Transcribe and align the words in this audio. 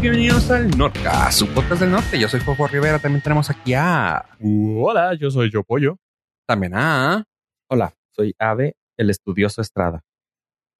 bienvenidos 0.00 0.50
al 0.50 0.70
Norca, 0.76 1.30
su 1.32 1.46
podcast 1.48 1.80
del 1.82 1.90
norte. 1.90 2.18
Yo 2.18 2.28
soy 2.28 2.40
Jojo 2.40 2.66
Rivera. 2.66 2.98
También 2.98 3.22
tenemos 3.22 3.50
aquí 3.50 3.74
a. 3.74 4.24
Hola, 4.40 5.14
yo 5.14 5.30
soy 5.30 5.50
Yo 5.50 5.62
Pollo. 5.64 5.98
También 6.46 6.74
a. 6.74 7.24
Hola, 7.68 7.94
soy 8.14 8.34
Ave, 8.38 8.76
el 8.96 9.10
estudioso 9.10 9.60
Estrada. 9.60 10.02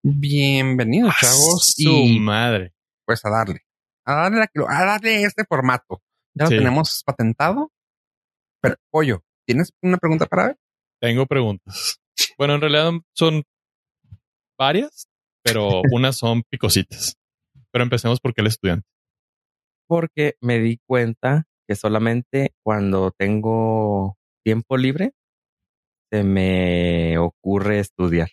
Bienvenidos, 0.02 1.12
Ah, 1.14 1.18
chavos. 1.20 1.74
Su 1.76 1.88
Y 1.90 2.20
madre. 2.20 2.72
pues 3.06 3.24
a 3.24 3.30
darle. 3.30 3.60
A 4.06 4.14
darle, 4.14 4.38
la- 4.54 4.66
a 4.68 4.84
darle 4.84 5.22
este 5.24 5.44
formato. 5.48 6.02
Ya 6.34 6.44
lo 6.44 6.50
Sí. 6.50 6.56
tenemos 6.58 7.02
patentado. 7.04 7.70
Pero, 8.62 8.76
Pollo, 8.90 9.22
¿tienes 9.46 9.72
una 9.82 9.96
pregunta 9.98 10.26
para 10.26 10.46
ver? 10.48 10.56
Tengo 11.00 11.26
preguntas. 11.26 12.00
Bueno, 12.38 12.54
en 12.54 12.60
realidad 12.60 12.90
son 13.14 13.42
varias, 14.58 15.06
pero 15.42 15.82
unas 15.94 16.16
son 16.16 16.42
picositas. 16.50 17.16
Pero 17.72 17.84
empecemos 17.84 18.20
porque 18.20 18.40
el 18.40 18.48
estudiante. 18.48 18.86
Porque 19.90 20.36
me 20.40 20.60
di 20.60 20.78
cuenta 20.86 21.44
que 21.68 21.76
solamente 21.76 22.54
cuando 22.64 23.10
tengo 23.12 24.16
tiempo 24.44 24.78
libre 24.78 25.12
se 26.12 26.24
me 26.24 27.18
ocurre 27.18 27.78
estudiar 27.80 28.28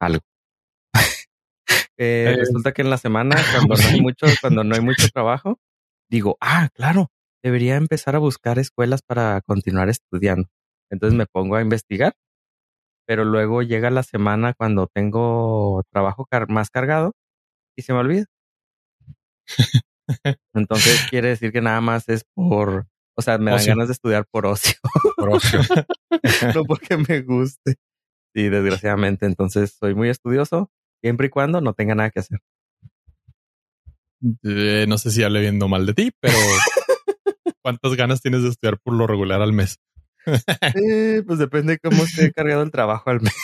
algo. 0.00 0.22
Eh, 1.98 2.32
Eh, 2.32 2.36
resulta 2.38 2.72
que 2.72 2.82
en 2.82 2.90
la 2.90 2.98
semana, 2.98 3.36
cuando 3.68 3.76
no 3.76 3.88
hay 3.88 4.00
mucho, 4.00 4.26
cuando 4.40 4.64
no 4.64 4.74
hay 4.74 4.80
mucho 4.82 5.08
trabajo, 5.08 5.58
digo, 6.10 6.36
ah, 6.40 6.68
claro, 6.74 7.10
debería 7.44 7.76
empezar 7.76 8.16
a 8.16 8.20
buscar 8.20 8.58
escuelas 8.58 9.02
para 9.02 9.40
continuar 9.46 9.88
estudiando. 9.90 10.48
Entonces 10.90 11.16
me 11.18 11.26
pongo 11.26 11.56
a 11.56 11.62
investigar, 11.62 12.14
pero 13.06 13.24
luego 13.24 13.62
llega 13.62 13.90
la 13.90 14.02
semana 14.04 14.54
cuando 14.54 14.88
tengo 14.88 15.82
trabajo 15.92 16.26
car- 16.26 16.48
más 16.50 16.70
cargado 16.70 17.12
y 17.76 17.82
se 17.82 17.92
me 17.94 18.00
olvida. 18.00 18.26
Entonces 20.54 21.06
quiere 21.10 21.28
decir 21.28 21.52
que 21.52 21.60
nada 21.60 21.80
más 21.80 22.08
es 22.08 22.24
por, 22.34 22.86
o 23.16 23.22
sea, 23.22 23.38
me 23.38 23.50
dan 23.50 23.60
Ocio. 23.60 23.72
ganas 23.72 23.88
de 23.88 23.92
estudiar 23.92 24.26
por 24.30 24.46
ocio, 24.46 24.74
Por 25.16 25.30
ocio. 25.30 25.60
no 26.54 26.64
porque 26.64 26.96
me 26.96 27.20
guste. 27.22 27.76
Sí, 28.34 28.48
desgraciadamente. 28.48 29.26
Entonces 29.26 29.76
soy 29.78 29.94
muy 29.94 30.08
estudioso 30.08 30.70
siempre 31.02 31.26
y 31.26 31.30
cuando 31.30 31.60
no 31.60 31.72
tenga 31.74 31.94
nada 31.94 32.10
que 32.10 32.20
hacer. 32.20 32.40
Eh, 34.44 34.84
no 34.88 34.98
sé 34.98 35.10
si 35.10 35.22
hable 35.22 35.40
viendo 35.40 35.66
mal 35.68 35.86
de 35.86 35.94
ti, 35.94 36.10
pero 36.20 36.36
¿cuántas 37.62 37.94
ganas 37.96 38.20
tienes 38.20 38.42
de 38.42 38.50
estudiar 38.50 38.78
por 38.78 38.94
lo 38.94 39.06
regular 39.06 39.40
al 39.40 39.52
mes? 39.52 39.78
Eh, 40.26 41.22
pues 41.26 41.38
depende 41.38 41.74
de 41.74 41.78
cómo 41.78 42.02
esté 42.04 42.30
cargado 42.32 42.62
el 42.62 42.70
trabajo 42.70 43.08
al 43.10 43.22
mes. 43.22 43.34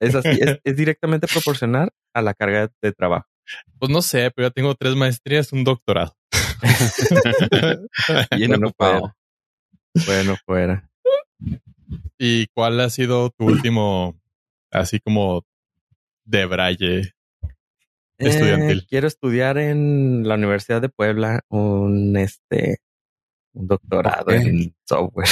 es 0.00 0.14
así, 0.14 0.38
es, 0.40 0.58
es 0.62 0.76
directamente 0.76 1.26
proporcional 1.26 1.90
a 2.14 2.22
la 2.22 2.34
carga 2.34 2.70
de 2.82 2.92
trabajo. 2.92 3.26
Pues 3.78 3.90
no 3.90 4.02
sé, 4.02 4.30
pero 4.30 4.48
ya 4.48 4.52
tengo 4.52 4.74
tres 4.74 4.94
maestrías, 4.94 5.52
un 5.52 5.64
doctorado. 5.64 6.16
Bien 8.36 8.50
Bueno, 8.50 8.68
ocupado. 8.68 9.16
Bueno, 10.06 10.36
fuera. 10.44 10.90
¿Y 12.18 12.46
cuál 12.48 12.80
ha 12.80 12.90
sido 12.90 13.30
tu 13.30 13.46
último, 13.46 14.18
así 14.70 15.00
como 15.00 15.44
de 16.24 16.46
braille? 16.46 17.14
Estudiantil. 18.18 18.78
Eh, 18.78 18.86
quiero 18.88 19.06
estudiar 19.06 19.58
en 19.58 20.26
la 20.26 20.36
Universidad 20.36 20.80
de 20.80 20.88
Puebla 20.88 21.40
un 21.48 22.16
este 22.16 22.78
un 23.52 23.68
doctorado 23.68 24.30
en 24.30 24.74
software. 24.84 25.28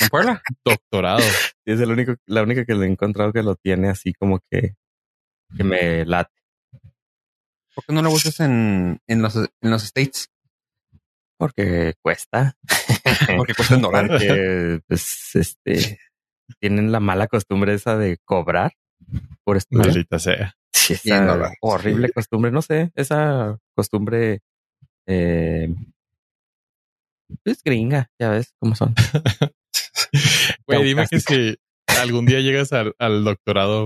¿En 0.00 0.08
Puebla? 0.08 0.42
Doctorado. 0.64 1.20
Y 1.66 1.72
es 1.72 1.80
el 1.80 1.90
único, 1.90 2.16
la 2.26 2.42
única 2.42 2.64
que 2.64 2.74
le 2.74 2.86
he 2.86 2.90
encontrado 2.90 3.32
que 3.32 3.42
lo 3.44 3.54
tiene 3.54 3.88
así 3.88 4.12
como 4.14 4.40
que, 4.50 4.74
que 5.56 5.62
me 5.62 6.04
late. 6.04 6.32
¿Por 7.74 7.84
qué 7.84 7.92
no 7.92 8.02
lo 8.02 8.10
buscas 8.10 8.40
en, 8.40 9.00
en, 9.06 9.22
los, 9.22 9.36
en 9.36 9.70
los 9.70 9.84
States? 9.84 10.30
Porque 11.38 11.94
cuesta. 12.02 12.56
Porque 13.36 13.54
cuesta 13.54 13.74
en 13.74 13.82
dólares. 13.82 14.10
Porque 14.10 14.80
pues 14.86 15.36
este 15.36 15.98
tienen 16.58 16.92
la 16.92 17.00
mala 17.00 17.28
costumbre 17.28 17.74
esa 17.74 17.96
de 17.96 18.18
cobrar 18.24 18.72
por 19.44 19.56
estudiar. 19.56 19.86
Maldita 19.86 20.18
sea. 20.18 20.54
Sí, 20.72 20.94
esa 20.94 21.52
horrible 21.60 22.10
costumbre, 22.10 22.50
no 22.50 22.62
sé, 22.62 22.90
esa 22.94 23.58
costumbre 23.74 24.40
eh, 25.06 25.74
pues 27.44 27.62
gringa, 27.62 28.10
ya 28.18 28.30
ves 28.30 28.54
cómo 28.58 28.74
son. 28.74 28.94
Güey, 30.66 30.84
dime 30.84 31.06
que 31.08 31.20
si 31.20 31.56
algún 32.00 32.26
día 32.26 32.40
llegas 32.40 32.72
al, 32.72 32.94
al 32.98 33.24
doctorado 33.24 33.84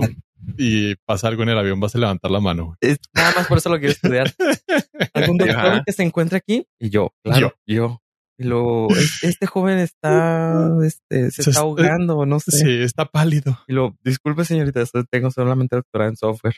y 0.57 0.95
pasa 1.05 1.27
algo 1.27 1.43
en 1.43 1.49
el 1.49 1.57
avión, 1.57 1.79
vas 1.79 1.95
a 1.95 1.99
levantar 1.99 2.31
la 2.31 2.39
mano. 2.39 2.75
Es 2.81 2.97
nada 3.13 3.33
más 3.35 3.47
por 3.47 3.57
eso 3.57 3.69
lo 3.69 3.77
quiero 3.79 3.93
estudiar. 3.93 4.33
¿Algún 5.13 5.37
doctor 5.37 5.55
Ajá. 5.57 5.83
que 5.85 5.91
se 5.93 6.03
encuentre 6.03 6.37
aquí? 6.37 6.67
Y 6.79 6.89
yo, 6.89 7.13
claro, 7.23 7.53
yo. 7.65 8.01
Y 8.37 8.43
luego, 8.43 8.89
"Es- 8.91 9.23
este 9.23 9.45
joven 9.47 9.77
está, 9.79 10.69
este, 10.85 11.31
se 11.31 11.31
Se 11.31 11.41
está 11.41 11.51
está- 11.51 11.61
ahogando, 11.61 12.25
no 12.25 12.39
sé. 12.41 12.51
Sí, 12.51 12.81
está 12.81 13.05
pálido. 13.05 13.57
Y 13.67 13.73
luego, 13.73 13.95
disculpe 14.03 14.43
señorita, 14.43 14.81
esto- 14.81 15.05
tengo 15.09 15.31
solamente 15.31 15.77
doctorado 15.77 16.09
en 16.09 16.17
software. 16.17 16.55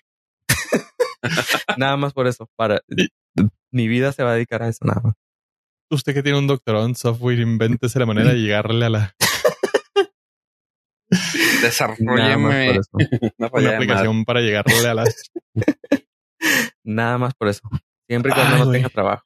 nada 1.78 1.98
más 1.98 2.14
por 2.14 2.28
eso, 2.28 2.50
para, 2.56 2.82
mi 3.72 3.88
vida 3.88 4.12
se 4.12 4.24
va 4.24 4.32
a 4.32 4.36
dedicar 4.36 4.64
a 4.64 4.70
eso, 4.70 4.86
nada 4.86 5.02
más. 5.04 5.14
Usted 5.90 6.14
que 6.14 6.24
tiene 6.24 6.38
un 6.40 6.48
doctorado 6.48 6.86
en 6.86 6.96
software, 6.96 7.40
invéntese 7.40 8.00
la 8.00 8.06
manera 8.06 8.32
de 8.34 8.36
llegarle 8.42 8.86
a 8.86 8.90
la 8.90 9.16
Desarrolleme 11.62 12.80
una 13.38 13.76
aplicación 13.76 14.26
para 14.26 14.42
llegarle 14.42 14.88
a 14.88 14.94
la. 14.94 15.04
Nada 16.84 17.18
más 17.18 17.34
por 17.36 17.48
eso. 17.50 17.62
Siempre 18.08 18.32
y 18.32 18.36
cuando 18.36 18.56
Ay, 18.56 18.62
no 18.66 18.72
tenga 18.72 18.90
trabajo. 18.90 19.24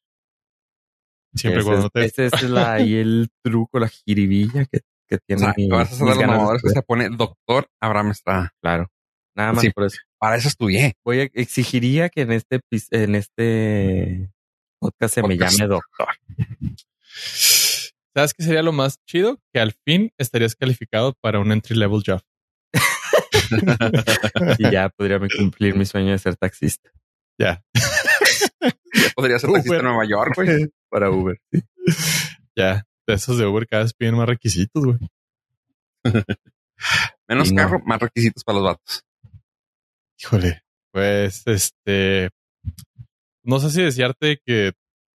Siempre 1.36 1.62
y 1.62 1.64
ese, 1.64 1.70
cuando 1.70 1.86
es, 1.94 2.14
te. 2.14 2.26
ese 2.26 2.36
es 2.36 2.44
la, 2.50 2.80
y 2.82 2.96
el 2.96 3.30
truco, 3.44 3.80
la 3.80 3.88
jiribilla 3.88 4.66
que, 4.66 4.82
que 5.08 5.16
O 5.16 5.20
tiene 5.26 5.42
sea, 5.42 5.54
mi- 5.56 5.70
vas 5.70 5.92
a 5.92 5.96
ser 5.96 6.08
los 6.08 6.18
mamadores 6.18 6.62
que 6.62 6.70
se 6.70 6.82
pone 6.82 7.10
doctor 7.10 7.68
Abraham 7.80 8.12
Estrada. 8.12 8.54
Claro. 8.62 8.90
Nada 9.36 9.54
más 9.54 9.62
Sí. 9.62 9.70
por 9.72 9.86
eso. 9.86 9.98
Para 10.20 10.36
eso 10.36 10.48
estudié. 10.50 10.94
Voy 11.06 11.22
a 11.22 11.24
exigiría 11.34 12.10
que 12.10 12.22
en 12.22 12.32
este 12.34 12.60
en 12.92 13.16
este 13.16 14.30
podcast 14.80 15.14
se 15.16 15.24
me 15.24 15.38
llame 15.38 15.68
doctor. 15.68 16.08
¿Sabes 18.14 18.34
qué 18.34 18.44
sería 18.44 18.62
lo 18.62 18.74
más 18.74 18.98
chido? 19.06 19.40
Que 19.54 19.60
al 19.62 19.74
fin 19.86 20.12
estarías 20.18 20.56
calificado 20.56 21.14
para 21.22 21.40
un 21.40 21.52
entry 21.52 21.76
level 21.78 22.02
job. 22.06 22.22
Y 24.60 24.72
ya 24.72 24.88
podría 24.90 25.20
me 25.20 25.28
cumplir 25.30 25.76
mi 25.76 25.86
sueño 25.86 26.12
de 26.12 26.18
ser 26.20 26.38
taxista. 26.38 26.90
Ya, 27.38 27.62
Ya 28.64 29.10
podría 29.16 29.40
ser 29.40 29.52
taxista 29.52 29.78
en. 29.78 29.84
Nueva 29.84 30.06
York, 30.06 30.34
güey. 30.36 30.70
Para 30.90 31.10
Uber. 31.10 31.38
ya. 32.56 32.86
De 33.08 33.16
esos 33.16 33.38
de 33.38 33.46
Uber 33.46 33.68
cada 33.68 33.84
vez 33.84 33.94
piden 33.94 34.16
más 34.16 34.28
requisitos, 34.28 34.86
güey. 34.86 35.00
Menos 37.28 37.52
no. 37.52 37.56
carro, 37.58 37.80
más 37.86 38.00
requisitos 38.00 38.44
para 38.44 38.60
los 38.60 38.66
vatos. 38.66 39.04
Híjole, 40.20 40.62
pues 40.92 41.44
este. 41.46 42.30
No 43.44 43.60
sé 43.60 43.72
si 43.72 43.82
desearte 43.82 44.40
que 44.46 44.74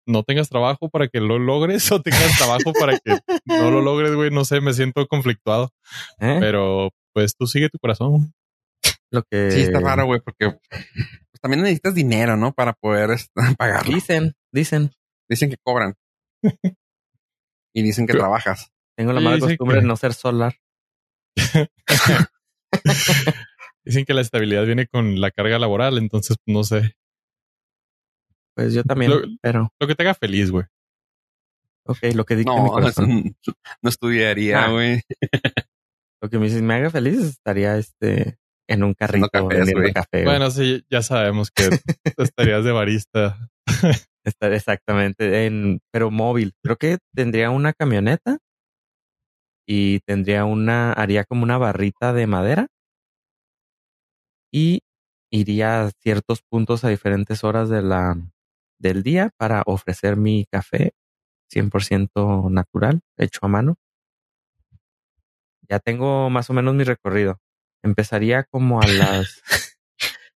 no 0.07 0.23
tengas 0.23 0.49
trabajo 0.49 0.89
para 0.89 1.07
que 1.07 1.19
lo 1.19 1.39
logres 1.39 1.89
o 1.91 2.01
tengas 2.01 2.37
trabajo 2.37 2.73
para 2.79 2.97
que 2.99 3.17
no 3.45 3.71
lo 3.71 3.81
logres, 3.81 4.13
güey. 4.13 4.31
No 4.31 4.45
sé, 4.45 4.61
me 4.61 4.73
siento 4.73 5.07
conflictuado, 5.07 5.71
¿Eh? 6.19 6.37
pero 6.39 6.91
pues 7.13 7.35
tú 7.35 7.47
sigue 7.47 7.69
tu 7.69 7.79
corazón. 7.79 8.11
güey. 8.11 8.27
Lo 9.11 9.23
que 9.23 9.51
Sí, 9.51 9.61
está 9.61 9.79
raro, 9.79 10.05
güey, 10.05 10.19
porque 10.19 10.51
pues, 10.69 11.41
también 11.41 11.61
necesitas 11.63 11.95
dinero, 11.95 12.35
¿no? 12.37 12.51
Para 12.53 12.73
poder 12.73 13.11
este, 13.11 13.31
pagarlo. 13.57 13.93
Dicen, 13.93 14.33
dicen. 14.51 14.91
Dicen 15.29 15.49
que 15.49 15.57
cobran. 15.63 15.93
y 17.73 17.81
dicen 17.83 18.05
que 18.07 18.13
Pero- 18.13 18.23
trabajas. 18.25 18.71
Tengo 18.97 19.11
la 19.13 19.19
mala 19.21 19.39
costumbre 19.39 19.75
que- 19.77 19.81
de 19.81 19.87
no 19.87 19.95
ser 19.97 20.13
solar. 20.13 20.55
Dicen 23.83 24.05
que 24.05 24.13
la 24.13 24.21
estabilidad 24.21 24.65
viene 24.65 24.87
con 24.87 25.19
la 25.21 25.31
carga 25.31 25.59
laboral, 25.59 25.97
entonces 25.97 26.37
no 26.45 26.63
sé. 26.63 26.95
Pues 28.55 28.73
yo 28.73 28.83
también, 28.83 29.11
Lo- 29.11 29.21
pero 29.41 29.73
Lo 29.79 29.87
que 29.87 29.95
te 29.95 30.03
haga 30.03 30.13
feliz, 30.13 30.49
güey. 30.51 30.65
ok, 31.87 31.97
lo 32.15 32.25
que 32.25 32.35
dicta 32.37 32.53
mi 32.53 32.59
No, 32.63 32.71
corazón. 32.71 33.35
no 33.81 33.89
estudiaría, 33.89 34.65
Ah. 34.65 34.71
güey. 34.71 35.01
Lo 36.21 36.29
que 36.29 36.39
me, 36.39 36.45
dice, 36.45 36.61
me 36.61 36.73
haga 36.73 36.89
feliz 36.89 37.19
estaría 37.19 37.77
este 37.77 38.39
en 38.67 38.83
un 38.83 38.93
carrito 38.95 39.29
cafés, 39.29 39.71
café. 39.93 40.07
güey. 40.23 40.23
Bueno, 40.25 40.49
sí, 40.49 40.83
ya 40.89 41.03
sabemos 41.03 41.51
que 41.51 41.69
estarías 42.17 42.63
de 42.63 42.71
barista. 42.71 43.37
Estar 44.23 44.51
exactamente 44.53 45.45
en, 45.45 45.81
pero 45.91 46.09
móvil. 46.09 46.53
Creo 46.63 46.77
que 46.77 46.97
tendría 47.13 47.51
una 47.51 47.73
camioneta 47.73 48.39
y 49.67 49.99
tendría 49.99 50.45
una, 50.45 50.93
haría 50.93 51.25
como 51.25 51.43
una 51.43 51.59
barrita 51.59 52.11
de 52.13 52.25
madera 52.25 52.67
y 54.51 54.81
iría 55.31 55.83
a 55.83 55.91
ciertos 56.01 56.41
puntos 56.41 56.83
a 56.85 56.89
diferentes 56.89 57.43
horas 57.43 57.69
de 57.69 57.83
la, 57.83 58.15
del 58.79 59.03
día 59.03 59.31
para 59.37 59.63
ofrecer 59.65 60.17
mi 60.17 60.45
café 60.51 60.93
100% 61.51 62.49
natural, 62.49 63.01
hecho 63.17 63.39
a 63.43 63.47
mano. 63.47 63.75
Ya 65.69 65.79
tengo 65.79 66.29
más 66.29 66.49
o 66.49 66.53
menos 66.53 66.75
mi 66.75 66.83
recorrido. 66.83 67.39
Empezaría 67.83 68.43
como 68.43 68.81
a 68.81 68.87
las 68.87 69.41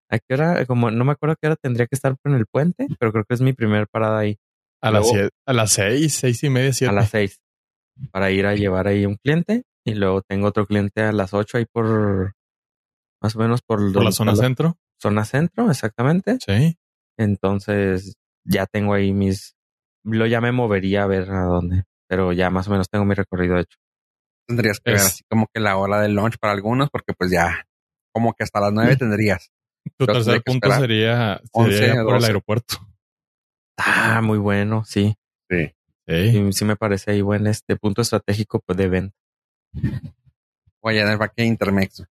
¿A 0.08 0.18
qué 0.18 0.34
hora? 0.34 0.64
Como 0.66 0.90
no 0.90 1.04
me 1.04 1.12
acuerdo 1.12 1.32
a 1.32 1.36
qué 1.40 1.48
hora 1.48 1.56
tendría 1.56 1.86
que 1.86 1.96
estar 1.96 2.16
en 2.24 2.34
el 2.34 2.46
puente, 2.46 2.86
pero 2.98 3.12
creo 3.12 3.24
que 3.24 3.34
es 3.34 3.40
mi 3.40 3.52
primer 3.52 3.88
parada 3.88 4.18
ahí. 4.20 4.36
A 4.80 4.90
las, 4.92 5.08
siete- 5.08 5.30
a 5.46 5.52
las 5.52 5.72
seis, 5.72 6.14
seis 6.14 6.42
y 6.44 6.50
media, 6.50 6.72
siete. 6.72 6.90
A 6.90 6.94
las 6.94 7.10
seis. 7.10 7.40
Para 8.12 8.30
ir 8.30 8.46
a 8.46 8.54
llevar 8.54 8.86
ahí 8.86 9.04
un 9.06 9.16
cliente. 9.16 9.64
Y 9.84 9.94
luego 9.94 10.22
tengo 10.22 10.46
otro 10.48 10.66
cliente 10.66 11.02
a 11.02 11.12
las 11.12 11.32
ocho 11.34 11.58
ahí 11.58 11.64
por 11.64 12.34
más 13.22 13.34
o 13.34 13.38
menos 13.38 13.62
por, 13.62 13.92
por 13.92 14.04
la 14.04 14.12
zona 14.12 14.34
centro. 14.36 14.76
zona 15.00 15.24
centro, 15.24 15.70
exactamente. 15.70 16.38
Sí. 16.44 16.76
Entonces 17.18 18.14
ya 18.46 18.66
tengo 18.66 18.94
ahí 18.94 19.12
mis. 19.12 19.54
Lo 20.04 20.26
ya 20.26 20.40
me 20.40 20.52
movería 20.52 21.02
a 21.02 21.06
ver 21.06 21.30
a 21.30 21.42
dónde. 21.42 21.84
Pero 22.08 22.32
ya 22.32 22.50
más 22.50 22.68
o 22.68 22.70
menos 22.70 22.88
tengo 22.88 23.04
mi 23.04 23.14
recorrido 23.14 23.58
hecho. 23.58 23.78
Tendrías 24.46 24.78
que 24.78 24.92
ver 24.92 25.00
así 25.00 25.24
como 25.28 25.48
que 25.52 25.60
la 25.60 25.76
hora 25.76 26.00
del 26.00 26.14
lunch 26.14 26.38
para 26.38 26.52
algunos, 26.52 26.88
porque 26.90 27.12
pues 27.14 27.30
ya, 27.32 27.66
como 28.12 28.32
que 28.32 28.44
hasta 28.44 28.60
las 28.60 28.72
nueve 28.72 28.96
tendrías. 28.96 29.50
Tu 29.98 30.06
Pero 30.06 30.14
tercer 30.14 30.42
punto 30.42 30.70
sería, 30.72 31.40
11 31.52 31.76
sería 31.76 32.00
a 32.00 32.04
por 32.04 32.14
el 32.14 32.20
12. 32.20 32.26
aeropuerto. 32.26 32.76
Ah, 33.76 34.20
muy 34.22 34.38
bueno, 34.38 34.84
sí. 34.84 35.16
Sí. 35.50 35.74
Sí. 36.08 36.30
Sí, 36.30 36.52
sí 36.52 36.64
me 36.64 36.76
parece 36.76 37.10
ahí 37.10 37.20
buen 37.20 37.46
este 37.46 37.76
punto 37.76 38.02
estratégico 38.02 38.60
pues, 38.64 38.76
de 38.78 38.88
venta. 38.88 39.16
O 40.80 40.88
allá 40.88 41.02
en 41.02 41.08
el 41.08 41.18
parque 41.18 41.44
Intermex. 41.44 42.04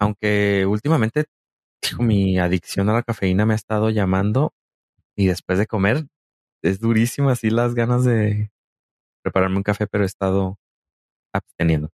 Aunque 0.00 0.64
últimamente 0.66 1.26
hijo, 1.82 2.02
mi 2.02 2.38
adicción 2.38 2.88
a 2.88 2.94
la 2.94 3.02
cafeína 3.02 3.46
me 3.46 3.54
ha 3.54 3.56
estado 3.56 3.90
llamando 3.90 4.52
y 5.16 5.26
después 5.26 5.58
de 5.58 5.66
comer 5.66 6.06
es 6.62 6.80
durísimo 6.80 7.30
así 7.30 7.50
las 7.50 7.74
ganas 7.74 8.04
de 8.04 8.50
prepararme 9.22 9.56
un 9.58 9.62
café, 9.62 9.86
pero 9.86 10.04
he 10.04 10.06
estado 10.06 10.58
absteniendo 11.32 11.90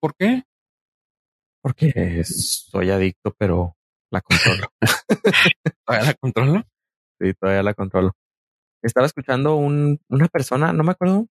¿Por 0.00 0.14
qué? 0.14 0.44
porque 1.62 2.24
soy 2.24 2.90
adicto, 2.90 3.34
pero 3.38 3.76
la 4.10 4.20
controlo. 4.20 4.68
¿Todavía 5.86 6.06
la 6.06 6.14
controlo? 6.14 6.62
sí, 7.20 7.34
todavía 7.34 7.62
la 7.62 7.74
controlo. 7.74 8.12
Estaba 8.82 9.06
escuchando 9.06 9.56
un, 9.56 10.00
una 10.08 10.28
persona, 10.28 10.72
no 10.72 10.84
me 10.84 10.92
acuerdo 10.92 11.26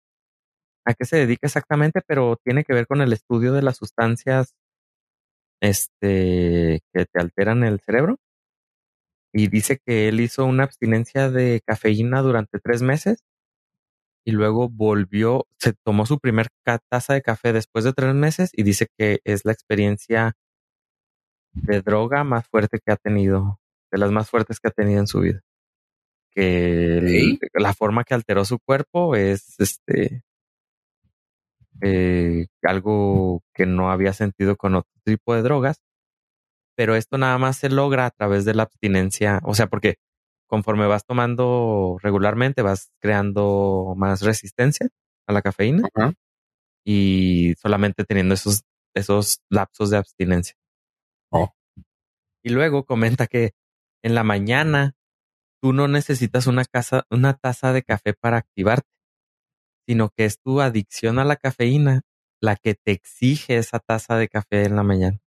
a 0.85 0.93
qué 0.93 1.05
se 1.05 1.17
dedica 1.17 1.47
exactamente, 1.47 2.01
pero 2.05 2.37
tiene 2.43 2.63
que 2.63 2.73
ver 2.73 2.87
con 2.87 3.01
el 3.01 3.13
estudio 3.13 3.53
de 3.53 3.61
las 3.61 3.77
sustancias 3.77 4.53
este, 5.61 6.81
que 6.93 7.05
te 7.05 7.19
alteran 7.19 7.63
el 7.63 7.79
cerebro. 7.79 8.17
Y 9.33 9.47
dice 9.47 9.79
que 9.85 10.07
él 10.07 10.19
hizo 10.19 10.45
una 10.45 10.63
abstinencia 10.63 11.29
de 11.29 11.61
cafeína 11.65 12.21
durante 12.21 12.59
tres 12.59 12.81
meses 12.81 13.23
y 14.25 14.31
luego 14.31 14.67
volvió, 14.69 15.45
se 15.59 15.73
tomó 15.85 16.05
su 16.05 16.19
primer 16.19 16.47
taza 16.89 17.13
de 17.13 17.21
café 17.21 17.53
después 17.53 17.85
de 17.85 17.93
tres 17.93 18.13
meses 18.13 18.49
y 18.53 18.63
dice 18.63 18.87
que 18.97 19.19
es 19.23 19.45
la 19.45 19.53
experiencia 19.53 20.33
de 21.53 21.81
droga 21.81 22.23
más 22.23 22.47
fuerte 22.47 22.79
que 22.83 22.91
ha 22.91 22.97
tenido, 22.97 23.59
de 23.91 23.97
las 23.97 24.11
más 24.11 24.29
fuertes 24.29 24.59
que 24.59 24.67
ha 24.67 24.71
tenido 24.71 24.99
en 24.99 25.07
su 25.07 25.21
vida. 25.21 25.41
Que 26.31 26.97
el- 26.97 27.39
la 27.53 27.73
forma 27.73 28.03
que 28.03 28.13
alteró 28.13 28.45
su 28.45 28.59
cuerpo 28.59 29.15
es 29.15 29.55
este 29.59 30.23
eh, 31.81 32.47
algo 32.63 33.41
que 33.53 33.65
no 33.65 33.91
había 33.91 34.13
sentido 34.13 34.55
con 34.57 34.75
otro 34.75 34.91
tipo 35.03 35.35
de 35.35 35.41
drogas, 35.43 35.77
pero 36.77 36.95
esto 36.95 37.17
nada 37.17 37.39
más 37.39 37.57
se 37.57 37.69
logra 37.69 38.05
a 38.05 38.11
través 38.11 38.45
de 38.45 38.53
la 38.53 38.63
abstinencia, 38.63 39.39
o 39.43 39.55
sea, 39.55 39.65
porque 39.65 39.95
conforme 40.45 40.85
vas 40.85 41.05
tomando 41.05 41.97
regularmente 42.03 42.61
vas 42.61 42.91
creando 43.01 43.95
más 43.97 44.21
resistencia 44.21 44.87
a 45.27 45.33
la 45.33 45.41
cafeína 45.41 45.89
y 46.85 47.55
solamente 47.57 48.05
teniendo 48.05 48.35
esos, 48.35 48.61
esos 48.93 49.39
lapsos 49.49 49.89
de 49.89 49.97
abstinencia. 49.97 50.55
Oh. 51.31 51.51
Y 52.43 52.49
luego 52.49 52.85
comenta 52.85 53.25
que 53.25 53.53
en 54.03 54.13
la 54.13 54.23
mañana 54.23 54.93
tú 55.59 55.73
no 55.73 55.87
necesitas 55.87 56.45
una, 56.45 56.63
casa, 56.63 57.07
una 57.09 57.33
taza 57.33 57.73
de 57.73 57.81
café 57.81 58.13
para 58.13 58.37
activarte, 58.37 58.87
sino 59.87 60.11
que 60.15 60.25
es 60.25 60.39
tu 60.39 60.61
adicción 60.61 61.17
a 61.17 61.25
la 61.25 61.37
cafeína 61.37 62.03
la 62.39 62.55
que 62.55 62.75
te 62.75 62.91
exige 62.91 63.57
esa 63.57 63.79
taza 63.79 64.15
de 64.15 64.29
café 64.29 64.65
en 64.65 64.75
la 64.75 64.83
mañana. 64.83 65.19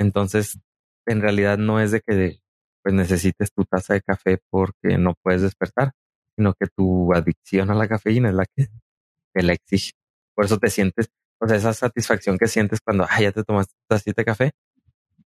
Entonces, 0.00 0.58
en 1.06 1.20
realidad 1.20 1.58
no 1.58 1.78
es 1.78 1.90
de 1.90 2.00
que 2.00 2.40
pues 2.82 2.94
necesites 2.94 3.52
tu 3.52 3.64
taza 3.66 3.92
de 3.92 4.00
café 4.00 4.38
porque 4.48 4.96
no 4.96 5.14
puedes 5.22 5.42
despertar, 5.42 5.92
sino 6.34 6.54
que 6.54 6.66
tu 6.74 7.12
adicción 7.12 7.70
a 7.70 7.74
la 7.74 7.86
cafeína 7.86 8.30
es 8.30 8.34
la 8.34 8.46
que 8.46 8.68
te 9.34 9.42
la 9.42 9.52
exige. 9.52 9.92
Por 10.34 10.46
eso 10.46 10.56
te 10.56 10.70
sientes, 10.70 11.10
o 11.38 11.46
sea, 11.46 11.58
esa 11.58 11.74
satisfacción 11.74 12.38
que 12.38 12.48
sientes 12.48 12.80
cuando 12.80 13.06
ah, 13.10 13.20
ya 13.20 13.30
te 13.30 13.44
tomaste 13.44 13.74
tu 13.74 13.94
tacita 13.94 14.22
de 14.22 14.24
café, 14.24 14.52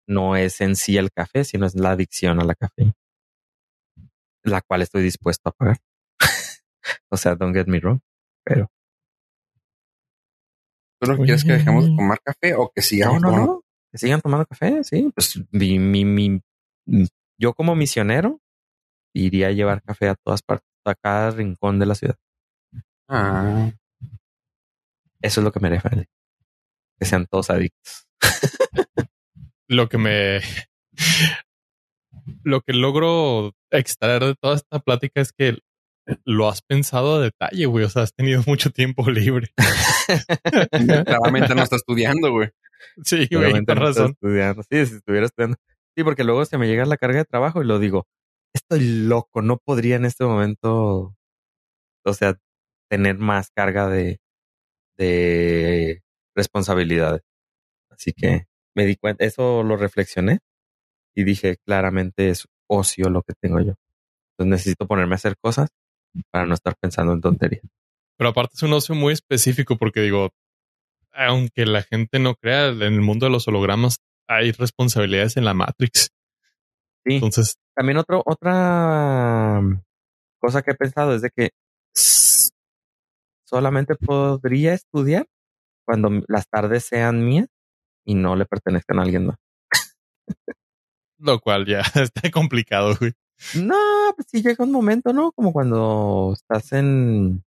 no 0.08 0.38
es 0.38 0.62
en 0.62 0.78
sí 0.78 0.96
el 0.96 1.12
café, 1.12 1.44
sino 1.44 1.66
es 1.66 1.76
la 1.76 1.92
adicción 1.92 2.40
a 2.40 2.46
la 2.46 2.56
cafeína, 2.56 2.94
la 4.44 4.62
cual 4.62 4.84
estoy 4.84 5.04
dispuesto 5.04 5.50
a 5.50 5.52
pagar. 5.52 5.80
o 7.10 7.18
sea, 7.18 7.36
don't 7.36 7.54
get 7.54 7.68
me 7.68 7.82
wrong, 7.82 8.00
pero 8.46 8.72
¿Tú 11.02 11.10
lo 11.10 11.18
que 11.18 11.24
quieres 11.24 11.44
que 11.44 11.54
dejemos 11.54 11.90
de 11.90 11.96
tomar 11.96 12.20
café 12.22 12.54
o 12.54 12.70
que 12.70 12.80
no, 12.80 12.84
sigamos 12.84 13.22
no, 13.22 13.28
tomando? 13.28 13.54
no, 13.54 13.71
que 13.92 13.98
sigan 13.98 14.22
tomando 14.22 14.46
café, 14.46 14.84
sí. 14.84 15.12
Pues 15.14 15.42
mi, 15.52 15.80
mi, 15.80 16.06
mi- 16.06 16.42
yo 17.40 17.54
como 17.54 17.76
misionero 17.76 18.40
iría 19.14 19.48
a 19.48 19.52
llevar 19.52 19.82
café 19.84 20.10
a 20.10 20.16
todas 20.16 20.42
partes, 20.42 20.68
a 20.86 20.96
cada 20.96 21.32
rincón 21.32 21.80
de 21.80 21.86
la 21.86 21.96
ciudad. 21.96 22.16
Ah, 23.10 23.72
Eso 25.22 25.42
es 25.42 25.44
lo 25.44 25.52
que 25.52 25.60
me 25.60 25.70
refiero. 25.70 26.04
Que 27.00 27.06
sean 27.06 27.26
todos 27.28 27.50
adictos. 27.50 28.08
Lo 29.68 29.88
que 29.90 29.98
me. 29.98 30.40
Lo 32.44 32.60
que 32.62 32.74
logro 32.74 33.54
extraer 33.72 34.22
de 34.24 34.36
toda 34.36 34.56
esta 34.56 34.80
plática 34.80 35.22
es 35.22 35.32
que 35.32 35.60
lo 36.26 36.50
has 36.50 36.62
pensado 36.62 37.16
a 37.16 37.22
detalle, 37.22 37.66
güey. 37.68 37.86
O 37.86 37.90
sea, 37.90 38.04
has 38.04 38.14
tenido 38.14 38.44
mucho 38.46 38.70
tiempo 38.72 39.10
libre. 39.10 39.54
claramente 41.06 41.56
no 41.56 41.64
está 41.64 41.78
estudiando, 41.78 42.32
güey. 42.32 42.50
Sí, 43.04 43.28
güey, 43.32 43.54
estoy 43.58 43.76
razón. 43.76 44.12
estudiando. 44.12 44.64
Sí, 44.64 44.86
si 44.86 44.96
estuviera 44.96 45.26
estudiando. 45.26 45.58
Sí, 45.96 46.04
porque 46.04 46.24
luego 46.24 46.46
se 46.46 46.58
me 46.58 46.68
llega 46.68 46.86
la 46.86 46.98
carga 46.98 47.20
de 47.20 47.26
trabajo 47.26 47.62
y 47.62 47.66
lo 47.66 47.80
digo, 47.80 48.06
estoy 48.54 48.80
loco, 49.06 49.42
no 49.42 49.58
podría 49.58 49.98
en 49.98 50.06
este 50.06 50.24
momento, 50.24 51.16
o 52.06 52.14
sea, 52.14 52.38
tener 52.90 53.18
más 53.18 53.50
carga 53.52 53.88
de, 53.88 54.20
de 54.98 56.02
responsabilidades. 56.36 57.22
Así 57.90 58.14
que 58.14 58.46
me 58.76 58.86
di 58.86 58.96
cuenta, 58.96 59.26
eso 59.26 59.64
lo 59.64 59.78
reflexioné 59.78 60.40
y 61.16 61.24
dije, 61.24 61.58
claramente 61.66 62.30
es 62.30 62.48
ocio 62.68 63.10
lo 63.10 63.22
que 63.24 63.34
tengo 63.40 63.60
yo. 63.60 63.74
Entonces 64.34 64.50
necesito 64.52 64.88
ponerme 64.88 65.16
a 65.16 65.16
hacer 65.16 65.36
cosas 65.42 65.70
para 66.32 66.46
no 66.46 66.54
estar 66.54 66.76
pensando 66.80 67.14
en 67.14 67.22
tonterías. 67.22 67.64
Pero 68.18 68.30
aparte 68.30 68.54
es 68.56 68.64
un 68.64 68.74
ocio 68.74 68.96
muy 68.96 69.14
específico 69.14 69.78
porque 69.78 70.02
digo, 70.02 70.30
aunque 71.14 71.66
la 71.66 71.84
gente 71.84 72.20
no 72.20 72.36
crea, 72.36 72.68
en 72.68 72.82
el 72.82 73.02
mundo 73.02 73.26
de 73.26 73.32
los 73.32 73.48
hologramas 73.48 73.98
hay 74.28 74.52
responsabilidades 74.52 75.38
en 75.38 75.46
la 75.46 75.54
Matrix. 75.54 76.12
Sí. 77.06 77.16
Entonces, 77.16 77.56
También 77.76 77.98
otro, 77.98 78.22
otra 78.26 79.60
mm, 79.62 79.82
cosa 80.40 80.62
que 80.62 80.72
he 80.72 80.76
pensado 80.76 81.16
es 81.16 81.22
de 81.22 81.30
que 81.30 81.50
solamente 83.44 83.96
podría 83.96 84.74
estudiar 84.74 85.26
cuando 85.86 86.10
las 86.28 86.48
tardes 86.48 86.86
sean 86.86 87.26
mías 87.26 87.48
y 88.06 88.16
no 88.16 88.36
le 88.36 88.46
pertenezcan 88.46 89.00
a 89.00 89.04
alguien 89.04 89.28
más. 89.28 89.38
lo 91.22 91.40
cual 91.40 91.66
ya 91.66 91.82
está 91.96 92.30
complicado, 92.32 92.96
güey. 93.00 93.14
No, 93.56 93.76
pues 94.16 94.28
sí 94.30 94.42
llega 94.42 94.64
un 94.64 94.72
momento, 94.72 95.14
¿no? 95.14 95.32
Como 95.32 95.52
cuando 95.52 96.32
estás 96.34 96.74
en, 96.74 97.44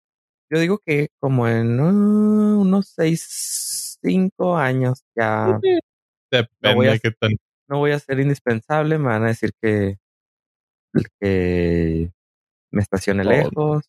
yo 0.52 0.60
digo 0.60 0.80
que 0.86 1.10
como 1.20 1.48
en 1.48 1.80
uh, 1.80 2.62
unos 2.62 2.90
seis, 2.90 3.98
cinco 4.02 4.58
años 4.58 5.04
ya 5.16 5.46
Depende 6.32 6.76
voy 6.76 6.88
a- 6.88 7.00
qué 7.00 7.12
tan. 7.12 7.32
no 7.70 7.78
voy 7.80 7.92
a 7.92 8.00
ser 8.00 8.20
indispensable, 8.20 8.98
me 8.98 9.06
van 9.08 9.24
a 9.24 9.28
decir 9.28 9.52
que, 9.62 9.98
que 11.20 12.12
me 12.72 12.82
estacione 12.82 13.24
lejos, 13.24 13.86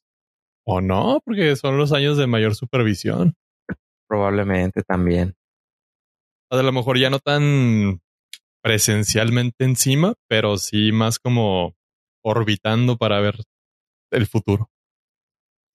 O 0.65 0.81
no, 0.81 1.21
porque 1.25 1.57
son 1.57 1.77
los 1.77 1.93
años 1.93 2.17
de 2.17 2.27
mayor 2.29 2.55
supervisión. 2.55 3.35
probablemente 4.09 4.83
también. 4.83 5.35
O 6.51 6.57
a 6.57 6.63
lo 6.63 6.73
mejor 6.73 6.99
ya 6.99 7.11
no 7.11 7.19
tan 7.19 8.01
presencialmente 8.63 9.65
encima, 9.65 10.15
pero 10.29 10.57
sí 10.59 10.93
más 10.93 11.19
como 11.19 11.75
orbitando 12.23 12.97
para 12.97 13.21
ver 13.21 13.37
el 14.13 14.27
futuro. 14.27 14.71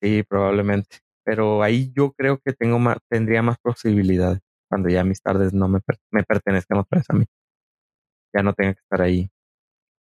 Sí, 0.02 0.22
probablemente. 0.22 0.98
Pero 1.24 1.62
ahí 1.62 1.92
yo 1.94 2.12
creo 2.12 2.38
que 2.38 2.52
tengo 2.52 2.78
más, 2.78 2.98
tendría 3.10 3.42
más 3.42 3.58
posibilidades 3.58 4.40
cuando 4.70 4.88
ya 4.88 5.04
mis 5.04 5.20
tardes 5.22 5.52
no 5.52 5.68
me, 5.68 5.80
me 6.10 6.22
pertenezcan 6.24 6.78
otra 6.78 6.98
vez 6.98 7.06
a 7.10 7.14
mí. 7.14 7.24
Ya 8.34 8.42
no 8.42 8.52
tenga 8.52 8.74
que 8.74 8.80
estar 8.80 9.02
ahí 9.02 9.30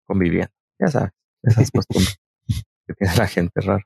conviviendo. 0.06 0.52
Ya 0.80 0.88
sabes, 0.88 1.12
esas 1.42 1.70
costumbres 1.70 2.18
que 2.86 2.94
tiene 2.94 3.16
la 3.16 3.26
gente 3.26 3.60
rara. 3.60 3.84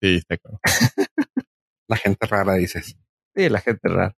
Sí, 0.00 0.20
te 0.28 0.34
acuerdo. 0.34 0.58
La 1.88 1.96
gente 1.96 2.26
rara, 2.26 2.54
dices. 2.54 2.96
Sí, 3.34 3.48
la 3.50 3.60
gente 3.60 3.88
rara. 3.88 4.16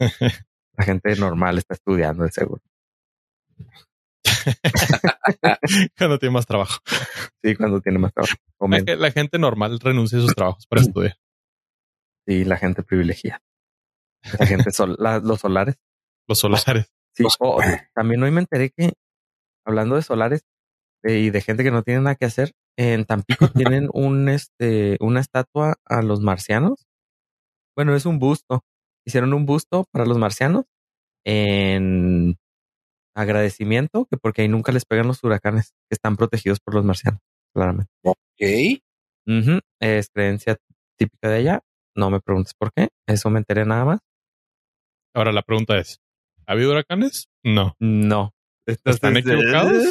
La 0.76 0.84
gente 0.84 1.16
normal 1.16 1.58
está 1.58 1.74
estudiando, 1.74 2.24
de 2.24 2.32
seguro. 2.32 2.62
cuando 5.98 6.18
tiene 6.18 6.32
más 6.32 6.46
trabajo. 6.46 6.80
Sí, 7.42 7.54
cuando 7.56 7.80
tiene 7.80 7.98
más 7.98 8.12
trabajo. 8.12 8.34
O 8.58 8.68
La, 8.68 8.80
la 8.96 9.10
gente 9.10 9.38
normal 9.38 9.78
renuncia 9.80 10.18
a 10.18 10.22
sus 10.22 10.34
trabajos 10.34 10.66
para 10.66 10.82
estudiar. 10.82 11.16
Sí, 12.26 12.44
la 12.44 12.56
gente 12.56 12.82
privilegiada. 12.82 13.40
La 14.38 14.46
gente 14.46 14.70
sol, 14.70 14.96
la- 14.98 15.18
los 15.20 15.40
solares. 15.40 15.76
Los 16.28 16.38
solares. 16.40 16.92
Sí. 17.14 17.24
Oh, 17.40 17.60
también 17.94 18.22
hoy 18.22 18.30
me 18.30 18.40
enteré 18.40 18.70
que, 18.70 18.92
hablando 19.66 19.96
de 19.96 20.02
solares 20.02 20.42
eh, 21.04 21.18
y 21.18 21.30
de 21.30 21.40
gente 21.40 21.64
que 21.64 21.70
no 21.70 21.82
tiene 21.82 22.00
nada 22.00 22.16
que 22.16 22.26
hacer, 22.26 22.52
en 22.76 23.04
Tampico 23.06 23.48
tienen 23.52 23.88
un 23.92 24.28
este 24.28 24.96
una 25.00 25.20
estatua 25.20 25.76
a 25.84 26.02
los 26.02 26.20
marcianos. 26.20 26.86
Bueno, 27.76 27.94
es 27.96 28.06
un 28.06 28.18
busto. 28.18 28.62
Hicieron 29.06 29.32
un 29.32 29.46
busto 29.46 29.86
para 29.90 30.04
los 30.04 30.18
marcianos 30.18 30.66
en 31.24 32.36
agradecimiento 33.18 34.06
que 34.06 34.16
porque 34.16 34.42
ahí 34.42 34.48
nunca 34.48 34.70
les 34.70 34.84
pegan 34.84 35.08
los 35.08 35.22
huracanes, 35.24 35.72
que 35.88 35.94
están 35.94 36.16
protegidos 36.16 36.60
por 36.60 36.74
los 36.74 36.84
marcianos, 36.84 37.20
claramente. 37.52 37.90
Ok. 38.02 38.80
Es 39.80 40.08
creencia 40.10 40.56
típica 40.96 41.28
de 41.28 41.40
ella. 41.40 41.60
No 41.94 42.10
me 42.10 42.20
preguntes 42.20 42.54
por 42.54 42.72
qué. 42.72 42.88
Eso 43.06 43.28
me 43.28 43.38
enteré 43.40 43.64
nada 43.66 43.84
más. 43.84 44.00
Ahora 45.14 45.32
la 45.32 45.42
pregunta 45.42 45.76
es, 45.78 46.00
¿ha 46.46 46.52
habido 46.52 46.70
huracanes? 46.70 47.28
No. 47.42 47.74
No. 47.80 48.32
¿Están 48.66 49.16
equivocados? 49.16 49.84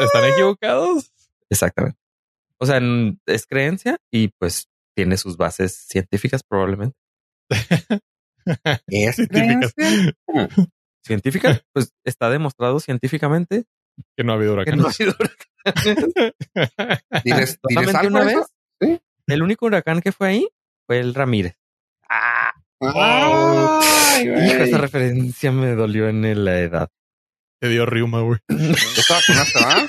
¿Están 0.00 0.32
equivocados? 0.32 1.12
Exactamente. 1.48 1.98
O 2.58 2.66
sea, 2.66 2.80
es 3.26 3.46
creencia 3.46 3.96
y 4.12 4.28
pues 4.38 4.68
tiene 4.94 5.16
sus 5.16 5.36
bases 5.38 5.74
científicas 5.74 6.42
probablemente. 6.42 6.96
¿Es 8.88 9.16
Científicas. 9.16 9.74
Científica, 11.04 11.60
pues 11.72 11.92
está 12.04 12.30
demostrado 12.30 12.80
científicamente 12.80 13.64
que 14.16 14.24
no 14.24 14.32
ha 14.32 14.36
habido 14.36 14.56
que 14.64 14.76
no 14.76 14.86
ha 14.86 14.86
huracanes. 14.86 14.96
sido 14.96 15.14
huracán. 15.18 16.32
¿Diles, 17.24 17.58
diles 17.58 17.60
Solamente 17.68 17.98
algo 17.98 18.16
una 18.16 18.24
vez. 18.24 18.46
Sí. 18.80 19.00
El 19.26 19.42
único 19.42 19.66
huracán 19.66 20.00
que 20.00 20.12
fue 20.12 20.28
ahí 20.28 20.48
fue 20.86 21.00
el 21.00 21.14
Ramírez. 21.14 21.56
Ay, 22.08 22.52
Hijo, 22.80 24.32
güey. 24.32 24.62
esa 24.62 24.78
referencia 24.78 25.52
me 25.52 25.74
dolió 25.74 26.08
en 26.08 26.44
la 26.44 26.60
edad. 26.60 26.88
Te 27.60 27.68
dio 27.68 27.84
riuma, 27.84 28.22
güey. 28.22 28.38
¿Esta 28.48 29.14
vacunaste, 29.14 29.58
va? 29.60 29.86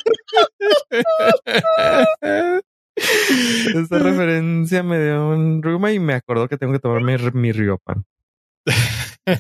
Esa 2.96 4.00
referencia 4.00 4.84
me 4.84 5.02
dio 5.04 5.30
un 5.30 5.64
ruma 5.64 5.92
y 5.92 6.00
me 6.00 6.14
acordó 6.14 6.48
que 6.50 6.58
tengo 6.58 6.74
que 6.74 6.80
tomarme 6.80 7.18
mi, 7.18 7.32
mi 7.34 7.52
Riopan. 7.54 8.04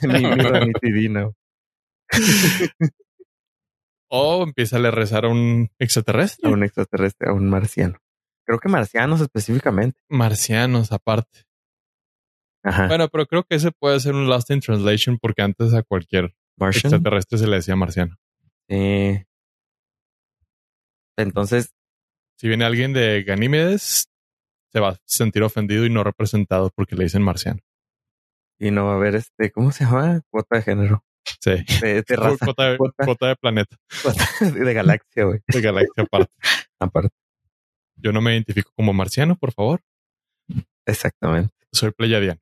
mi, 0.03 0.25
mi 0.25 0.41
ranitidina. 0.41 1.29
O 4.13 4.43
empieza 4.43 4.75
a 4.77 4.91
rezar 4.91 5.23
a 5.23 5.29
un 5.29 5.69
extraterrestre. 5.79 6.49
A 6.49 6.53
un 6.53 6.63
extraterrestre, 6.63 7.29
a 7.29 7.33
un 7.33 7.49
marciano. 7.49 7.97
Creo 8.45 8.59
que 8.59 8.67
marcianos 8.67 9.21
específicamente. 9.21 10.01
Marcianos 10.09 10.91
aparte. 10.91 11.43
Ajá. 12.63 12.87
Bueno, 12.87 13.07
pero 13.07 13.25
creo 13.25 13.43
que 13.43 13.55
ese 13.55 13.71
puede 13.71 13.99
ser 14.01 14.13
un 14.13 14.27
Lost 14.27 14.51
in 14.51 14.59
Translation 14.59 15.17
porque 15.17 15.41
antes 15.43 15.73
a 15.73 15.83
cualquier 15.83 16.35
Martian. 16.57 16.91
extraterrestre 16.93 17.37
se 17.37 17.47
le 17.47 17.55
decía 17.55 17.77
marciano. 17.77 18.17
Eh, 18.67 19.23
entonces, 21.17 21.73
Si 22.37 22.47
viene 22.47 22.65
alguien 22.65 22.91
de 22.93 23.23
Ganímedes, 23.23 24.09
se 24.73 24.79
va 24.79 24.89
a 24.89 24.97
sentir 25.05 25.43
ofendido 25.43 25.85
y 25.85 25.89
no 25.89 26.03
representado 26.03 26.69
porque 26.75 26.95
le 26.95 27.03
dicen 27.05 27.21
marciano. 27.21 27.61
y 28.59 28.71
no 28.71 28.85
va 28.85 28.93
a 28.93 28.95
haber 28.95 29.15
este, 29.15 29.51
¿cómo 29.51 29.71
se 29.71 29.85
llama? 29.85 30.21
Cuota 30.29 30.57
de 30.57 30.63
género. 30.63 31.03
Sí. 31.39 31.51
De, 31.81 32.01
de 32.03 32.15
raza. 32.15 32.45
Cuota 32.45 32.69
de, 32.71 32.77
Cuota. 32.77 33.05
cuota 33.05 33.27
de 33.27 33.35
planeta, 33.35 33.77
Cuota 34.01 34.25
de 34.51 34.73
galaxia, 34.73 35.23
güey. 35.25 35.39
de 35.47 35.61
galaxia 35.61 36.03
aparte. 36.03 36.33
Aparte. 36.79 37.15
Yo 37.95 38.11
no 38.11 38.21
me 38.21 38.33
identifico 38.33 38.71
como 38.75 38.93
marciano, 38.93 39.35
por 39.37 39.51
favor. 39.53 39.81
Exactamente. 40.85 41.53
Soy 41.71 41.91
pleiadiano. 41.91 42.39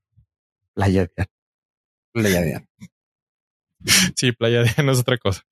De 0.75 1.17
Pleiadiano. 2.13 2.65
Sí, 4.15 4.31
pleiadiano 4.31 4.91
es 4.91 4.99
otra 4.99 5.17
cosa. 5.17 5.43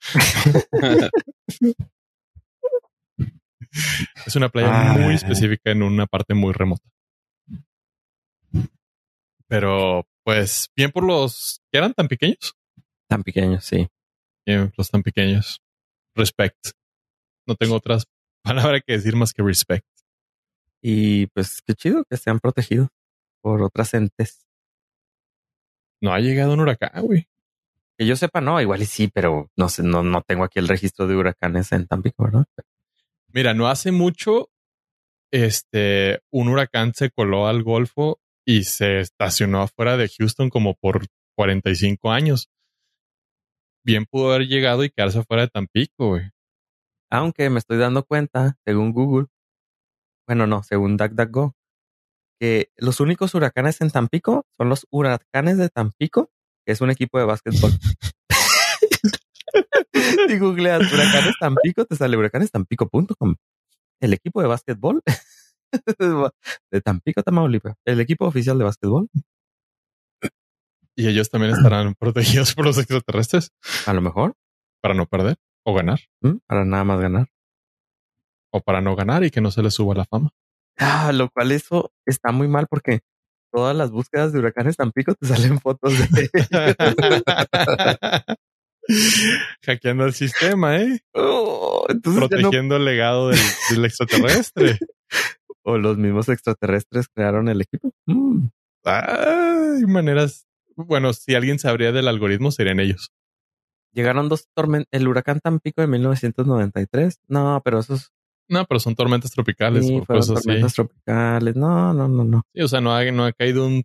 es 4.25 4.35
una 4.35 4.49
playa 4.49 4.91
Ah. 4.91 4.97
muy 4.97 5.15
específica 5.15 5.71
en 5.71 5.83
una 5.83 6.05
parte 6.07 6.33
muy 6.33 6.53
remota. 6.53 6.83
Pero, 9.47 10.05
pues, 10.23 10.69
bien 10.75 10.91
por 10.91 11.03
los 11.05 11.61
que 11.71 11.77
eran 11.77 11.93
tan 11.93 12.07
pequeños. 12.07 12.55
Tan 13.07 13.23
pequeños, 13.23 13.65
sí. 13.65 13.87
Los 14.45 14.89
tan 14.89 15.03
pequeños. 15.03 15.61
Respect. 16.15 16.71
No 17.45 17.55
tengo 17.55 17.75
otras 17.75 18.05
palabras 18.43 18.81
que 18.85 18.93
decir 18.93 19.15
más 19.15 19.33
que 19.33 19.43
respect. 19.43 19.85
Y 20.81 21.27
pues 21.27 21.61
qué 21.65 21.73
chido 21.73 22.03
que 22.09 22.17
sean 22.17 22.39
protegidos 22.39 22.89
por 23.41 23.61
otras 23.61 23.93
entes. 23.93 24.45
No 26.01 26.13
ha 26.13 26.19
llegado 26.19 26.53
un 26.53 26.59
huracán, 26.59 27.05
güey. 27.05 27.27
Que 27.97 28.05
yo 28.05 28.15
sepa, 28.15 28.41
no, 28.41 28.61
igual 28.61 28.83
y 28.83 28.85
sí, 28.85 29.07
pero 29.07 29.49
no 29.55 29.69
sé, 29.69 29.81
no, 29.81 30.03
no 30.03 30.21
tengo 30.21 30.43
aquí 30.43 30.59
el 30.59 30.67
registro 30.67 31.07
de 31.07 31.15
huracanes 31.15 31.71
en 31.71 31.87
Tampico, 31.87 32.25
¿verdad? 32.25 32.45
Mira, 33.29 33.55
no 33.55 33.67
hace 33.67 33.91
mucho, 33.91 34.49
este, 35.31 36.21
un 36.31 36.47
huracán 36.49 36.93
se 36.93 37.09
coló 37.09 37.47
al 37.47 37.63
Golfo 37.63 38.19
y 38.45 38.65
se 38.65 38.99
estacionó 38.99 39.61
afuera 39.63 39.97
de 39.97 40.09
Houston 40.09 40.49
como 40.49 40.75
por 40.75 41.07
45 41.35 42.11
años. 42.11 42.49
Bien 43.87 44.05
pudo 44.05 44.33
haber 44.33 44.49
llegado 44.49 44.83
y 44.83 44.89
quedarse 44.89 45.19
afuera 45.19 45.43
de 45.43 45.47
Tampico, 45.47 46.09
güey. 46.09 46.29
Aunque 47.09 47.49
me 47.49 47.57
estoy 47.57 47.77
dando 47.77 48.03
cuenta, 48.03 48.57
según 48.65 48.91
Google, 48.91 49.27
bueno, 50.27 50.45
no, 50.45 50.61
según 50.61 50.97
DuckDuckGo, 50.97 51.55
que 52.37 52.69
los 52.75 52.99
únicos 52.99 53.33
huracanes 53.33 53.79
en 53.79 53.89
Tampico 53.89 54.45
son 54.57 54.67
los 54.67 54.85
huracanes 54.91 55.57
de 55.57 55.69
Tampico, 55.69 56.29
que 56.65 56.73
es 56.73 56.81
un 56.81 56.91
equipo 56.91 57.17
de 57.17 57.23
básquetbol. 57.27 57.71
si 60.27 60.37
googleas 60.37 60.81
huracanes 60.91 61.35
Tampico, 61.39 61.85
te 61.85 61.95
sale 61.95 62.17
huracanestampico.com. 62.17 63.35
El 64.01 64.11
equipo 64.11 64.41
de 64.41 64.47
básquetbol 64.49 65.01
de 66.71 66.81
Tampico, 66.81 67.23
Tamaulipas. 67.23 67.77
El 67.85 68.01
equipo 68.01 68.25
oficial 68.25 68.57
de 68.57 68.65
básquetbol. 68.65 69.07
Y 70.97 71.07
ellos 71.07 71.29
también 71.29 71.53
estarán 71.53 71.95
protegidos 71.99 72.53
por 72.55 72.65
los 72.65 72.77
extraterrestres 72.77 73.51
A 73.85 73.93
lo 73.93 74.01
mejor, 74.01 74.33
para 74.81 74.93
no 74.95 75.05
perder 75.05 75.37
o 75.63 75.73
ganar 75.73 75.99
¿m? 76.21 76.39
para 76.47 76.65
nada 76.65 76.83
más 76.83 76.99
ganar. 76.99 77.27
o 78.51 78.61
para 78.61 78.81
no 78.81 78.95
ganar 78.95 79.23
y 79.23 79.31
que 79.31 79.41
no 79.41 79.51
se 79.51 79.61
les 79.63 79.73
suba 79.73 79.95
la 79.95 80.05
fama. 80.05 80.31
Ah, 80.77 81.11
lo 81.13 81.29
cual 81.29 81.51
eso 81.51 81.91
está 82.05 82.31
muy 82.31 82.47
mal 82.47 82.67
porque 82.69 82.99
todas 83.51 83.75
las 83.75 83.89
búsquedas 83.91 84.33
de 84.33 84.39
huracanes 84.39 84.75
Tampico 84.75 85.13
te 85.15 85.27
salen 85.53 85.59
fotos 85.59 85.93
de 86.11 86.29
Hackeando 89.65 90.05
el 90.05 90.13
sistema, 90.13 90.77
¿eh? 90.77 90.99
Oh, 91.13 91.85
no- 91.89 92.15
Protegiendo 92.15 92.77
el 92.77 92.85
legado 92.85 93.29
del, 93.29 93.39
del 93.71 93.85
extraterrestre. 93.85 94.77
o 95.63 95.77
los 95.77 95.97
mismos 95.97 96.29
extraterrestres 96.29 97.07
crearon 97.13 97.49
el 97.49 97.61
equipo. 97.61 97.91
Mm. 98.05 98.47
Hay 98.85 99.85
maneras. 99.87 100.45
Bueno, 100.77 101.11
si 101.13 101.35
alguien 101.35 101.59
sabría 101.59 101.91
del 101.91 102.07
algoritmo, 102.07 102.51
serían 102.51 102.79
ellos. 102.79 103.11
Llegaron 103.93 104.29
dos 104.29 104.47
tormentas, 104.53 104.87
el 104.91 105.07
huracán 105.07 105.39
Tampico 105.39 105.81
de 105.81 105.87
1993. 105.87 107.19
No, 107.27 107.61
pero 107.65 107.79
esos 107.79 108.11
No, 108.47 108.63
pero 108.65 108.79
son 108.79 108.95
tormentas 108.95 109.31
tropicales 109.31 109.87
sí, 109.87 109.97
o 109.97 110.05
fueron 110.05 110.21
cosas 110.21 110.37
así. 110.37 110.45
tormentas 110.45 110.73
tropicales. 110.73 111.55
No, 111.55 111.93
no, 111.93 112.07
no, 112.07 112.23
no. 112.23 112.43
Sí, 112.53 112.61
o 112.61 112.67
sea, 112.67 112.79
no 112.79 112.95
ha, 112.95 113.03
no 113.11 113.25
ha 113.25 113.31
caído 113.33 113.65
un. 113.65 113.83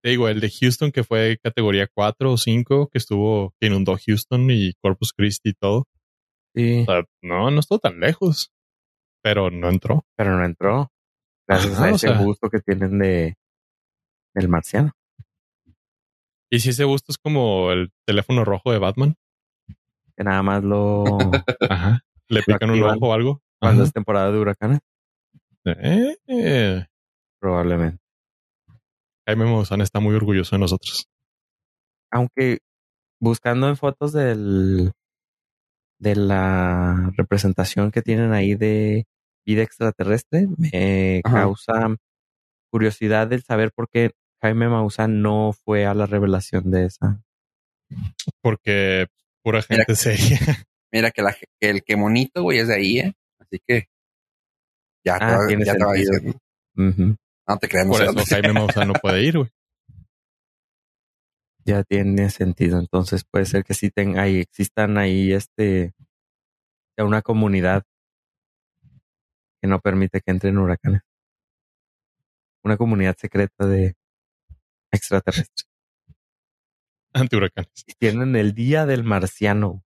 Te 0.00 0.10
digo, 0.10 0.28
el 0.28 0.38
de 0.40 0.48
Houston, 0.50 0.92
que 0.92 1.02
fue 1.02 1.38
categoría 1.42 1.88
4 1.92 2.30
o 2.32 2.36
5, 2.38 2.88
que 2.88 2.98
estuvo, 2.98 3.52
que 3.60 3.66
inundó 3.66 3.98
Houston 4.06 4.48
y 4.50 4.74
Corpus 4.80 5.12
Christi 5.12 5.50
y 5.50 5.54
todo. 5.54 5.86
Sí, 6.54 6.82
O 6.82 6.84
sea, 6.84 7.02
no, 7.22 7.50
no 7.50 7.58
estuvo 7.60 7.80
tan 7.80 7.98
lejos, 7.98 8.52
pero 9.22 9.50
no 9.50 9.68
entró. 9.68 10.04
pero 10.16 10.36
no 10.38 10.44
entró. 10.44 10.92
Gracias 11.48 11.74
Ajá, 11.74 11.86
a 11.88 11.92
o 11.92 11.94
ese 11.96 12.08
sea. 12.08 12.18
gusto 12.18 12.48
que 12.48 12.60
tienen 12.60 12.98
de 13.00 13.34
del 14.34 14.48
marciano. 14.48 14.92
Y 16.50 16.60
si 16.60 16.70
ese 16.70 16.84
gusto 16.84 17.12
es 17.12 17.18
como 17.18 17.70
el 17.72 17.90
teléfono 18.06 18.44
rojo 18.44 18.72
de 18.72 18.78
Batman, 18.78 19.14
Que 20.16 20.24
nada 20.24 20.42
más 20.42 20.64
lo 20.64 21.04
ajá, 21.70 22.00
le 22.28 22.42
pican 22.42 22.70
un 22.70 22.82
ojo 22.82 23.08
o 23.08 23.12
algo. 23.12 23.42
cuando 23.60 23.82
Ajá. 23.82 23.88
es 23.88 23.92
temporada 23.92 24.32
de 24.32 24.38
huracanes, 24.38 24.78
Eh, 25.64 26.16
eh. 26.26 26.86
probablemente. 27.40 27.98
Jaime 29.26 29.44
Maussan 29.44 29.82
está 29.82 30.00
muy 30.00 30.14
orgulloso 30.14 30.56
de 30.56 30.60
nosotros. 30.60 31.06
Aunque 32.10 32.60
buscando 33.20 33.68
en 33.68 33.76
fotos 33.76 34.12
del 34.12 34.92
de 36.00 36.14
la 36.16 37.10
representación 37.16 37.90
que 37.90 38.02
tienen 38.02 38.32
ahí 38.32 38.54
de 38.54 39.04
vida 39.44 39.62
extraterrestre, 39.62 40.46
me 40.56 41.20
Ajá. 41.24 41.40
causa 41.42 41.94
curiosidad 42.70 43.32
el 43.32 43.42
saber 43.42 43.72
por 43.72 43.88
qué 43.90 44.12
Jaime 44.40 44.68
Maussan 44.68 45.20
no 45.22 45.52
fue 45.52 45.86
a 45.86 45.94
la 45.94 46.06
revelación 46.06 46.70
de 46.70 46.86
esa. 46.86 47.22
Porque 48.40 49.06
pura 49.42 49.60
Mira. 49.68 49.84
gente 49.84 49.94
seria. 49.96 50.38
Mira 50.92 51.10
que, 51.10 51.22
la, 51.22 51.32
que 51.32 51.70
el 51.70 51.82
que 51.82 51.96
monito, 51.96 52.42
güey, 52.42 52.58
es 52.58 52.68
de 52.68 52.74
ahí, 52.74 52.98
¿eh? 53.00 53.14
Así 53.38 53.60
que 53.66 53.88
ya, 55.04 55.18
Ah, 55.20 55.38
te, 55.46 55.64
ya 55.64 55.74
te 55.74 55.84
va. 55.84 55.92
Ujú. 55.92 57.16
No 57.46 57.58
te 57.58 57.68
creas, 57.68 57.86
no 57.86 57.92
Por 57.92 58.02
eso 58.02 58.24
Jaime 58.28 58.52
Maussan 58.52 58.88
no 58.88 58.94
puede 58.94 59.22
ir, 59.22 59.38
güey. 59.38 59.50
Ya 61.64 61.82
tiene 61.82 62.30
sentido. 62.30 62.78
Entonces 62.78 63.24
puede 63.24 63.44
ser 63.44 63.64
que 63.64 63.74
sí 63.74 63.90
tenga 63.90 64.22
ahí, 64.22 64.38
existan 64.40 64.96
ahí 64.98 65.32
este 65.32 65.92
ya 66.96 67.04
una 67.04 67.22
comunidad 67.22 67.84
que 69.60 69.68
no 69.68 69.80
permite 69.80 70.20
que 70.20 70.30
entren 70.30 70.58
huracanes. 70.58 71.02
Una 72.64 72.76
comunidad 72.76 73.16
secreta 73.16 73.66
de 73.66 73.94
extraterrestres. 74.92 75.68
Antihuracanes. 77.12 77.84
Tienen 77.98 78.36
el 78.36 78.54
día 78.54 78.86
del 78.86 79.02
marciano. 79.04 79.82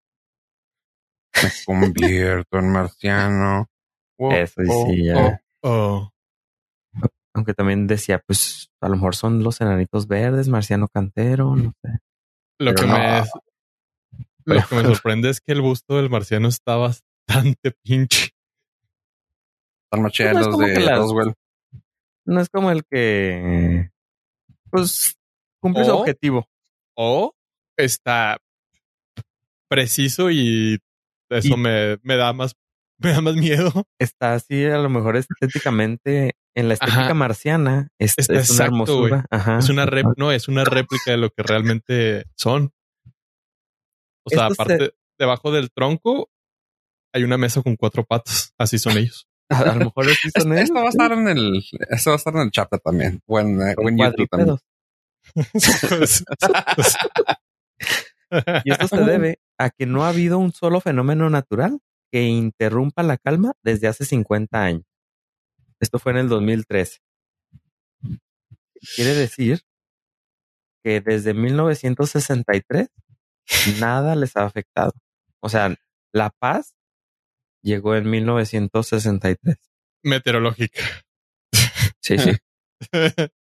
me 1.43 1.51
convierto 1.67 2.59
en 2.59 2.73
marciano. 2.73 3.67
Oh, 4.19 4.33
Eso 4.33 4.63
sí, 4.63 4.71
oh, 4.71 4.93
ya. 4.95 5.41
oh. 5.63 6.11
Oh, 6.11 6.13
Aunque 7.35 7.55
también 7.55 7.87
decía, 7.87 8.21
pues 8.27 8.71
a 8.81 8.89
lo 8.89 8.95
mejor 8.97 9.15
son 9.17 9.43
los 9.43 9.61
enanitos 9.61 10.07
verdes, 10.09 10.49
marciano 10.49 10.89
cantero, 10.89 11.55
no 11.57 11.73
sé. 11.83 11.99
lo 12.61 12.75
que 12.75 12.87
no. 12.87 12.93
me 12.95 13.25
lo 14.57 14.67
que 14.67 14.75
me 14.77 14.83
sorprende 15.03 15.31
es 15.31 15.41
que 15.41 15.53
el 15.53 15.61
busto 15.61 15.97
del 15.97 16.11
marciano 16.11 16.49
está 16.49 16.77
bastante 16.77 17.73
pinche. 17.85 18.31
Chidas 20.11 20.33
Pues 20.35 20.47
no 20.47 20.53
como 20.53 20.67
de 20.67 20.81
las- 20.81 20.99
Roswell. 20.99 21.35
No 22.27 22.41
es 22.41 22.49
como 22.51 22.71
el 22.71 22.85
que 22.85 23.91
pues 24.71 25.17
cumple 25.61 25.85
su 25.85 25.91
O- 25.93 26.01
objetivo. 26.01 26.49
O 26.97 27.35
está 27.77 28.39
preciso 29.69 30.31
y 30.31 30.79
eso 31.31 31.55
Y- 31.55 31.57
me, 31.57 31.99
me 32.03 32.17
da 32.17 32.33
más 32.33 32.55
me 33.01 33.13
da 33.13 33.21
más 33.21 33.37
miedo. 33.37 33.71
Está 34.01 34.35
así, 34.35 34.65
a 34.65 34.79
lo 34.79 34.89
mejor 34.89 35.17
estéticamente, 35.17 36.33
en 36.57 36.67
la 36.69 36.75
estética 36.75 37.01
Ajá. 37.03 37.15
marciana, 37.15 37.89
es, 37.99 38.15
Está 38.19 38.35
es 38.41 38.51
una 38.51 38.65
hermosura. 38.65 39.25
Ajá. 39.31 39.59
Es 39.59 39.69
una 39.69 39.87
rep- 39.87 40.15
no, 40.17 40.33
es 40.33 40.49
una 40.49 40.65
réplica 40.65 41.13
de 41.13 41.17
lo 41.19 41.31
que 41.31 41.43
realmente 41.45 42.25
son. 42.37 42.73
O 44.27 44.31
sea, 44.31 44.49
Esto 44.49 44.55
se- 44.55 44.63
aparte, 44.75 44.95
debajo 45.19 45.53
del 45.53 45.71
tronco 45.71 46.29
hay 47.15 47.23
una 47.23 47.39
mesa 47.39 47.63
con 47.63 47.77
cuatro 47.77 48.05
patas. 48.05 48.53
Así 48.59 48.79
son 48.79 48.99
ellos. 48.99 49.28
A, 49.51 49.61
a 49.61 49.75
lo 49.75 49.87
mejor 49.87 50.05
son 50.05 50.15
Esto, 50.35 50.53
esto 50.55 50.75
va 50.75 50.83
a 50.83 50.89
estar 50.89 51.13
en 51.13 51.29
el, 51.29 51.65
esto 51.91 52.11
va 52.11 52.15
a 52.15 52.19
estar 52.19 52.35
en 52.35 52.41
el 52.43 52.51
chat 52.51 52.69
también. 52.85 53.21
O 53.27 53.41
en, 53.41 53.61
eh, 53.63 53.75
o 53.79 53.89
en 53.89 53.99
YouTube 53.99 54.29
también. 54.29 54.59
Y 58.65 58.73
esto 58.73 58.89
se 58.89 59.05
debe 59.05 59.41
a 59.59 59.71
que 59.71 59.87
no 59.87 60.05
ha 60.05 60.11
habido 60.11 60.39
un 60.39 60.53
solo 60.53 60.81
fenómeno 60.81 61.31
natural 61.31 61.81
que 62.13 62.25
interrumpa 62.25 63.03
la 63.03 63.17
calma 63.17 63.53
desde 63.63 63.89
hace 63.89 64.05
50 64.05 64.63
años. 64.63 64.85
Esto 65.81 65.99
fue 65.99 66.13
en 66.13 66.19
el 66.19 66.29
2013. 66.29 66.99
Quiere 68.95 69.15
decir 69.15 69.61
que 70.85 71.01
desde 71.01 71.35
1963 71.35 72.89
nada 73.81 74.15
les 74.15 74.37
ha 74.37 74.45
afectado. 74.45 74.93
O 75.41 75.49
sea, 75.49 75.75
la 76.13 76.31
paz 76.31 76.75
llegó 77.63 77.95
en 77.97 78.09
1963. 78.11 79.57
Meteorológica. 80.03 80.83
Sí, 82.01 82.17
sí. 82.19 82.33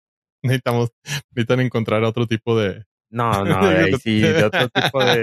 Necesitamos, 0.42 0.90
necesitan 1.34 1.60
encontrar 1.60 2.04
otro 2.04 2.26
tipo 2.26 2.58
de. 2.58 2.84
No, 3.10 3.44
no, 3.44 3.68
de 3.68 3.76
ahí 3.76 3.92
sí, 4.02 4.20
de 4.20 4.44
otro 4.44 4.68
tipo 4.68 5.04
de, 5.04 5.22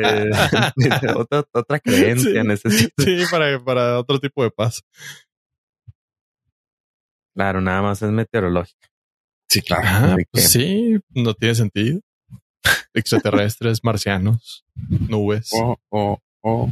de 0.76 1.14
otra, 1.16 1.46
otra 1.54 1.80
creencia 1.80 2.42
Sí. 2.42 2.48
necesito. 2.48 3.04
Sí, 3.04 3.24
para, 3.32 3.64
para 3.64 4.00
otro 4.00 4.20
tipo 4.20 4.44
de 4.44 4.52
paz. 4.52 4.82
Claro, 7.34 7.62
nada 7.62 7.82
más 7.82 8.02
es 8.02 8.12
meteorológico. 8.12 8.80
Sí, 9.50 9.62
claro. 9.62 9.84
Ah, 9.86 10.16
pues 10.32 10.50
sí, 10.52 10.98
no 11.10 11.34
tiene 11.34 11.56
sentido. 11.56 12.00
Extraterrestres, 12.94 13.84
marcianos, 13.84 14.66
nubes. 14.90 15.50
Oh, 15.54 15.78
oh, 15.90 16.20
oh. 16.42 16.72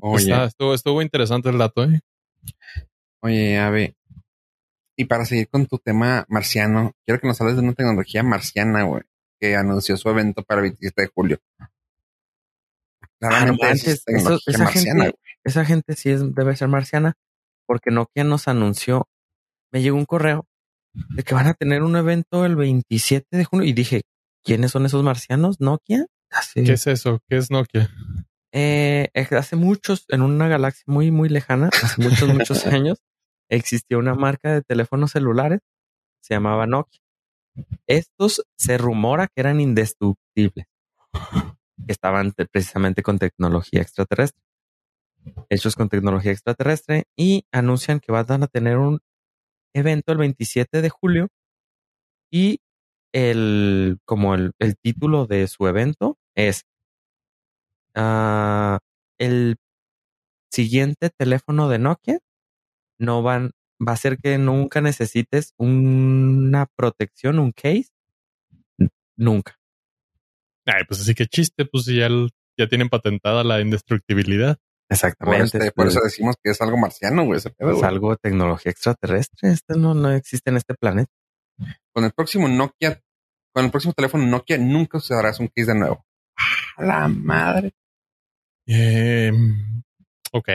Oye, 0.00 0.22
Está- 0.24 0.44
estuvo, 0.46 0.74
estuvo 0.74 1.02
interesante 1.02 1.48
el 1.50 1.58
dato, 1.58 1.84
¿eh? 1.84 2.00
oye, 3.22 3.58
Ave. 3.58 3.96
Y 4.96 5.04
para 5.06 5.24
seguir 5.24 5.48
con 5.48 5.66
tu 5.66 5.78
tema 5.78 6.24
marciano, 6.28 6.92
quiero 7.06 7.20
que 7.20 7.26
nos 7.26 7.40
hables 7.40 7.56
de 7.56 7.62
una 7.62 7.72
tecnología 7.72 8.22
marciana, 8.22 8.82
güey, 8.84 9.02
que 9.40 9.56
anunció 9.56 9.96
su 9.96 10.08
evento 10.10 10.42
para 10.42 10.60
el 10.60 10.70
27 10.70 11.02
de 11.02 11.08
julio. 11.14 11.38
Claramente 13.18 13.64
Ah, 13.64 13.68
no 13.68 13.74
es 13.74 13.86
eso- 13.86 14.02
tecnología 14.04 14.54
esa 14.54 14.64
marciana, 14.64 15.04
gente- 15.04 15.18
Esa 15.44 15.64
gente 15.64 15.94
sí 15.96 16.10
es, 16.10 16.34
debe 16.34 16.54
ser 16.56 16.68
marciana, 16.68 17.14
porque 17.66 17.90
Nokia 17.90 18.22
nos 18.24 18.46
anunció, 18.48 19.08
me 19.72 19.82
llegó 19.82 19.96
un 19.96 20.04
correo 20.04 20.46
de 20.92 21.22
que 21.24 21.34
van 21.34 21.46
a 21.48 21.54
tener 21.54 21.82
un 21.82 21.96
evento 21.96 22.44
el 22.46 22.54
27 22.54 23.36
de 23.36 23.44
junio 23.44 23.66
y 23.66 23.72
dije, 23.72 24.02
¿quiénes 24.44 24.70
son 24.70 24.86
esos 24.86 25.02
marcianos? 25.02 25.60
Nokia. 25.60 26.06
¿Qué 26.54 26.72
es 26.74 26.86
eso? 26.86 27.20
¿Qué 27.28 27.36
es 27.38 27.50
Nokia? 27.50 27.90
Eh, 28.52 29.08
hace 29.32 29.56
muchos, 29.56 30.04
en 30.08 30.22
una 30.22 30.48
galaxia 30.48 30.84
muy, 30.86 31.10
muy 31.10 31.28
lejana, 31.28 31.70
hace 31.82 32.02
muchos, 32.02 32.28
muchos 32.28 32.66
años, 32.66 32.98
existía 33.50 33.98
una 33.98 34.14
marca 34.14 34.52
de 34.54 34.62
teléfonos 34.62 35.12
celulares, 35.12 35.60
se 36.22 36.34
llamaba 36.34 36.66
Nokia. 36.66 37.00
Estos 37.86 38.44
se 38.56 38.78
rumora 38.78 39.26
que 39.28 39.40
eran 39.40 39.60
indestructibles, 39.60 40.66
estaban 41.86 42.32
te- 42.32 42.46
precisamente 42.46 43.02
con 43.02 43.18
tecnología 43.18 43.80
extraterrestre, 43.82 44.42
hechos 45.50 45.76
con 45.76 45.88
tecnología 45.88 46.32
extraterrestre, 46.32 47.04
y 47.16 47.44
anuncian 47.52 48.00
que 48.00 48.12
van 48.12 48.42
a 48.42 48.46
tener 48.48 48.78
un 48.78 49.00
evento 49.74 50.12
el 50.12 50.18
27 50.18 50.82
de 50.82 50.90
julio 50.90 51.28
y 52.30 52.60
el, 53.14 53.98
como 54.04 54.34
el, 54.34 54.52
el 54.58 54.76
título 54.76 55.26
de 55.26 55.46
su 55.48 55.66
evento 55.66 56.18
es 56.34 56.64
ah, 57.94 58.78
el 59.18 59.56
siguiente 60.52 61.10
teléfono 61.10 61.68
de 61.68 61.78
Nokia 61.78 62.18
no 62.98 63.22
van, 63.22 63.52
va 63.86 63.92
a 63.92 63.96
ser 63.96 64.18
que 64.18 64.38
nunca 64.38 64.80
necesites 64.80 65.54
una 65.58 66.66
protección, 66.76 67.38
un 67.38 67.52
case. 67.52 67.88
Nunca. 69.16 69.58
Ay, 70.66 70.84
pues 70.86 71.00
así 71.00 71.14
que 71.14 71.26
chiste, 71.26 71.64
pues 71.64 71.84
si 71.84 71.96
ya, 71.98 72.06
el- 72.06 72.30
ya 72.58 72.68
tienen 72.68 72.88
patentada 72.88 73.42
la 73.44 73.60
indestructibilidad. 73.60 74.56
Por, 74.56 74.94
Exactamente. 74.94 75.58
este- 75.58 75.72
por 75.72 75.86
eso 75.86 76.00
decimos 76.02 76.36
que 76.42 76.50
es 76.50 76.60
algo 76.60 76.76
marciano, 76.76 77.24
güey. 77.24 77.38
ese 77.38 77.50
pedo, 77.50 77.70
es 77.70 77.76
güey. 77.78 77.88
algo 77.88 78.10
de 78.10 78.16
tecnología 78.22 78.70
extraterrestre. 78.70 79.50
Esto 79.50 79.74
no, 79.76 79.94
no 79.94 80.10
existe 80.12 80.50
en 80.50 80.56
este 80.56 80.74
planeta. 80.74 81.10
Con 81.94 82.04
el 82.04 82.12
próximo 82.12 82.48
Nokia, 82.48 83.00
con 83.54 83.64
el 83.64 83.70
próximo 83.70 83.92
teléfono 83.94 84.26
Nokia, 84.26 84.58
nunca 84.58 84.98
usarás 84.98 85.40
un 85.40 85.48
case 85.48 85.72
de 85.72 85.78
nuevo. 85.78 86.04
¡A 86.76 86.84
la 86.84 87.08
madre! 87.08 87.72
Eh, 88.66 89.32
ok. 90.32 90.48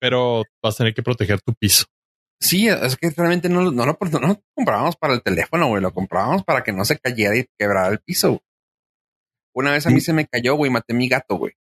Pero 0.00 0.42
vas 0.62 0.74
a 0.74 0.78
tener 0.78 0.94
que 0.94 1.02
proteger 1.02 1.40
tu 1.40 1.54
piso. 1.54 1.84
Sí, 2.40 2.68
es 2.68 2.96
que 2.96 3.10
realmente 3.10 3.48
no, 3.48 3.62
lo- 3.62 3.70
no, 3.72 3.86
lo, 3.86 3.96
no 4.20 4.28
lo 4.28 4.42
comprábamos 4.54 4.96
para 4.96 5.14
el 5.14 5.22
teléfono, 5.22 5.68
güey. 5.68 5.82
Lo 5.82 5.92
comprábamos 5.92 6.44
para 6.44 6.62
que 6.62 6.72
no 6.72 6.84
se 6.84 6.98
cayera 6.98 7.36
y 7.36 7.46
quebrara 7.58 7.88
el 7.88 8.00
piso. 8.00 8.28
güey. 8.30 8.40
Una 9.54 9.72
vez 9.72 9.86
a 9.86 9.90
mí 9.90 10.00
Sí. 10.00 10.06
se 10.06 10.12
me 10.12 10.26
cayó, 10.26 10.54
güey, 10.54 10.70
maté 10.70 10.92
mi 10.92 11.08
gato, 11.08 11.36
güey. 11.36 11.54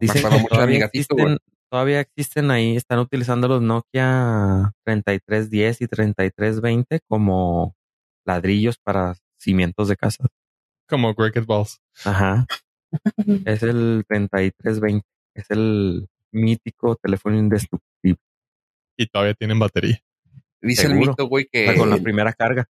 Dicen 0.00 0.22
que 0.22 0.28
mucho 0.28 0.36
de 0.38 0.42
mi 0.42 0.48
todavía 0.48 0.78
gatito, 0.80 1.14
existen, 1.16 1.38
todavía 1.70 2.00
existen 2.00 2.50
ahí, 2.50 2.76
están 2.76 2.98
utilizando 2.98 3.48
los 3.48 3.62
Nokia 3.62 4.72
3310 4.84 5.80
y 5.80 5.88
3320 5.88 7.00
como 7.08 7.74
ladrillos 8.26 8.76
para 8.78 9.14
cimientos 9.40 9.88
de 9.88 9.96
casa. 9.96 10.26
Como 10.88 11.14
Cricket 11.14 11.46
Balls. 11.46 11.80
Ajá. 12.04 12.46
es 13.46 13.62
el 13.62 14.04
3320. 14.08 15.06
Es 15.34 15.50
el 15.50 16.08
mítico 16.32 16.96
teléfono 16.96 17.36
indestructible. 17.38 18.20
Y 18.96 19.06
todavía 19.06 19.34
tienen 19.34 19.58
batería. 19.58 19.98
Dice 20.60 20.86
el 20.86 20.94
mito, 20.94 21.26
güey, 21.28 21.44
O 21.44 21.48
que 21.52 21.66
sea, 21.66 21.76
con 21.76 21.88
la 21.90 21.98
primera 21.98 22.32
carga. 22.32 22.66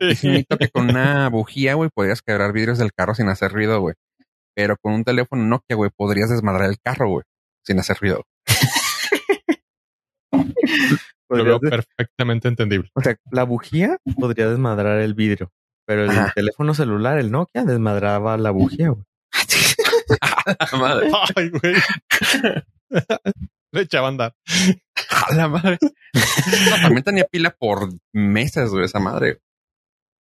dice 0.00 0.26
el 0.28 0.32
mito 0.34 0.58
que 0.58 0.68
con 0.68 0.90
una 0.90 1.28
bujía, 1.28 1.74
güey, 1.74 1.90
podrías 1.94 2.22
quebrar 2.22 2.52
vidrios 2.52 2.78
del 2.78 2.92
carro 2.92 3.14
sin 3.14 3.28
hacer 3.28 3.52
ruido, 3.52 3.80
güey. 3.80 3.94
Pero 4.56 4.76
con 4.82 4.92
un 4.94 5.04
teléfono 5.04 5.44
Nokia, 5.44 5.76
güey, 5.76 5.90
podrías 5.96 6.28
desmadrar 6.30 6.68
el 6.68 6.80
carro, 6.80 7.08
güey, 7.08 7.24
sin 7.64 7.78
hacer 7.78 7.96
ruido. 8.00 8.24
Lo 11.28 11.44
veo 11.44 11.60
perfectamente 11.60 12.48
entendible. 12.48 12.90
o 12.94 13.00
sea, 13.00 13.16
la 13.30 13.44
bujía 13.44 13.98
podría 14.18 14.48
desmadrar 14.48 15.00
el 15.00 15.14
vidrio, 15.14 15.52
pero 15.86 16.02
el 16.04 16.10
Ajá. 16.10 16.32
teléfono 16.34 16.74
celular, 16.74 17.18
el 17.18 17.30
Nokia, 17.30 17.64
desmadraba 17.64 18.36
la 18.36 18.50
bujía. 18.50 18.88
güey. 18.90 19.04
Madre. 20.78 21.10
Ay, 21.36 21.50
güey. 21.50 21.74
Le 23.72 23.82
echaba 23.82 24.08
a 24.08 24.10
andar. 24.10 24.34
A 25.28 25.34
la 25.34 25.48
madre. 25.48 25.78
No, 25.82 26.76
también 26.82 27.02
tenía 27.04 27.24
pila 27.24 27.50
por 27.50 27.88
meses, 28.12 28.70
güey, 28.70 28.84
esa 28.84 28.98
madre. 28.98 29.38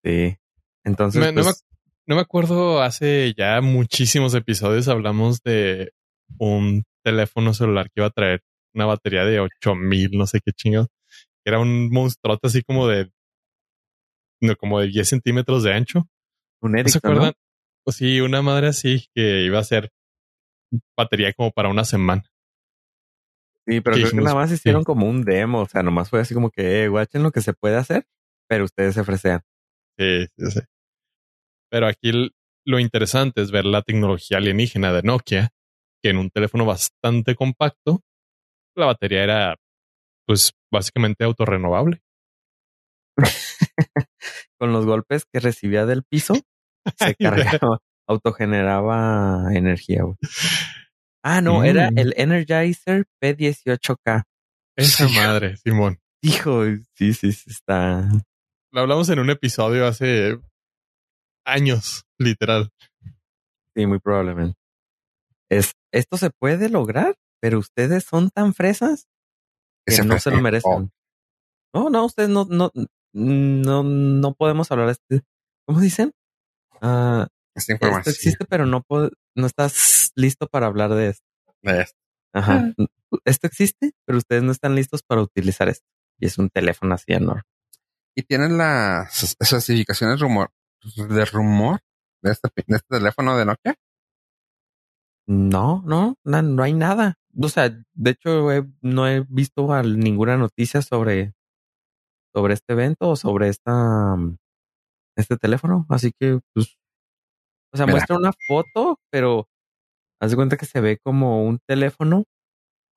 Sí. 0.03 0.37
Entonces, 0.83 1.19
Me- 1.19 1.27
no, 1.27 1.33
me, 1.33 1.43
pues, 1.43 1.65
no 2.07 2.15
me 2.15 2.21
acuerdo, 2.21 2.81
hace 2.81 3.33
ya 3.37 3.59
muchísimos 3.61 4.33
episodios 4.35 4.87
hablamos 4.87 5.41
de 5.43 5.91
un 6.37 6.83
teléfono 7.03 7.53
celular 7.53 7.87
que 7.87 8.01
iba 8.01 8.07
a 8.07 8.11
traer 8.11 8.43
una 8.73 8.85
batería 8.85 9.25
de 9.25 9.39
8000, 9.39 10.11
no 10.13 10.27
sé 10.27 10.39
qué 10.45 10.51
chingados. 10.51 10.87
Era 11.43 11.59
un 11.59 11.89
monstruote 11.89 12.47
así 12.47 12.61
como 12.61 12.87
de, 12.87 13.11
no, 14.41 14.55
como 14.57 14.79
de 14.79 14.87
10 14.87 15.09
centímetros 15.09 15.63
de 15.63 15.73
ancho. 15.73 16.07
Un 16.61 16.73
¿No 16.73 16.77
se 16.77 16.81
Ericsson, 16.81 16.99
acuerdan? 17.03 17.33
Pues 17.89 17.97
sí, 17.97 18.21
una 18.21 18.43
madre 18.43 18.67
así 18.67 19.07
que 19.15 19.45
iba 19.45 19.57
a 19.57 19.63
ser 19.63 19.89
batería 20.95 21.33
como 21.33 21.49
para 21.49 21.69
una 21.69 21.83
semana. 21.83 22.21
Sí, 23.67 23.81
pero 23.81 23.95
creo 23.95 24.11
que 24.11 24.15
nada 24.17 24.35
más 24.35 24.49
sí. 24.49 24.57
hicieron 24.57 24.83
como 24.83 25.09
un 25.09 25.23
demo. 25.23 25.61
O 25.61 25.65
sea, 25.65 25.81
nomás 25.81 26.07
fue 26.07 26.19
así 26.19 26.35
como 26.35 26.51
que, 26.51 26.83
eh, 26.83 26.87
guachen 26.87 27.23
lo 27.23 27.31
que 27.31 27.41
se 27.41 27.53
puede 27.53 27.77
hacer, 27.77 28.05
pero 28.47 28.65
ustedes 28.65 28.93
se 28.93 29.01
ofrecen. 29.01 29.39
Sí, 29.97 30.27
sí, 30.37 30.51
sí. 30.51 30.59
Pero 31.71 31.87
aquí 31.87 32.11
lo 32.63 32.77
interesante 32.77 33.41
es 33.41 33.49
ver 33.49 33.65
la 33.65 33.81
tecnología 33.81 34.37
alienígena 34.37 34.93
de 34.93 35.01
Nokia, 35.01 35.49
que 36.03 36.11
en 36.11 36.17
un 36.17 36.29
teléfono 36.29 36.65
bastante 36.65 37.33
compacto, 37.33 38.03
la 38.77 38.85
batería 38.85 39.23
era, 39.23 39.55
pues, 40.27 40.51
básicamente 40.71 41.23
autorrenovable. 41.23 42.03
Con 44.59 44.73
los 44.73 44.85
golpes 44.85 45.25
que 45.25 45.39
recibía 45.39 45.87
del 45.87 46.03
piso, 46.03 46.35
se 46.97 47.15
cargaba, 47.15 47.79
autogeneraba 48.07 49.53
energía. 49.53 50.03
Ah, 51.23 51.41
no, 51.41 51.63
era 51.63 51.89
el 51.95 52.13
Energizer 52.17 53.05
P18K. 53.21 54.23
Esa 54.77 55.07
madre, 55.09 55.57
Simón. 55.57 55.99
Hijo, 56.21 56.63
sí, 56.95 57.13
sí, 57.13 57.31
sí, 57.33 57.49
está. 57.49 58.09
Lo 58.71 58.81
hablamos 58.81 59.09
en 59.09 59.19
un 59.19 59.29
episodio 59.29 59.87
hace 59.87 60.39
años, 61.45 62.05
literal. 62.17 62.69
Sí, 63.75 63.85
muy 63.85 63.99
probablemente. 63.99 64.57
Es, 65.49 65.73
esto 65.91 66.17
se 66.17 66.29
puede 66.29 66.69
lograr, 66.69 67.15
pero 67.41 67.59
ustedes 67.59 68.05
son 68.05 68.29
tan 68.29 68.53
fresas 68.53 69.07
que 69.85 69.93
Ese 69.93 70.05
no 70.05 70.19
se 70.19 70.31
lo 70.31 70.41
merecen. 70.41 70.91
No, 71.73 71.89
no, 71.89 72.05
ustedes 72.05 72.29
no, 72.29 72.45
no, 72.49 72.71
no, 73.13 73.83
no 73.83 74.33
podemos 74.33 74.71
hablar 74.71 74.89
este. 74.89 75.23
¿Cómo 75.65 75.79
dicen? 75.81 76.11
Ah, 76.81 77.27
Esta 77.55 77.73
esto 77.73 78.09
existe, 78.09 78.45
pero 78.45 78.65
no, 78.65 78.83
no 79.35 79.45
estás 79.47 80.11
listo 80.15 80.47
para 80.47 80.67
hablar 80.67 80.93
de 80.93 81.09
esto. 81.09 81.25
de 81.61 81.81
esto. 81.81 81.97
Ajá. 82.33 82.73
Esto 83.25 83.47
existe, 83.47 83.91
pero 84.05 84.17
ustedes 84.19 84.43
no 84.43 84.51
están 84.51 84.75
listos 84.75 85.01
para 85.03 85.21
utilizar 85.21 85.67
esto. 85.69 85.85
Y 86.19 86.27
es 86.27 86.37
un 86.37 86.49
teléfono 86.49 86.93
así 86.93 87.13
enorme. 87.13 87.41
Y 88.15 88.23
tienen 88.23 88.57
las 88.57 89.23
especificaciones 89.39 90.19
rumor, 90.19 90.51
de 90.95 91.25
rumor 91.25 91.79
de 92.21 92.31
este, 92.31 92.49
de 92.67 92.75
este 92.75 92.87
teléfono 92.97 93.37
de 93.37 93.45
Nokia. 93.45 93.75
No, 95.27 95.83
no, 95.85 96.15
no, 96.23 96.41
no 96.41 96.63
hay 96.63 96.73
nada. 96.73 97.15
O 97.39 97.49
sea, 97.49 97.69
de 97.93 98.11
hecho, 98.11 98.51
he- 98.51 98.67
no 98.81 99.07
he 99.07 99.25
visto 99.29 99.67
ninguna 99.83 100.37
noticia 100.37 100.81
sobre, 100.81 101.33
sobre 102.33 102.55
este 102.55 102.73
evento 102.73 103.09
o 103.09 103.15
sobre 103.15 103.49
esta, 103.49 104.15
este 105.15 105.37
teléfono. 105.37 105.85
Así 105.89 106.11
que, 106.19 106.39
pues, 106.53 106.77
o 107.73 107.77
sea, 107.77 107.85
Mira. 107.85 107.97
muestra 107.97 108.17
una 108.17 108.31
foto, 108.47 108.99
pero 109.11 109.47
haz 110.21 110.31
de 110.31 110.35
cuenta 110.35 110.57
que 110.57 110.65
se 110.65 110.81
ve 110.81 110.97
como 111.03 111.43
un 111.45 111.59
teléfono 111.67 112.23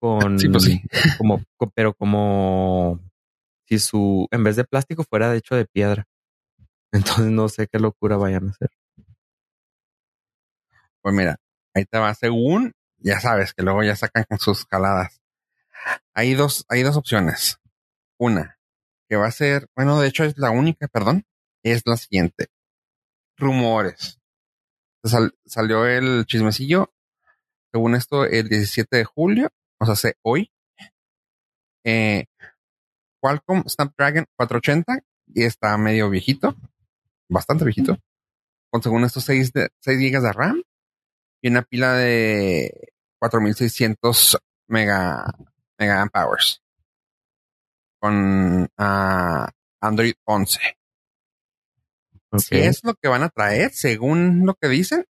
con, 0.01 0.39
Sí, 0.39 0.49
pues 0.49 0.65
sí. 0.65 0.83
como, 1.19 1.43
co- 1.57 1.71
pero 1.75 1.95
como 1.95 3.01
si 3.69 3.79
su, 3.79 4.27
en 4.31 4.45
vez 4.45 4.57
de 4.57 4.65
plástico 4.65 5.05
fuera 5.05 5.31
de 5.31 5.39
hecho 5.39 5.55
de 5.55 5.67
piedra. 5.67 6.05
Entonces 6.93 7.31
no 7.31 7.49
sé 7.49 7.69
qué 7.69 7.79
locura 7.79 8.17
vayan 8.17 8.49
a 8.49 8.51
hacer. 8.51 8.71
Pues 11.03 11.15
mira, 11.15 11.37
ahí 11.75 11.85
te 11.85 11.99
va. 11.99 12.15
Según, 12.15 12.73
ya 12.99 13.21
sabes 13.21 13.55
que 13.55 13.63
luego 13.63 13.83
ya 13.83 13.97
sacan 13.97 14.25
con 14.29 14.39
sus 14.39 14.67
jaladas. 14.67 15.21
Hay 16.15 16.35
dos, 16.35 16.65
hay 16.69 16.83
dos 16.83 16.97
opciones. 16.97 17.59
Una, 18.19 18.59
que 19.09 19.17
va 19.17 19.27
a 19.27 19.33
ser, 19.33 19.67
bueno, 19.77 20.01
de 20.01 20.09
hecho 20.09 20.25
es 20.25 20.39
la 20.39 20.51
única, 20.51 20.87
perdón, 20.89 21.25
es 21.63 21.83
la 21.87 21.97
siguiente. 21.97 22.49
Rumores. 23.37 24.21
Sal- 25.05 25.35
salió 25.45 25.87
el 25.87 26.25
chismecillo, 26.27 26.93
según 27.73 27.95
esto, 27.95 28.25
el 28.25 28.49
17 28.49 28.97
de 28.97 29.05
julio, 29.05 29.51
o 29.81 29.95
sea, 29.95 30.13
hoy. 30.23 30.51
Eh, 31.85 32.27
Qualcomm 33.21 33.65
Snapdragon 33.69 34.27
480 34.37 35.01
y 35.35 35.45
está 35.45 35.77
medio 35.79 36.11
viejito, 36.11 36.55
bastante 37.29 37.65
viejito, 37.65 37.99
con 38.71 38.83
según 38.83 39.05
esto 39.05 39.21
6, 39.21 39.53
de, 39.53 39.69
6 39.81 39.99
GB 39.99 40.21
de 40.23 40.33
RAM 40.33 40.63
y 41.41 41.49
una 41.49 41.63
pila 41.63 41.95
de 41.95 42.93
4600 43.21 44.39
mega, 44.69 45.25
mega 45.79 46.03
amp 46.03 46.15
hours 46.17 46.63
con 48.01 48.69
ah, 48.79 49.49
Android 49.81 50.15
11. 50.25 50.59
Si 52.39 52.57
es 52.69 52.81
lo 52.85 52.95
que 52.95 53.09
van 53.09 53.23
a 53.23 53.29
traer, 53.29 53.73
según 53.73 54.47
lo 54.47 54.55
que 54.55 54.69
dicen, 54.69 55.05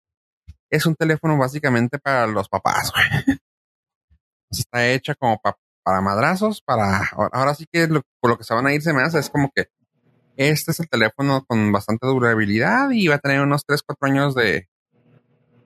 es 0.70 0.86
un 0.86 0.94
teléfono 0.94 1.36
básicamente 1.36 1.98
para 1.98 2.26
los 2.26 2.48
papás. 2.48 2.92
güey. 2.92 3.38
Está 4.50 4.88
hecha 4.88 5.14
como 5.14 5.38
pa- 5.40 5.56
para 5.82 6.00
madrazos, 6.00 6.60
para 6.62 7.04
ahora 7.32 7.54
sí 7.54 7.66
que 7.70 7.86
lo, 7.86 8.02
por 8.20 8.30
lo 8.30 8.38
que 8.38 8.44
se 8.44 8.54
van 8.54 8.66
a 8.66 8.74
ir 8.74 8.82
se 8.82 8.92
me 8.92 9.02
hace 9.02 9.18
es 9.18 9.30
como 9.30 9.50
que 9.54 9.68
este 10.36 10.70
es 10.72 10.80
el 10.80 10.88
teléfono 10.88 11.44
con 11.46 11.70
bastante 11.72 12.06
durabilidad 12.06 12.90
y 12.90 13.08
va 13.08 13.16
a 13.16 13.18
tener 13.18 13.40
unos 13.42 13.64
3, 13.64 13.82
4 13.82 14.08
años 14.08 14.34
de, 14.34 14.68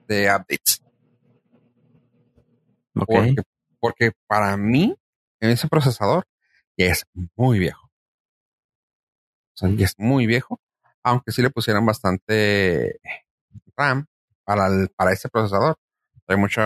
de 0.07 0.25
updates. 0.29 0.81
Ok. 2.95 3.05
Porque, 3.07 3.41
porque 3.79 4.11
para 4.27 4.55
mí, 4.57 4.95
ese 5.39 5.67
procesador 5.67 6.25
ya 6.77 6.87
es 6.87 7.05
muy 7.35 7.59
viejo. 7.59 7.85
O 7.87 9.57
sea, 9.57 9.69
ya 9.69 9.85
es 9.85 9.95
muy 9.97 10.25
viejo. 10.27 10.59
Aunque 11.05 11.31
sí 11.31 11.41
le 11.43 11.51
pusieran 11.51 11.85
bastante 11.85 12.99
RAM 13.77 14.05
para, 14.43 14.67
el- 14.67 14.89
para 14.95 15.13
ese 15.13 15.29
procesador. 15.29 15.75
Hay 16.27 16.35
mucho, 16.37 16.61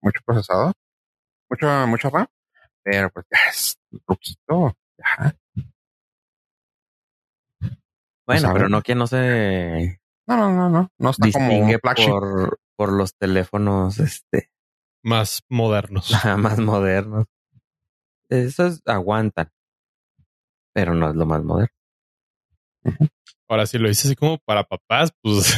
mucho 0.00 0.20
procesador, 0.24 0.72
mucho, 1.50 1.66
mucho 1.88 2.08
RAM, 2.10 2.26
pero 2.84 3.10
pues 3.10 3.26
ya 3.30 3.38
es 3.50 3.76
poquito. 4.04 4.76
Ya. 4.98 5.36
Bueno, 8.26 8.50
a 8.50 8.52
pero. 8.54 8.68
Nokia 8.68 8.94
no 8.94 9.06
se 9.06 10.00
No, 10.28 10.36
no, 10.36 10.50
no, 10.52 10.70
no. 10.70 10.88
No 10.98 11.10
está 11.10 11.28
como 11.32 11.46
distingue 11.48 11.74
un 11.74 11.80
flagship. 11.80 12.10
por, 12.10 12.58
por 12.76 12.92
los 12.92 13.14
teléfonos 13.16 13.98
este 13.98 14.50
Más 15.02 15.42
modernos. 15.48 16.10
más 16.38 16.58
modernos. 16.60 17.26
Esos 18.28 18.82
aguantan, 18.86 19.50
pero 20.72 20.94
no 20.94 21.10
es 21.10 21.16
lo 21.16 21.26
más 21.26 21.42
moderno. 21.44 21.72
Ahora, 23.48 23.66
si 23.66 23.78
lo 23.78 23.88
dices 23.88 24.06
así 24.06 24.16
como 24.16 24.38
para 24.38 24.64
papás, 24.64 25.12
pues, 25.22 25.54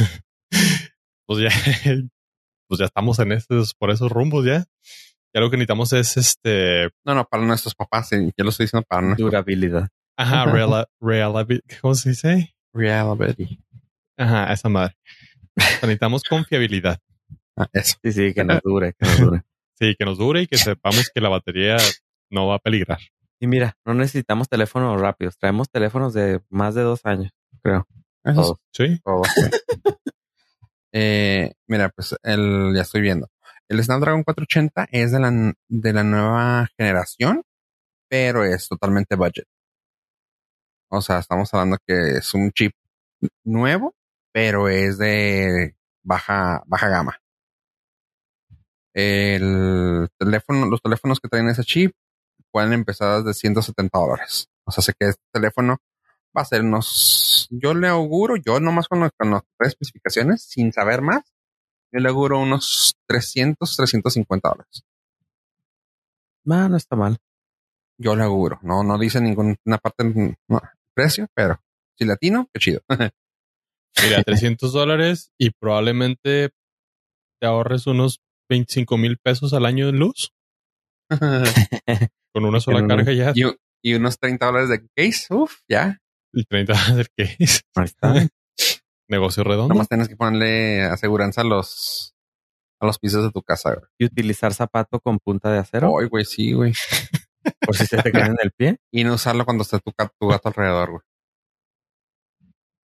pues 1.27 1.39
ya, 1.41 1.49
pues 2.67 2.79
ya 2.79 2.85
estamos 2.85 3.19
en 3.19 3.31
esos, 3.31 3.73
por 3.73 3.91
esos 3.91 4.11
rumbos 4.11 4.45
ya. 4.45 4.65
Ya 5.33 5.41
lo 5.41 5.49
que 5.51 5.57
necesitamos 5.57 5.93
es 5.93 6.17
este, 6.17 6.89
No, 7.05 7.13
no, 7.13 7.25
para 7.25 7.43
nuestros 7.43 7.75
papás. 7.75 8.09
sí, 8.09 8.31
Yo 8.37 8.43
lo 8.43 8.49
estoy 8.49 8.65
diciendo 8.65 8.85
para 8.87 9.01
nuestros 9.03 9.27
Durabilidad. 9.27 9.89
ajá, 10.17 10.45
real, 10.45 10.87
real, 10.99 11.61
¿cómo 11.81 11.93
se 11.95 12.09
dice? 12.09 12.55
reality. 12.73 13.59
Ajá, 14.17 14.51
esa 14.53 14.69
madre. 14.69 14.95
Necesitamos 15.55 16.23
confiabilidad. 16.23 16.99
Ah, 17.57 17.67
eso. 17.73 17.97
Sí, 18.03 18.11
sí, 18.11 18.33
que 18.33 18.43
nos 18.43 18.59
dure, 18.63 18.93
que 18.93 19.05
nos 19.05 19.19
dure. 19.19 19.41
Sí, 19.75 19.95
que 19.97 20.05
nos 20.05 20.17
dure 20.17 20.41
y 20.41 20.47
que 20.47 20.57
sepamos 20.57 21.09
que 21.13 21.21
la 21.21 21.29
batería 21.29 21.77
no 22.31 22.47
va 22.47 22.55
a 22.55 22.59
peligrar. 22.59 22.99
Y 23.39 23.47
mira, 23.47 23.77
no 23.85 23.93
necesitamos 23.93 24.49
teléfonos 24.49 24.99
rápidos, 24.99 25.37
traemos 25.37 25.69
teléfonos 25.69 26.13
de 26.13 26.41
más 26.49 26.75
de 26.75 26.81
dos 26.81 27.05
años, 27.05 27.31
creo. 27.61 27.87
Eso 28.23 28.41
es 28.41 28.47
Todos. 28.47 28.57
Sí. 28.73 28.99
todo. 29.03 29.21
eh, 30.93 31.53
mira, 31.67 31.89
pues 31.89 32.15
el, 32.23 32.73
ya 32.75 32.81
estoy 32.81 33.01
viendo. 33.01 33.29
El 33.67 33.83
Snapdragon 33.83 34.23
480 34.23 34.87
es 34.91 35.11
de 35.11 35.19
la, 35.19 35.53
de 35.67 35.93
la 35.93 36.03
nueva 36.03 36.67
generación, 36.77 37.43
pero 38.09 38.43
es 38.43 38.67
totalmente 38.67 39.15
budget. 39.15 39.45
O 40.91 41.01
sea, 41.01 41.19
estamos 41.19 41.53
hablando 41.53 41.77
que 41.85 42.17
es 42.17 42.33
un 42.33 42.51
chip 42.51 42.73
nuevo, 43.43 43.93
pero 44.31 44.69
es 44.69 44.97
de 44.97 45.75
baja, 46.03 46.63
baja 46.65 46.89
gama. 46.89 47.21
El 48.93 50.09
teléfono, 50.17 50.65
los 50.65 50.81
teléfonos 50.81 51.19
que 51.19 51.29
traen 51.29 51.49
ese 51.49 51.63
chip 51.63 51.93
pueden 52.51 52.73
empezar 52.73 53.23
desde 53.23 53.39
170 53.39 53.99
dólares. 53.99 54.49
O 54.65 54.71
sea, 54.71 54.83
sé 54.83 54.93
que 54.99 55.09
este 55.09 55.23
teléfono 55.31 55.77
va 56.35 56.41
a 56.41 56.45
ser 56.45 56.61
unos, 56.61 56.87
yo 57.49 57.73
le 57.73 57.87
auguro, 57.87 58.35
yo 58.37 58.59
nomás 58.59 58.87
con, 58.87 58.99
los- 59.01 59.11
con 59.17 59.31
las 59.31 59.43
tres 59.57 59.69
especificaciones, 59.69 60.43
sin 60.43 60.71
saber 60.71 61.01
más, 61.01 61.23
yo 61.91 61.99
le 61.99 62.09
auguro 62.09 62.39
unos 62.39 62.95
300, 63.07 63.75
350 63.75 64.49
dólares. 64.49 64.83
Ah, 66.49 66.67
no 66.69 66.77
está 66.77 66.95
mal. 66.95 67.17
Yo 67.97 68.15
le 68.15 68.23
auguro. 68.23 68.59
No, 68.61 68.83
no 68.83 68.97
dice 68.97 69.19
ninguna 69.21 69.55
parte 69.81 70.03
no, 70.47 70.61
precio, 70.93 71.27
pero 71.33 71.61
si 71.97 72.05
latino, 72.05 72.49
qué 72.53 72.59
chido. 72.59 72.81
Mira, 74.03 74.23
300 74.23 74.71
dólares 74.71 75.31
y 75.37 75.49
probablemente 75.51 76.51
te 77.41 77.47
ahorres 77.47 77.87
unos 77.87 78.21
25 78.49 78.97
mil 78.97 79.17
pesos 79.17 79.53
al 79.53 79.65
año 79.65 79.89
en 79.89 79.99
luz. 79.99 80.31
Con 82.33 82.45
una 82.45 82.59
sola 82.59 82.87
carga 82.87 83.11
ya. 83.11 83.33
Y, 83.35 83.43
y, 83.81 83.93
unos 83.95 84.19
30 84.19 84.45
dólares 84.45 84.69
de 84.69 84.87
case, 84.95 85.33
uff, 85.33 85.59
ya. 85.67 85.99
Y 86.33 86.43
30 86.43 86.73
dólares 86.73 87.09
de 87.17 87.25
case. 87.25 87.61
Ahí 87.75 87.85
está. 87.85 88.13
Negocio 89.07 89.43
redondo. 89.43 89.73
Nomás 89.73 89.87
tienes 89.87 90.07
que 90.07 90.15
ponerle 90.15 90.83
aseguranza 90.83 91.41
a 91.41 91.43
los 91.43 92.13
a 92.81 92.85
los 92.85 92.97
pisos 92.97 93.23
de 93.23 93.31
tu 93.31 93.41
casa, 93.41 93.73
güey. 93.73 93.85
Y 93.97 94.05
utilizar 94.05 94.53
zapato 94.53 94.99
con 94.99 95.19
punta 95.19 95.51
de 95.51 95.59
acero. 95.59 95.99
Ay, 95.99 96.07
güey, 96.07 96.25
sí, 96.25 96.53
güey. 96.53 96.73
Por 97.65 97.75
si 97.75 97.85
se 97.85 98.01
te 98.01 98.11
cae 98.11 98.27
en 98.27 98.37
el 98.41 98.51
pie. 98.51 98.77
Y 98.91 99.03
no 99.03 99.15
usarlo 99.15 99.45
cuando 99.45 99.63
esté 99.63 99.79
tu, 99.79 99.91
tu 100.19 100.27
gato 100.27 100.49
alrededor, 100.49 100.91
güey. 100.91 101.01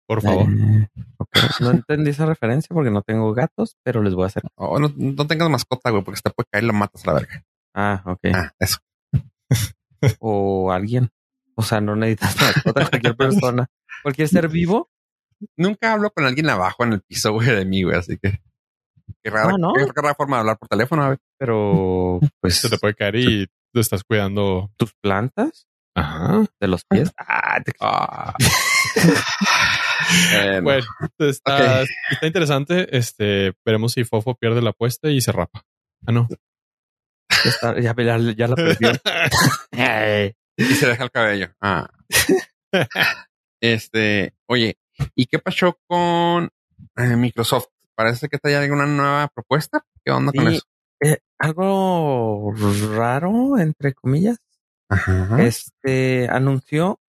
Por 0.08 0.22
favor. 0.22 0.48
Eh, 0.50 0.88
okay. 1.18 1.42
No 1.62 1.72
entendí 1.72 2.12
esa 2.12 2.26
referencia 2.26 2.74
porque 2.74 2.92
no 2.92 3.02
tengo 3.02 3.34
gatos, 3.34 3.76
pero 3.84 4.04
les 4.04 4.14
voy 4.14 4.24
a 4.24 4.28
hacer. 4.28 4.44
Oh, 4.56 4.80
no, 4.80 4.94
no 4.96 5.28
tengas 5.28 5.50
mascota, 5.50 5.90
güey, 5.90 6.04
porque 6.04 6.18
se 6.18 6.24
te 6.24 6.30
puede 6.32 6.48
caer 6.52 6.64
y 6.64 6.68
lo 6.68 6.74
matas 6.74 7.04
a 7.04 7.08
la 7.08 7.14
verga. 7.14 7.44
Ah, 7.74 8.04
ok. 8.06 8.20
Ah, 8.34 8.52
eso. 8.60 8.78
o 10.20 10.72
alguien. 10.72 11.10
O 11.56 11.64
sea, 11.64 11.82
no 11.82 11.96
necesitas 11.96 12.36
mascota, 12.42 12.90
cualquier 12.90 13.16
persona. 13.16 13.68
Cualquier 14.04 14.28
ser 14.28 14.50
vivo. 14.50 14.90
Nunca 15.58 15.94
hablo 15.94 16.12
con 16.12 16.26
alguien 16.26 16.50
abajo 16.50 16.84
en 16.84 16.94
el 16.94 17.02
piso, 17.02 17.34
güey, 17.34 17.48
de 17.48 17.66
mí, 17.66 17.84
güey, 17.84 17.98
así 17.98 18.18
que. 18.18 18.42
Qué 19.24 19.30
rara, 19.30 19.52
no, 19.52 19.58
no. 19.58 19.74
Qué 19.74 19.86
rara 19.94 20.16
forma 20.16 20.38
de 20.38 20.40
hablar 20.42 20.58
por 20.58 20.68
teléfono, 20.68 21.06
güey. 21.06 21.18
Pero, 21.38 22.20
pues. 22.42 22.56
Se 22.58 22.70
te 22.70 22.78
puede 22.78 22.96
caer 22.96 23.16
y 23.16 23.48
tú 23.74 23.80
estás 23.80 24.04
cuidando 24.04 24.72
tus 24.78 24.94
plantas. 25.02 25.68
Ajá. 25.96 26.46
De 26.60 26.68
los 26.68 26.84
pies. 26.86 27.12
Ah, 27.28 27.62
te... 27.64 27.74
ah. 27.80 28.34
bueno, 30.62 30.86
está, 31.20 31.56
okay. 31.56 31.86
está, 32.12 32.28
interesante. 32.28 32.98
Este, 32.98 33.54
veremos 33.66 33.94
si 33.94 34.04
Fofo 34.04 34.36
pierde 34.36 34.62
la 34.62 34.72
apuesta 34.72 35.10
y 35.10 35.22
se 35.22 35.32
rapa. 35.32 35.64
Ah, 36.06 36.12
no. 36.12 36.28
Está, 37.46 37.80
ya, 37.80 37.96
ya, 37.98 38.18
ya, 38.36 38.48
la 38.48 38.56
perdió. 38.56 38.92
Y 40.58 40.64
se 40.64 40.88
deja 40.88 41.04
el 41.04 41.12
cabello. 41.12 41.54
Ah. 41.62 41.90
este, 43.62 44.34
oye, 44.48 44.78
¿y 45.16 45.26
qué 45.26 45.40
pasó 45.40 45.78
con 45.88 46.50
eh, 46.98 47.16
Microsoft? 47.16 47.68
Parece 47.96 48.28
que 48.28 48.38
hay 48.44 48.56
alguna 48.56 48.86
nueva 48.86 49.28
propuesta. 49.30 49.86
¿Qué 50.04 50.12
onda 50.12 50.32
sí, 50.32 50.38
con 50.38 50.48
eso? 50.50 50.64
Eh, 51.02 51.20
algo 51.40 52.54
raro, 52.96 53.58
entre 53.58 53.94
comillas. 53.94 54.38
Ajá. 54.90 55.42
Este 55.42 56.28
anunció 56.30 57.00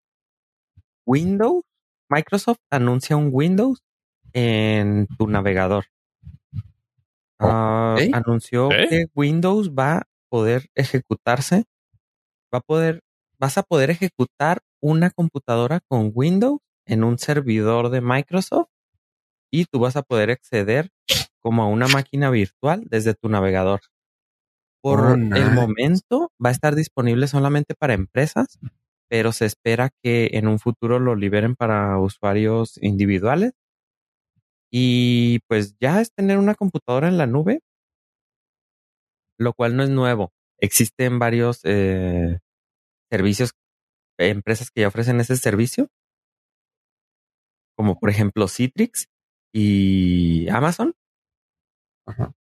Windows. 1.04 1.64
Microsoft 2.08 2.58
anuncia 2.70 3.16
un 3.16 3.30
Windows 3.32 3.82
en 4.32 5.08
tu 5.18 5.26
navegador. 5.28 5.86
Uh, 7.38 7.98
anunció 8.12 8.68
que 8.68 9.06
Windows 9.14 9.70
va 9.70 9.98
a 9.98 10.02
poder 10.28 10.70
ejecutarse. 10.74 11.64
Va 12.54 12.58
a 12.58 12.60
poder, 12.60 13.02
vas 13.38 13.58
a 13.58 13.62
poder 13.62 13.90
ejecutar 13.90 14.60
una 14.82 15.10
computadora 15.10 15.80
con 15.88 16.12
Windows 16.14 16.60
en 16.86 17.04
un 17.04 17.18
servidor 17.18 17.90
de 17.90 18.00
Microsoft 18.00 18.68
y 19.52 19.66
tú 19.66 19.80
vas 19.80 19.96
a 19.96 20.02
poder 20.02 20.30
acceder 20.30 20.90
como 21.42 21.62
a 21.62 21.68
una 21.68 21.88
máquina 21.88 22.30
virtual 22.30 22.84
desde 22.90 23.14
tu 23.14 23.28
navegador. 23.28 23.80
Por 24.82 25.00
Oh, 25.00 25.14
el 25.14 25.50
momento 25.52 26.30
va 26.42 26.50
a 26.50 26.52
estar 26.52 26.74
disponible 26.74 27.26
solamente 27.26 27.74
para 27.74 27.94
empresas, 27.94 28.58
pero 29.08 29.32
se 29.32 29.44
espera 29.46 29.90
que 30.02 30.30
en 30.32 30.48
un 30.48 30.58
futuro 30.58 30.98
lo 30.98 31.14
liberen 31.14 31.56
para 31.56 31.98
usuarios 31.98 32.78
individuales. 32.82 33.52
Y 34.70 35.40
pues 35.48 35.74
ya 35.80 36.00
es 36.00 36.12
tener 36.12 36.38
una 36.38 36.54
computadora 36.54 37.08
en 37.08 37.18
la 37.18 37.26
nube, 37.26 37.60
lo 39.38 39.52
cual 39.52 39.76
no 39.76 39.82
es 39.82 39.90
nuevo. 39.90 40.32
Existen 40.58 41.18
varios 41.18 41.60
eh, 41.64 42.38
servicios, 43.10 43.52
empresas 44.18 44.70
que 44.70 44.82
ya 44.82 44.88
ofrecen 44.88 45.20
ese 45.20 45.36
servicio, 45.36 45.88
como 47.76 47.98
por 47.98 48.10
ejemplo 48.10 48.48
Citrix 48.48 49.08
y 49.54 50.48
Amazon. 50.48 50.94
Ajá. 52.06 52.32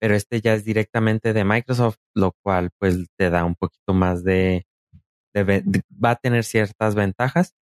Pero 0.00 0.14
este 0.14 0.40
ya 0.40 0.54
es 0.54 0.64
directamente 0.64 1.32
de 1.32 1.44
Microsoft, 1.44 1.98
lo 2.14 2.32
cual 2.42 2.70
pues 2.78 3.06
te 3.18 3.30
da 3.30 3.44
un 3.44 3.56
poquito 3.56 3.94
más 3.94 4.22
de, 4.22 4.66
de, 5.34 5.44
de 5.44 5.82
va 5.92 6.12
a 6.12 6.16
tener 6.16 6.44
ciertas 6.44 6.94
ventajas. 6.94 7.54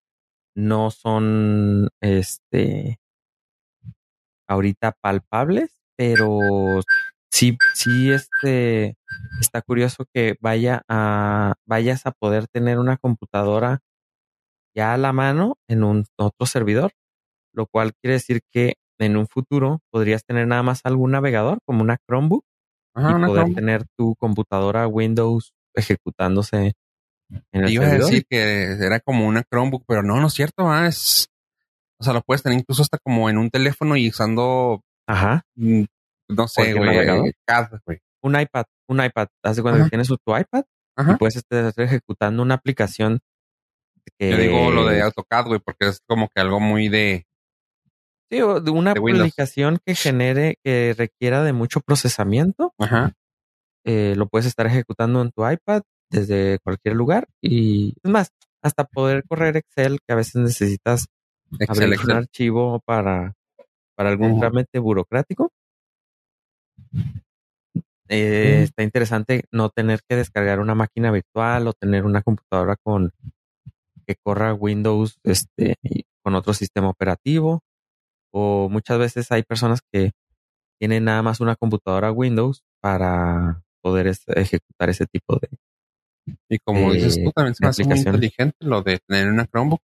No 0.54 0.90
son 0.90 1.88
este 2.00 2.98
ahorita 4.48 4.92
palpables, 5.00 5.82
pero 5.96 6.80
sí, 7.36 7.58
sí, 7.74 8.10
este 8.10 8.96
está 9.40 9.60
curioso 9.60 10.06
que 10.12 10.36
vaya 10.40 10.82
a 10.88 11.54
vayas 11.66 12.06
a 12.06 12.12
poder 12.12 12.48
tener 12.48 12.78
una 12.78 12.96
computadora 12.96 13.80
ya 14.74 14.94
a 14.94 14.96
la 14.96 15.12
mano 15.12 15.58
en 15.68 15.84
un 15.84 16.06
otro 16.16 16.46
servidor, 16.46 16.92
lo 17.52 17.66
cual 17.66 17.92
quiere 17.94 18.14
decir 18.14 18.40
que 18.52 18.76
en 18.98 19.18
un 19.18 19.26
futuro 19.28 19.80
podrías 19.90 20.24
tener 20.24 20.46
nada 20.46 20.62
más 20.62 20.80
algún 20.84 21.10
navegador 21.10 21.58
como 21.66 21.82
una 21.82 21.98
Chromebook 22.08 22.44
Ajá, 22.94 23.10
y 23.10 23.14
una 23.14 23.26
poder 23.26 23.42
Chromebook. 23.42 23.54
tener 23.54 23.84
tu 23.98 24.16
computadora 24.16 24.88
Windows 24.88 25.52
ejecutándose 25.74 26.72
en 27.52 27.64
el 27.64 27.66
Te 27.66 27.72
iba 27.72 27.84
a 27.84 27.94
decir 27.94 28.24
que 28.28 28.72
era 28.80 29.00
como 29.00 29.26
una 29.26 29.42
Chromebook, 29.42 29.84
pero 29.86 30.02
no, 30.02 30.20
no 30.20 30.28
es 30.28 30.32
cierto, 30.32 30.70
¿ah? 30.70 30.86
es, 30.86 31.28
o 32.00 32.04
sea, 32.04 32.14
lo 32.14 32.22
puedes 32.22 32.42
tener 32.42 32.58
incluso 32.58 32.80
hasta 32.80 32.96
como 32.96 33.28
en 33.28 33.36
un 33.36 33.50
teléfono 33.50 33.96
y 33.96 34.08
usando, 34.08 34.80
Ajá, 35.06 35.44
mm, 35.56 35.84
no 36.28 36.48
sé, 36.48 36.74
güey, 36.74 36.98
eh, 36.98 37.32
güey. 37.84 37.98
un 38.22 38.40
iPad, 38.40 38.64
un 38.88 39.04
iPad. 39.04 39.28
Haz 39.42 39.56
de 39.56 39.62
cuenta 39.62 39.78
Ajá. 39.80 39.86
que 39.86 39.90
tienes 39.90 40.08
tu 40.08 40.36
iPad 40.36 40.64
y 40.98 41.14
puedes 41.16 41.36
estar 41.36 41.72
ejecutando 41.76 42.42
una 42.42 42.54
aplicación 42.54 43.20
que 44.18 44.30
Yo 44.30 44.38
digo 44.38 44.70
lo 44.70 44.86
de 44.86 45.02
AutoCAD, 45.02 45.46
güey, 45.46 45.60
porque 45.60 45.88
es 45.88 46.00
como 46.06 46.28
que 46.28 46.40
algo 46.40 46.60
muy 46.60 46.88
de, 46.88 47.26
Sí, 48.30 48.40
o 48.42 48.60
de 48.60 48.70
una 48.70 48.92
de 48.92 49.00
aplicación 49.00 49.78
que 49.84 49.94
genere, 49.94 50.58
que 50.64 50.94
requiera 50.96 51.44
de 51.44 51.52
mucho 51.52 51.80
procesamiento, 51.80 52.74
ajá, 52.78 53.12
eh, 53.84 54.14
lo 54.16 54.26
puedes 54.26 54.46
estar 54.46 54.66
ejecutando 54.66 55.22
en 55.22 55.30
tu 55.30 55.48
iPad 55.48 55.82
desde 56.10 56.58
cualquier 56.64 56.96
lugar 56.96 57.28
y 57.40 57.94
es 58.02 58.10
más, 58.10 58.30
hasta 58.62 58.84
poder 58.84 59.24
correr 59.28 59.56
Excel, 59.56 60.00
que 60.04 60.12
a 60.12 60.16
veces 60.16 60.36
necesitas 60.36 61.06
Excel, 61.60 61.84
abrir 61.84 62.00
un 62.04 62.12
archivo 62.16 62.80
para, 62.84 63.34
para 63.94 64.08
algún 64.10 64.32
Ujú. 64.32 64.40
trámite 64.40 64.80
burocrático. 64.80 65.52
Eh. 68.08 68.62
Está 68.62 68.82
interesante 68.82 69.44
no 69.50 69.68
tener 69.70 70.00
que 70.08 70.16
descargar 70.16 70.60
una 70.60 70.74
máquina 70.74 71.10
virtual 71.10 71.66
o 71.66 71.72
tener 71.72 72.04
una 72.04 72.22
computadora 72.22 72.76
con 72.82 73.12
que 74.06 74.14
corra 74.24 74.54
Windows 74.54 75.18
este, 75.24 75.74
y 75.82 76.04
con 76.22 76.34
otro 76.36 76.54
sistema 76.54 76.88
operativo. 76.88 77.60
O 78.32 78.68
muchas 78.70 78.98
veces 78.98 79.32
hay 79.32 79.42
personas 79.42 79.80
que 79.92 80.12
tienen 80.78 81.04
nada 81.04 81.22
más 81.22 81.40
una 81.40 81.56
computadora 81.56 82.12
Windows 82.12 82.62
para 82.80 83.62
poder 83.82 84.06
es- 84.08 84.28
ejecutar 84.28 84.90
ese 84.90 85.06
tipo 85.06 85.38
de... 85.40 85.48
Y 86.48 86.58
como 86.58 86.92
dices 86.92 87.22
tú, 87.22 87.32
también 87.32 87.54
se 87.54 87.64
me 87.64 87.70
hace 87.70 87.84
muy 87.84 87.98
inteligente 87.98 88.56
lo 88.60 88.82
de 88.82 88.98
tener 89.08 89.28
una 89.28 89.46
Chromebook. 89.46 89.80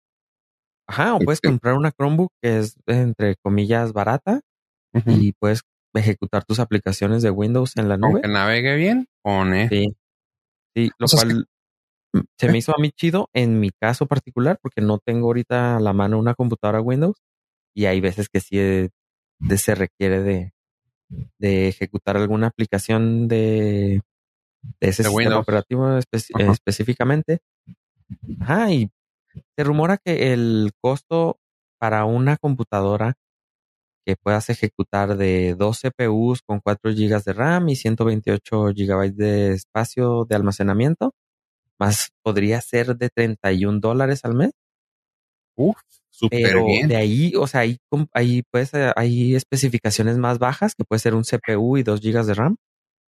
Ajá, 0.87 1.15
o 1.15 1.19
puedes 1.19 1.37
Este- 1.37 1.47
comprar 1.47 1.75
una 1.75 1.91
Chromebook 1.91 2.31
que 2.41 2.59
es 2.59 2.75
entre 2.85 3.35
comillas 3.37 3.93
barata 3.93 4.41
y 5.05 5.31
puedes 5.33 5.61
ejecutar 5.93 6.43
tus 6.45 6.59
aplicaciones 6.59 7.21
de 7.21 7.29
Windows 7.31 7.75
en 7.77 7.89
la 7.89 7.97
nube. 7.97 8.13
Aunque 8.13 8.27
navegue 8.27 8.75
bien, 8.75 9.07
pone. 9.23 9.67
Sí. 9.69 9.95
Sí, 10.75 10.89
lo 10.97 11.05
O 11.05 11.07
sea, 11.07 11.19
es 11.19 11.25
cual 11.25 11.45
se 12.37 12.49
me 12.51 12.57
hizo 12.57 12.73
a 12.75 12.79
mí 12.81 12.91
chido 12.91 13.29
en 13.33 13.59
mi 13.59 13.71
caso 13.71 14.05
particular 14.05 14.57
porque 14.61 14.81
no 14.81 14.99
tengo 14.99 15.27
ahorita 15.27 15.77
a 15.77 15.79
la 15.79 15.93
mano 15.93 16.17
una 16.19 16.33
computadora 16.33 16.81
Windows 16.81 17.17
y 17.75 17.85
hay 17.85 18.01
veces 18.01 18.27
que 18.29 18.39
sí 18.41 18.57
eh, 18.59 18.89
de- 19.39 19.57
se 19.57 19.75
requiere 19.75 20.21
de, 20.23 20.53
de 21.39 21.67
ejecutar 21.67 22.17
alguna 22.17 22.47
aplicación 22.47 23.27
de, 23.27 24.01
de 24.61 24.87
ese 24.89 25.03
sistema 25.03 25.15
Windows. 25.15 25.41
operativo 25.41 25.87
espe- 25.99 26.41
Ajá. 26.41 26.51
específicamente. 26.51 27.39
Ajá, 28.41 28.71
y 28.71 28.89
se 29.57 29.63
rumora 29.63 29.97
que 29.97 30.33
el 30.33 30.71
costo 30.81 31.37
para 31.79 32.03
una 32.05 32.35
computadora 32.37 33.15
que 34.05 34.15
puedas 34.15 34.49
ejecutar 34.49 35.17
de 35.17 35.55
dos 35.55 35.79
CPUs 35.81 36.41
con 36.41 36.59
4 36.59 36.91
GB 36.91 37.23
de 37.23 37.33
RAM 37.33 37.69
y 37.69 37.75
128 37.75 38.73
GB 38.75 39.13
de 39.13 39.53
espacio 39.53 40.25
de 40.27 40.35
almacenamiento, 40.35 41.13
más 41.79 42.09
podría 42.23 42.61
ser 42.61 42.95
de 42.97 43.09
31 43.09 43.79
dólares 43.79 44.21
al 44.25 44.35
mes. 44.35 44.51
Uf, 45.57 45.77
súper 46.09 46.41
Pero 46.43 46.65
bien. 46.65 46.87
de 46.87 46.95
ahí, 46.95 47.33
o 47.35 47.47
sea, 47.47 47.61
ahí, 47.61 47.77
ahí 48.13 48.43
puedes, 48.51 48.73
eh, 48.73 48.91
hay 48.95 49.35
especificaciones 49.35 50.17
más 50.17 50.39
bajas, 50.39 50.75
que 50.75 50.83
puede 50.85 50.99
ser 50.99 51.13
un 51.15 51.23
CPU 51.23 51.77
y 51.77 51.83
2 51.83 52.01
GB 52.01 52.25
de 52.25 52.33
RAM, 52.33 52.55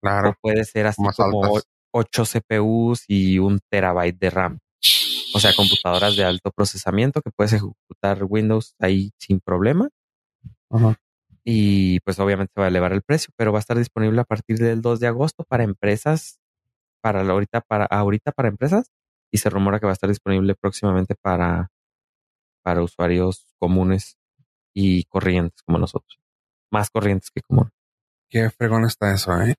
Claro. 0.02 0.30
o 0.30 0.34
puede 0.40 0.64
ser 0.64 0.86
así 0.86 1.00
Más 1.02 1.16
como 1.16 1.44
altas. 1.44 1.64
8 1.94 2.24
CPUs 2.24 3.04
y 3.08 3.38
un 3.38 3.60
terabyte 3.70 4.18
de 4.18 4.30
RAM. 4.30 4.58
O 5.34 5.40
sea, 5.40 5.54
computadoras 5.54 6.16
de 6.16 6.24
alto 6.24 6.50
procesamiento 6.50 7.22
que 7.22 7.30
puedes 7.34 7.52
ejecutar 7.54 8.24
Windows 8.24 8.74
ahí 8.80 9.12
sin 9.18 9.40
problema. 9.40 9.88
Ajá. 10.72 10.96
y 11.44 12.00
pues 12.00 12.18
obviamente 12.18 12.52
va 12.58 12.66
a 12.66 12.68
elevar 12.68 12.92
el 12.92 13.02
precio, 13.02 13.32
pero 13.36 13.52
va 13.52 13.58
a 13.58 13.60
estar 13.60 13.76
disponible 13.76 14.20
a 14.20 14.24
partir 14.24 14.58
del 14.58 14.80
2 14.80 15.00
de 15.00 15.08
agosto 15.08 15.44
para 15.44 15.64
empresas, 15.64 16.40
para 17.02 17.24
la 17.24 17.32
ahorita, 17.32 17.60
para 17.60 17.84
ahorita 17.86 18.32
para 18.32 18.48
empresas, 18.48 18.90
y 19.30 19.38
se 19.38 19.50
rumora 19.50 19.80
que 19.80 19.86
va 19.86 19.92
a 19.92 19.94
estar 19.94 20.08
disponible 20.08 20.54
próximamente 20.54 21.14
para, 21.20 21.70
para 22.62 22.82
usuarios 22.82 23.54
comunes 23.58 24.16
y 24.74 25.04
corrientes 25.04 25.62
como 25.62 25.78
nosotros. 25.78 26.18
Más 26.70 26.90
corrientes 26.90 27.30
que 27.30 27.42
comunes. 27.42 27.72
Qué 28.30 28.48
fregón 28.50 28.84
está 28.84 29.12
eso, 29.12 29.38
¿eh? 29.42 29.56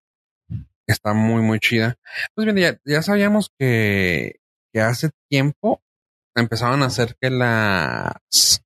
Está 0.87 1.13
muy, 1.13 1.41
muy 1.41 1.59
chida. 1.59 1.95
Pues 2.33 2.45
bien, 2.45 2.57
ya, 2.57 2.79
ya 2.85 3.01
sabíamos 3.01 3.51
que, 3.57 4.39
que 4.73 4.81
hace 4.81 5.11
tiempo 5.29 5.81
empezaban 6.35 6.81
a 6.81 6.87
hacer 6.87 7.15
que 7.21 7.29
las 7.29 8.63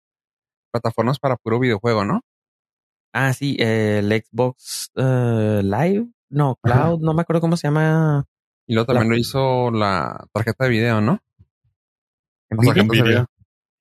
plataformas 0.72 1.20
para 1.20 1.36
puro 1.36 1.60
videojuego, 1.60 2.06
¿no? 2.06 2.22
Ah, 3.14 3.34
sí, 3.34 3.56
el 3.60 4.10
Xbox 4.12 4.92
uh, 4.96 5.62
Live, 5.62 6.08
no, 6.30 6.58
Cloud, 6.62 7.00
no 7.02 7.14
me 7.14 7.22
acuerdo 7.22 7.42
cómo 7.42 7.58
se 7.58 7.68
llama. 7.68 8.26
Y 8.68 8.74
luego 8.74 8.94
también 8.94 9.10
lo 9.10 9.18
hizo 9.18 9.72
la 9.72 10.28
tarjeta 10.34 10.66
de 10.66 10.70
video, 10.70 11.02
¿no? 11.02 11.20
Nvidia. 12.50 12.84
Nvidia. 12.84 13.26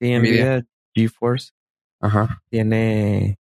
Sí, 0.01 0.19
Nvidia, 0.19 0.67
GeForce. 0.95 1.51
Ajá. 2.01 2.43
Tiene, 2.51 3.39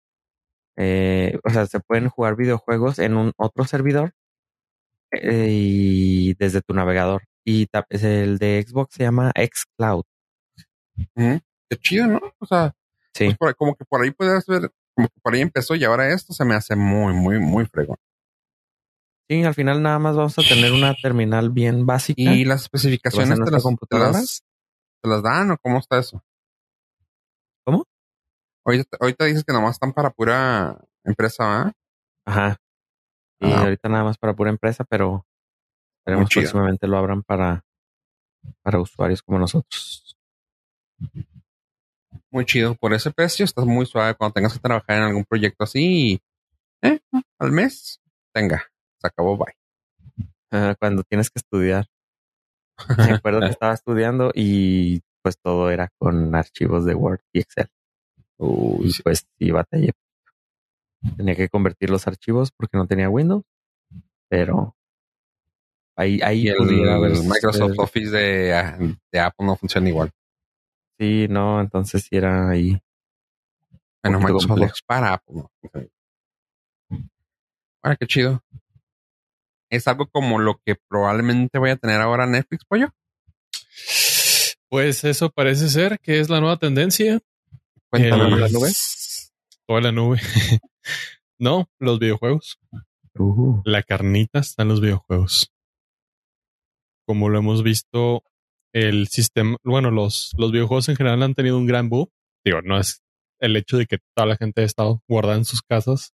eh, 0.76 1.38
o 1.44 1.50
sea, 1.50 1.66
se 1.66 1.80
pueden 1.80 2.08
jugar 2.08 2.36
videojuegos 2.36 2.98
en 2.98 3.16
un 3.16 3.32
otro 3.36 3.64
servidor 3.64 4.12
eh, 5.12 5.48
y 5.50 6.34
desde 6.34 6.62
tu 6.62 6.74
navegador. 6.74 7.22
Y 7.44 7.68
el 8.00 8.38
de 8.38 8.64
Xbox 8.66 8.94
se 8.94 9.04
llama 9.04 9.32
xCloud. 9.36 10.04
Qué 11.14 11.76
chido, 11.80 12.08
¿no? 12.08 12.20
O 12.38 12.46
sea, 12.46 12.74
sí. 13.14 13.36
Pues 13.38 13.54
como 13.54 13.76
que 13.76 13.84
por 13.84 14.02
ahí 14.02 14.10
puedes 14.10 14.46
ver 14.46 14.72
como 14.96 15.08
que 15.08 15.20
por 15.20 15.34
ahí 15.34 15.42
empezó 15.42 15.74
y 15.74 15.84
ahora 15.84 16.12
esto 16.12 16.32
se 16.32 16.44
me 16.44 16.54
hace 16.54 16.74
muy, 16.74 17.12
muy, 17.12 17.38
muy 17.38 17.66
fregón. 17.66 17.98
Sí, 19.28 19.42
al 19.44 19.54
final 19.54 19.82
nada 19.82 19.98
más 19.98 20.16
vamos 20.16 20.38
a 20.38 20.42
tener 20.42 20.72
una 20.72 20.94
terminal 20.94 21.50
bien 21.50 21.84
básica. 21.84 22.22
¿Y 22.22 22.44
las 22.44 22.62
especificaciones 22.62 23.38
de 23.38 23.50
las 23.50 23.62
computadoras? 23.62 24.42
¿Te 25.02 25.10
las 25.10 25.22
dan 25.22 25.50
o 25.50 25.58
cómo 25.58 25.78
está 25.78 25.98
eso? 25.98 26.24
¿Cómo? 27.64 27.84
Ahorita, 28.64 28.96
ahorita 29.00 29.24
dices 29.26 29.44
que 29.44 29.52
nomás 29.52 29.72
están 29.72 29.92
para 29.92 30.10
pura 30.10 30.78
empresa, 31.04 31.62
¿ah? 31.62 31.72
Ajá. 32.24 32.56
Y 33.40 33.52
ahorita 33.52 33.88
nada 33.88 34.04
más 34.04 34.16
para 34.16 34.34
pura 34.34 34.50
empresa, 34.50 34.84
pero 34.84 35.26
esperemos 35.98 36.30
próximamente 36.32 36.86
lo 36.86 36.96
abran 36.96 37.22
para, 37.22 37.64
para 38.62 38.80
usuarios 38.80 39.22
como 39.22 39.38
nosotros 39.38 40.16
muy 42.36 42.44
chido. 42.44 42.74
Por 42.74 42.92
ese 42.92 43.10
precio 43.10 43.46
estás 43.46 43.64
muy 43.64 43.86
suave 43.86 44.14
cuando 44.14 44.34
tengas 44.34 44.52
que 44.52 44.58
trabajar 44.58 44.98
en 44.98 45.04
algún 45.04 45.24
proyecto 45.24 45.64
así. 45.64 46.20
Eh, 46.82 47.00
al 47.38 47.50
mes, 47.50 47.98
tenga, 48.34 48.62
se 49.00 49.06
acabó, 49.06 49.38
bye. 49.38 49.54
cuando 50.78 51.02
tienes 51.02 51.30
que 51.30 51.38
estudiar. 51.38 51.86
Me 52.98 53.14
acuerdo 53.14 53.40
que 53.40 53.46
estaba 53.46 53.72
estudiando 53.72 54.32
y 54.34 55.00
pues 55.22 55.38
todo 55.42 55.70
era 55.70 55.88
con 55.98 56.34
archivos 56.34 56.84
de 56.84 56.94
Word 56.94 57.20
y 57.32 57.40
Excel. 57.40 57.68
Uy, 58.36 58.92
pues 59.02 59.26
sí, 59.38 59.50
batallé. 59.50 59.92
Tenía 61.16 61.34
que 61.34 61.48
convertir 61.48 61.88
los 61.88 62.06
archivos 62.06 62.50
porque 62.54 62.76
no 62.76 62.86
tenía 62.86 63.08
Windows, 63.08 63.44
pero 64.28 64.76
ahí, 65.96 66.20
ahí 66.22 66.48
el, 66.48 66.58
Microsoft 66.60 67.78
Office 67.78 68.10
de, 68.10 68.96
de 69.10 69.20
Apple 69.20 69.46
no 69.46 69.56
funciona 69.56 69.88
igual. 69.88 70.12
Sí, 70.98 71.26
no, 71.28 71.60
entonces 71.60 72.04
sí 72.04 72.16
era 72.16 72.48
ahí. 72.48 72.80
Bueno, 74.02 74.20
Microsoft 74.20 74.80
para 74.86 75.14
Apple. 75.14 75.42
Ah, 77.82 77.96
qué 77.96 78.06
chido. 78.06 78.42
¿Es 79.70 79.86
algo 79.88 80.06
como 80.06 80.38
lo 80.38 80.60
que 80.64 80.76
probablemente 80.88 81.58
voy 81.58 81.70
a 81.70 81.76
tener 81.76 82.00
ahora 82.00 82.26
Netflix, 82.26 82.64
pollo? 82.64 82.88
Pues 84.68 85.04
eso 85.04 85.30
parece 85.30 85.68
ser 85.68 85.98
que 86.00 86.20
es 86.20 86.28
la 86.28 86.40
nueva 86.40 86.56
tendencia. 86.56 87.20
Cuéntame 87.90 88.30
la 88.36 88.48
nube. 88.48 88.72
Toda 89.66 89.80
la 89.80 89.92
nube. 89.92 90.20
no, 91.38 91.68
los 91.78 91.98
videojuegos. 91.98 92.58
Uh. 93.14 93.62
La 93.64 93.82
carnita 93.82 94.38
está 94.40 94.62
en 94.62 94.68
los 94.68 94.80
videojuegos. 94.80 95.52
Como 97.06 97.28
lo 97.28 97.38
hemos 97.38 97.62
visto 97.62 98.24
el 98.76 99.08
sistema, 99.08 99.56
bueno, 99.64 99.90
los, 99.90 100.32
los 100.36 100.52
videojuegos 100.52 100.90
en 100.90 100.96
general 100.96 101.22
han 101.22 101.34
tenido 101.34 101.56
un 101.56 101.66
gran 101.66 101.88
boom. 101.88 102.08
Digo, 102.44 102.60
no 102.60 102.78
es 102.78 103.02
el 103.40 103.56
hecho 103.56 103.78
de 103.78 103.86
que 103.86 103.96
toda 104.14 104.26
la 104.26 104.36
gente 104.36 104.60
ha 104.60 104.64
estado 104.64 105.02
guardada 105.08 105.38
en 105.38 105.46
sus 105.46 105.62
casas, 105.62 106.12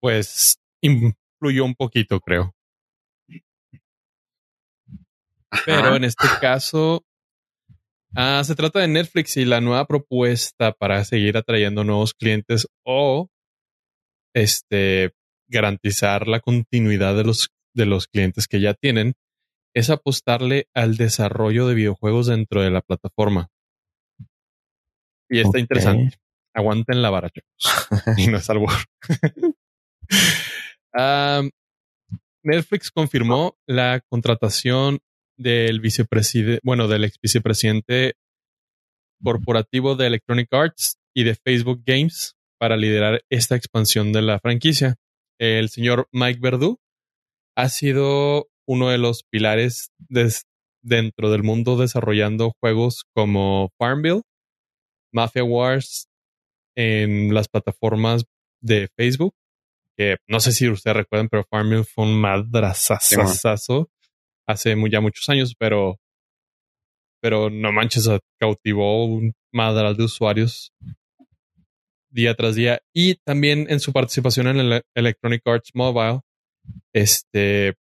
pues 0.00 0.58
influyó 0.80 1.64
un 1.64 1.74
poquito, 1.74 2.20
creo. 2.20 2.54
Pero 5.66 5.96
en 5.96 6.04
este 6.04 6.28
caso, 6.40 7.04
ah, 8.14 8.42
se 8.44 8.54
trata 8.54 8.78
de 8.78 8.86
Netflix 8.86 9.36
y 9.36 9.44
la 9.44 9.60
nueva 9.60 9.84
propuesta 9.86 10.70
para 10.70 11.04
seguir 11.04 11.36
atrayendo 11.36 11.82
nuevos 11.82 12.14
clientes 12.14 12.68
o 12.86 13.28
este 14.34 15.10
garantizar 15.48 16.28
la 16.28 16.38
continuidad 16.38 17.16
de 17.16 17.24
los, 17.24 17.48
de 17.74 17.86
los 17.86 18.06
clientes 18.06 18.46
que 18.46 18.60
ya 18.60 18.72
tienen 18.72 19.14
es 19.74 19.90
apostarle 19.90 20.68
al 20.74 20.96
desarrollo 20.96 21.66
de 21.66 21.74
videojuegos 21.74 22.26
dentro 22.26 22.62
de 22.62 22.70
la 22.70 22.82
plataforma. 22.82 23.48
Y 25.28 25.40
está 25.40 25.58
interesante. 25.58 26.18
Aguanten 26.54 27.00
la 27.00 27.10
vara, 27.10 27.30
y 28.18 28.26
no 28.26 28.36
es 28.36 28.50
algo. 28.50 28.66
Netflix 32.44 32.90
confirmó 32.90 33.56
la 33.66 34.02
contratación 34.10 34.98
del 35.38 35.80
vicepresidente, 35.80 36.60
bueno, 36.62 36.88
del 36.88 37.04
ex 37.04 37.18
vicepresidente 37.20 38.14
corporativo 39.22 39.96
de 39.96 40.08
Electronic 40.08 40.52
Arts 40.52 40.98
y 41.14 41.24
de 41.24 41.34
Facebook 41.34 41.82
Games 41.86 42.34
para 42.58 42.76
liderar 42.76 43.22
esta 43.30 43.56
expansión 43.56 44.12
de 44.12 44.22
la 44.22 44.38
franquicia. 44.38 44.96
El 45.38 45.68
señor 45.68 46.08
Mike 46.12 46.40
Verdu 46.40 46.78
ha 47.56 47.68
sido 47.68 48.48
uno 48.66 48.90
de 48.90 48.98
los 48.98 49.24
pilares 49.24 49.90
dentro 50.82 51.30
del 51.30 51.42
mundo 51.42 51.76
desarrollando 51.76 52.52
juegos 52.60 53.04
como 53.14 53.70
Farmville, 53.78 54.22
Mafia 55.12 55.44
Wars 55.44 56.08
en 56.76 57.34
las 57.34 57.48
plataformas 57.48 58.24
de 58.60 58.88
Facebook, 58.96 59.34
que 59.96 60.16
no 60.28 60.40
sé 60.40 60.52
si 60.52 60.68
ustedes 60.68 60.96
recuerdan, 60.96 61.28
pero 61.28 61.44
Farmville 61.50 61.84
fue 61.84 62.04
un 62.04 62.20
madrazazazo 62.20 63.90
hace 64.46 64.76
ya 64.90 65.00
muchos 65.00 65.28
años, 65.28 65.54
pero 65.58 65.96
pero 67.22 67.50
no 67.50 67.70
manches, 67.70 68.08
cautivó 68.40 69.04
un 69.04 69.32
madral 69.52 69.96
de 69.96 70.04
usuarios 70.04 70.72
día 72.10 72.34
tras 72.34 72.56
día. 72.56 72.80
Y 72.92 73.14
también 73.24 73.66
en 73.70 73.78
su 73.78 73.92
participación 73.92 74.48
en 74.48 74.58
el 74.58 74.82
Electronic 74.94 75.42
Arts 75.46 75.70
Mobile, 75.74 76.20
este 76.92 77.74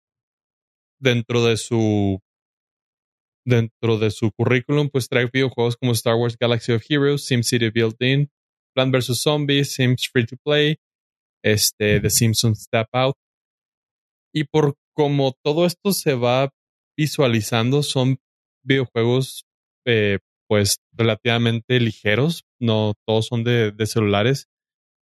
dentro 1.01 1.45
de 1.45 1.57
su 1.57 2.21
dentro 3.45 3.99
de 3.99 4.11
su 4.11 4.31
currículum, 4.33 4.91
pues 4.91 5.09
trae 5.09 5.29
videojuegos 5.33 5.77
como 5.77 5.93
Star 5.93 6.17
Wars 6.17 6.37
Galaxy 6.39 6.73
of 6.73 6.85
Heroes, 6.87 7.25
SimCity 7.25 7.71
Built-In, 7.71 8.31
Plan 8.75 8.93
vs. 8.93 9.23
Zombies, 9.23 9.75
Sims 9.75 10.09
Free 10.13 10.27
to 10.27 10.37
Play, 10.45 10.77
este, 11.43 11.99
The 12.01 12.11
Simpsons 12.11 12.65
Step 12.65 12.89
Out. 12.93 13.17
Y 14.35 14.45
por 14.45 14.75
como 14.95 15.33
todo 15.43 15.65
esto 15.65 15.93
se 15.93 16.15
va 16.15 16.51
visualizando, 16.97 17.83
son 17.83 18.19
videojuegos 18.63 19.47
eh, 19.87 20.19
pues 20.47 20.79
relativamente 20.93 21.81
ligeros, 21.81 22.43
no 22.61 22.95
todos 23.07 23.27
son 23.27 23.45
de 23.45 23.87
celulares, 23.87 24.49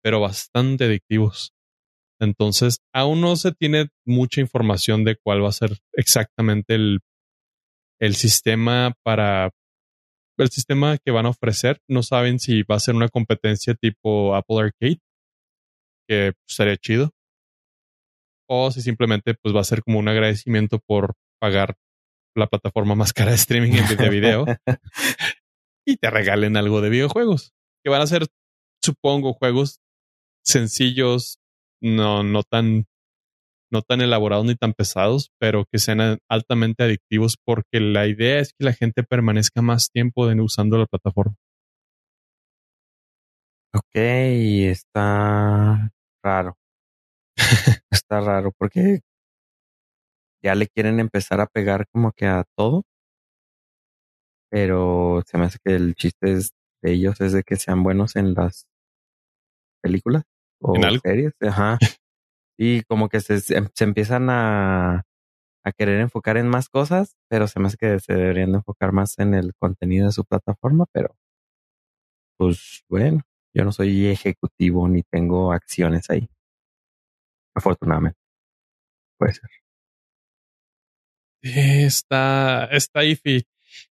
pero 0.01 0.21
bastante 0.21 0.85
adictivos. 0.85 1.51
Entonces, 2.19 2.79
aún 2.93 3.21
no 3.21 3.35
se 3.35 3.51
tiene 3.53 3.89
mucha 4.05 4.41
información 4.41 5.03
de 5.03 5.15
cuál 5.15 5.43
va 5.43 5.49
a 5.49 5.53
ser 5.53 5.77
exactamente 5.93 6.75
el, 6.75 6.99
el 7.99 8.15
sistema 8.15 8.93
para 9.03 9.51
el 10.37 10.49
sistema 10.49 10.97
que 10.97 11.11
van 11.11 11.25
a 11.25 11.29
ofrecer. 11.29 11.81
No 11.87 12.03
saben 12.03 12.39
si 12.39 12.63
va 12.63 12.75
a 12.75 12.79
ser 12.79 12.95
una 12.95 13.09
competencia 13.09 13.73
tipo 13.73 14.35
Apple 14.35 14.59
Arcade, 14.59 14.99
que 16.07 16.33
sería 16.47 16.77
chido, 16.77 17.11
o 18.49 18.71
si 18.71 18.81
simplemente 18.81 19.35
pues 19.35 19.55
va 19.55 19.61
a 19.61 19.65
ser 19.65 19.83
como 19.83 19.99
un 19.99 20.07
agradecimiento 20.07 20.79
por 20.79 21.15
pagar 21.39 21.75
la 22.35 22.47
plataforma 22.47 22.95
más 22.95 23.13
cara 23.13 23.31
de 23.31 23.35
streaming 23.35 23.73
en 23.73 23.97
de 23.97 24.09
video 24.09 24.45
y 25.85 25.97
te 25.97 26.09
regalen 26.09 26.57
algo 26.57 26.81
de 26.81 26.89
videojuegos, 26.89 27.53
que 27.83 27.91
van 27.91 28.01
a 28.01 28.07
ser, 28.07 28.27
supongo, 28.83 29.33
juegos 29.33 29.79
sencillos, 30.43 31.38
no, 31.81 32.23
no 32.23 32.43
tan, 32.43 32.85
no 33.71 33.81
tan 33.81 34.01
elaborados 34.01 34.45
ni 34.45 34.55
tan 34.55 34.73
pesados, 34.73 35.31
pero 35.39 35.65
que 35.71 35.79
sean 35.79 36.19
altamente 36.29 36.83
adictivos 36.83 37.37
porque 37.43 37.79
la 37.79 38.07
idea 38.07 38.39
es 38.39 38.53
que 38.53 38.65
la 38.65 38.73
gente 38.73 39.03
permanezca 39.03 39.61
más 39.61 39.89
tiempo 39.91 40.27
usando 40.27 40.77
la 40.77 40.85
plataforma. 40.85 41.35
Ok, 43.73 43.95
está 43.95 45.91
raro. 46.23 46.57
está 47.91 48.21
raro 48.21 48.51
porque 48.57 49.01
ya 50.43 50.55
le 50.55 50.67
quieren 50.67 50.99
empezar 50.99 51.41
a 51.41 51.47
pegar 51.47 51.85
como 51.91 52.11
que 52.11 52.25
a 52.25 52.43
todo. 52.57 52.83
Pero 54.51 55.21
se 55.25 55.37
me 55.37 55.45
hace 55.45 55.59
que 55.63 55.75
el 55.75 55.95
chiste 55.95 56.31
es 56.33 56.51
de 56.81 56.93
ellos 56.93 57.19
es 57.21 57.33
de 57.33 57.43
que 57.43 57.55
sean 57.57 57.83
buenos 57.83 58.15
en 58.15 58.33
las 58.33 58.67
películas 59.81 60.23
o 60.61 60.75
series. 61.01 61.33
Ajá. 61.41 61.77
y 62.57 62.83
como 62.83 63.09
que 63.09 63.21
se, 63.21 63.39
se, 63.39 63.63
empiezan 63.79 64.29
a, 64.29 65.05
a 65.63 65.71
querer 65.71 66.01
enfocar 66.01 66.37
en 66.37 66.47
más 66.47 66.69
cosas, 66.69 67.15
pero 67.29 67.47
se 67.47 67.59
me 67.59 67.67
hace 67.67 67.77
que 67.77 67.99
se 67.99 68.13
deberían 68.13 68.55
enfocar 68.55 68.91
más 68.91 69.17
en 69.19 69.33
el 69.33 69.53
contenido 69.55 70.07
de 70.07 70.13
su 70.13 70.25
plataforma, 70.25 70.85
pero 70.91 71.15
pues 72.37 72.83
bueno, 72.89 73.21
yo 73.53 73.65
no 73.65 73.71
soy 73.71 74.07
ejecutivo 74.07 74.87
ni 74.87 75.03
tengo 75.03 75.51
acciones 75.51 76.09
ahí. 76.09 76.29
Afortunadamente. 77.53 78.17
Puede 79.17 79.33
ser. 79.33 79.49
Está, 81.41 82.65
está 82.71 83.03
iffy. 83.03 83.45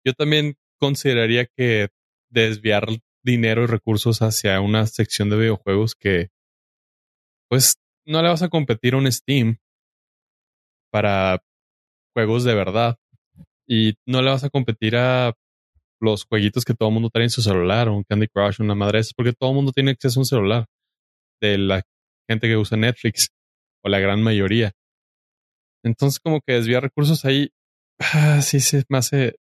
Yo 0.05 0.13
también 0.13 0.55
consideraría 0.79 1.45
que 1.45 1.89
desviar 2.29 2.87
dinero 3.23 3.63
y 3.63 3.67
recursos 3.67 4.21
hacia 4.21 4.59
una 4.59 4.85
sección 4.87 5.29
de 5.29 5.37
videojuegos 5.37 5.95
que, 5.95 6.29
pues, 7.53 7.75
no 8.07 8.19
le 8.23 8.29
vas 8.29 8.41
a 8.41 8.49
competir 8.49 8.95
a 8.95 8.97
un 8.97 9.11
Steam 9.11 9.59
para 10.91 11.39
juegos 12.15 12.43
de 12.45 12.55
verdad 12.55 12.97
y 13.69 13.93
no 14.07 14.23
le 14.23 14.31
vas 14.31 14.43
a 14.43 14.49
competir 14.49 14.95
a 14.95 15.35
los 16.01 16.25
jueguitos 16.25 16.65
que 16.65 16.73
todo 16.73 16.89
el 16.89 16.93
mundo 16.95 17.11
trae 17.13 17.25
en 17.25 17.29
su 17.29 17.43
celular, 17.43 17.89
un 17.89 18.05
Candy 18.09 18.27
Crush, 18.27 18.59
una 18.59 18.73
madre, 18.73 19.01
es 19.01 19.13
porque 19.13 19.33
todo 19.33 19.51
el 19.51 19.55
mundo 19.57 19.71
tiene 19.71 19.91
acceso 19.91 20.19
a 20.19 20.21
un 20.21 20.25
celular 20.25 20.65
de 21.43 21.59
la 21.59 21.83
gente 22.27 22.47
que 22.47 22.57
usa 22.57 22.75
Netflix 22.75 23.29
o 23.83 23.89
la 23.89 23.99
gran 23.99 24.23
mayoría. 24.23 24.71
Entonces, 25.85 26.19
como 26.19 26.41
que 26.41 26.53
desviar 26.53 26.81
recursos 26.81 27.23
ahí, 27.23 27.51
ah, 27.99 28.41
sí 28.41 28.61
se 28.61 28.83
me 28.89 28.97
hace. 28.97 29.35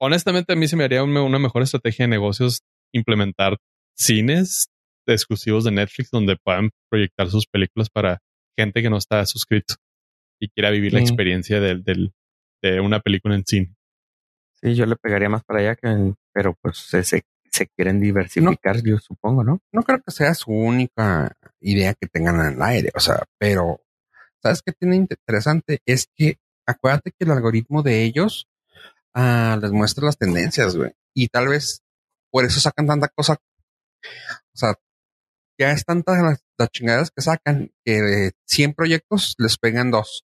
Honestamente, 0.00 0.52
a 0.54 0.56
mí 0.56 0.66
se 0.66 0.74
me 0.74 0.82
haría 0.82 1.04
una 1.04 1.38
mejor 1.38 1.62
estrategia 1.62 2.06
de 2.06 2.10
negocios 2.10 2.62
implementar 2.92 3.56
cines 3.96 4.71
exclusivos 5.06 5.64
de 5.64 5.72
Netflix 5.72 6.10
donde 6.10 6.36
puedan 6.36 6.70
proyectar 6.90 7.28
sus 7.28 7.46
películas 7.46 7.88
para 7.90 8.18
gente 8.56 8.82
que 8.82 8.90
no 8.90 8.98
está 8.98 9.24
suscrito 9.26 9.74
y 10.40 10.48
quiera 10.48 10.70
vivir 10.70 10.92
la 10.92 11.00
experiencia 11.00 11.60
del, 11.60 11.84
del, 11.84 12.12
de 12.62 12.80
una 12.80 13.00
película 13.00 13.34
en 13.34 13.44
cine. 13.46 13.74
Sí, 14.60 14.74
yo 14.74 14.86
le 14.86 14.96
pegaría 14.96 15.28
más 15.28 15.44
para 15.44 15.60
allá, 15.60 15.76
que, 15.76 16.14
pero 16.32 16.56
pues 16.60 16.78
se, 16.78 17.02
se, 17.04 17.22
quieren 17.76 18.00
diversificar, 18.00 18.82
yo 18.82 18.98
supongo, 18.98 19.44
¿no? 19.44 19.60
No 19.72 19.82
creo 19.82 20.00
que 20.00 20.10
sea 20.10 20.34
su 20.34 20.50
única 20.50 21.36
idea 21.60 21.94
que 21.94 22.08
tengan 22.08 22.40
en 22.40 22.54
el 22.54 22.62
aire, 22.62 22.90
o 22.94 23.00
sea, 23.00 23.22
pero 23.38 23.80
¿sabes 24.42 24.62
qué 24.62 24.72
tiene 24.72 24.96
interesante? 24.96 25.80
Es 25.86 26.08
que 26.16 26.38
acuérdate 26.66 27.12
que 27.12 27.24
el 27.24 27.30
algoritmo 27.30 27.82
de 27.82 28.02
ellos 28.02 28.48
ah, 29.14 29.58
les 29.60 29.70
muestra 29.70 30.06
las 30.06 30.18
tendencias, 30.18 30.76
güey, 30.76 30.92
y 31.14 31.28
tal 31.28 31.48
vez 31.48 31.82
por 32.32 32.44
eso 32.44 32.58
sacan 32.58 32.86
tanta 32.86 33.08
cosa. 33.08 33.34
O 33.34 34.56
sea, 34.56 34.74
ya 35.62 35.72
es 35.72 35.84
tantas 35.84 36.22
las, 36.22 36.44
las 36.58 36.70
chingadas 36.70 37.10
que 37.10 37.22
sacan 37.22 37.72
que 37.84 38.00
de 38.00 38.32
100 38.46 38.74
proyectos 38.74 39.34
les 39.38 39.58
pegan 39.58 39.90
dos 39.90 40.24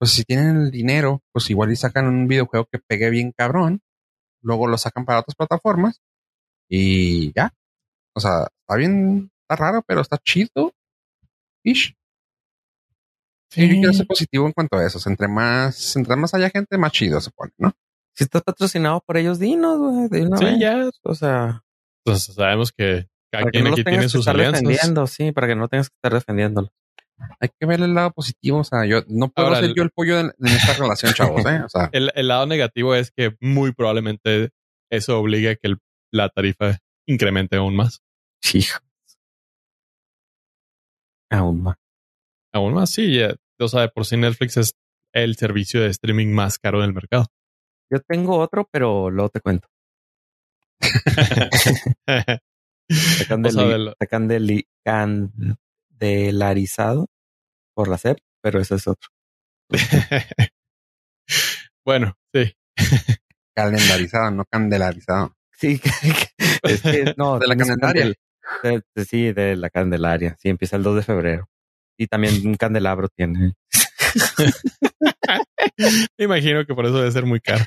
pues 0.00 0.12
si 0.12 0.24
tienen 0.24 0.56
el 0.56 0.70
dinero, 0.70 1.22
pues 1.30 1.50
igual 1.50 1.70
y 1.70 1.76
sacan 1.76 2.06
un 2.06 2.26
videojuego 2.26 2.66
que 2.72 2.78
pegue 2.78 3.10
bien 3.10 3.32
cabrón, 3.32 3.82
luego 4.40 4.66
lo 4.66 4.78
sacan 4.78 5.04
para 5.04 5.20
otras 5.20 5.34
plataformas 5.34 6.00
y 6.70 7.34
ya. 7.34 7.52
O 8.14 8.20
sea, 8.20 8.48
está 8.62 8.76
bien, 8.76 9.30
está 9.42 9.56
raro, 9.56 9.84
pero 9.86 10.00
está 10.00 10.16
chido. 10.16 10.72
Ish. 11.62 11.94
Sí, 13.50 13.68
yo 13.68 13.74
quiero 13.74 13.92
ser 13.92 14.06
positivo 14.06 14.46
en 14.46 14.52
cuanto 14.52 14.78
a 14.78 14.86
eso. 14.86 14.98
Entre 15.06 15.28
más, 15.28 15.94
entre 15.96 16.16
más 16.16 16.32
haya 16.32 16.48
gente, 16.48 16.78
más 16.78 16.92
chido 16.92 17.20
se 17.20 17.30
pone, 17.32 17.52
¿no? 17.58 17.74
Si 18.14 18.24
estás 18.24 18.42
patrocinado 18.42 19.02
por 19.02 19.18
ellos, 19.18 19.38
dinos, 19.38 19.78
güey, 19.78 20.08
de 20.08 20.26
una 20.26 20.38
sí, 20.38 20.58
ya. 20.58 20.88
O 21.02 21.14
sea. 21.14 21.62
Entonces 22.06 22.34
sabemos 22.34 22.72
que 22.72 23.09
cada 23.30 23.50
quien 23.50 23.66
aquí 23.66 23.84
tiene 23.84 24.08
sus 24.08 24.26
alianzas. 24.28 24.62
Defendiendo, 24.62 25.06
sí, 25.06 25.32
para 25.32 25.46
que 25.46 25.56
no 25.56 25.68
tengas 25.68 25.88
que 25.88 25.94
estar 25.96 26.12
defendiéndolo 26.12 26.70
hay 27.38 27.48
que 27.58 27.66
ver 27.66 27.80
el 27.80 27.94
lado 27.94 28.12
positivo. 28.12 28.58
O 28.58 28.64
sea, 28.64 28.84
yo 28.86 29.02
no 29.08 29.28
puedo 29.28 29.54
ser 29.54 29.74
yo 29.74 29.82
el 29.82 29.90
pollo 29.90 30.22
de, 30.22 30.32
esta 30.44 30.74
relación, 30.74 31.12
chavos. 31.12 31.44
¿eh? 31.46 31.62
O 31.64 31.68
sea. 31.68 31.90
el, 31.92 32.28
lado 32.28 32.46
negativo 32.46 32.94
es 32.94 33.10
que 33.10 33.36
muy 33.40 33.72
probablemente 33.72 34.50
eso 34.90 35.18
obligue 35.18 35.50
a 35.50 35.56
que 35.56 35.76
la 36.12 36.28
tarifa 36.28 36.78
incremente 37.06 37.56
aún 37.56 37.76
más. 37.76 38.02
Sí. 38.42 38.66
Aún 41.30 41.62
más. 41.62 41.76
Aún 42.52 42.74
más, 42.74 42.90
sí. 42.90 43.20
O 43.58 43.68
sea, 43.68 43.88
por 43.88 44.06
si 44.06 44.16
Netflix 44.16 44.56
es 44.56 44.74
el 45.12 45.36
servicio 45.36 45.80
de 45.80 45.88
streaming 45.88 46.28
más 46.28 46.58
caro 46.58 46.80
del 46.80 46.92
mercado. 46.92 47.26
Yo 47.92 48.00
tengo 48.00 48.38
otro, 48.38 48.68
pero 48.70 49.10
luego 49.10 49.30
te 49.30 49.40
cuento. 49.40 49.68
del, 54.28 54.66
Candelarizado 54.84 57.08
por 57.74 57.88
la 57.88 57.98
SEP, 57.98 58.18
pero 58.42 58.60
eso 58.60 58.74
es 58.74 58.88
otro. 58.88 59.08
bueno, 61.84 62.16
sí. 62.34 62.52
Calendarizado, 63.54 64.30
no 64.30 64.44
candelarizado. 64.44 65.34
Sí, 65.52 65.80
es 66.62 66.82
que 66.82 67.14
no, 67.16 67.38
de 67.38 67.46
la 67.46 67.56
Candelaria. 67.56 68.14
sí, 68.96 69.32
de 69.32 69.56
la 69.56 69.70
Candelaria. 69.70 70.36
Sí, 70.40 70.48
empieza 70.48 70.76
el 70.76 70.82
2 70.82 70.96
de 70.96 71.02
febrero. 71.02 71.48
Y 71.98 72.06
también 72.06 72.46
un 72.46 72.54
candelabro 72.54 73.08
tiene. 73.08 73.54
Me 76.16 76.24
imagino 76.24 76.64
que 76.64 76.74
por 76.74 76.86
eso 76.86 76.98
debe 76.98 77.12
ser 77.12 77.26
muy 77.26 77.40
caro. 77.40 77.64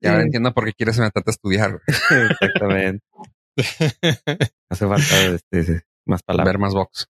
Ya 0.00 0.12
ahora 0.12 0.22
entiendo 0.22 0.54
por 0.54 0.64
qué 0.64 0.72
quieres 0.72 0.98
meterte 0.98 1.30
a 1.30 1.32
estudiar. 1.32 1.80
Exactamente. 1.86 3.04
Hace 4.70 4.86
falta 4.86 5.24
este, 5.26 5.82
más 6.06 6.22
palabras. 6.22 6.52
Ver 6.52 6.58
más 6.58 6.74
box. 6.74 7.08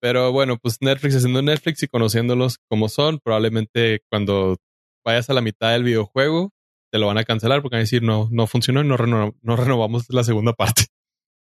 Pero 0.00 0.32
bueno, 0.32 0.58
pues 0.58 0.78
Netflix 0.80 1.16
haciendo 1.16 1.42
Netflix 1.42 1.82
y 1.82 1.88
conociéndolos 1.88 2.58
como 2.68 2.88
son, 2.88 3.20
probablemente 3.20 4.02
cuando 4.10 4.56
vayas 5.04 5.30
a 5.30 5.34
la 5.34 5.40
mitad 5.40 5.72
del 5.72 5.84
videojuego, 5.84 6.50
te 6.90 6.98
lo 6.98 7.06
van 7.06 7.18
a 7.18 7.24
cancelar 7.24 7.62
porque 7.62 7.76
van 7.76 7.80
a 7.80 7.84
decir 7.84 8.02
no, 8.02 8.28
no 8.30 8.46
funcionó 8.46 8.80
y 8.80 8.84
no, 8.84 8.96
no 8.96 9.56
renovamos 9.56 10.06
la 10.10 10.24
segunda 10.24 10.52
parte. 10.52 10.86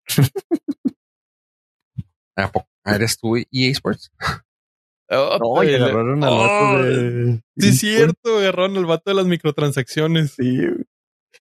¿Eres 2.84 3.18
tú 3.18 3.36
EA 3.36 3.70
Sports? 3.72 4.12
Oh, 5.12 5.60
agarraron 5.60 6.22
al 6.22 6.30
vato 6.30 6.84
de... 6.84 7.42
Sí, 7.58 7.68
es 7.70 7.78
cierto, 7.80 8.38
agarraron 8.38 8.76
al 8.76 8.86
vato 8.86 9.10
de 9.10 9.16
las 9.16 9.26
microtransacciones. 9.26 10.34
Sí. 10.34 10.60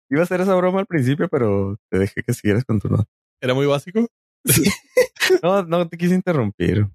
Iba 0.09 0.21
a 0.21 0.23
hacer 0.23 0.41
esa 0.41 0.55
broma 0.55 0.79
al 0.79 0.85
principio, 0.85 1.29
pero 1.29 1.77
te 1.89 1.99
dejé 1.99 2.23
que 2.23 2.33
siguieras 2.33 2.65
con 2.65 2.79
tu 2.79 2.89
nota. 2.89 3.09
¿Era 3.41 3.53
muy 3.53 3.65
básico? 3.65 4.07
no, 5.43 5.63
no 5.63 5.87
te 5.87 5.97
quise 5.97 6.15
interrumpir. 6.15 6.87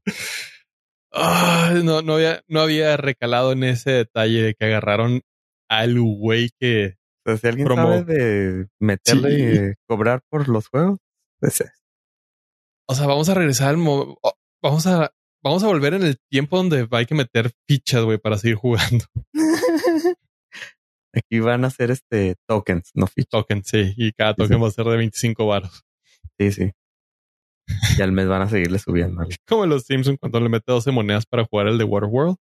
no, 1.13 2.03
no, 2.03 2.15
había, 2.15 2.43
no 2.49 2.61
había 2.61 2.97
recalado 2.97 3.53
en 3.53 3.65
ese 3.65 3.91
detalle 3.91 4.43
de 4.43 4.55
que 4.55 4.67
agarraron 4.67 5.23
al 5.69 6.01
güey 6.01 6.51
que. 6.59 6.97
si 7.25 7.47
alguien 7.47 7.69
sabe 7.69 8.05
de 8.05 8.69
meterle 8.81 9.39
y 9.39 9.75
cobrar 9.89 10.23
por 10.29 10.49
los 10.49 10.69
juegos, 10.69 10.99
pues 11.41 11.65
O 12.89 12.95
sea, 12.95 13.07
vamos 13.07 13.29
a 13.29 13.35
regresar 13.35 13.69
al. 13.69 13.77
Vamos 14.63 14.87
a. 14.87 15.13
Vamos 15.43 15.63
a 15.63 15.67
volver 15.67 15.93
en 15.93 16.05
el 16.05 16.19
tiempo 16.31 16.57
donde 16.57 16.89
hay 16.91 17.05
que 17.05 17.15
meter 17.15 17.53
fichas, 17.69 18.03
güey, 18.03 18.17
para 18.17 18.39
seguir 18.39 18.57
jugando. 18.57 19.05
Aquí 21.17 21.41
van 21.41 21.65
a 21.65 21.71
ser 21.71 21.91
este 21.91 22.37
tokens, 22.47 22.91
no 22.95 23.07
fichas. 23.07 23.31
Tokens, 23.31 23.69
sí. 23.69 23.95
Y 23.97 24.13
cada 24.13 24.35
token 24.35 24.63
va 24.63 24.69
a 24.69 24.71
ser 24.71 24.87
de 24.87 24.97
25 24.97 25.47
varos. 25.47 25.85
Sí, 26.39 26.53
sí. 26.53 26.73
Y 27.99 28.03
al 28.03 28.13
mes 28.13 28.29
van 28.29 28.43
a 28.43 28.49
seguirle 28.49 28.79
subiendo. 28.79 29.23
Como 29.49 29.67
los 29.67 29.85
Simpsons 29.85 30.19
cuando 30.19 30.41
le 30.41 30.49
mete 30.49 30.73
12 30.73 30.91
monedas 30.91 31.27
para 31.27 31.45
jugar 31.45 31.69
el 31.69 31.79
de 31.79 31.85
Waterworld. 31.85 32.37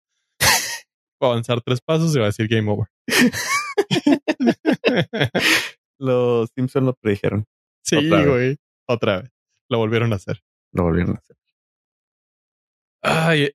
Va 1.24 1.28
a 1.28 1.32
avanzar 1.32 1.62
tres 1.62 1.82
pasos 1.82 2.16
y 2.16 2.20
va 2.20 2.26
a 2.26 2.30
decir 2.30 2.48
game 2.48 2.72
over. 2.72 2.88
los 6.00 6.50
Simpsons 6.56 6.86
lo 6.86 6.94
predijeron. 6.94 7.46
Sí, 7.84 8.10
güey. 8.10 8.58
Otra 8.88 9.22
vez. 9.22 9.32
Lo 9.70 9.78
volvieron 9.78 10.14
a 10.14 10.16
hacer. 10.16 10.42
Lo 10.74 10.84
volvieron 10.84 11.16
a 11.16 11.20
hacer. 11.20 11.38
Ay, 13.04 13.52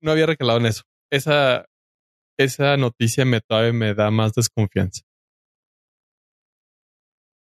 no 0.00 0.12
había 0.12 0.26
recalado 0.26 0.60
en 0.60 0.66
eso. 0.66 0.84
Esa, 1.10 1.66
esa 2.38 2.76
noticia 2.76 3.24
me 3.24 3.40
todavía 3.40 3.72
me 3.72 3.94
da 3.94 4.10
más 4.10 4.32
desconfianza. 4.32 5.02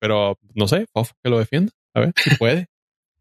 Pero 0.00 0.38
no 0.54 0.66
sé, 0.66 0.86
off 0.94 1.12
que 1.22 1.30
lo 1.30 1.38
defienda. 1.38 1.72
A 1.94 2.00
ver 2.00 2.12
si 2.16 2.34
puede. 2.36 2.66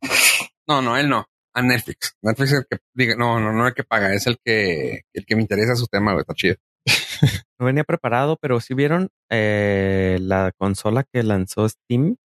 No, 0.68 0.84
no, 0.84 0.96
él 0.96 1.10
no. 1.10 1.26
A 1.56 1.64
Netflix. 1.64 2.16
Netflix 2.22 2.52
es 2.52 2.60
el 2.60 2.66
que 2.70 2.78
diga, 2.94 3.16
no, 3.16 3.40
no, 3.40 3.52
no 3.52 3.68
el 3.68 3.74
que 3.74 3.84
paga, 3.84 4.14
es 4.14 4.28
el 4.28 4.38
que, 4.38 5.02
el 5.14 5.26
que 5.26 5.36
me 5.36 5.42
interesa 5.42 5.76
su 5.76 5.88
tema, 5.88 6.12
güey, 6.12 6.22
está 6.22 6.36
chido. 6.36 6.58
no 7.60 7.66
venía 7.66 7.84
preparado, 7.84 8.38
pero 8.40 8.60
si 8.60 8.76
vieron 8.76 9.10
eh, 9.32 10.20
la 10.22 10.52
consola 10.56 11.06
que 11.12 11.24
lanzó 11.24 11.68
Steam. 11.68 12.18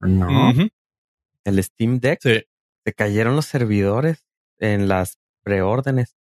No. 0.00 0.52
El 1.44 1.62
Steam 1.62 2.00
Deck. 2.00 2.18
Sí. 2.20 2.42
Se 2.84 2.92
cayeron 2.92 3.36
los 3.36 3.46
servidores. 3.46 4.26
en 4.58 4.88
las 4.88 5.18
preórdenes. 5.44 6.16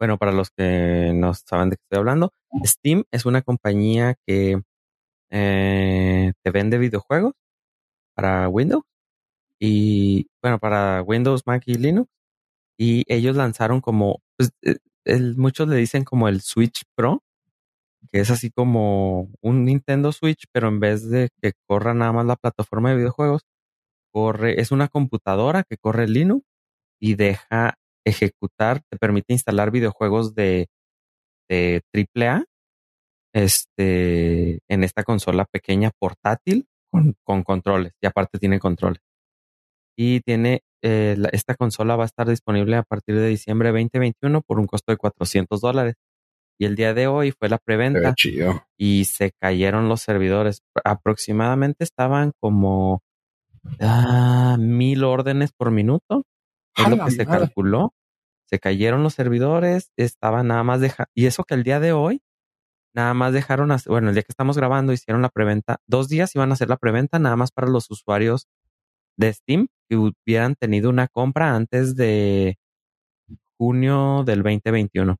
Bueno, 0.00 0.18
para 0.18 0.32
los 0.32 0.50
que 0.50 1.12
no 1.14 1.32
saben 1.34 1.70
de 1.70 1.76
qué 1.76 1.82
estoy 1.84 1.98
hablando, 2.00 2.32
Steam 2.64 3.04
es 3.12 3.26
una 3.26 3.42
compañía 3.42 4.16
que 4.26 4.60
eh, 5.30 6.32
te 6.44 6.50
vende 6.52 6.78
videojuegos 6.78 7.34
para 8.14 8.48
Windows 8.48 8.84
y 9.60 10.28
bueno, 10.42 10.58
para 10.60 11.02
Windows, 11.02 11.42
Mac 11.46 11.64
y 11.66 11.74
Linux. 11.76 12.10
Y 12.78 13.04
ellos 13.08 13.36
lanzaron 13.36 13.80
como, 13.80 14.20
pues, 14.38 14.52
eh, 14.64 14.76
muchos 15.36 15.68
le 15.68 15.76
dicen 15.76 16.04
como 16.04 16.28
el 16.28 16.40
Switch 16.42 16.84
Pro, 16.96 17.22
que 18.12 18.20
es 18.20 18.30
así 18.30 18.50
como 18.50 19.30
un 19.42 19.64
Nintendo 19.64 20.12
Switch, 20.12 20.44
pero 20.52 20.68
en 20.68 20.80
vez 20.80 21.08
de 21.10 21.30
que 21.42 21.52
corra 21.68 21.94
nada 21.94 22.12
más 22.12 22.26
la 22.26 22.36
plataforma 22.36 22.90
de 22.90 22.96
videojuegos, 22.98 23.42
corre, 24.12 24.60
es 24.60 24.72
una 24.72 24.88
computadora 24.88 25.64
que 25.64 25.76
corre 25.78 26.08
Linux 26.08 26.44
y 27.00 27.16
deja 27.16 27.76
ejecutar, 28.04 28.82
te 28.90 28.96
permite 28.98 29.32
instalar 29.32 29.70
videojuegos 29.70 30.34
de, 30.34 30.68
de 31.48 31.82
AAA 31.92 32.44
este, 33.34 34.60
en 34.68 34.84
esta 34.84 35.02
consola 35.02 35.44
pequeña 35.44 35.90
portátil 35.98 36.66
con, 36.90 37.14
con 37.24 37.42
controles 37.42 37.92
y 38.00 38.06
aparte 38.06 38.38
tiene 38.38 38.60
controles. 38.60 39.02
Y 39.96 40.20
tiene, 40.20 40.62
eh, 40.82 41.16
esta 41.32 41.54
consola 41.54 41.96
va 41.96 42.04
a 42.04 42.06
estar 42.06 42.28
disponible 42.28 42.76
a 42.76 42.82
partir 42.82 43.16
de 43.16 43.28
diciembre 43.28 43.70
2021 43.70 44.40
por 44.42 44.58
un 44.58 44.66
costo 44.66 44.92
de 44.92 44.96
400 44.96 45.60
dólares. 45.60 45.94
Y 46.58 46.66
el 46.66 46.76
día 46.76 46.94
de 46.94 47.08
hoy 47.08 47.32
fue 47.32 47.48
la 47.48 47.58
preventa 47.58 48.14
y 48.78 49.04
se 49.06 49.32
cayeron 49.40 49.88
los 49.88 50.02
servidores. 50.02 50.62
Aproximadamente 50.84 51.82
estaban 51.82 52.32
como 52.40 53.02
ah, 53.80 54.56
mil 54.58 55.02
órdenes 55.02 55.50
por 55.52 55.72
minuto. 55.72 56.22
Es 56.76 56.88
lo 56.88 57.04
que 57.04 57.10
se 57.10 57.26
calculó. 57.26 57.94
Se 58.46 58.58
cayeron 58.58 59.02
los 59.02 59.14
servidores, 59.14 59.90
estaban 59.96 60.48
nada 60.48 60.62
más 60.62 60.80
deja 60.80 61.06
y 61.14 61.26
eso 61.26 61.44
que 61.44 61.54
el 61.54 61.64
día 61.64 61.80
de 61.80 61.92
hoy 61.92 62.22
nada 62.94 63.14
más 63.14 63.32
dejaron, 63.32 63.70
bueno, 63.86 64.08
el 64.08 64.14
día 64.14 64.22
que 64.22 64.32
estamos 64.32 64.56
grabando 64.56 64.92
hicieron 64.92 65.22
la 65.22 65.28
preventa, 65.28 65.80
dos 65.86 66.08
días 66.08 66.34
iban 66.34 66.50
a 66.50 66.54
hacer 66.54 66.68
la 66.68 66.76
preventa 66.76 67.18
nada 67.18 67.36
más 67.36 67.50
para 67.50 67.68
los 67.68 67.90
usuarios 67.90 68.46
de 69.16 69.32
Steam 69.32 69.66
que 69.88 69.96
hubieran 69.96 70.54
tenido 70.54 70.90
una 70.90 71.08
compra 71.08 71.54
antes 71.54 71.96
de 71.96 72.58
junio 73.58 74.22
del 74.24 74.42
2021. 74.42 75.12
O 75.12 75.16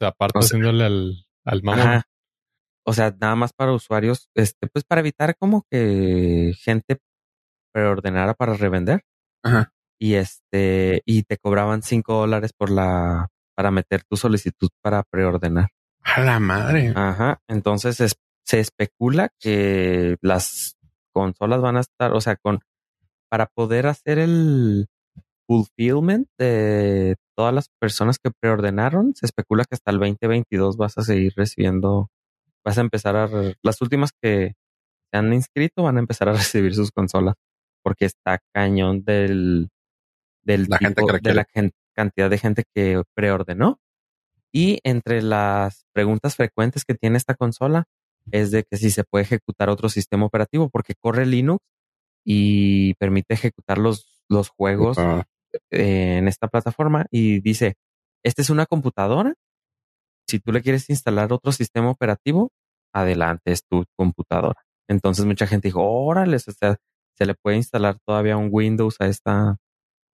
sea, 0.00 0.08
aparte 0.08 0.38
haciéndole 0.40 0.84
al, 0.84 1.26
al 1.44 1.62
mamón. 1.62 2.02
O 2.86 2.92
sea, 2.94 3.14
nada 3.20 3.34
más 3.34 3.52
para 3.52 3.72
usuarios, 3.72 4.30
este, 4.34 4.66
pues 4.66 4.84
para 4.84 5.00
evitar 5.00 5.36
como 5.36 5.64
que 5.70 6.54
gente 6.58 6.98
preordenara 7.72 8.34
para 8.34 8.54
revender. 8.54 9.02
Ajá. 9.42 9.72
Y 10.00 10.14
este, 10.14 11.02
y 11.04 11.24
te 11.24 11.38
cobraban 11.38 11.82
cinco 11.82 12.14
dólares 12.14 12.52
por 12.56 12.70
la, 12.70 13.28
para 13.56 13.70
meter 13.70 14.04
tu 14.04 14.16
solicitud 14.16 14.68
para 14.82 15.02
preordenar. 15.02 15.70
A 16.02 16.20
la 16.20 16.38
madre. 16.38 16.92
Ajá. 16.94 17.40
Entonces 17.48 18.16
se 18.44 18.60
especula 18.60 19.30
que 19.40 20.16
las 20.22 20.76
consolas 21.12 21.60
van 21.60 21.76
a 21.76 21.80
estar, 21.80 22.12
o 22.12 22.20
sea, 22.20 22.36
con 22.36 22.60
para 23.28 23.46
poder 23.46 23.86
hacer 23.86 24.18
el 24.18 24.86
fulfillment 25.46 26.28
de 26.38 27.16
todas 27.36 27.54
las 27.54 27.68
personas 27.80 28.18
que 28.18 28.30
preordenaron, 28.30 29.14
se 29.14 29.26
especula 29.26 29.64
que 29.64 29.74
hasta 29.74 29.90
el 29.90 29.98
2022 29.98 30.76
vas 30.76 30.96
a 30.98 31.02
seguir 31.02 31.32
recibiendo, 31.36 32.10
vas 32.64 32.78
a 32.78 32.82
empezar 32.82 33.16
a 33.16 33.28
las 33.62 33.80
últimas 33.80 34.12
que 34.22 34.54
se 35.10 35.18
han 35.18 35.32
inscrito 35.32 35.82
van 35.82 35.96
a 35.96 36.00
empezar 36.00 36.28
a 36.28 36.32
recibir 36.54 36.74
sus 36.74 36.90
consolas 36.90 37.34
porque 37.82 38.04
está 38.04 38.38
cañón 38.52 39.04
del 39.04 39.68
del 40.48 40.66
la 40.68 40.78
gente 40.78 41.02
de 41.22 41.34
la 41.34 41.46
cantidad 41.94 42.30
de 42.30 42.38
gente 42.38 42.64
que 42.74 43.02
preordenó 43.14 43.78
y 44.52 44.80
entre 44.82 45.22
las 45.22 45.84
preguntas 45.92 46.36
frecuentes 46.36 46.84
que 46.84 46.94
tiene 46.94 47.18
esta 47.18 47.34
consola 47.34 47.84
es 48.30 48.50
de 48.50 48.64
que 48.64 48.76
si 48.76 48.90
se 48.90 49.04
puede 49.04 49.24
ejecutar 49.24 49.68
otro 49.68 49.88
sistema 49.88 50.26
operativo, 50.26 50.70
porque 50.70 50.94
corre 50.94 51.26
Linux 51.26 51.64
y 52.24 52.94
permite 52.94 53.34
ejecutar 53.34 53.78
los, 53.78 54.22
los 54.28 54.48
juegos 54.48 54.98
en 55.70 56.28
esta 56.28 56.48
plataforma. 56.48 57.06
Y 57.10 57.40
dice, 57.40 57.76
esta 58.22 58.42
es 58.42 58.50
una 58.50 58.66
computadora. 58.66 59.34
Si 60.26 60.38
tú 60.40 60.52
le 60.52 60.62
quieres 60.62 60.90
instalar 60.90 61.32
otro 61.32 61.52
sistema 61.52 61.90
operativo, 61.90 62.50
adelante, 62.92 63.52
es 63.52 63.64
tu 63.64 63.84
computadora. 63.96 64.62
Entonces 64.88 65.24
mucha 65.24 65.46
gente 65.46 65.68
dijo, 65.68 65.82
órale, 65.82 66.38
se 66.38 67.26
le 67.26 67.34
puede 67.34 67.56
instalar 67.56 67.98
todavía 68.06 68.36
un 68.36 68.48
Windows 68.50 68.96
a 69.00 69.06
esta, 69.06 69.58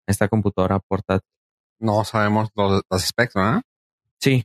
esta 0.06 0.28
computadora 0.28 0.78
portátil. 0.80 1.28
No 1.78 2.04
sabemos 2.04 2.50
los, 2.54 2.82
los 2.90 3.02
specs, 3.02 3.34
¿verdad? 3.34 3.62
Sí. 4.20 4.44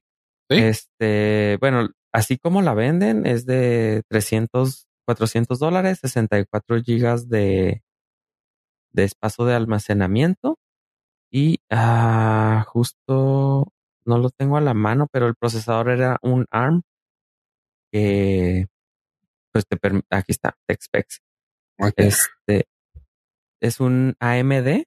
Este, 0.50 1.58
bueno, 1.60 1.90
así 2.14 2.38
como 2.38 2.62
la 2.62 2.74
venden, 2.74 3.26
es 3.26 3.46
de 3.46 4.04
300, 4.10 4.88
400 5.06 5.60
dólares, 5.60 6.00
64 6.02 6.82
gigas 6.82 7.28
de, 7.28 7.84
de 8.92 9.04
espacio 9.04 9.46
de 9.46 9.56
almacenamiento 9.56 10.58
y 11.32 11.60
ah, 11.70 12.66
justo 12.68 13.74
no 14.06 14.18
lo 14.18 14.30
tengo 14.30 14.58
a 14.58 14.62
la 14.62 14.74
mano, 14.74 15.08
pero 15.12 15.28
el 15.28 15.36
procesador 15.36 15.90
era 15.90 16.18
un 16.22 16.46
ARM 16.50 16.82
que 17.92 18.68
pues 19.52 19.66
te 19.68 19.78
aquí 20.10 20.32
está, 20.32 20.56
TechSpecs. 20.68 21.22
Este 21.96 22.66
es 23.62 23.80
un 23.80 24.16
AMD 24.20 24.86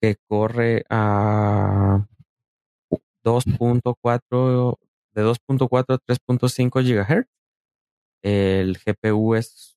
que 0.00 0.16
corre 0.28 0.84
a 0.88 2.06
2.4 3.24 4.78
de 5.12 5.24
2.4 5.24 5.84
a 5.88 5.98
3.5 5.98 6.82
GHz. 6.82 7.26
El 8.22 8.78
GPU 8.78 9.34
es 9.34 9.76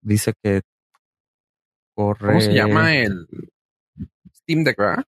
dice 0.00 0.32
que 0.42 0.62
corre 1.94 2.28
¿Cómo 2.28 2.40
se 2.40 2.54
llama 2.54 2.96
el 2.96 3.26
Steam 4.34 4.64
Deck, 4.64 4.76
verdad? 4.76 5.04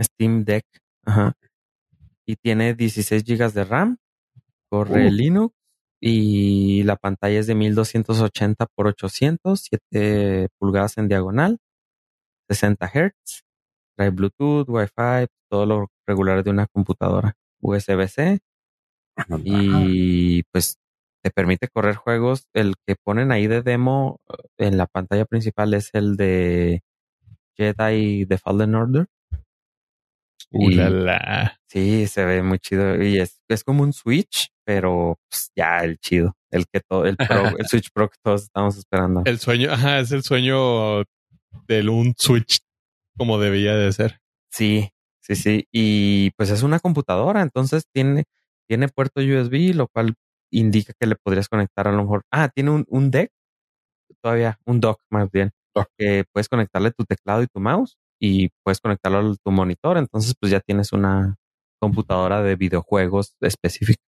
Steam 0.00 0.44
Deck, 0.44 0.64
ajá. 1.04 1.34
Y 2.26 2.36
tiene 2.36 2.74
16 2.74 3.24
GB 3.24 3.52
de 3.52 3.64
RAM. 3.64 3.96
Corre 4.70 5.08
uh. 5.08 5.10
Linux 5.10 5.54
y 6.00 6.82
la 6.84 6.96
pantalla 6.96 7.38
es 7.38 7.46
de 7.46 7.54
1280 7.54 8.66
por 8.74 8.86
800, 8.86 9.60
7 9.60 10.48
pulgadas 10.58 10.96
en 10.96 11.08
diagonal, 11.08 11.58
60 12.48 12.86
Hz. 12.86 13.42
Trae 13.96 14.10
Bluetooth, 14.10 14.68
Wi-Fi, 14.68 15.26
todo 15.50 15.66
lo 15.66 15.88
regular 16.06 16.42
de 16.42 16.50
una 16.50 16.66
computadora. 16.66 17.34
USB-C. 17.60 18.40
Y 19.44 20.42
pues 20.44 20.78
te 21.22 21.30
permite 21.30 21.68
correr 21.68 21.96
juegos. 21.96 22.46
El 22.54 22.74
que 22.86 22.96
ponen 22.96 23.32
ahí 23.32 23.46
de 23.46 23.62
demo 23.62 24.20
eh, 24.28 24.66
en 24.66 24.76
la 24.76 24.86
pantalla 24.86 25.24
principal 25.24 25.74
es 25.74 25.90
el 25.92 26.16
de 26.16 26.82
Jedi 27.56 28.26
The 28.26 28.38
Fallen 28.38 28.74
Order. 28.74 29.06
Uh, 30.52 30.70
la, 30.70 31.60
Sí, 31.68 32.06
se 32.08 32.24
ve 32.24 32.42
muy 32.42 32.58
chido. 32.58 33.00
Y 33.00 33.18
es, 33.18 33.40
es 33.48 33.62
como 33.62 33.82
un 33.82 33.92
Switch, 33.92 34.50
pero 34.64 35.18
pues, 35.28 35.52
ya 35.54 35.78
el 35.78 35.98
chido. 35.98 36.34
El 36.50 36.66
que 36.66 36.80
todo, 36.80 37.06
el 37.06 37.16
el 37.18 37.18
Switch 37.68 37.90
Pro 37.92 38.08
que 38.08 38.16
todos 38.22 38.44
estamos 38.44 38.76
esperando. 38.76 39.22
El 39.24 39.38
sueño, 39.38 39.70
ajá, 39.70 40.00
es 40.00 40.10
el 40.10 40.24
sueño 40.24 41.04
del 41.68 41.88
un 41.88 42.14
Switch 42.16 42.60
como 43.20 43.38
debía 43.38 43.76
de 43.76 43.92
ser. 43.92 44.18
Sí, 44.50 44.88
sí, 45.20 45.36
sí. 45.36 45.68
Y 45.70 46.30
pues 46.38 46.48
es 46.48 46.62
una 46.62 46.80
computadora, 46.80 47.42
entonces 47.42 47.84
tiene, 47.92 48.24
tiene 48.66 48.88
puerto 48.88 49.20
USB, 49.20 49.74
lo 49.74 49.88
cual 49.88 50.14
indica 50.50 50.94
que 50.98 51.06
le 51.06 51.16
podrías 51.16 51.50
conectar 51.50 51.86
a 51.86 51.92
lo 51.92 51.98
mejor. 52.04 52.22
Ah, 52.30 52.48
tiene 52.48 52.70
un, 52.70 52.86
un 52.88 53.10
deck, 53.10 53.30
todavía, 54.22 54.58
un 54.66 54.80
dock 54.80 55.00
más 55.10 55.30
bien, 55.30 55.50
que 55.98 56.24
puedes 56.32 56.48
conectarle 56.48 56.92
tu 56.92 57.04
teclado 57.04 57.42
y 57.42 57.48
tu 57.48 57.60
mouse 57.60 57.98
y 58.18 58.48
puedes 58.64 58.80
conectarlo 58.80 59.18
a 59.32 59.36
tu 59.36 59.50
monitor. 59.50 59.98
Entonces, 59.98 60.34
pues 60.40 60.50
ya 60.52 60.60
tienes 60.60 60.92
una 60.94 61.36
computadora 61.78 62.42
de 62.42 62.56
videojuegos 62.56 63.36
específica. 63.42 64.02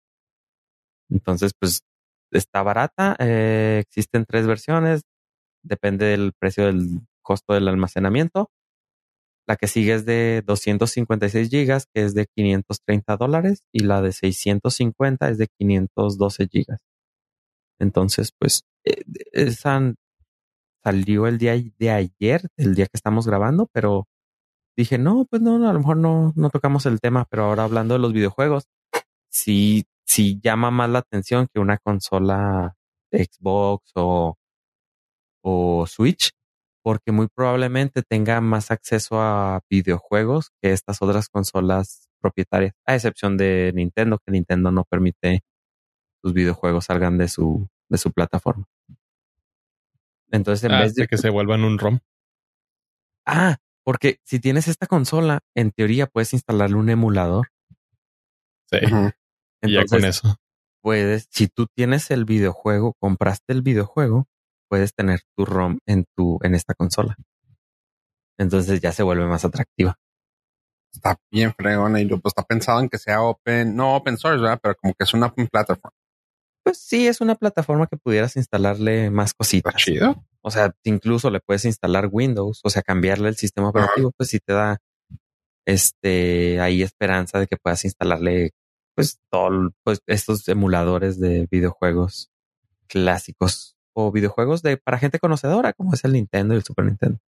Entonces, 1.11 1.53
pues 1.59 1.83
está 2.31 2.63
barata. 2.63 3.17
Eh, 3.19 3.79
existen 3.83 4.25
tres 4.27 4.47
versiones. 4.47 5.03
Depende 5.63 6.07
del 6.07 6.33
precio 6.39 6.67
del 6.67 7.01
costo 7.23 7.55
del 7.55 7.69
almacenamiento. 7.69 8.51
La 9.47 9.57
que 9.57 9.67
sigue 9.67 9.95
es 9.95 10.05
de 10.07 10.43
256 10.47 11.51
gigas, 11.51 11.87
que 11.93 12.05
es 12.05 12.15
de 12.15 12.27
530 12.27 13.17
dólares, 13.17 13.65
y 13.73 13.81
la 13.81 14.01
de 14.03 14.13
650 14.13 15.29
es 15.31 15.39
de 15.39 15.49
512 15.59 16.49
gigas. 16.49 16.81
Entonces, 17.81 18.33
pues, 18.39 18.65
eh, 18.85 19.03
esa 19.33 19.95
salió 20.85 21.27
el 21.27 21.39
día 21.39 21.55
de 21.79 21.91
ayer, 21.91 22.49
el 22.57 22.75
día 22.75 22.87
que 22.87 22.97
estamos 22.97 23.27
grabando, 23.27 23.69
pero 23.73 24.07
dije, 24.77 24.99
no, 24.99 25.27
pues 25.31 25.43
no, 25.43 25.69
a 25.69 25.73
lo 25.73 25.79
mejor 25.81 25.97
no, 25.99 26.33
no 26.37 26.51
tocamos 26.51 26.87
el 26.87 27.01
tema, 27.01 27.27
pero 27.31 27.45
ahora 27.45 27.65
hablando 27.65 27.95
de 27.95 28.01
los 28.01 28.13
videojuegos, 28.13 28.65
sí, 29.31 29.85
sí 30.07 30.41
llama 30.43 30.71
más 30.71 30.91
la 30.91 31.01
atención 31.01 31.49
que 31.53 31.61
una 31.61 31.79
consola 31.79 32.75
Xbox 33.13 33.93
o, 33.97 34.37
o 35.43 35.87
Switch 35.87 36.33
porque 36.83 37.13
muy 37.13 37.29
probablemente 37.29 38.03
tenga 38.03 38.41
más 38.41 38.71
acceso 38.71 39.21
a 39.21 39.61
videojuegos 39.71 40.51
que 40.61 40.73
estas 40.73 41.01
otras 41.01 41.29
consolas 41.29 42.09
propietarias, 42.21 42.75
a 42.87 42.95
excepción 42.95 43.37
de 43.37 43.73
Nintendo, 43.75 44.19
que 44.25 44.33
Nintendo 44.33 44.71
no 44.71 44.85
permite 44.85 45.43
sus 46.23 46.33
videojuegos 46.33 46.85
salgan 46.87 47.19
de 47.19 47.29
su, 47.29 47.69
de 47.89 47.99
su 47.99 48.13
plataforma. 48.13 48.67
Entonces, 50.31 50.65
en 50.65 50.73
Ah, 50.73 50.81
vez 50.81 50.95
de 50.95 51.07
que 51.07 51.19
se 51.19 51.31
vuelvan 51.31 51.65
un 51.65 51.79
ROM. 51.79 51.99
Ah, 53.27 53.57
porque 53.85 54.19
si 54.25 54.41
tienes 54.41 54.69
esta 54.69 54.87
consola, 54.87 55.41
en 55.55 55.73
teoría 55.73 56.07
puedes 56.07 56.33
instalarle 56.33 56.77
un 56.77 56.89
emulador. 56.91 57.49
Sí. 58.71 58.79
Y 59.63 59.73
ya 59.75 59.85
con 59.85 60.05
eso. 60.05 60.37
puedes, 60.81 61.29
si 61.31 61.49
tú 61.49 61.67
tienes 61.67 62.11
el 62.11 62.25
videojuego, 62.25 62.95
compraste 62.99 63.53
el 63.53 63.63
videojuego, 63.63 64.27
puedes 64.73 64.95
tener 64.95 65.21
tu 65.37 65.45
ROM 65.45 65.79
en 65.87 66.07
tu, 66.17 66.39
en 66.43 66.55
esta 66.55 66.73
consola. 66.73 67.15
Entonces 68.39 68.81
ya 68.81 68.91
se 68.91 69.03
vuelve 69.03 69.27
más 69.27 69.45
atractiva. 69.45 69.99
Está 70.95 71.19
bien 71.31 71.53
fregona 71.53 72.01
y 72.01 72.07
lo- 72.07 72.19
pues 72.21 72.31
está 72.33 72.43
pensado 72.43 72.81
en 72.81 72.89
que 72.89 72.97
sea 72.97 73.21
open, 73.21 73.77
no 73.77 73.95
open 73.97 74.17
source, 74.17 74.41
¿verdad? 74.41 74.59
Pero 74.63 74.75
como 74.77 74.95
que 74.95 75.05
es 75.05 75.13
una 75.13 75.27
open 75.27 75.47
platform. 75.49 75.93
Pues 76.65 76.79
sí, 76.79 77.07
es 77.07 77.21
una 77.21 77.35
plataforma 77.35 77.87
que 77.87 77.99
pudieras 77.99 78.35
instalarle 78.37 79.11
más 79.11 79.31
Está 79.33 79.37
cositas. 79.39 79.75
chido. 79.77 80.25
O 80.41 80.51
sea, 80.51 80.73
incluso 80.85 81.29
le 81.29 81.41
puedes 81.41 81.67
instalar 81.67 82.09
Windows, 82.11 82.61
o 82.65 82.71
sea, 82.71 82.81
cambiarle 82.83 83.29
el 83.29 83.37
sistema 83.37 83.69
operativo, 83.69 84.11
pues 84.17 84.31
sí 84.31 84.39
te 84.41 84.55
da 84.55 84.79
este 85.67 86.61
ahí 86.61 86.83
esperanza 86.83 87.39
de 87.41 87.47
que 87.47 87.59
puedas 87.59 87.85
instalarle 87.85 88.53
pues 88.95 89.19
todo, 89.31 89.71
pues 89.85 90.01
estos 90.07 90.49
emuladores 90.49 91.21
de 91.21 91.47
videojuegos 91.51 92.31
clásicos 92.89 93.77
o 93.95 94.11
videojuegos 94.13 94.63
de 94.63 94.77
para 94.77 94.99
gente 94.99 95.19
conocedora, 95.19 95.73
como 95.73 95.95
es 95.95 96.05
el 96.05 96.13
Nintendo 96.13 96.55
y 96.55 96.59
el 96.59 96.63
Super 96.65 96.85
Nintendo. 96.87 97.19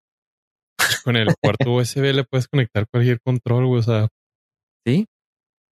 Con 1.04 1.16
el 1.16 1.28
puerto 1.40 1.70
USB 1.72 1.98
le 2.14 2.24
puedes 2.24 2.48
conectar 2.48 2.86
cualquier 2.90 3.20
control, 3.20 3.66
güey. 3.66 3.80
O 3.80 3.82
sea, 3.82 4.08
Sí, 4.86 5.06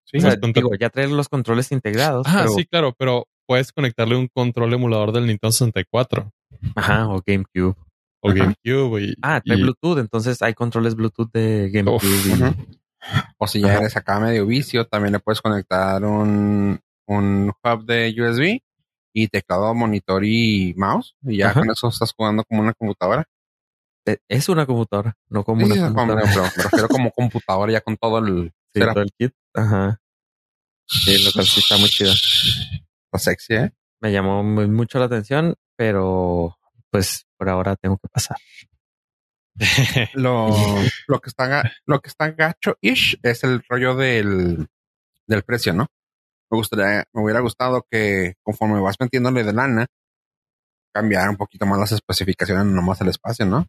sí, 0.05 0.17
o 0.17 0.21
sea, 0.21 0.29
pues, 0.31 0.39
contra- 0.41 0.61
digo, 0.61 0.75
ya 0.79 0.89
traer 0.89 1.09
los 1.11 1.29
controles 1.29 1.71
integrados. 1.71 2.25
Ah, 2.29 2.41
pero- 2.43 2.51
sí, 2.53 2.65
claro, 2.65 2.93
pero 2.97 3.25
puedes 3.47 3.71
conectarle 3.71 4.15
un 4.15 4.27
control 4.27 4.73
emulador 4.73 5.11
del 5.11 5.25
Nintendo 5.25 5.51
64 5.51 6.31
Ajá, 6.75 7.07
o 7.07 7.21
GameCube. 7.25 7.75
o 8.21 8.29
Ajá. 8.29 8.37
GameCube. 8.39 9.01
Y, 9.01 9.15
Ah, 9.23 9.41
trae 9.43 9.57
y- 9.57 9.61
Bluetooth, 9.63 9.97
entonces 9.99 10.41
hay 10.43 10.53
controles 10.53 10.93
Bluetooth 10.95 11.31
de 11.33 11.69
GameCube. 11.71 11.95
Uf, 11.95 12.03
y- 12.27 12.33
ujú. 12.33 12.55
O 13.37 13.47
si 13.47 13.61
ya 13.61 13.75
eres 13.77 13.95
acá 13.95 14.19
medio 14.19 14.45
vicio, 14.45 14.85
también 14.85 15.13
le 15.13 15.19
puedes 15.19 15.41
conectar 15.41 16.03
un, 16.03 16.79
un 17.07 17.51
hub 17.63 17.85
de 17.85 18.13
USB 18.15 18.59
y 19.13 19.27
teclado, 19.27 19.73
monitor 19.73 20.23
y 20.25 20.73
mouse. 20.77 21.15
Y 21.23 21.37
ya 21.37 21.49
Ajá. 21.49 21.59
con 21.61 21.71
eso 21.71 21.87
estás 21.89 22.13
jugando 22.13 22.43
como 22.43 22.61
una 22.61 22.73
computadora. 22.73 23.25
Eh, 24.05 24.17
Es 24.27 24.49
una 24.49 24.65
computadora, 24.65 25.15
no 25.29 25.43
como 25.43 25.65
Sí, 25.65 25.71
una 25.73 25.93
como- 25.93 25.95
computadora. 26.13 26.29
pero 26.31 26.43
me 26.57 26.63
refiero 26.63 26.87
como 26.89 27.11
computadora 27.11 27.71
ya 27.71 27.81
con 27.81 27.97
todo 27.97 28.19
el 28.19 28.51
Sí, 28.73 28.79
todo 28.81 29.01
el 29.01 29.11
kit. 29.17 29.33
Ajá. 29.55 29.99
Sí, 30.87 31.23
lo 31.23 31.31
cual 31.31 31.45
sí 31.45 31.59
está 31.59 31.77
muy 31.77 31.89
chido. 31.89 32.11
Está 32.11 33.17
sexy, 33.19 33.53
¿eh? 33.55 33.71
Me 34.01 34.11
llamó 34.11 34.43
muy- 34.43 34.67
mucho 34.67 34.99
la 34.99 35.05
atención, 35.05 35.55
pero 35.75 36.55
pues 36.91 37.25
por 37.37 37.49
ahora 37.49 37.75
tengo 37.75 37.97
que 37.97 38.07
pasar. 38.09 38.37
Lo, 40.13 40.49
lo 41.07 41.19
que 41.19 41.29
está 41.29 41.69
lo 41.85 41.99
que 41.99 42.07
está 42.09 42.31
gacho 42.31 42.77
ish 42.81 43.19
es 43.23 43.43
el 43.43 43.61
rollo 43.67 43.95
del, 43.95 44.67
del 45.27 45.43
precio, 45.43 45.73
¿no? 45.73 45.87
Me 46.51 46.57
gustaría, 46.57 47.03
me 47.13 47.23
hubiera 47.23 47.39
gustado 47.41 47.85
que 47.89 48.33
conforme 48.43 48.79
vas 48.79 48.95
metiéndole 48.99 49.43
de 49.43 49.53
lana, 49.53 49.85
cambiar 50.93 51.29
un 51.29 51.37
poquito 51.37 51.65
más 51.65 51.79
las 51.79 51.91
especificaciones, 51.91 52.65
nomás 52.65 52.99
el 53.01 53.09
espacio, 53.09 53.45
¿no? 53.45 53.67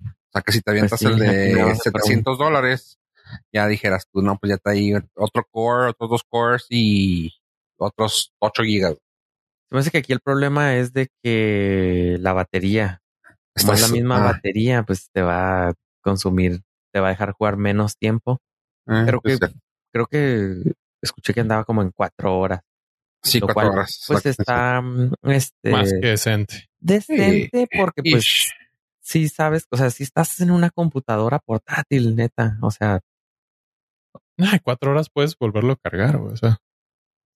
O 0.00 0.32
sea 0.32 0.42
que 0.42 0.52
si 0.52 0.60
te 0.60 0.70
avientas 0.70 1.00
Pues 1.00 1.00
sí, 1.00 1.06
el 1.06 1.18
de 1.18 1.54
vas 1.64 1.80
a 1.80 1.82
700 1.82 2.38
dólares, 2.38 2.98
ya 3.52 3.66
dijeras 3.66 4.06
tú, 4.12 4.22
no, 4.22 4.36
pues 4.36 4.50
ya 4.50 4.54
está 4.56 4.70
ahí 4.70 4.92
otro 5.14 5.44
core, 5.50 5.90
otros 5.90 6.10
dos 6.10 6.22
cores 6.28 6.66
y 6.68 7.32
otros 7.78 8.32
8 8.38 8.62
gigas. 8.62 8.92
Se 8.92 9.74
me 9.74 9.80
hace 9.80 9.90
que 9.90 9.98
aquí 9.98 10.12
el 10.12 10.20
problema 10.20 10.76
es 10.76 10.92
de 10.92 11.08
que 11.22 12.16
la 12.20 12.32
batería, 12.32 13.02
como 13.56 13.72
es 13.72 13.80
la 13.80 13.88
misma 13.88 14.16
ah, 14.16 14.32
batería, 14.32 14.82
pues 14.82 15.10
te 15.12 15.22
va 15.22 15.68
a 15.68 15.74
consumir, 16.02 16.62
te 16.92 17.00
va 17.00 17.08
a 17.08 17.10
dejar 17.10 17.32
jugar 17.32 17.56
menos 17.56 17.96
tiempo. 17.96 18.40
eh, 18.88 19.04
Creo 19.06 19.20
que 19.20 19.38
pues, 19.38 19.52
creo 19.92 20.06
que 20.06 20.72
escuché 21.02 21.32
que 21.34 21.40
andaba 21.40 21.64
como 21.64 21.82
en 21.82 21.90
cuatro 21.90 22.38
horas. 22.38 22.60
sí, 23.22 23.38
lo 23.40 23.46
cuatro 23.46 23.62
cual, 23.70 23.78
horas. 23.78 24.04
Pues 24.06 24.26
está 24.26 24.80
mm, 24.80 25.12
este 25.24 25.70
más 25.70 25.90
que 25.92 26.06
decente. 26.08 26.66
decente 26.78 27.50
Sí, 27.70 27.78
porque 27.78 28.02
pues 28.02 28.24
ish. 28.24 28.50
sí 29.00 29.28
sabes, 29.28 29.66
o 29.70 29.76
sea, 29.76 29.90
si 29.90 30.02
estás 30.04 30.40
en 30.40 30.50
una 30.50 30.70
computadora 30.70 31.38
portátil, 31.38 32.14
neta, 32.16 32.58
o 32.62 32.70
sea, 32.70 33.00
Ah, 34.38 34.58
cuatro 34.64 34.92
horas 34.92 35.08
puedes 35.12 35.36
volverlo 35.38 35.74
a 35.74 35.76
cargar. 35.76 36.16
O 36.16 36.34
sea, 36.36 36.56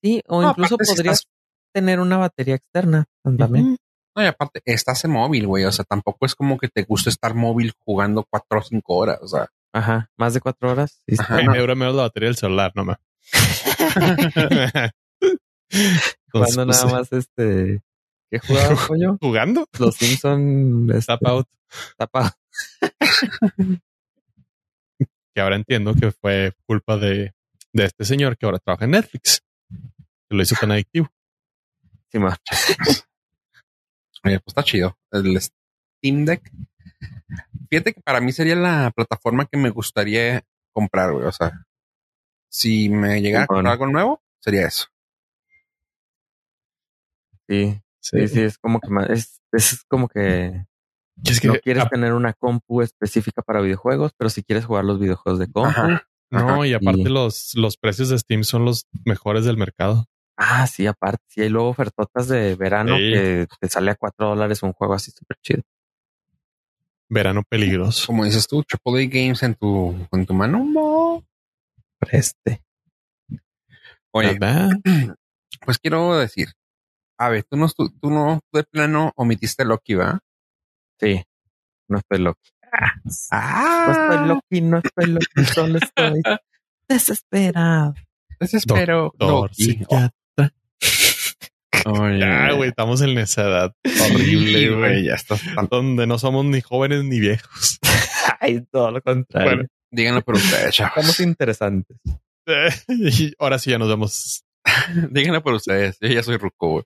sí, 0.02 0.22
o 0.26 0.40
No, 0.42 0.50
incluso 0.50 0.76
si 0.80 0.90
podrías 0.94 1.20
estás- 1.20 1.30
tener 1.74 2.00
una 2.00 2.16
batería 2.16 2.54
externa 2.54 3.04
también. 3.36 3.76
No, 4.16 4.22
y 4.22 4.26
aparte, 4.26 4.62
estás 4.64 5.04
en 5.04 5.10
móvil, 5.10 5.46
güey. 5.46 5.64
O 5.64 5.72
sea, 5.72 5.84
tampoco 5.84 6.24
es 6.24 6.34
como 6.34 6.56
que 6.56 6.68
te 6.68 6.84
guste 6.84 7.10
estar 7.10 7.34
móvil 7.34 7.72
jugando 7.84 8.24
cuatro 8.30 8.60
o 8.60 8.62
cinco 8.62 8.94
horas. 8.96 9.18
O 9.20 9.28
sea, 9.28 9.48
Ajá, 9.74 10.08
más 10.16 10.32
de 10.34 10.40
cuatro 10.40 10.70
horas. 10.70 11.02
Ajá. 11.18 11.42
No. 11.42 11.50
me 11.52 11.58
dura 11.58 11.74
menos 11.74 11.96
la 11.96 12.02
batería 12.02 12.28
del 12.28 12.36
celular, 12.36 12.70
no 12.76 12.84
me. 12.84 12.94
Cuando 16.30 16.66
nada 16.66 16.86
más 16.86 17.12
este 17.12 17.82
¿qué 18.30 18.38
jugaba 18.38 18.76
pollo? 18.88 19.18
¿Jugando? 19.20 19.66
Los 19.78 19.96
Simpson 19.96 20.88
este, 20.92 21.06
Tap 21.06 21.26
out. 21.26 21.48
tapa- 21.96 22.36
Que 25.34 25.40
ahora 25.40 25.56
entiendo 25.56 25.94
que 25.96 26.12
fue 26.12 26.52
culpa 26.64 26.96
de, 26.96 27.34
de 27.72 27.84
este 27.84 28.04
señor 28.04 28.38
que 28.38 28.46
ahora 28.46 28.60
trabaja 28.60 28.84
en 28.84 28.92
Netflix. 28.92 29.42
Que 30.28 30.36
lo 30.36 30.42
hizo 30.42 30.54
tan 30.54 30.70
adictivo. 30.70 31.10
Sí, 32.12 32.20
ma. 32.20 32.36
oye, 34.22 34.38
pues 34.38 34.44
está 34.46 34.62
chido. 34.62 34.96
El 35.10 35.36
Steam 35.40 36.24
Deck. 36.24 36.52
Fíjate 37.70 37.94
que 37.94 38.00
para 38.00 38.20
mí 38.20 38.32
sería 38.32 38.56
la 38.56 38.90
plataforma 38.94 39.46
que 39.46 39.56
me 39.58 39.70
gustaría 39.70 40.42
comprar, 40.72 41.12
güey. 41.12 41.24
O 41.26 41.32
sea, 41.32 41.64
si 42.48 42.88
me 42.88 43.20
llegara 43.20 43.44
a 43.44 43.46
comprar 43.46 43.72
algo 43.72 43.86
nuevo, 43.86 44.22
sería 44.40 44.66
eso. 44.66 44.86
sí, 47.48 47.80
sí, 48.00 48.28
sí, 48.28 48.40
es 48.42 48.58
como 48.58 48.80
que 48.80 48.88
más, 48.88 49.10
es, 49.10 49.40
es 49.52 49.84
como 49.88 50.08
que 50.08 50.64
Y 51.22 51.30
es 51.30 51.40
que, 51.40 51.48
no 51.48 51.54
quieres 51.62 51.88
tener 51.90 52.12
una 52.12 52.32
compu 52.32 52.80
específica 52.82 53.42
para 53.42 53.60
videojuegos, 53.60 54.12
pero 54.16 54.30
si 54.30 54.42
quieres 54.42 54.64
jugar 54.64 54.84
los 54.84 54.98
videojuegos 54.98 55.38
de 55.38 55.50
compu. 55.50 55.68
Ajá. 55.68 56.08
no, 56.30 56.64
y 56.64 56.72
aparte 56.74 57.02
Y- 57.02 57.08
los, 57.08 57.52
los 57.54 57.76
precios 57.76 58.08
de 58.08 58.18
Steam 58.18 58.44
son 58.44 58.64
los 58.64 58.86
mejores 59.04 59.44
del 59.44 59.56
mercado. 59.56 60.06
Ah, 60.36 60.66
sí, 60.66 60.86
aparte, 60.86 61.22
sí 61.28 61.42
hay 61.42 61.48
luego 61.48 61.68
ofertotas 61.68 62.26
de 62.26 62.56
verano 62.56 62.96
Sí. 62.96 63.12
que 63.12 63.46
te 63.60 63.68
sale 63.68 63.92
a 63.92 63.94
cuatro 63.94 64.28
dólares 64.30 64.62
un 64.64 64.72
juego 64.72 64.94
así 64.94 65.12
súper 65.12 65.36
chido. 65.42 65.62
Verano 67.14 67.42
peligroso. 67.48 68.06
Como 68.08 68.24
dices 68.24 68.46
tú, 68.48 68.62
AAA 68.68 69.06
Games 69.08 69.42
en 69.44 69.54
tu, 69.54 69.94
en 70.12 70.26
tu 70.26 70.34
mano. 70.34 70.64
No. 70.64 71.24
Preste. 71.98 72.62
Oye, 74.12 74.32
¿Verdad? 74.38 74.70
pues 75.64 75.78
quiero 75.78 76.16
decir, 76.18 76.48
a 77.18 77.28
ver, 77.28 77.44
tú 77.44 77.56
no, 77.56 77.68
tú, 77.68 77.88
tú 78.00 78.10
no 78.10 78.40
de 78.52 78.64
plano 78.64 79.12
omitiste 79.16 79.64
Loki, 79.64 79.94
¿va? 79.94 80.20
Sí, 81.00 81.22
no 81.88 81.98
estoy 81.98 82.18
loco. 82.18 82.40
Ah, 83.30 83.84
No 83.86 83.92
estoy 83.92 84.28
loqui, 84.28 84.60
no 84.60 84.78
estoy 84.78 85.06
loqui, 85.06 85.44
solo 85.44 85.78
estoy 85.78 86.20
desesperado. 86.88 87.94
Desespero. 88.40 89.12
Doctor, 89.16 89.28
Loki. 89.50 89.64
psiquiatra. 89.64 90.10
Ya, 92.18 92.52
güey, 92.52 92.70
estamos 92.70 93.00
en 93.02 93.16
esa 93.18 93.42
edad 93.42 93.72
horrible, 93.84 94.58
Sí, 94.58 94.68
güey. 94.68 95.04
Ya 95.04 95.14
estás 95.14 95.40
tan- 95.54 95.68
Donde 95.70 96.06
no 96.06 96.18
somos 96.18 96.44
ni 96.44 96.60
jóvenes 96.60 97.04
ni 97.04 97.20
viejos. 97.20 97.78
Ay, 98.40 98.64
todo 98.70 98.90
lo 98.90 99.00
contrario. 99.02 99.50
Bueno. 99.50 99.68
Díganlo 99.90 100.22
por 100.22 100.34
ustedes, 100.36 100.74
chavos. 100.74 100.92
Estamos 100.96 101.20
interesantes. 101.20 101.96
y 102.88 103.32
ahora 103.38 103.58
sí 103.58 103.70
ya 103.70 103.78
nos 103.78 103.88
vemos. 103.88 104.44
Díganlo 105.10 105.42
por 105.42 105.54
ustedes. 105.54 105.96
Yo 106.00 106.08
ya 106.08 106.22
soy 106.22 106.36
ruco, 106.36 106.68
güey. 106.68 106.84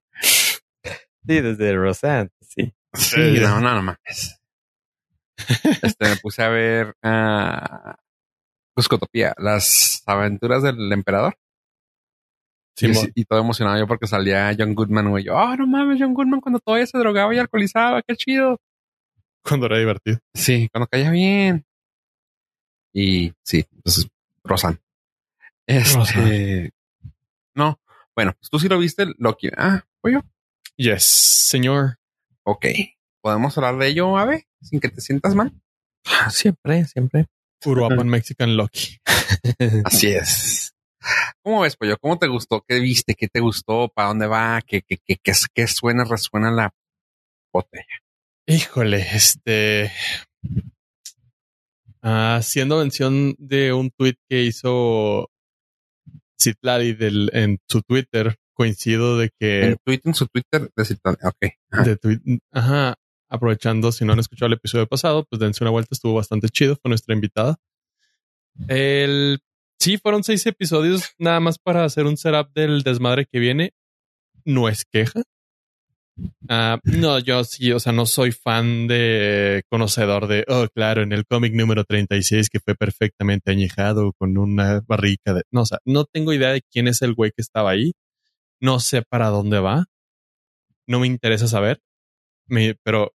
Sí, 0.85 1.41
desde 1.41 1.75
Roseanne, 1.75 2.31
sí. 2.41 2.73
Sí, 2.95 3.39
no, 3.41 3.61
no, 3.61 3.75
no 3.75 3.83
mames. 3.83 4.41
Este, 5.83 6.09
me 6.09 6.17
puse 6.17 6.43
a 6.43 6.49
ver 6.49 6.95
uh, 7.05 7.93
Cuscotopía, 8.75 9.35
las 9.39 10.03
aventuras 10.07 10.63
del 10.63 10.91
emperador. 10.93 11.37
Y, 12.81 12.95
Simón. 12.95 13.13
y 13.15 13.25
todo 13.25 13.41
emocionado 13.41 13.79
yo 13.79 13.87
porque 13.87 14.07
salía 14.07 14.55
John 14.57 14.75
Goodman, 14.75 15.11
güey. 15.11 15.25
Yo, 15.25 15.35
oh, 15.35 15.57
no 15.57 15.67
mames, 15.67 15.99
John 16.01 16.15
Goodman 16.15 16.41
cuando 16.41 16.61
todavía 16.61 16.87
se 16.87 16.99
drogaba 16.99 17.35
y 17.35 17.39
alcoholizaba, 17.39 18.03
qué 18.03 18.17
chido. 18.17 18.61
Cuando 19.43 19.67
era 19.67 19.79
divertido. 19.79 20.19
Sí, 20.35 20.69
cuando 20.73 20.87
caía 20.87 21.11
bien. 21.11 21.65
Y 22.93 23.33
sí, 23.43 23.65
entonces, 23.75 24.09
Rosan. 24.45 24.81
Este, 25.67 26.71
no, 27.55 27.79
bueno, 28.15 28.33
pues 28.39 28.51
tú 28.51 28.59
sí 28.59 28.69
lo 28.69 28.79
viste, 28.79 29.07
Loki. 29.19 29.51
Ah, 29.57 29.85
fue 30.01 30.13
yo. 30.13 30.21
Yes, 30.77 31.05
señor. 31.05 31.99
Ok. 32.45 32.67
¿Podemos 33.21 33.57
hablar 33.59 33.77
de 33.79 33.89
ello, 33.89 34.17
Ave? 34.17 34.47
Sin 34.63 34.81
que 34.81 34.89
te 34.89 35.01
sientas 35.01 35.35
mal. 35.35 35.53
Siempre, 36.31 36.85
siempre. 36.87 37.27
Uruapan 37.65 38.09
Mexican 38.09 38.57
Lucky. 38.57 38.99
Así 39.85 40.09
es. 40.09 40.73
¿Cómo 41.43 41.63
ves, 41.63 41.77
Pollo? 41.77 41.97
¿Cómo 41.99 42.19
te 42.19 42.27
gustó? 42.27 42.65
¿Qué 42.67 42.81
viste? 42.81 43.15
¿Qué 43.15 43.29
te 43.29 43.41
gustó? 43.41 43.89
¿Para 43.89 44.09
dónde 44.09 44.27
va? 44.27 44.61
¿Qué, 44.67 44.83
qué, 44.83 44.99
qué, 45.05 45.17
qué, 45.17 45.33
qué 45.55 45.67
suena, 45.67 46.05
resuena 46.05 46.51
la 46.51 46.75
botella? 47.53 47.85
Híjole, 48.47 49.07
este. 49.15 49.93
Haciendo 52.01 52.79
mención 52.79 53.35
de 53.39 53.73
un 53.73 53.91
tweet 53.91 54.17
que 54.29 54.43
hizo 54.43 55.31
Citlari 56.41 56.95
del, 56.95 57.31
en 57.33 57.59
su 57.69 57.83
Twitter, 57.83 58.37
coincido 58.55 59.19
de 59.19 59.31
que. 59.39 59.67
En, 59.67 59.77
tweet, 59.85 60.01
en 60.05 60.15
su 60.15 60.27
Twitter 60.27 60.71
de 60.75 60.85
Citlari, 60.85 61.19
ok. 61.23 61.53
Ajá. 61.71 61.83
De 61.85 61.97
tweet, 61.97 62.21
ajá. 62.53 62.95
Aprovechando, 63.31 63.93
si 63.93 64.07
no 64.07 64.15
han 64.15 64.21
escuchado 64.21 64.47
el 64.47 64.55
episodio 64.55 64.87
pasado, 64.87 65.27
pues 65.29 65.39
dense 65.41 65.63
una 65.63 65.71
vuelta, 65.71 65.91
estuvo 65.93 66.15
bastante 66.15 66.49
chido, 66.49 66.77
fue 66.77 66.89
nuestra 66.89 67.15
invitada. 67.15 67.57
El 68.67 69.41
sí, 69.79 69.99
fueron 69.99 70.25
seis 70.25 70.45
episodios 70.47 71.15
nada 71.19 71.41
más 71.41 71.59
para 71.59 71.85
hacer 71.85 72.07
un 72.07 72.17
setup 72.17 72.53
del 72.55 72.83
desmadre 72.83 73.27
que 73.27 73.39
viene. 73.39 73.73
No 74.45 74.69
es 74.69 74.85
queja. 74.85 75.23
Uh, 76.19 76.79
no, 76.85 77.19
yo 77.21 77.45
sí, 77.45 77.71
o 77.73 77.79
sea, 77.79 77.93
no 77.93 78.05
soy 78.07 78.33
fan 78.33 78.89
de 78.89 79.63
conocedor 79.71 80.27
de, 80.27 80.45
oh, 80.49 80.67
claro, 80.75 81.03
en 81.03 81.13
el 81.13 81.25
cómic 81.27 81.55
número 81.55 81.85
36 81.85 82.49
que 82.51 82.59
fue 82.59 82.75
perfectamente 82.75 83.53
añejado 83.53 84.13
con 84.19 84.37
una 84.37 84.81
barrica 84.87 85.33
de, 85.33 85.43
no, 85.53 85.63
o 85.63 85.67
sea, 85.67 85.79
no 85.85 86.05
tengo 86.05 86.33
idea 86.33 86.51
de 86.51 86.63
quién 86.63 86.89
es 86.89 87.03
el 87.03 87.15
güey 87.15 87.31
que 87.31 87.43
estaba 87.43 87.71
ahí. 87.71 87.93
No 88.61 88.81
sé 88.81 89.03
para 89.03 89.29
dónde 89.29 89.61
va. 89.61 89.87
No 90.89 91.01
me 91.01 91.07
interesa 91.07 91.47
saber. 91.47 91.81
Me, 92.49 92.75
pero 92.83 93.13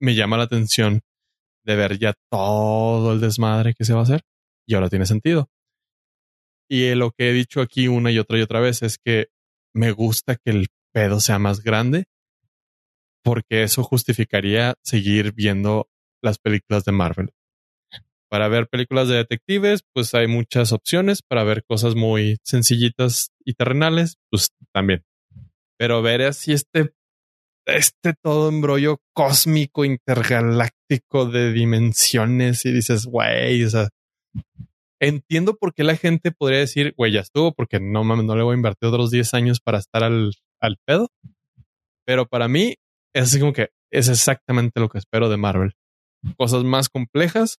me 0.00 0.14
llama 0.14 0.38
la 0.38 0.44
atención 0.44 1.02
de 1.64 1.76
ver 1.76 1.98
ya 1.98 2.14
todo 2.30 3.12
el 3.12 3.20
desmadre 3.20 3.74
que 3.74 3.84
se 3.84 3.94
va 3.94 4.00
a 4.00 4.04
hacer 4.04 4.22
y 4.66 4.74
ahora 4.74 4.88
tiene 4.88 5.06
sentido. 5.06 5.48
Y 6.68 6.94
lo 6.94 7.10
que 7.10 7.30
he 7.30 7.32
dicho 7.32 7.60
aquí 7.60 7.88
una 7.88 8.10
y 8.10 8.18
otra 8.18 8.38
y 8.38 8.42
otra 8.42 8.60
vez 8.60 8.82
es 8.82 8.98
que 8.98 9.28
me 9.74 9.92
gusta 9.92 10.36
que 10.36 10.50
el 10.50 10.68
pedo 10.92 11.20
sea 11.20 11.38
más 11.38 11.62
grande 11.62 12.04
porque 13.24 13.62
eso 13.62 13.82
justificaría 13.82 14.74
seguir 14.82 15.32
viendo 15.32 15.88
las 16.22 16.38
películas 16.38 16.84
de 16.84 16.92
Marvel. 16.92 17.30
Para 18.30 18.48
ver 18.48 18.68
películas 18.68 19.08
de 19.08 19.16
detectives, 19.16 19.82
pues 19.92 20.14
hay 20.14 20.26
muchas 20.26 20.72
opciones. 20.72 21.22
Para 21.22 21.42
ver 21.44 21.64
cosas 21.64 21.94
muy 21.94 22.36
sencillitas 22.44 23.30
y 23.44 23.54
terrenales, 23.54 24.16
pues 24.30 24.50
también. 24.72 25.04
Pero 25.78 26.02
ver 26.02 26.22
así 26.22 26.52
este, 26.52 26.92
este 27.66 28.14
todo 28.22 28.48
embrollo 28.48 28.98
cósmico, 29.14 29.84
intergaláctico 29.84 31.26
de 31.26 31.52
dimensiones 31.52 32.64
y 32.66 32.72
dices, 32.72 33.06
güey, 33.06 33.64
o 33.64 33.70
sea, 33.70 33.88
entiendo 35.08 35.56
por 35.56 35.74
qué 35.74 35.84
la 35.84 35.96
gente 35.96 36.32
podría 36.32 36.60
decir, 36.60 36.94
güey, 36.96 37.12
ya 37.12 37.20
estuvo, 37.20 37.52
porque 37.52 37.80
no 37.80 38.04
mames, 38.04 38.24
no 38.24 38.36
le 38.36 38.42
voy 38.42 38.54
a 38.54 38.56
invertir 38.56 38.88
otros 38.88 39.10
10 39.10 39.34
años 39.34 39.60
para 39.60 39.78
estar 39.78 40.04
al, 40.04 40.32
al 40.60 40.76
pedo. 40.84 41.10
Pero 42.06 42.26
para 42.26 42.48
mí 42.48 42.76
es 43.14 43.38
como 43.38 43.52
que 43.52 43.70
es 43.90 44.08
exactamente 44.08 44.80
lo 44.80 44.88
que 44.88 44.98
espero 44.98 45.28
de 45.28 45.36
Marvel. 45.36 45.74
Cosas 46.36 46.64
más 46.64 46.88
complejas 46.88 47.58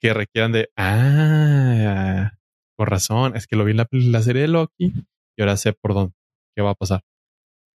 que 0.00 0.14
requieran 0.14 0.52
de, 0.52 0.70
ah, 0.76 2.32
por 2.76 2.90
razón, 2.90 3.36
es 3.36 3.46
que 3.46 3.56
lo 3.56 3.64
vi 3.64 3.72
en 3.72 3.76
la, 3.76 3.88
la 3.90 4.22
serie 4.22 4.42
de 4.42 4.48
Loki 4.48 4.92
y 5.36 5.42
ahora 5.42 5.56
sé 5.56 5.72
por 5.72 5.94
dónde, 5.94 6.14
qué 6.56 6.62
va 6.62 6.70
a 6.70 6.74
pasar. 6.74 7.02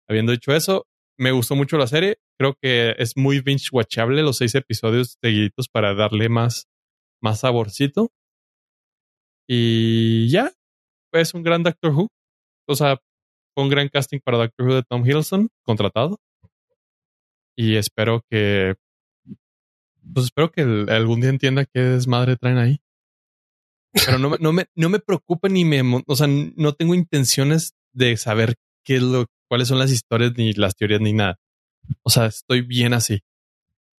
Habiendo 0.08 0.32
dicho 0.32 0.54
eso, 0.54 0.86
me 1.18 1.32
gustó 1.32 1.56
mucho 1.56 1.78
la 1.78 1.88
serie. 1.88 2.18
Creo 2.38 2.56
que 2.62 2.96
es 2.98 3.16
muy 3.16 3.40
binge 3.40 3.70
watchable 3.72 4.22
los 4.24 4.38
seis 4.38 4.56
episodios 4.56 5.18
seguiditos 5.22 5.68
para 5.70 5.94
darle 5.94 6.30
más, 6.30 6.68
más 7.22 7.42
saborcito. 7.42 8.12
Y 9.56 10.30
ya, 10.30 10.52
es 11.12 11.34
un 11.36 11.44
gran 11.44 11.62
Doctor 11.62 11.92
Who. 11.92 12.08
O 12.68 12.76
sea, 12.76 13.00
fue 13.54 13.64
un 13.64 13.70
gran 13.70 13.88
casting 13.88 14.20
para 14.20 14.38
Doctor 14.40 14.68
Who 14.68 14.76
de 14.76 14.84
Tom 14.84 15.06
Hiddleston, 15.06 15.50
contratado. 15.64 16.20
Y 17.56 17.76
espero 17.76 18.26
que. 18.30 18.76
Pues 20.12 20.26
espero 20.26 20.52
que 20.52 20.62
algún 20.62 21.22
día 21.22 21.30
entienda 21.30 21.66
qué 21.66 21.80
desmadre 21.80 22.36
traen 22.36 22.58
ahí. 22.58 22.80
Pero 23.94 24.18
no, 24.18 24.36
no, 24.40 24.52
me, 24.54 24.66
no 24.76 24.90
me 24.90 25.00
preocupa 25.00 25.50
ni 25.50 25.66
me. 25.66 25.82
O 26.08 26.16
sea, 26.16 26.28
no 26.28 26.74
tengo 26.74 26.96
intenciones 26.96 27.76
de 27.94 28.18
saber 28.18 28.56
qué 28.84 28.96
es 28.96 29.04
lo, 29.04 29.28
cuáles 29.48 29.68
son 29.68 29.78
las 29.78 29.92
historias, 29.92 30.34
ni 30.36 30.54
las 30.54 30.76
teorías, 30.76 31.00
ni 31.00 31.14
nada. 31.14 31.38
O 32.02 32.10
sea, 32.10 32.26
estoy 32.26 32.62
bien 32.62 32.94
así. 32.94 33.22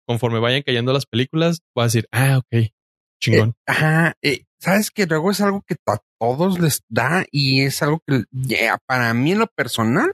Conforme 0.04 0.40
vayan 0.40 0.62
cayendo 0.62 0.92
las 0.92 1.06
películas, 1.06 1.60
voy 1.74 1.82
a 1.82 1.86
decir, 1.86 2.08
ah, 2.10 2.38
ok, 2.38 2.72
chingón. 3.20 3.50
Eh, 3.50 3.62
ajá, 3.66 4.14
eh, 4.20 4.44
sabes 4.64 4.90
que 4.90 5.06
luego 5.06 5.30
es 5.30 5.40
algo 5.42 5.62
que 5.66 5.76
a 5.86 5.98
todos 6.18 6.58
les 6.58 6.82
da 6.88 7.26
y 7.30 7.62
es 7.62 7.82
algo 7.82 8.02
que 8.06 8.24
yeah, 8.32 8.78
para 8.86 9.12
mí 9.12 9.32
en 9.32 9.40
lo 9.40 9.46
personal, 9.46 10.12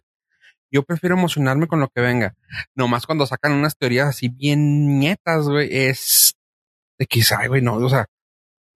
yo 0.72 0.82
prefiero 0.82 1.16
emocionarme 1.16 1.68
con 1.68 1.78
lo 1.78 1.88
que 1.88 2.00
venga. 2.00 2.34
Nomás 2.74 3.06
cuando 3.06 3.26
sacan 3.26 3.52
unas 3.52 3.76
teorías 3.76 4.08
así 4.08 4.28
bien 4.28 4.98
nietas, 4.98 5.46
güey, 5.46 5.68
es 5.70 6.34
de 6.98 7.06
quizá, 7.06 7.46
güey, 7.46 7.62
no, 7.62 7.76
o 7.76 7.88
sea, 7.88 8.06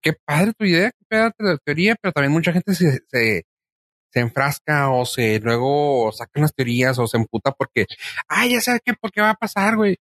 qué 0.00 0.12
padre 0.12 0.52
tu 0.56 0.64
idea, 0.64 0.92
qué 0.92 1.04
padre 1.08 1.34
la 1.38 1.58
teoría, 1.58 1.96
pero 2.00 2.12
también 2.12 2.32
mucha 2.32 2.52
gente 2.52 2.74
se, 2.74 3.00
se, 3.08 3.44
se 4.12 4.20
enfrasca 4.20 4.90
o 4.90 5.04
se 5.04 5.40
luego 5.40 6.12
sacan 6.12 6.42
las 6.42 6.54
teorías 6.54 6.98
o 7.00 7.08
se 7.08 7.16
emputa 7.16 7.50
porque, 7.50 7.86
ay, 8.28 8.52
ya 8.52 8.60
sé 8.60 8.78
qué, 8.84 8.94
por 8.94 9.10
qué 9.10 9.20
va 9.20 9.30
a 9.30 9.34
pasar, 9.34 9.74
güey. 9.74 9.96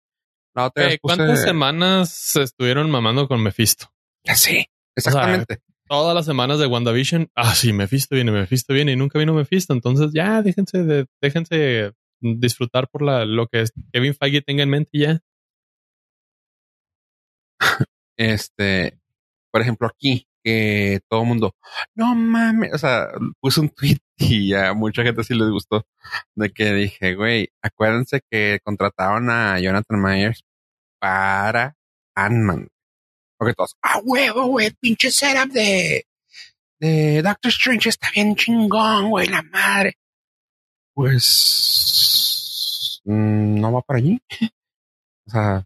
La 0.52 0.66
otra 0.66 0.86
eh, 0.86 0.98
puse, 1.00 1.16
¿Cuántas 1.16 1.42
semanas 1.42 2.10
se 2.10 2.42
estuvieron 2.42 2.90
mamando 2.90 3.28
con 3.28 3.40
Mephisto? 3.40 3.92
Ya 4.24 4.34
sé, 4.34 4.68
exactamente. 4.96 5.54
O 5.54 5.56
sea, 5.56 5.70
todas 5.88 6.14
las 6.14 6.24
semanas 6.26 6.58
de 6.58 6.66
WandaVision, 6.66 7.30
ah, 7.34 7.54
sí, 7.54 7.72
Mephisto 7.72 8.14
viene, 8.14 8.30
Mephisto 8.30 8.72
viene 8.72 8.92
y 8.92 8.96
nunca 8.96 9.18
vino 9.18 9.34
Mephisto. 9.34 9.72
Entonces 9.72 10.12
ya 10.12 10.42
déjense 10.42 10.84
de, 10.84 11.06
déjense 11.20 11.92
disfrutar 12.20 12.88
por 12.88 13.02
la, 13.02 13.24
lo 13.24 13.46
que 13.48 13.64
Kevin 13.92 14.14
Feige 14.14 14.42
tenga 14.42 14.62
en 14.62 14.70
mente 14.70 14.90
ya. 14.98 15.20
Este, 18.16 19.00
por 19.50 19.62
ejemplo, 19.62 19.88
aquí, 19.88 20.26
que 20.44 21.00
todo 21.08 21.22
el 21.22 21.28
mundo, 21.28 21.54
no 21.94 22.14
mames, 22.14 22.72
o 22.74 22.78
sea, 22.78 23.08
puse 23.40 23.60
un 23.60 23.70
tweet 23.70 23.98
y 24.18 24.48
ya 24.48 24.74
mucha 24.74 25.02
gente 25.02 25.24
sí 25.24 25.34
les 25.34 25.48
gustó 25.50 25.86
de 26.34 26.50
que 26.50 26.72
dije, 26.74 27.14
güey, 27.14 27.48
acuérdense 27.62 28.20
que 28.30 28.60
contrataron 28.62 29.30
a 29.30 29.58
Jonathan 29.58 30.02
Myers 30.02 30.44
para 30.98 31.76
Ant-Man. 32.14 32.68
Porque 33.40 33.54
todos, 33.54 33.74
ah, 33.82 33.98
huevo, 34.04 34.48
güey, 34.48 34.70
pinche 34.72 35.10
setup 35.10 35.50
de, 35.50 36.06
de 36.78 37.22
Doctor 37.22 37.48
Strange 37.48 37.88
está 37.88 38.10
bien 38.14 38.36
chingón, 38.36 39.08
güey, 39.08 39.28
la 39.28 39.40
madre. 39.40 39.96
Pues 40.92 43.00
mmm, 43.06 43.58
no 43.58 43.72
va 43.72 43.80
por 43.80 43.96
allí. 43.96 44.20
o 45.26 45.30
sea, 45.30 45.64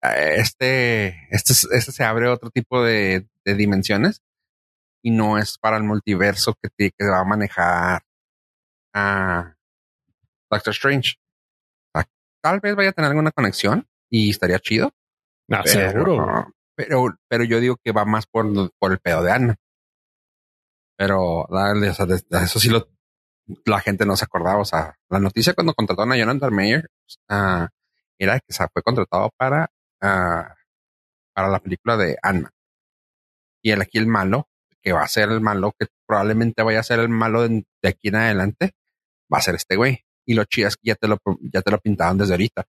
este, 0.00 1.28
este, 1.30 1.52
este 1.52 1.92
se 1.92 2.04
abre 2.04 2.26
otro 2.26 2.48
tipo 2.48 2.82
de, 2.82 3.28
de 3.44 3.54
dimensiones 3.54 4.22
y 5.02 5.10
no 5.10 5.36
es 5.36 5.58
para 5.58 5.76
el 5.76 5.82
multiverso 5.82 6.54
que, 6.54 6.70
te, 6.70 6.90
que 6.90 7.04
va 7.04 7.20
a 7.20 7.24
manejar 7.24 8.02
a 8.94 9.56
Doctor 10.50 10.72
Strange. 10.72 11.16
Tal 12.42 12.60
vez 12.60 12.74
vaya 12.74 12.88
a 12.88 12.92
tener 12.92 13.10
alguna 13.10 13.30
conexión 13.30 13.86
y 14.08 14.30
estaría 14.30 14.58
chido. 14.58 14.94
No, 15.48 15.60
pero, 15.62 15.90
seguro. 15.90 16.54
Pero, 16.86 17.14
pero 17.28 17.44
yo 17.44 17.60
digo 17.60 17.76
que 17.82 17.92
va 17.92 18.04
más 18.04 18.26
por, 18.26 18.46
por 18.78 18.92
el 18.92 18.98
pedo 18.98 19.22
de 19.22 19.32
Ana. 19.32 19.56
Pero 20.96 21.46
dale, 21.50 21.90
o 21.90 21.94
sea, 21.94 22.06
eso 22.42 22.60
sí 22.60 22.68
lo, 22.68 22.88
la 23.64 23.80
gente 23.80 24.06
no 24.06 24.16
se 24.16 24.24
acordaba. 24.24 24.60
O 24.60 24.64
sea, 24.64 24.94
la 25.08 25.18
noticia 25.18 25.54
cuando 25.54 25.74
contrataron 25.74 26.12
a 26.12 26.16
Jonathan 26.16 26.54
Mayer 26.54 26.90
uh, 27.30 27.66
era 28.18 28.40
que 28.40 28.52
se 28.52 28.66
fue 28.72 28.82
contratado 28.82 29.30
para, 29.36 29.70
uh, 30.02 30.54
para 31.34 31.48
la 31.48 31.58
película 31.60 31.96
de 31.96 32.18
Ant-Man. 32.22 32.52
Y 33.62 33.72
el 33.72 33.82
aquí 33.82 33.98
el 33.98 34.06
malo, 34.06 34.48
que 34.82 34.92
va 34.92 35.02
a 35.02 35.08
ser 35.08 35.30
el 35.30 35.40
malo, 35.40 35.74
que 35.78 35.86
probablemente 36.06 36.62
vaya 36.62 36.80
a 36.80 36.84
ser 36.84 37.00
el 37.00 37.10
malo 37.10 37.46
de, 37.46 37.64
aquí 37.82 38.08
en 38.08 38.16
adelante, 38.16 38.72
va 39.32 39.38
a 39.38 39.42
ser 39.42 39.54
este 39.54 39.76
güey. 39.76 40.04
Y 40.26 40.34
lo 40.34 40.44
chido 40.44 40.68
es 40.68 40.76
que 40.76 40.88
ya 40.88 40.94
te 40.94 41.08
lo, 41.08 41.18
ya 41.40 41.60
te 41.62 41.70
lo 41.70 41.78
pintaban 41.78 42.16
desde 42.18 42.34
ahorita. 42.34 42.64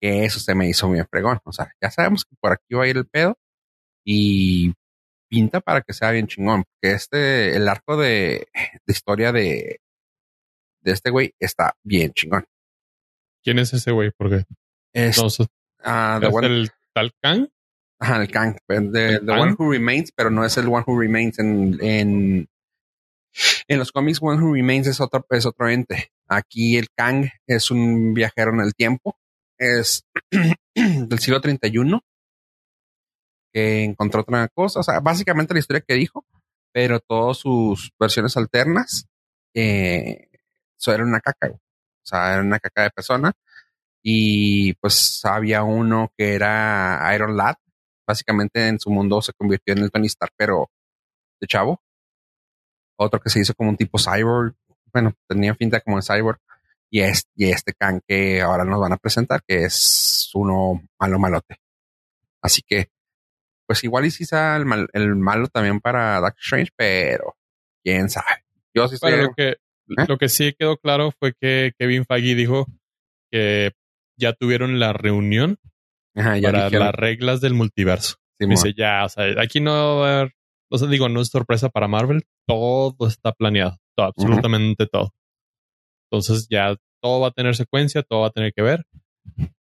Que 0.00 0.24
eso 0.24 0.40
se 0.40 0.54
me 0.54 0.68
hizo 0.68 0.90
bien 0.90 1.06
fregón. 1.08 1.40
O 1.44 1.52
sea, 1.52 1.72
ya 1.80 1.90
sabemos 1.90 2.24
que 2.24 2.36
por 2.40 2.52
aquí 2.52 2.74
va 2.74 2.84
a 2.84 2.88
ir 2.88 2.96
el 2.96 3.06
pedo 3.06 3.38
y 4.04 4.72
pinta 5.28 5.60
para 5.60 5.80
que 5.82 5.92
sea 5.92 6.10
bien 6.10 6.26
chingón. 6.26 6.64
Porque 6.64 6.94
este, 6.94 7.56
el 7.56 7.68
arco 7.68 7.96
de, 7.96 8.48
de 8.52 8.92
historia 8.92 9.32
de, 9.32 9.80
de 10.82 10.92
este 10.92 11.10
güey 11.10 11.34
está 11.38 11.74
bien 11.82 12.12
chingón. 12.12 12.44
¿Quién 13.42 13.58
es 13.58 13.72
ese 13.72 13.90
güey? 13.90 14.10
Porque 14.16 14.44
es, 14.92 15.18
no, 15.18 15.26
uh, 15.26 16.20
the 16.20 16.26
¿es 16.26 16.34
one, 16.34 16.46
el 16.46 16.70
tal 16.92 17.12
Kang. 17.20 17.48
Ajá, 17.98 18.22
el 18.22 18.30
Kang, 18.30 18.56
the, 18.68 19.20
the 19.20 19.32
one 19.32 19.54
who 19.58 19.70
remains, 19.70 20.12
pero 20.12 20.30
no 20.30 20.44
es 20.44 20.56
el 20.56 20.66
one 20.66 20.84
who 20.86 20.98
remains 20.98 21.38
en, 21.38 21.78
en, 21.80 22.48
en 23.68 23.78
los 23.78 23.92
cómics. 23.92 24.18
One 24.20 24.42
who 24.42 24.52
remains 24.52 24.86
es 24.86 25.00
otro, 25.00 25.24
es 25.30 25.46
otro 25.46 25.68
ente. 25.68 26.10
Aquí 26.28 26.76
el 26.76 26.88
Kang 26.96 27.28
es 27.46 27.70
un 27.70 28.14
viajero 28.14 28.52
en 28.52 28.60
el 28.60 28.74
tiempo. 28.74 29.16
Es 29.58 30.04
del 30.74 31.18
siglo 31.18 31.40
31 31.40 32.02
que 33.54 33.84
encontró 33.84 34.22
otra 34.22 34.48
cosa. 34.48 34.80
O 34.80 34.82
sea, 34.82 35.00
básicamente 35.00 35.54
la 35.54 35.60
historia 35.60 35.84
que 35.86 35.94
dijo, 35.94 36.26
pero 36.72 37.00
todas 37.00 37.38
sus 37.38 37.92
versiones 37.98 38.36
alternas 38.36 39.06
eh, 39.54 40.28
una 40.98 41.20
caca. 41.20 41.48
O 41.50 41.60
sea, 42.06 42.34
era 42.34 42.42
una 42.42 42.58
caca 42.58 42.82
de 42.82 42.90
persona. 42.90 43.32
Y 44.02 44.74
pues 44.74 45.24
había 45.24 45.62
uno 45.62 46.12
que 46.16 46.34
era 46.34 47.10
Iron 47.14 47.36
Lad. 47.36 47.54
Básicamente 48.06 48.68
en 48.68 48.78
su 48.78 48.90
mundo 48.90 49.22
se 49.22 49.32
convirtió 49.32 49.72
en 49.72 49.78
el 49.84 49.90
Tony 49.90 50.06
Stark, 50.08 50.32
pero 50.36 50.70
de 51.40 51.46
chavo. 51.46 51.80
Otro 52.96 53.20
que 53.20 53.30
se 53.30 53.40
hizo 53.40 53.54
como 53.54 53.70
un 53.70 53.76
tipo 53.76 53.98
cyborg. 53.98 54.54
Bueno, 54.92 55.14
tenía 55.26 55.54
finta 55.54 55.80
como 55.80 55.96
un 55.96 56.02
cyborg. 56.02 56.38
Y 56.90 57.00
este 57.00 57.72
can 57.72 58.00
que 58.06 58.40
ahora 58.42 58.64
nos 58.64 58.80
van 58.80 58.92
a 58.92 58.96
presentar, 58.98 59.42
que 59.46 59.64
es 59.64 60.30
uno 60.34 60.82
malo 60.98 61.18
malote. 61.18 61.56
Así 62.42 62.62
que 62.62 62.90
pues 63.66 63.84
igual 63.84 64.06
y 64.06 64.10
si 64.10 64.24
sea 64.24 64.56
el, 64.56 64.88
el 64.92 65.16
malo 65.16 65.48
también 65.48 65.80
para 65.80 66.20
Dark 66.20 66.36
Strange, 66.38 66.70
pero 66.76 67.36
quién 67.82 68.10
sabe. 68.10 68.44
Yo 68.74 68.88
sí 68.88 68.96
estoy... 68.96 69.16
lo, 69.16 69.34
que, 69.34 69.48
¿Eh? 69.50 69.56
lo 70.08 70.18
que 70.18 70.28
sí 70.28 70.54
quedó 70.58 70.76
claro 70.76 71.12
fue 71.12 71.34
que 71.34 71.72
Kevin 71.78 72.04
Feige 72.04 72.34
dijo 72.34 72.66
que 73.30 73.72
ya 74.16 74.32
tuvieron 74.32 74.78
la 74.78 74.92
reunión 74.92 75.58
para 76.14 76.70
las 76.70 76.94
reglas 76.94 77.40
del 77.40 77.54
multiverso. 77.54 78.16
Dice 78.38 78.74
ya, 78.76 79.04
o 79.04 79.08
sea, 79.08 79.40
aquí 79.40 79.60
no 79.60 79.72
va 79.72 80.08
a 80.08 80.20
haber, 80.20 80.34
o 80.70 80.76
sea, 80.76 80.88
digo, 80.88 81.08
no 81.08 81.20
es 81.20 81.28
sorpresa 81.28 81.70
para 81.70 81.88
Marvel, 81.88 82.24
todo 82.46 83.08
está 83.08 83.32
planeado, 83.32 83.78
todo, 83.96 84.06
absolutamente 84.06 84.86
todo. 84.86 85.14
Entonces 86.10 86.46
ya 86.50 86.76
todo 87.00 87.20
va 87.20 87.28
a 87.28 87.32
tener 87.32 87.56
secuencia, 87.56 88.02
todo 88.02 88.20
va 88.20 88.26
a 88.28 88.32
tener 88.32 88.52
que 88.52 88.62
ver. 88.62 88.84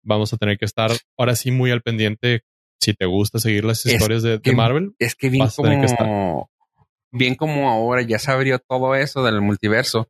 Vamos 0.03 0.32
a 0.32 0.36
tener 0.36 0.59
que 0.59 0.64
estar 0.64 0.91
ahora 1.16 1.34
sí 1.34 1.51
muy 1.51 1.70
al 1.70 1.82
pendiente 1.82 2.43
si 2.81 2.95
te 2.95 3.07
gusta 3.07 3.39
seguir 3.39 3.64
las 3.64 3.85
historias 3.85 4.22
de, 4.22 4.41
Marvel, 4.55 4.95
es 4.99 5.14
que 5.14 5.29
bien 5.29 5.49
como, 5.97 6.51
bien 7.12 7.35
como 7.35 7.70
ahora 7.70 8.03
ya 8.03 8.18
se 8.18 8.31
abrió 8.31 8.59
todo 8.59 8.95
eso 8.95 9.22
del 9.22 9.41
multiverso. 9.41 10.09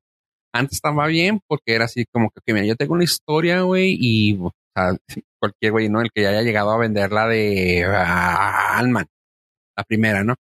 Antes 0.53 0.77
estaba 0.77 1.07
bien 1.07 1.41
porque 1.47 1.75
era 1.75 1.85
así 1.85 2.05
como 2.11 2.31
que, 2.31 2.53
mira, 2.53 2.66
yo 2.66 2.77
tengo 2.77 2.95
una 2.95 3.05
historia, 3.05 3.62
güey, 3.62 3.97
y 3.99 4.39
cualquier 5.39 5.73
güey, 5.73 5.89
¿no? 5.89 6.01
El 6.01 6.11
que 6.12 6.27
haya 6.27 6.43
llegado 6.43 6.71
a 6.71 6.79
venderla 6.79 7.27
de 7.27 7.85
uh, 7.87 7.93
la 7.93 9.85
primera, 9.87 10.25
¿no? 10.25 10.35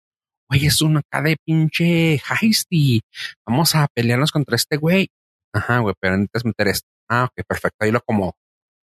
Güey, 0.48 0.66
es 0.66 0.80
una 0.80 1.00
acá 1.00 1.22
de 1.22 1.36
pinche 1.44 2.20
heist 2.40 2.68
y 2.70 3.00
vamos 3.46 3.74
a 3.74 3.88
pelearnos 3.92 4.30
contra 4.30 4.56
este 4.56 4.76
güey. 4.76 5.08
Ajá, 5.52 5.78
güey, 5.78 5.94
pero 6.00 6.14
antes 6.14 6.44
meter 6.44 6.68
esto. 6.68 6.88
Ah, 7.08 7.24
ok, 7.24 7.44
perfecto, 7.46 7.76
ahí 7.80 7.90
lo 7.90 8.00
como 8.00 8.34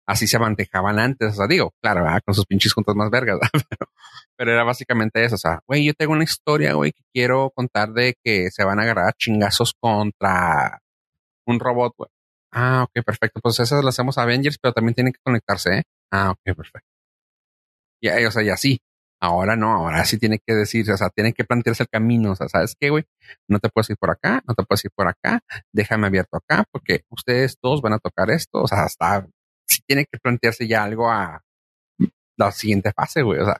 así 0.05 0.27
se 0.27 0.39
mantejaban 0.39 0.99
antes. 0.99 1.33
O 1.33 1.35
sea, 1.35 1.47
digo, 1.47 1.73
claro, 1.81 2.05
con 2.25 2.35
sus 2.35 2.45
pinches 2.45 2.73
juntas 2.73 2.95
más 2.95 3.09
vergas, 3.09 3.39
pero, 4.37 4.51
era 4.51 4.63
básicamente 4.63 5.23
eso. 5.23 5.35
O 5.35 5.37
sea, 5.37 5.61
güey, 5.67 5.85
yo 5.85 5.93
tengo 5.93 6.13
una 6.13 6.23
historia, 6.23 6.73
güey, 6.73 6.91
que 6.91 7.03
quiero 7.13 7.51
contar 7.55 7.93
de 7.93 8.15
que 8.23 8.51
se 8.51 8.63
van 8.63 8.79
a 8.79 8.83
agarrar 8.83 9.13
chingazos 9.17 9.73
contra 9.79 10.79
un 11.45 11.59
robot, 11.59 11.93
güey. 11.97 12.09
Ah, 12.51 12.83
ok, 12.83 13.03
perfecto. 13.05 13.39
Pues 13.41 13.59
eso 13.59 13.81
lo 13.81 13.89
hacemos 13.89 14.17
Avengers, 14.17 14.57
pero 14.61 14.73
también 14.73 14.95
tienen 14.95 15.13
que 15.13 15.19
conectarse, 15.23 15.79
¿eh? 15.79 15.83
Ah, 16.11 16.31
ok, 16.31 16.55
perfecto. 16.55 16.87
Y, 18.01 18.09
o 18.25 18.31
sea, 18.31 18.43
y 18.43 18.49
así. 18.49 18.79
Ahora 19.21 19.55
no, 19.55 19.71
ahora 19.73 20.03
sí 20.03 20.17
tiene 20.19 20.39
que 20.45 20.53
decir, 20.53 20.91
o 20.91 20.97
sea, 20.97 21.09
tienen 21.09 21.31
que 21.31 21.45
plantearse 21.45 21.83
el 21.83 21.89
camino. 21.89 22.31
O 22.33 22.35
sea, 22.35 22.49
¿sabes 22.49 22.75
qué, 22.77 22.89
güey? 22.89 23.05
No 23.47 23.59
te 23.59 23.69
puedes 23.69 23.89
ir 23.89 23.97
por 23.97 24.11
acá, 24.11 24.43
no 24.45 24.53
te 24.53 24.63
puedes 24.63 24.83
ir 24.83 24.91
por 24.93 25.07
acá, 25.07 25.39
déjame 25.71 26.07
abierto 26.07 26.37
acá, 26.37 26.65
porque 26.71 27.05
ustedes 27.09 27.57
todos 27.61 27.81
van 27.81 27.93
a 27.93 27.99
tocar 27.99 28.29
esto. 28.31 28.61
O 28.61 28.67
sea, 28.67 28.83
hasta 28.83 29.25
si 29.73 29.81
tiene 29.81 30.05
que 30.05 30.19
plantearse 30.19 30.67
ya 30.67 30.83
algo 30.83 31.09
a 31.09 31.41
la 32.37 32.51
siguiente 32.51 32.91
fase, 32.93 33.21
güey. 33.21 33.39
O 33.39 33.45
sea, 33.45 33.57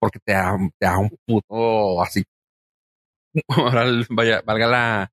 porque 0.00 0.18
te 0.24 0.32
da, 0.32 0.56
te 0.78 0.86
da 0.86 0.98
un 0.98 1.10
puto 1.26 2.02
así. 2.02 2.24
Ahora 3.48 3.84
vaya, 4.10 4.42
valga 4.44 4.66
la, 4.66 5.12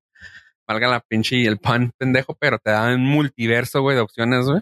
valga 0.68 0.88
la 0.88 1.00
pinche 1.00 1.36
y 1.36 1.46
el 1.46 1.58
pan 1.58 1.92
pendejo, 1.98 2.36
pero 2.38 2.58
te 2.58 2.70
da 2.70 2.94
un 2.94 3.04
multiverso, 3.04 3.82
güey, 3.82 3.96
de 3.96 4.02
opciones, 4.02 4.46
güey. 4.46 4.60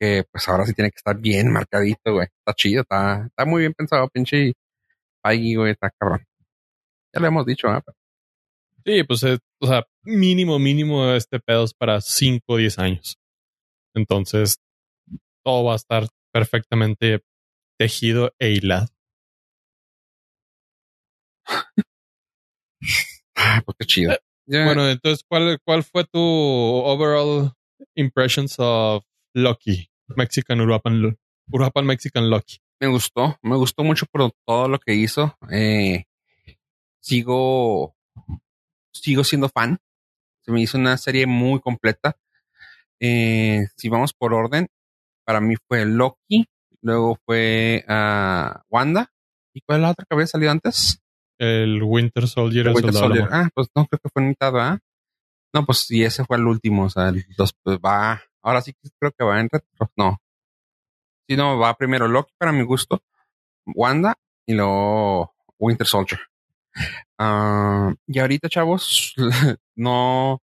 Que 0.00 0.24
pues 0.30 0.48
ahora 0.48 0.64
sí 0.64 0.74
tiene 0.74 0.90
que 0.92 0.96
estar 0.96 1.18
bien 1.18 1.50
marcadito, 1.52 2.12
güey. 2.12 2.28
Está 2.28 2.54
chido, 2.54 2.82
está, 2.82 3.26
está 3.26 3.44
muy 3.44 3.62
bien 3.62 3.74
pensado, 3.74 4.08
pinche 4.08 4.52
ahí, 5.24 5.56
güey, 5.56 5.72
está 5.72 5.90
cabrón. 5.90 6.24
Ya 7.12 7.20
lo 7.20 7.26
hemos 7.26 7.46
dicho, 7.46 7.68
¿eh? 7.68 7.80
Sí, 8.84 9.02
pues, 9.04 9.24
o 9.24 9.66
sea, 9.66 9.84
mínimo, 10.02 10.58
mínimo 10.58 11.12
este 11.12 11.40
pedo 11.40 11.64
es 11.64 11.74
para 11.74 12.00
5 12.00 12.44
o 12.46 12.56
10 12.56 12.78
años. 12.78 13.18
Entonces, 13.98 14.60
todo 15.44 15.64
va 15.64 15.74
a 15.74 15.76
estar 15.76 16.06
perfectamente 16.32 17.22
tejido 17.78 18.32
e 18.38 18.50
hilado. 18.50 18.88
ah, 23.36 23.62
pues 23.66 23.76
qué 23.78 23.86
chido. 23.86 24.12
Eh, 24.12 24.64
bueno, 24.64 24.88
entonces, 24.88 25.24
¿cuál, 25.28 25.58
¿cuál 25.64 25.84
fue 25.84 26.04
tu 26.04 26.20
overall 26.20 27.52
impressions 27.94 28.56
of 28.58 29.04
Lucky? 29.34 29.90
Mexican 30.16 30.60
Uruapan, 30.60 31.18
Uruapan 31.50 31.86
Mexican 31.86 32.30
Lucky. 32.30 32.58
Me 32.80 32.86
gustó, 32.86 33.36
me 33.42 33.56
gustó 33.56 33.84
mucho 33.84 34.06
por 34.06 34.32
todo 34.46 34.68
lo 34.68 34.78
que 34.78 34.94
hizo. 34.94 35.36
Eh, 35.50 36.04
sigo, 37.00 37.94
sigo 38.92 39.24
siendo 39.24 39.48
fan. 39.48 39.78
Se 40.42 40.52
me 40.52 40.62
hizo 40.62 40.78
una 40.78 40.96
serie 40.96 41.26
muy 41.26 41.60
completa. 41.60 42.16
Eh, 43.00 43.66
si 43.76 43.88
vamos 43.88 44.12
por 44.12 44.34
orden, 44.34 44.68
para 45.24 45.40
mí 45.40 45.54
fue 45.68 45.84
Loki, 45.84 46.46
luego 46.82 47.18
fue 47.24 47.84
uh, 47.88 48.58
Wanda. 48.68 49.12
¿Y 49.54 49.60
cuál 49.62 49.78
es 49.78 49.82
la 49.82 49.90
otra 49.90 50.04
que 50.08 50.14
había 50.14 50.26
salido 50.26 50.52
antes? 50.52 51.02
El 51.38 51.82
Winter 51.82 52.26
Soldier. 52.26 52.68
El 52.68 52.74
Winter 52.74 52.92
Soldier. 52.92 53.28
Ah, 53.30 53.48
pues 53.54 53.68
no 53.74 53.86
creo 53.86 54.00
que 54.02 54.10
fue 54.10 54.22
mitad, 54.22 54.58
¿ah? 54.58 54.78
No, 55.54 55.64
pues 55.64 55.86
sí, 55.86 56.02
ese 56.02 56.24
fue 56.24 56.36
el 56.36 56.46
último. 56.46 56.84
O 56.84 56.90
sea, 56.90 57.12
los, 57.36 57.52
pues 57.62 57.78
va. 57.78 58.22
Ahora 58.42 58.60
sí 58.60 58.72
creo 58.98 59.12
que 59.16 59.24
va 59.24 59.40
en 59.40 59.48
retro. 59.50 59.90
No. 59.96 60.18
Si 61.28 61.36
no, 61.36 61.58
va 61.58 61.74
primero 61.74 62.08
Loki 62.08 62.32
para 62.38 62.52
mi 62.52 62.62
gusto, 62.62 63.02
Wanda 63.66 64.16
y 64.46 64.54
luego 64.54 65.34
Winter 65.58 65.86
Soldier. 65.86 66.20
Uh, 67.18 67.94
y 68.06 68.18
ahorita, 68.18 68.48
chavos, 68.48 69.14
no, 69.76 70.40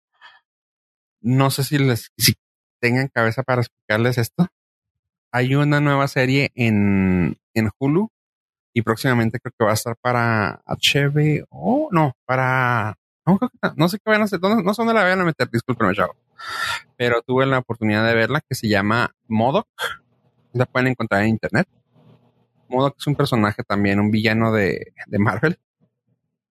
no 1.23 1.51
sé 1.51 1.65
si 1.65 1.79
les, 1.79 2.11
si 2.19 2.35
tengan 2.85 3.09
cabeza 3.09 3.43
para 3.43 3.63
explicarles 3.63 4.19
esto. 4.19 4.47
Hay 5.33 5.55
una 5.55 5.81
nueva 5.81 6.07
serie 6.07 6.53
en, 6.55 7.39
en 7.55 7.71
Hulu 7.79 8.11
y 8.75 8.83
próximamente 8.83 9.41
creo 9.41 9.55
que 9.59 9.65
va 9.65 9.71
a 9.71 9.75
estar 9.75 9.97
para 9.97 10.61
HBO, 10.67 11.89
no, 11.93 12.15
para, 12.27 12.99
no, 13.77 13.89
sé 13.89 13.97
qué 14.05 14.11
van 14.11 14.21
a 14.21 14.25
hacer, 14.25 14.39
no, 14.39 14.75
sé 14.75 14.83
dónde 14.83 14.93
la 14.93 15.03
vayan 15.03 15.23
a 15.23 15.25
meter, 15.25 15.49
discúlpenme, 15.51 15.95
chavo. 15.95 16.15
Pero 16.99 17.23
tuve 17.23 17.47
la 17.47 17.57
oportunidad 17.57 18.07
de 18.07 18.15
verla 18.15 18.43
que 18.47 18.55
se 18.55 18.69
llama 18.69 19.15
Modoc. 19.29 19.67
La 20.53 20.67
pueden 20.67 20.89
encontrar 20.89 21.23
en 21.23 21.31
internet. 21.31 21.67
Modoc 22.69 22.97
es 22.99 23.07
un 23.07 23.15
personaje 23.17 23.63
también, 23.63 23.99
un 23.99 24.11
villano 24.11 24.53
de, 24.53 24.93
de 25.07 25.19
Marvel. 25.19 25.59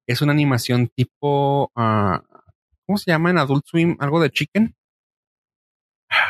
Es 0.07 0.23
una 0.23 0.31
animación 0.31 0.87
tipo, 0.87 1.71
uh, 1.75 2.17
¿cómo 2.87 2.97
se 2.97 3.11
llama 3.11 3.29
en 3.29 3.37
Adult 3.37 3.67
Swim? 3.67 3.97
Algo 3.99 4.19
de 4.19 4.31
Chicken. 4.31 4.75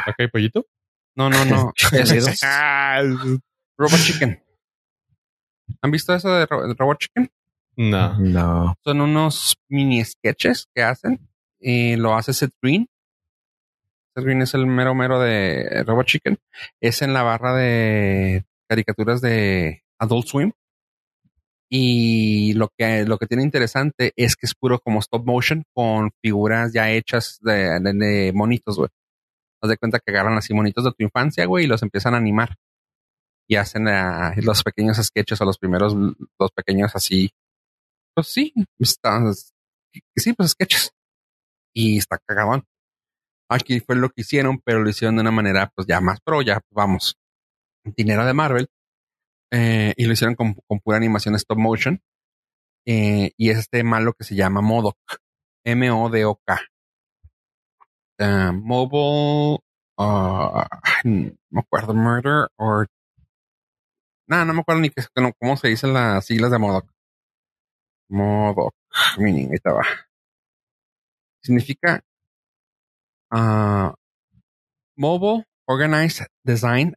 ¿Acá 0.05 0.15
hay 0.19 0.27
pollito? 0.27 0.65
No, 1.15 1.29
no, 1.29 1.45
no. 1.45 1.73
Robot 3.77 3.99
Chicken. 3.99 4.43
¿Han 5.81 5.91
visto 5.91 6.13
eso 6.13 6.33
de 6.33 6.45
Robot 6.45 6.97
Chicken? 6.99 7.29
No. 7.75 8.19
No. 8.19 8.75
Son 8.83 9.01
unos 9.01 9.55
mini 9.69 10.03
sketches 10.03 10.67
que 10.73 10.83
hacen. 10.83 11.19
Y 11.59 11.95
lo 11.95 12.15
hace 12.15 12.33
Seth 12.33 12.53
Green. 12.61 12.87
Seth 14.15 14.25
Green 14.25 14.41
es 14.41 14.53
el 14.53 14.67
mero 14.67 14.93
mero 14.93 15.19
de 15.19 15.83
Robot 15.85 16.05
Chicken. 16.05 16.37
Es 16.81 17.01
en 17.01 17.13
la 17.13 17.23
barra 17.23 17.55
de 17.55 18.45
caricaturas 18.67 19.21
de 19.21 19.83
Adult 19.99 20.27
Swim. 20.27 20.51
Y 21.69 22.53
lo 22.53 22.69
que, 22.77 23.05
lo 23.05 23.17
que 23.17 23.25
tiene 23.25 23.41
interesante 23.41 24.13
es 24.15 24.35
que 24.35 24.45
es 24.45 24.53
puro 24.53 24.79
como 24.79 24.99
stop 24.99 25.25
motion 25.25 25.63
con 25.73 26.11
figuras 26.21 26.71
ya 26.71 26.91
hechas 26.91 27.39
de, 27.41 27.79
de 27.79 28.31
monitos, 28.33 28.77
güey. 28.77 28.89
Haz 29.63 29.69
de 29.69 29.77
cuenta 29.77 29.99
que 29.99 30.11
agarran 30.11 30.37
así 30.37 30.53
monitos 30.53 30.83
de 30.83 30.91
tu 30.91 31.03
infancia, 31.05 31.45
güey, 31.45 31.63
y 31.63 31.67
los 31.67 31.81
empiezan 31.83 32.15
a 32.15 32.17
animar. 32.17 32.57
Y 33.47 33.55
hacen 33.55 33.85
los 34.43 34.61
pequeños 34.61 34.97
sketches 34.97 35.39
o 35.39 35.45
los 35.45 35.57
primeros, 35.57 35.95
los 35.95 36.51
pequeños 36.53 36.93
así. 36.95 37.31
Pues 38.13 38.27
sí, 38.27 38.53
están, 38.77 39.33
sí, 39.33 40.33
pues 40.33 40.51
sketches. 40.51 40.91
Y 41.73 41.97
está 41.97 42.19
cagadón. 42.25 42.65
Aquí 43.49 43.79
fue 43.79 43.95
lo 43.95 44.09
que 44.09 44.21
hicieron, 44.21 44.59
pero 44.59 44.83
lo 44.83 44.89
hicieron 44.89 45.15
de 45.15 45.21
una 45.21 45.31
manera, 45.31 45.71
pues 45.73 45.87
ya 45.87 46.01
más 46.01 46.19
pro, 46.19 46.41
ya 46.41 46.59
vamos. 46.69 47.15
Dinero 47.85 48.25
de 48.25 48.33
Marvel. 48.33 48.67
Eh, 49.51 49.93
y 49.95 50.05
lo 50.05 50.13
hicieron 50.13 50.35
con, 50.35 50.55
con, 50.67 50.79
pura 50.81 50.97
animación 50.97 51.35
stop 51.35 51.57
motion. 51.57 52.01
Eh, 52.85 53.31
y 53.37 53.49
es 53.49 53.59
este 53.59 53.83
malo 53.83 54.13
que 54.13 54.25
se 54.25 54.35
llama 54.35 54.59
Modoc. 54.59 54.97
M-O-D-O-K. 55.63 56.61
Mobile 58.19 59.59
uh, 59.97 60.63
no 61.03 61.31
me 61.51 61.59
acuerdo, 61.59 61.93
Murder 61.93 62.47
or... 62.57 62.87
No, 64.27 64.45
no 64.45 64.53
me 64.53 64.61
acuerdo 64.61 64.81
ni 64.81 64.89
qué, 64.89 65.03
cómo 65.39 65.57
se 65.57 65.67
dicen 65.67 65.93
las 65.93 66.25
siglas 66.25 66.51
de 66.51 66.57
Modoc. 66.57 66.89
Modoc, 68.09 68.73
meaning, 69.17 69.49
ahí 69.49 69.55
estaba. 69.55 69.83
Significa 71.41 72.01
uh, 73.31 73.91
Mobile 74.95 75.45
Organized 75.67 76.27
Design 76.43 76.95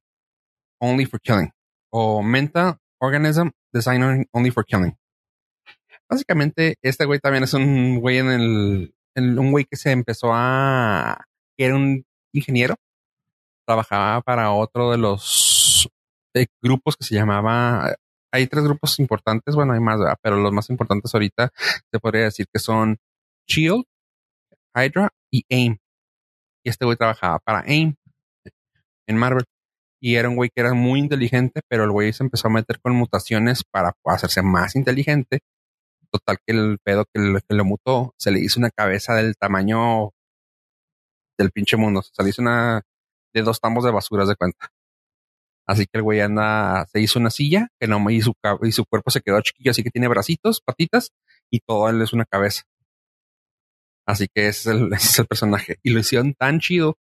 Only 0.80 1.04
for 1.04 1.20
Killing 1.20 1.50
o 1.90 2.22
Mental 2.22 2.78
Organism 3.00 3.48
Design 3.72 4.26
Only 4.32 4.50
for 4.50 4.64
Killing. 4.64 4.96
Básicamente, 6.08 6.76
este 6.82 7.04
güey 7.06 7.18
también 7.18 7.44
es 7.44 7.54
un 7.54 7.98
güey 8.00 8.18
en 8.18 8.30
el, 8.30 8.94
un 9.16 9.50
güey 9.50 9.64
que 9.64 9.76
se 9.76 9.90
empezó 9.90 10.30
a, 10.32 11.24
que 11.56 11.64
era 11.64 11.74
un 11.74 12.04
ingeniero, 12.32 12.76
trabajaba 13.66 14.20
para 14.22 14.52
otro 14.52 14.90
de 14.90 14.98
los 14.98 15.88
eh, 16.34 16.46
grupos 16.62 16.96
que 16.96 17.04
se 17.04 17.14
llamaba, 17.14 17.96
hay 18.32 18.46
tres 18.46 18.64
grupos 18.64 18.98
importantes, 18.98 19.54
bueno, 19.54 19.72
hay 19.72 19.80
más, 19.80 20.00
pero 20.22 20.36
los 20.36 20.52
más 20.52 20.68
importantes 20.70 21.12
ahorita 21.14 21.50
se 21.90 21.98
podría 21.98 22.24
decir 22.24 22.46
que 22.52 22.58
son 22.58 22.98
Shield, 23.48 23.84
Hydra 24.74 25.10
y 25.30 25.44
AIM. 25.50 25.78
Y 26.62 26.68
este 26.68 26.84
güey 26.84 26.96
trabajaba 26.96 27.38
para 27.38 27.60
AIM 27.60 27.94
en 29.06 29.16
Marvel. 29.16 29.44
Y 30.00 30.16
era 30.16 30.28
un 30.28 30.36
güey 30.36 30.50
que 30.50 30.60
era 30.60 30.74
muy 30.74 31.00
inteligente, 31.00 31.62
pero 31.68 31.84
el 31.84 31.90
güey 31.90 32.12
se 32.12 32.22
empezó 32.22 32.48
a 32.48 32.50
meter 32.50 32.80
con 32.80 32.94
mutaciones 32.94 33.64
para 33.64 33.96
hacerse 34.04 34.42
más 34.42 34.76
inteligente. 34.76 35.40
Total 36.16 36.38
que 36.46 36.52
el 36.54 36.78
pedo 36.82 37.04
que, 37.12 37.20
lo 37.48 37.64
mutó 37.64 38.14
se 38.16 38.30
le 38.30 38.40
hizo 38.40 38.58
una 38.58 38.70
cabeza 38.70 39.14
del 39.14 39.36
tamaño 39.36 40.12
del 41.38 41.50
pinche 41.50 41.76
mundo. 41.76 42.00
Se 42.02 42.22
le 42.22 42.30
hizo 42.30 42.40
una 42.40 42.82
de 43.34 43.42
dos 43.42 43.60
tambos 43.60 43.84
de 43.84 43.90
basuras 43.90 44.28
de 44.28 44.36
cuenta. 44.36 44.70
Así 45.66 45.84
que 45.84 45.98
el 45.98 46.02
güey 46.02 46.20
anda, 46.20 46.86
se 46.86 47.00
hizo 47.00 47.18
una 47.18 47.28
silla 47.28 47.68
que 47.78 47.86
no 47.86 47.98
y 48.08 48.22
su, 48.22 48.32
y 48.62 48.72
su 48.72 48.86
cuerpo 48.86 49.10
se 49.10 49.20
quedó 49.20 49.40
chiquillo, 49.42 49.72
así 49.72 49.82
que 49.82 49.90
tiene 49.90 50.08
bracitos, 50.08 50.62
patitas 50.62 51.12
y 51.50 51.60
todo 51.60 51.90
él 51.90 52.00
es 52.00 52.14
una 52.14 52.24
cabeza. 52.24 52.62
Así 54.06 54.28
que 54.32 54.48
ese 54.48 54.70
es 54.70 54.76
el, 54.76 54.92
ese 54.94 55.08
es 55.08 55.18
el 55.18 55.26
personaje. 55.26 55.78
Y 55.82 55.90
lo 55.90 56.00
hicieron 56.00 56.32
tan 56.34 56.60
chido 56.60 56.96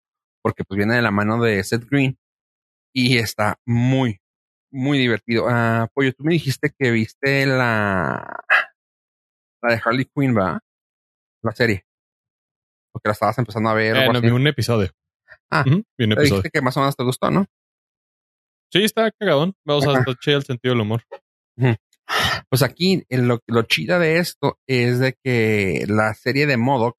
porque 0.43 0.65
pues 0.65 0.79
viene 0.79 0.95
de 0.95 1.03
la 1.03 1.11
mano 1.11 1.43
de 1.43 1.63
Seth 1.63 1.85
Green 1.91 2.17
y 2.95 3.19
está 3.19 3.59
muy, 3.67 4.21
muy 4.71 4.99
divertido. 4.99 5.47
Ah, 5.49 5.89
Pollo, 5.93 6.13
tú 6.15 6.25
me 6.25 6.33
dijiste 6.33 6.73
que 6.79 6.91
viste 6.91 7.47
la, 7.47 8.45
la 9.63 9.75
de 9.75 9.83
Harley 9.85 10.05
Quinn, 10.05 10.37
¿va? 10.37 10.61
La 11.43 11.53
serie. 11.53 11.87
Porque 12.93 13.09
la 13.09 13.13
estabas 13.13 13.39
empezando 13.39 13.71
a 13.71 13.75
ver. 13.75 13.97
Eh, 13.97 14.13
no, 14.13 14.21
vi 14.21 14.31
un 14.31 14.47
episodio. 14.47 14.91
Ah, 15.51 15.65
vi 15.65 15.73
un 15.73 16.13
episodio. 16.13 16.37
Dijiste 16.37 16.51
que 16.51 16.63
más 16.63 16.77
o 16.77 16.81
menos 16.81 16.97
te 16.97 17.05
gustó, 17.05 17.31
¿no? 17.31 17.47
Sí, 18.71 18.85
está 18.85 19.11
cagadón. 19.13 19.55
Vamos 19.65 19.87
a 19.87 19.99
estar 19.99 20.35
el 20.35 20.43
sentido 20.45 20.75
del 20.75 20.83
humor. 20.83 21.03
Pues 22.49 22.63
aquí 22.63 23.05
lo, 23.09 23.41
lo 23.47 23.63
chida 23.63 23.99
de 23.99 24.19
esto 24.19 24.59
es 24.67 24.99
de 24.99 25.15
que 25.23 25.85
la 25.89 26.15
serie 26.15 26.47
de 26.47 26.57
Modoc, 26.57 26.97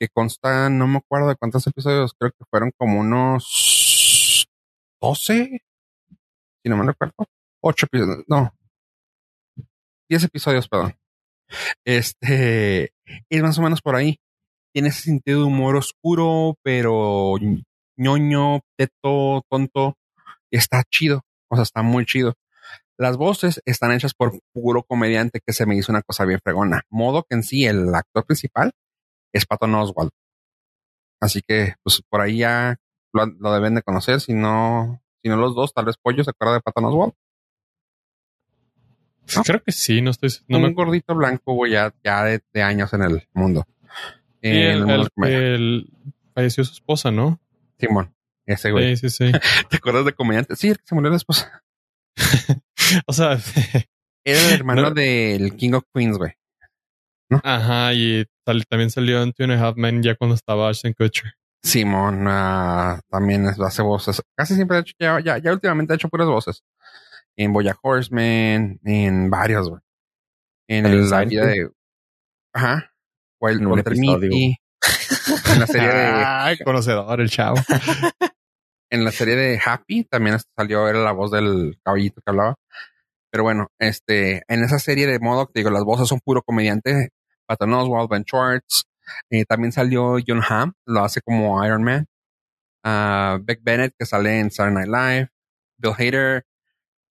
que 0.00 0.08
consta, 0.08 0.70
no 0.70 0.86
me 0.86 0.98
acuerdo 0.98 1.28
de 1.28 1.36
cuántos 1.36 1.66
episodios, 1.66 2.14
creo 2.18 2.30
que 2.30 2.44
fueron 2.50 2.72
como 2.76 3.00
unos 3.00 4.48
12, 5.00 5.60
si 6.62 6.68
no 6.68 6.76
me 6.76 6.86
recuerdo, 6.86 7.14
8 7.62 7.86
episodios, 7.86 8.24
no, 8.28 8.54
10 10.08 10.24
episodios, 10.24 10.68
perdón. 10.68 10.97
Este 11.84 12.92
es 13.30 13.42
más 13.42 13.58
o 13.58 13.62
menos 13.62 13.80
por 13.82 13.96
ahí. 13.96 14.18
Tiene 14.72 14.88
ese 14.88 15.02
sentido 15.02 15.40
de 15.40 15.46
humor 15.46 15.76
oscuro, 15.76 16.56
pero 16.62 17.34
ñoño, 17.96 18.60
teto, 18.76 19.42
tonto. 19.50 19.96
Está 20.50 20.82
chido, 20.90 21.22
o 21.50 21.56
sea, 21.56 21.62
está 21.62 21.82
muy 21.82 22.06
chido. 22.06 22.34
Las 22.98 23.16
voces 23.16 23.62
están 23.64 23.92
hechas 23.92 24.12
por 24.14 24.40
puro 24.52 24.82
comediante 24.82 25.40
que 25.44 25.52
se 25.52 25.66
me 25.66 25.76
hizo 25.76 25.92
una 25.92 26.02
cosa 26.02 26.24
bien 26.24 26.40
fregona. 26.42 26.82
Modo 26.90 27.24
que 27.24 27.36
en 27.36 27.42
sí 27.42 27.64
el 27.64 27.94
actor 27.94 28.24
principal 28.26 28.72
es 29.32 29.46
Patton 29.46 29.74
Oswald. 29.74 30.10
Así 31.20 31.42
que, 31.46 31.74
pues 31.82 32.02
por 32.08 32.20
ahí 32.20 32.38
ya 32.38 32.76
lo, 33.12 33.52
deben 33.52 33.74
de 33.74 33.82
conocer, 33.82 34.20
si 34.20 34.34
no, 34.34 35.02
si 35.22 35.28
no 35.28 35.36
los 35.36 35.54
dos, 35.54 35.72
tal 35.72 35.86
vez 35.86 35.96
Pollo 35.96 36.24
se 36.24 36.30
acuerda 36.30 36.54
de 36.54 36.60
Patton 36.60 36.86
Oswald. 36.86 37.12
Creo 39.44 39.62
que 39.62 39.72
sí, 39.72 40.00
no 40.00 40.10
estoy. 40.10 40.30
No 40.48 40.58
un 40.58 40.74
gordito 40.74 41.14
blanco, 41.14 41.54
güey, 41.54 41.72
ya, 41.72 41.94
ya 42.02 42.24
de, 42.24 42.62
años 42.62 42.92
en 42.92 43.02
el 43.02 43.28
mundo. 43.32 43.66
el, 44.40 45.90
falleció 46.34 46.64
su 46.64 46.72
esposa, 46.72 47.10
¿no? 47.10 47.40
Simón, 47.78 48.14
ese 48.46 48.70
güey. 48.70 48.96
Sí, 48.96 49.10
sí, 49.10 49.30
sí. 49.30 49.32
¿Te 49.70 49.76
acuerdas 49.76 50.04
de 50.04 50.12
comediante? 50.12 50.56
Sí, 50.56 50.68
el 50.68 50.78
que 50.78 50.84
se 50.86 50.94
murió 50.94 51.10
la 51.10 51.16
esposa. 51.16 51.62
o 53.06 53.12
sea, 53.12 53.38
era 54.24 54.40
el 54.40 54.52
hermano 54.54 54.90
del 54.90 55.56
King 55.56 55.72
of 55.72 55.84
Queens, 55.94 56.18
güey. 56.18 56.32
Ajá, 57.42 57.92
y 57.92 58.24
también 58.44 58.90
salió 58.90 59.22
en 59.22 59.32
Two 59.32 59.44
and 59.44 59.52
a 59.52 59.60
Half 59.60 59.76
Men 59.76 60.02
ya 60.02 60.14
cuando 60.14 60.34
estaba 60.34 60.70
Ashton 60.70 60.94
Kutcher. 60.94 61.34
Simón 61.62 62.26
uh, 62.26 62.98
también 63.10 63.46
hace 63.46 63.82
voces. 63.82 64.22
Casi 64.34 64.54
siempre 64.54 64.78
ha 64.78 64.80
hecho, 64.80 64.94
ya, 64.98 65.20
ya, 65.20 65.38
ya, 65.38 65.52
últimamente 65.52 65.92
ha 65.92 65.96
hecho 65.96 66.08
puras 66.08 66.28
voces. 66.28 66.62
En 67.38 67.52
Boya 67.52 67.76
Horseman, 67.80 68.80
en 68.84 69.30
varios, 69.30 69.70
güey. 69.70 69.80
En 70.68 70.86
el, 70.86 71.08
la 71.08 71.24
vida 71.24 71.46
de. 71.46 71.70
Ajá. 72.52 72.92
Wild 73.40 73.62
Mitty. 73.62 74.56
En 75.52 75.60
la 75.60 75.66
serie 75.66 75.88
de. 75.88 75.94
Ay, 75.94 76.58
conocedor, 76.58 77.20
el 77.20 77.30
chavo. 77.30 77.56
en 78.90 79.04
la 79.04 79.12
serie 79.12 79.36
de 79.36 79.60
Happy 79.64 80.04
también 80.04 80.36
salió, 80.56 80.88
era 80.88 80.98
la 80.98 81.12
voz 81.12 81.30
del 81.30 81.78
caballito 81.84 82.20
que 82.20 82.30
hablaba. 82.30 82.56
Pero 83.30 83.44
bueno, 83.44 83.68
este, 83.78 84.42
en 84.48 84.64
esa 84.64 84.78
serie 84.78 85.06
de 85.06 85.20
modo, 85.20 85.48
digo, 85.54 85.70
las 85.70 85.84
voces 85.84 86.08
son 86.08 86.20
puro 86.20 86.42
comediante. 86.42 87.10
Patton 87.46 87.72
Oswald, 87.72 88.10
Ben 88.10 88.24
Schwartz, 88.24 88.84
eh, 89.30 89.44
también 89.44 89.72
salió 89.72 90.16
John 90.26 90.42
Hamm, 90.46 90.72
lo 90.86 91.04
hace 91.04 91.20
como 91.20 91.64
Iron 91.64 91.82
Man. 91.82 92.06
Uh, 92.84 93.42
Beck 93.42 93.60
Bennett, 93.62 93.94
que 93.98 94.06
sale 94.06 94.40
en 94.40 94.50
Saturday 94.50 94.86
Night 94.86 94.88
Live. 94.88 95.28
Bill 95.78 95.94
Hader. 95.96 96.44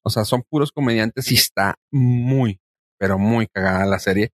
O 0.08 0.10
sea, 0.10 0.26
son 0.26 0.44
puros 0.44 0.72
comediantes 0.72 1.32
y 1.32 1.36
está 1.36 1.76
muy, 1.92 2.60
pero 2.98 3.18
muy 3.18 3.48
cagada 3.48 3.86
la 3.86 4.00
serie. 4.00 4.32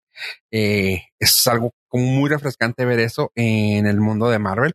Eh, 0.51 1.03
es 1.19 1.47
algo 1.49 1.73
como 1.89 2.05
muy 2.05 2.31
refrescante 2.31 2.85
ver 2.85 3.01
eso 3.01 3.33
en 3.35 3.87
el 3.87 4.01
mundo 4.01 4.31
de 4.31 4.39
Marvel. 4.39 4.75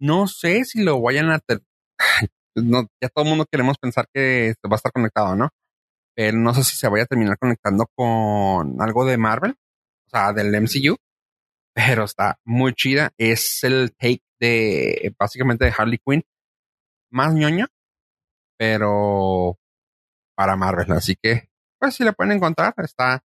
No 0.00 0.26
sé 0.28 0.64
si 0.64 0.82
lo 0.82 1.00
vayan 1.00 1.30
a... 1.30 1.40
No, 2.56 2.88
ya 3.00 3.08
todo 3.08 3.24
el 3.24 3.28
mundo 3.28 3.46
queremos 3.48 3.78
pensar 3.78 4.08
que 4.12 4.54
va 4.66 4.72
a 4.72 4.76
estar 4.76 4.90
conectado, 4.90 5.36
¿no? 5.36 5.50
Pero 6.16 6.36
no 6.38 6.52
sé 6.54 6.64
si 6.64 6.76
se 6.76 6.88
vaya 6.88 7.04
a 7.04 7.06
terminar 7.06 7.38
conectando 7.38 7.86
con 7.94 8.82
algo 8.82 9.04
de 9.04 9.16
Marvel, 9.16 9.52
o 10.06 10.10
sea, 10.10 10.32
del 10.32 10.52
MCU 10.60 10.96
pero 11.78 12.04
está 12.04 12.40
muy 12.44 12.74
chida. 12.74 13.12
Es 13.18 13.62
el 13.62 13.92
take 13.96 14.22
de 14.40 15.14
básicamente 15.16 15.64
de 15.64 15.72
Harley 15.76 16.00
Quinn, 16.04 16.24
más 17.10 17.34
ñoña, 17.34 17.68
pero 18.58 19.58
para 20.38 20.54
Marvel. 20.54 20.92
Así 20.92 21.16
que, 21.20 21.50
pues 21.80 21.96
si 21.96 22.04
la 22.04 22.12
pueden 22.12 22.36
encontrar, 22.36 22.72
está 22.76 23.24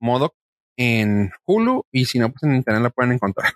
modo 0.00 0.36
en 0.78 1.32
Hulu 1.44 1.86
y 1.90 2.04
si 2.04 2.20
no, 2.20 2.30
pues 2.30 2.44
en 2.44 2.54
internet 2.54 2.84
la 2.84 2.90
pueden 2.90 3.12
encontrar. 3.12 3.52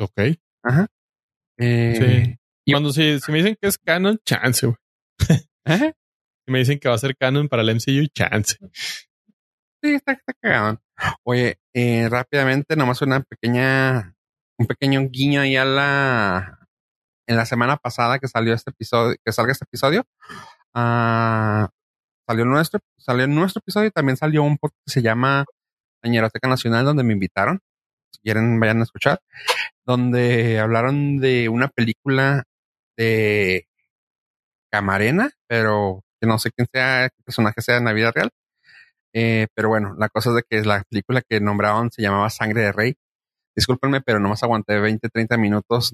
Ok. 0.00 0.18
Ajá. 0.62 0.86
Eh, 1.58 2.38
sí. 2.64 2.72
Cuando 2.72 2.90
si, 2.90 3.18
me 3.28 3.38
dicen 3.38 3.56
que 3.60 3.68
es 3.68 3.76
canon, 3.76 4.18
chance, 4.24 4.66
güey. 4.66 4.78
Si 6.46 6.52
me 6.52 6.60
dicen 6.60 6.78
que 6.78 6.88
va 6.88 6.94
a 6.94 6.98
ser 6.98 7.14
canon 7.14 7.46
para 7.46 7.60
el 7.60 7.74
MCU, 7.74 8.06
chance. 8.14 8.56
Sí, 9.82 9.92
está, 9.92 10.12
está 10.12 10.32
cagado. 10.40 10.80
Oye, 11.22 11.58
eh, 11.74 12.08
rápidamente, 12.08 12.74
nomás 12.74 13.02
una 13.02 13.20
pequeña, 13.20 14.16
un 14.56 14.66
pequeño 14.66 15.06
guiño 15.10 15.42
ahí 15.42 15.56
a 15.56 15.66
la, 15.66 16.66
en 17.26 17.36
la 17.36 17.44
semana 17.44 17.76
pasada 17.76 18.18
que 18.18 18.28
salió 18.28 18.54
este 18.54 18.70
episodio, 18.70 19.16
que 19.22 19.30
salga 19.30 19.52
este 19.52 19.66
episodio, 19.66 20.06
uh, 20.78 21.68
salió 22.26 22.44
nuestro, 22.44 22.80
salió 22.98 23.26
nuestro 23.26 23.60
episodio 23.60 23.88
y 23.88 23.90
también 23.90 24.16
salió 24.16 24.42
un 24.42 24.58
podcast 24.58 24.80
que 24.86 24.92
se 24.92 25.02
llama 25.02 25.44
Añeroteca 26.02 26.48
Nacional, 26.48 26.84
donde 26.84 27.04
me 27.04 27.14
invitaron. 27.14 27.60
Si 28.12 28.20
quieren, 28.20 28.58
vayan 28.60 28.80
a 28.80 28.84
escuchar, 28.84 29.20
donde 29.86 30.58
hablaron 30.60 31.18
de 31.18 31.48
una 31.48 31.68
película 31.68 32.44
de 32.96 33.66
Camarena, 34.70 35.30
pero 35.46 36.02
que 36.20 36.26
no 36.26 36.38
sé 36.38 36.50
quién 36.52 36.68
sea, 36.72 37.08
qué 37.10 37.22
personaje 37.24 37.60
sea 37.62 37.76
en 37.76 37.84
la 37.84 37.92
vida 37.92 38.10
real 38.12 38.30
eh, 39.14 39.48
pero 39.54 39.68
bueno, 39.68 39.94
la 39.98 40.08
cosa 40.08 40.30
es 40.30 40.36
de 40.36 40.42
que 40.48 40.62
la 40.62 40.84
película 40.88 41.22
que 41.28 41.40
nombraron 41.40 41.90
se 41.90 42.02
llamaba 42.02 42.30
Sangre 42.30 42.62
de 42.62 42.72
Rey. 42.72 42.94
Discúlpenme, 43.56 44.00
pero 44.00 44.20
nomás 44.20 44.42
aguanté 44.42 44.78
20, 44.78 45.08
30 45.08 45.36
minutos. 45.38 45.92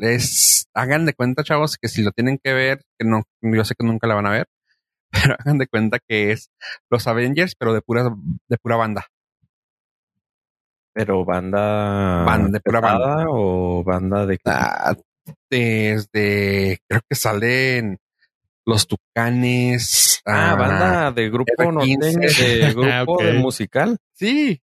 Es, 0.00 0.66
hagan 0.74 1.06
de 1.06 1.14
cuenta, 1.14 1.44
chavos, 1.44 1.76
que 1.80 1.88
si 1.88 2.02
lo 2.02 2.10
tienen 2.10 2.38
que 2.42 2.52
ver, 2.52 2.82
que 2.98 3.06
no, 3.06 3.22
yo 3.40 3.64
sé 3.64 3.74
que 3.78 3.86
nunca 3.86 4.06
la 4.06 4.14
van 4.14 4.26
a 4.26 4.30
ver, 4.30 4.46
pero 5.10 5.36
hagan 5.38 5.58
de 5.58 5.66
cuenta 5.68 5.98
que 6.06 6.32
es 6.32 6.50
los 6.90 7.06
Avengers, 7.06 7.54
pero 7.58 7.72
de 7.72 7.80
pura, 7.80 8.10
de 8.48 8.56
pura 8.58 8.76
banda. 8.76 9.06
Pero 10.92 11.24
banda, 11.24 12.24
banda 12.24 12.50
de 12.50 12.60
pura 12.60 12.80
banda 12.80 13.26
o 13.28 13.84
banda 13.84 14.26
de 14.26 14.38
ah, 14.44 14.96
desde, 15.48 16.78
creo 16.88 17.00
que 17.08 17.14
salen 17.14 17.98
los 18.66 18.88
Tucanes. 18.88 20.20
Ah, 20.26 20.56
banda 20.56 21.12
de 21.12 21.30
grupo 21.30 21.72
norteño, 21.72 21.98
de 22.00 22.72
grupo 22.74 23.20
Ah, 23.20 23.24
de 23.24 23.32
musical. 23.34 23.98
Sí, 24.14 24.60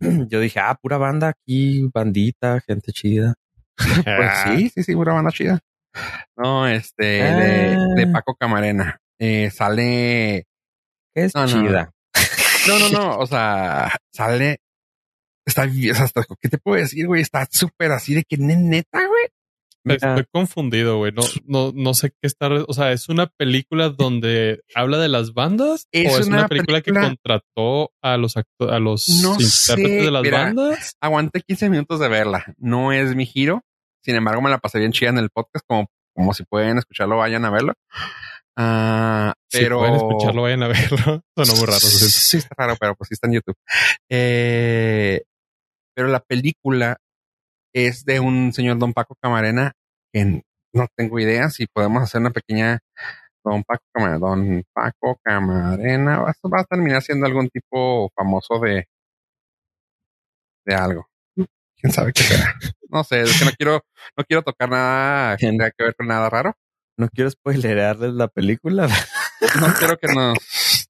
Yo 0.28 0.40
dije, 0.40 0.60
ah, 0.60 0.76
pura 0.80 0.98
banda 0.98 1.28
aquí, 1.28 1.88
bandita, 1.92 2.60
gente 2.60 2.92
chida. 2.92 3.34
pues 4.04 4.06
Ah, 4.06 4.54
sí, 4.56 4.70
sí, 4.74 4.82
sí, 4.82 4.94
una 4.94 5.12
banda 5.14 5.30
chida. 5.32 5.60
No, 6.36 6.66
este, 6.68 7.04
de, 7.04 7.74
Ah. 7.76 7.86
de 7.96 8.06
Paco 8.08 8.34
Camarena. 8.34 8.98
Eh, 9.18 9.50
sale, 9.50 10.46
¿Qué 11.14 11.24
es 11.24 11.34
No, 11.34 11.46
no, 11.46 11.48
chida? 11.48 11.90
no, 12.68 12.78
no, 12.78 12.88
no, 12.90 13.18
o 13.18 13.26
sea, 13.26 13.90
sale, 14.12 14.58
está, 15.46 15.64
bien, 15.66 15.92
o 15.92 15.94
sea, 15.94 16.04
hasta- 16.04 16.24
¿qué 16.40 16.48
te 16.50 16.58
puedo 16.58 16.78
decir, 16.78 17.06
güey? 17.06 17.22
Está 17.22 17.46
súper 17.50 17.92
así 17.92 18.14
de 18.14 18.24
que 18.24 18.36
ne- 18.36 18.56
neta, 18.56 19.06
güey. 19.06 19.26
Estoy 19.88 20.24
confundido, 20.32 20.98
güey. 20.98 21.12
No, 21.12 21.22
no, 21.44 21.72
no 21.72 21.94
sé 21.94 22.10
qué 22.10 22.26
está. 22.26 22.48
O 22.66 22.72
sea, 22.74 22.90
¿es 22.90 23.08
una 23.08 23.28
película 23.28 23.88
donde 23.88 24.60
habla 24.74 24.98
de 24.98 25.08
las 25.08 25.32
bandas? 25.32 25.86
Es 25.92 26.12
¿O 26.12 26.18
es 26.18 26.26
una, 26.26 26.38
una 26.38 26.48
película, 26.48 26.80
película- 26.80 27.00
que 27.02 27.06
contrató 27.06 27.92
a 28.02 28.16
los 28.16 28.36
a 28.36 28.42
los 28.80 29.08
No 29.22 29.34
intérpretes 29.34 29.52
sé, 29.54 29.76
de 29.76 30.10
las 30.10 30.22
mira. 30.24 30.38
bandas? 30.42 30.96
Aguanté 31.00 31.40
15 31.42 31.70
minutos 31.70 32.00
de 32.00 32.08
verla. 32.08 32.52
No 32.58 32.90
es 32.92 33.14
mi 33.14 33.26
giro. 33.26 33.62
Sin 34.06 34.14
embargo, 34.14 34.40
me 34.40 34.50
la 34.50 34.58
pasé 34.58 34.78
bien 34.78 34.92
chida 34.92 35.10
en 35.10 35.18
el 35.18 35.30
podcast, 35.30 35.64
como, 35.66 35.88
como 36.14 36.32
si 36.32 36.44
pueden 36.44 36.78
escucharlo, 36.78 37.16
vayan 37.16 37.44
a 37.44 37.50
verlo. 37.50 37.72
Ah, 38.56 39.34
pero 39.50 39.78
Si 39.78 39.80
pueden 39.80 39.94
escucharlo, 39.96 40.42
vayan 40.42 40.62
a 40.62 40.68
verlo. 40.68 41.22
Suena 41.36 41.52
muy 41.56 41.66
raro. 41.66 41.80
sí. 41.80 42.08
Sí, 42.08 42.36
está 42.38 42.54
raro, 42.56 42.76
pero 42.78 42.94
pues 42.94 43.08
sí 43.08 43.14
está 43.14 43.26
en 43.26 43.32
YouTube. 43.34 43.56
Eh, 44.08 45.24
pero 45.94 46.06
la 46.08 46.20
película 46.20 46.98
es 47.74 48.04
de 48.04 48.20
un 48.20 48.52
señor 48.52 48.78
Don 48.78 48.92
Paco 48.92 49.16
Camarena 49.20 49.72
que 50.14 50.42
no 50.72 50.86
tengo 50.96 51.18
idea 51.18 51.50
si 51.50 51.66
podemos 51.66 52.02
hacer 52.02 52.20
una 52.20 52.30
pequeña 52.30 52.78
Don 53.44 53.64
Paco 53.64 53.82
Camarena. 53.92 54.18
Don 54.20 54.62
Paco 54.72 55.18
Camarena 55.24 56.20
va, 56.20 56.30
a- 56.30 56.48
va 56.48 56.60
a 56.60 56.64
terminar 56.64 57.02
siendo 57.02 57.26
algún 57.26 57.48
tipo 57.48 58.10
famoso 58.14 58.60
de 58.60 58.86
de 60.64 60.74
algo. 60.74 61.06
Quién 61.76 61.92
sabe 61.92 62.12
qué 62.12 62.22
será. 62.22 62.54
No 62.88 63.04
sé, 63.04 63.22
es 63.22 63.38
que 63.38 63.44
no 63.44 63.50
quiero, 63.56 63.84
no 64.16 64.24
quiero 64.24 64.42
tocar 64.42 64.70
nada 64.70 65.36
que 65.36 65.46
tenga 65.48 65.70
que 65.70 65.84
ver 65.84 65.94
con 65.94 66.06
nada 66.06 66.30
raro. 66.30 66.54
No 66.96 67.08
quiero 67.08 67.30
spoilerearles 67.30 68.12
la 68.14 68.28
película. 68.28 68.88
No 69.60 69.66
quiero 69.78 69.98
que 69.98 70.08
nos, 70.08 70.38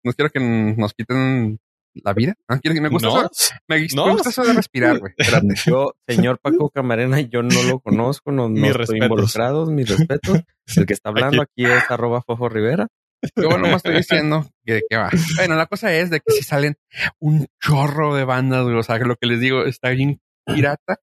no 0.05 0.13
quiero 0.13 0.31
que 0.31 0.39
nos 0.41 0.95
quiten 0.95 1.59
la 1.95 2.13
vida. 2.13 2.35
No 2.49 2.61
quiero 2.61 2.75
que 2.75 2.81
me 2.81 2.89
gusta 2.91 3.09
¿No? 3.09 3.21
eso. 3.23 3.55
Me, 3.67 3.81
me 3.81 3.87
No. 3.95 4.13
gusta 4.13 4.29
eso 4.29 4.45
de 4.45 4.53
respirar, 4.53 4.99
güey. 5.01 5.13
Espérate. 5.17 5.55
Yo, 5.67 5.95
señor 6.07 6.39
Paco 6.41 6.71
Camarena, 6.71 7.21
yo 7.23 7.43
no 7.43 7.61
lo 7.65 7.81
conozco, 7.81 8.31
no, 8.31 8.49
no 8.49 8.55
estoy 8.67 8.73
respetos. 8.73 9.05
involucrados, 9.05 9.69
mis 9.71 9.89
respetos. 9.89 10.41
El 10.77 10.87
que 10.87 10.93
está 10.95 11.09
hablando 11.11 11.43
aquí, 11.43 11.65
es 11.65 11.91
arroba 11.91 12.23
Fofo 12.23 12.49
Rivera. 12.49 12.87
Yo 13.35 13.49
no 13.59 13.67
me 13.67 13.75
estoy 13.75 13.97
diciendo 13.97 14.47
que, 14.65 14.83
que 14.89 14.97
va. 14.97 15.11
Bueno, 15.37 15.57
la 15.57 15.67
cosa 15.67 15.93
es 15.93 16.11
de 16.11 16.21
que 16.21 16.33
si 16.33 16.43
salen 16.45 16.77
un 17.19 17.47
chorro 17.61 18.15
de 18.15 18.25
bandas, 18.25 18.63
güey. 18.65 18.77
O 18.77 18.83
sea, 18.83 18.99
que 18.99 19.07
lo 19.07 19.17
que 19.17 19.27
les 19.27 19.41
digo 19.41 19.65
está 19.65 19.89
bien 19.91 20.21
pirata, 20.47 20.97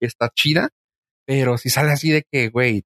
está 0.00 0.28
chida, 0.34 0.68
pero 1.26 1.58
si 1.58 1.70
sale 1.70 1.90
así 1.92 2.10
de 2.10 2.24
que, 2.30 2.48
güey, 2.48 2.84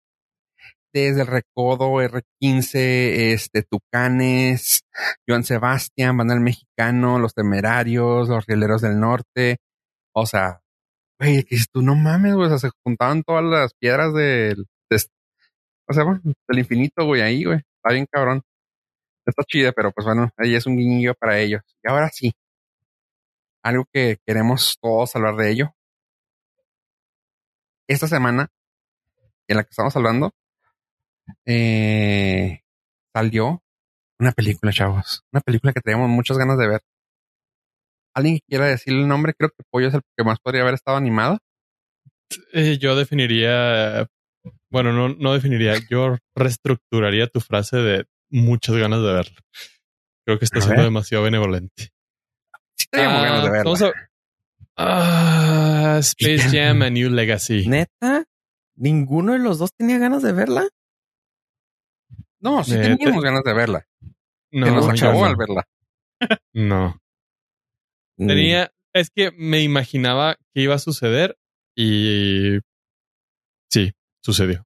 desde 0.92 1.22
el 1.22 1.26
Recodo, 1.26 2.00
R15, 2.00 3.32
este, 3.32 3.62
Tucanes, 3.64 4.84
Joan 5.28 5.42
Sebastián, 5.42 6.16
Banda 6.16 6.34
del 6.34 6.42
Mexicano, 6.44 7.18
Los 7.18 7.34
Temerarios, 7.34 8.28
Los 8.28 8.46
Rieleros 8.46 8.80
del 8.82 9.00
Norte. 9.00 9.56
O 10.14 10.24
sea, 10.24 10.60
güey, 11.18 11.42
que 11.42 11.56
tú 11.72 11.82
no 11.82 11.96
mames, 11.96 12.34
güey. 12.34 12.46
O 12.46 12.48
sea, 12.48 12.58
se 12.58 12.70
juntaban 12.84 13.24
todas 13.24 13.42
las 13.44 13.74
piedras 13.74 14.14
del, 14.14 14.66
de- 14.88 15.04
o 15.88 15.92
sea, 15.92 16.04
bueno, 16.04 16.20
del 16.48 16.58
infinito, 16.60 17.04
güey, 17.04 17.22
ahí, 17.22 17.44
güey. 17.44 17.58
Está 17.58 17.92
bien 17.92 18.06
cabrón. 18.10 18.42
Está 19.26 19.42
chida, 19.44 19.72
pero 19.72 19.90
pues 19.90 20.04
bueno, 20.06 20.30
ahí 20.38 20.54
es 20.54 20.64
un 20.66 20.76
guiño 20.76 21.14
para 21.18 21.40
ellos. 21.40 21.62
Y 21.82 21.90
ahora 21.90 22.08
sí, 22.12 22.32
algo 23.64 23.84
que 23.92 24.18
queremos 24.26 24.78
todos 24.80 25.16
hablar 25.16 25.34
de 25.36 25.50
ello. 25.50 25.74
Esta 27.88 28.06
semana, 28.08 28.48
en 29.48 29.56
la 29.56 29.62
que 29.64 29.70
estamos 29.70 29.94
hablando, 29.96 30.32
eh, 31.46 32.60
salió 33.14 33.62
una 34.18 34.32
película, 34.32 34.72
chavos. 34.72 35.22
Una 35.32 35.40
película 35.40 35.72
que 35.72 35.80
teníamos 35.80 36.08
muchas 36.08 36.38
ganas 36.38 36.58
de 36.58 36.68
ver. 36.68 36.80
¿Alguien 38.14 38.38
quiera 38.48 38.66
decir 38.66 38.94
el 38.94 39.08
nombre? 39.08 39.34
Creo 39.36 39.50
que 39.50 39.64
Pollo 39.70 39.88
es 39.88 39.94
el 39.94 40.02
que 40.16 40.24
más 40.24 40.38
podría 40.40 40.62
haber 40.62 40.74
estado 40.74 40.96
animado. 40.96 41.38
Eh, 42.52 42.78
yo 42.78 42.96
definiría. 42.96 44.06
Bueno, 44.70 44.92
no, 44.92 45.08
no 45.08 45.32
definiría. 45.34 45.74
Yo 45.90 46.16
reestructuraría 46.36 47.26
tu 47.26 47.40
frase 47.40 47.76
de 47.78 48.04
muchas 48.30 48.76
ganas 48.76 49.00
de 49.02 49.12
verlo. 49.12 49.36
Creo 50.24 50.38
que 50.38 50.44
está 50.44 50.60
siendo 50.60 50.82
demasiado 50.84 51.24
benevolente. 51.24 51.90
Sí 52.78 52.86
teníamos 52.90 53.20
Ah, 53.20 53.24
ganas 53.24 53.44
de 53.44 53.50
verla. 53.50 53.64
vamos 53.64 53.82
a- 53.82 53.92
Ah, 54.76 55.98
Space 56.00 56.48
Jam 56.50 56.82
A 56.82 56.90
New 56.90 57.10
Legacy. 57.10 57.66
¿Neta? 57.68 58.24
¿Ninguno 58.76 59.32
de 59.32 59.38
los 59.38 59.58
dos 59.58 59.70
tenía 59.76 59.98
ganas 59.98 60.22
de 60.22 60.32
verla? 60.32 60.68
No, 62.40 62.64
sí 62.64 62.72
teníamos 62.72 63.22
te- 63.22 63.28
ganas 63.28 63.44
de 63.44 63.54
verla. 63.54 63.86
No, 64.52 64.66
que 64.66 64.72
nos 64.72 64.88
acabó 64.88 65.20
no. 65.20 65.26
al 65.26 65.36
verla. 65.36 65.64
No. 66.52 66.98
Tenía, 68.16 68.70
es 68.92 69.10
que 69.10 69.30
me 69.32 69.62
imaginaba 69.62 70.36
que 70.52 70.60
iba 70.62 70.74
a 70.74 70.78
suceder 70.78 71.36
y 71.76 72.58
sí, 73.70 73.92
sucedió. 74.22 74.64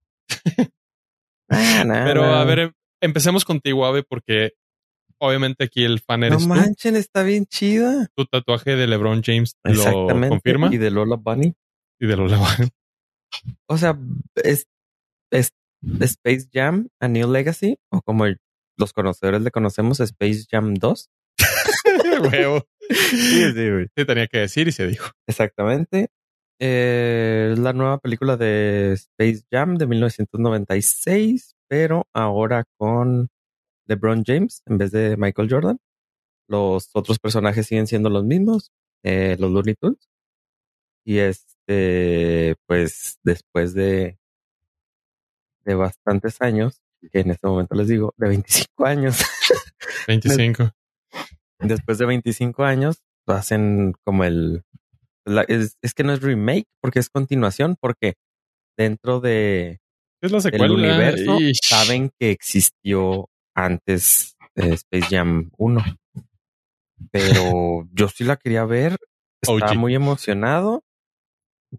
ah, 1.51 1.85
Pero 1.87 2.25
a 2.25 2.45
ver, 2.45 2.59
em- 2.59 2.73
empecemos 3.03 3.45
contigo, 3.45 3.87
Ave, 3.87 4.03
porque 4.03 4.53
obviamente 5.21 5.65
aquí 5.65 5.85
el 5.85 6.01
fan 6.01 6.21
No 6.21 6.27
eres 6.27 6.39
tú. 6.43 6.49
manchen, 6.49 6.97
está 6.97 7.23
bien 7.23 7.47
chida. 7.47 8.09
Tu 8.17 8.25
tatuaje 8.27 8.77
de 8.77 8.87
LeBron 8.87 9.23
James 9.25 9.57
lo 9.65 10.07
confirma 10.29 10.69
Y 10.73 10.79
de 10.79 10.91
Lola 10.91 11.17
Bunny. 11.17 11.55
y 12.01 12.07
de 12.07 12.17
los 12.17 12.31
LeBron. 12.31 12.69
O 13.67 13.77
sea, 13.79 13.99
es, 14.37 14.67
es 15.31 15.53
Space 16.01 16.49
Jam, 16.53 16.89
A 17.01 17.09
New 17.09 17.31
Legacy, 17.31 17.79
o 17.91 18.01
como 18.03 18.25
los 18.77 18.93
conocedores 18.93 19.43
le 19.43 19.51
conocemos, 19.51 20.01
Space 20.01 20.45
Jam 20.51 20.75
2. 20.75 21.11
Huevo. 22.33 22.65
Sí, 22.89 23.53
sí, 23.53 23.71
güey. 23.71 23.87
Sí, 23.97 24.05
tenía 24.07 24.27
que 24.29 24.39
decir 24.39 24.67
y 24.69 24.73
se 24.73 24.87
dijo. 24.87 25.11
Exactamente. 25.27 26.09
Eh, 26.61 27.55
la 27.59 27.73
nueva 27.73 27.99
película 27.99 28.37
de 28.37 28.93
Space 28.95 29.43
Jam 29.53 29.77
de 29.77 29.87
1996, 29.87 31.55
pero 31.69 32.07
ahora 32.15 32.65
con 32.79 33.29
LeBron 33.89 34.23
James 34.25 34.63
en 34.67 34.79
vez 34.79 34.91
de 34.93 35.17
Michael 35.17 35.49
Jordan. 35.51 35.79
Los 36.49 36.91
otros 36.95 37.19
personajes 37.19 37.67
siguen 37.67 37.87
siendo 37.87 38.09
los 38.11 38.25
mismos, 38.25 38.71
eh, 39.03 39.37
los 39.39 39.51
Looney 39.51 39.75
Tunes. 39.75 40.09
Y 41.05 41.19
este, 41.19 42.57
pues 42.67 43.19
después 43.23 43.75
de, 43.75 44.19
de 45.65 45.75
bastantes 45.75 46.41
años, 46.41 46.81
que 47.13 47.21
en 47.21 47.31
este 47.31 47.47
momento 47.47 47.75
les 47.75 47.89
digo, 47.89 48.15
de 48.17 48.29
25 48.29 48.87
años, 48.87 49.19
25. 50.09 50.71
después 51.61 51.99
de 51.99 52.07
25 52.07 52.65
años, 52.65 52.99
hacen 53.27 53.95
como 54.05 54.25
el... 54.25 54.63
la- 55.27 55.43
es, 55.43 55.77
es 55.83 55.95
que 55.95 56.05
no 56.05 56.13
es 56.13 56.23
remake, 56.23 56.67
porque 56.81 56.99
es 56.99 57.11
continuación, 57.11 57.77
porque 57.81 58.15
dentro 58.77 59.21
de, 59.21 59.81
Es 60.23 60.33
la 60.33 60.41
secuela. 60.41 60.73
universo 60.73 61.41
Ish. 61.41 61.61
saben 61.63 62.11
que 62.19 62.31
existió 62.31 63.29
antes 63.59 64.37
eh, 64.55 64.75
Space 64.75 65.17
Jam 65.17 65.51
1. 65.57 65.81
Pero 67.11 67.89
yo 67.93 68.09
sí 68.09 68.25
la 68.25 68.37
quería 68.37 68.65
ver, 68.65 68.97
estaba 69.43 69.75
muy 69.75 69.95
emocionado, 69.95 70.85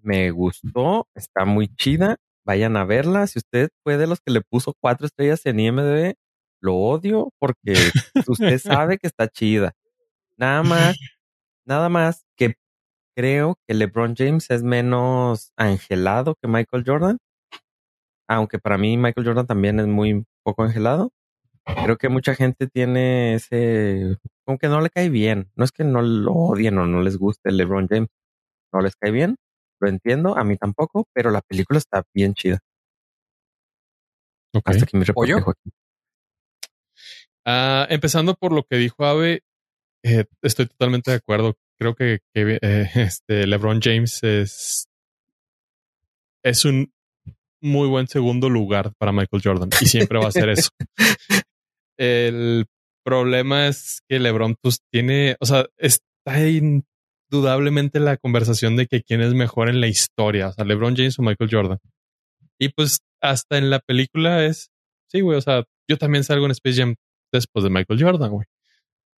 me 0.02 0.32
gustó, 0.32 1.08
está 1.16 1.46
muy 1.46 1.68
chida, 1.76 2.18
vayan 2.46 2.78
a 2.78 2.86
verla. 2.86 3.28
Si 3.28 3.40
usted 3.40 3.70
fue 3.84 3.98
de 3.98 4.08
los 4.08 4.20
que 4.22 4.32
le 4.32 4.42
puso 4.42 4.74
cuatro 4.80 5.08
estrellas 5.08 5.46
en 5.46 5.60
IMDb, 5.60 6.16
lo 6.62 6.76
odio 6.76 7.32
porque 7.40 7.74
usted 8.28 8.60
sabe 8.60 8.98
que 8.98 9.08
está 9.08 9.28
chida. 9.28 9.74
Nada 10.38 10.64
más, 10.64 10.98
nada 11.66 11.90
más 11.90 12.26
que 12.38 12.56
creo 13.16 13.56
que 13.68 13.74
LeBron 13.74 14.16
James 14.18 14.50
es 14.50 14.64
menos 14.64 15.52
angelado 15.58 16.36
que 16.42 16.48
Michael 16.48 16.84
Jordan. 16.86 17.18
Aunque 18.28 18.60
para 18.60 18.78
mí 18.78 18.98
Michael 18.98 19.28
Jordan 19.28 19.48
también 19.48 19.80
es 19.80 19.88
muy 19.88 20.26
poco 20.44 20.64
angelado. 20.64 21.12
Creo 21.84 21.98
que 21.98 22.10
mucha 22.10 22.36
gente 22.36 22.68
tiene 22.68 23.36
ese, 23.36 24.18
como 24.46 24.58
que 24.58 24.68
no 24.68 24.82
le 24.82 24.90
cae 24.90 25.10
bien. 25.10 25.52
No 25.56 25.66
es 25.66 25.72
que 25.72 25.84
no 25.84 26.02
lo 26.02 26.34
odien 26.34 26.78
o 26.78 26.86
no 26.86 27.02
les 27.02 27.18
guste 27.18 27.52
LeBron 27.52 27.88
James. 27.88 28.10
No 28.74 28.82
les 28.82 28.96
cae 28.96 29.12
bien. 29.12 29.36
Lo 29.80 29.90
entiendo, 29.90 30.38
a 30.38 30.44
mí 30.44 30.58
tampoco, 30.58 31.08
pero 31.14 31.32
la 31.32 31.42
película 31.42 31.80
está 31.80 32.04
bien 32.14 32.34
chida. 32.34 32.60
Hasta 34.66 34.86
que 34.86 34.98
mi 34.98 35.04
reporte, 35.04 35.34
Joaquín. 35.34 35.72
Ah, 37.46 37.88
empezando 37.90 38.36
por 38.36 38.52
lo 38.52 38.64
que 38.64 38.78
dijo 38.78 39.06
Ave, 39.06 39.42
eh, 40.04 40.26
estoy 40.42 40.68
totalmente 40.68 41.12
de 41.12 41.18
acuerdo. 41.18 41.56
Creo 41.80 41.96
que, 41.96 42.20
que, 42.34 42.60
eh, 42.62 42.90
este 42.96 43.48
LeBron 43.48 43.80
James 43.82 44.24
es 44.24 44.90
es 46.44 46.66
un 46.66 46.92
muy 47.62 47.88
buen 47.88 48.08
segundo 48.08 48.50
lugar 48.50 48.94
para 48.98 49.12
Michael 49.12 49.42
Jordan 49.44 49.70
y 49.82 49.86
siempre 49.86 50.20
va 50.20 50.28
a 50.28 50.32
ser 50.32 50.50
eso. 50.50 50.70
El 52.00 52.66
problema 53.04 53.68
es 53.68 54.02
que 54.08 54.20
LeBron 54.20 54.56
pues 54.62 54.80
tiene, 54.90 55.36
o 55.42 55.46
sea, 55.46 55.66
está 55.78 56.48
indudablemente 56.48 58.00
la 58.00 58.16
conversación 58.16 58.78
de 58.78 58.88
que 58.88 59.04
quién 59.04 59.22
es 59.22 59.34
mejor 59.34 59.68
en 59.68 59.82
la 59.82 59.88
historia, 59.88 60.48
o 60.48 60.54
sea, 60.54 60.64
LeBron 60.64 60.96
James 60.96 61.20
o 61.20 61.24
Michael 61.24 61.50
Jordan. 61.52 61.80
Y 62.58 62.70
pues 62.70 63.00
hasta 63.22 63.58
en 63.58 63.70
la 63.70 63.80
película 63.80 64.46
es, 64.46 64.72
sí, 65.12 65.20
güey, 65.22 65.38
o 65.38 65.42
sea, 65.42 65.66
yo 65.90 65.98
también 65.98 66.24
salgo 66.24 66.46
en 66.46 66.52
Space 66.52 66.78
Jam 66.78 66.96
después 67.34 67.64
de 67.64 67.70
Michael 67.70 68.02
Jordan, 68.02 68.32
güey. 68.32 68.48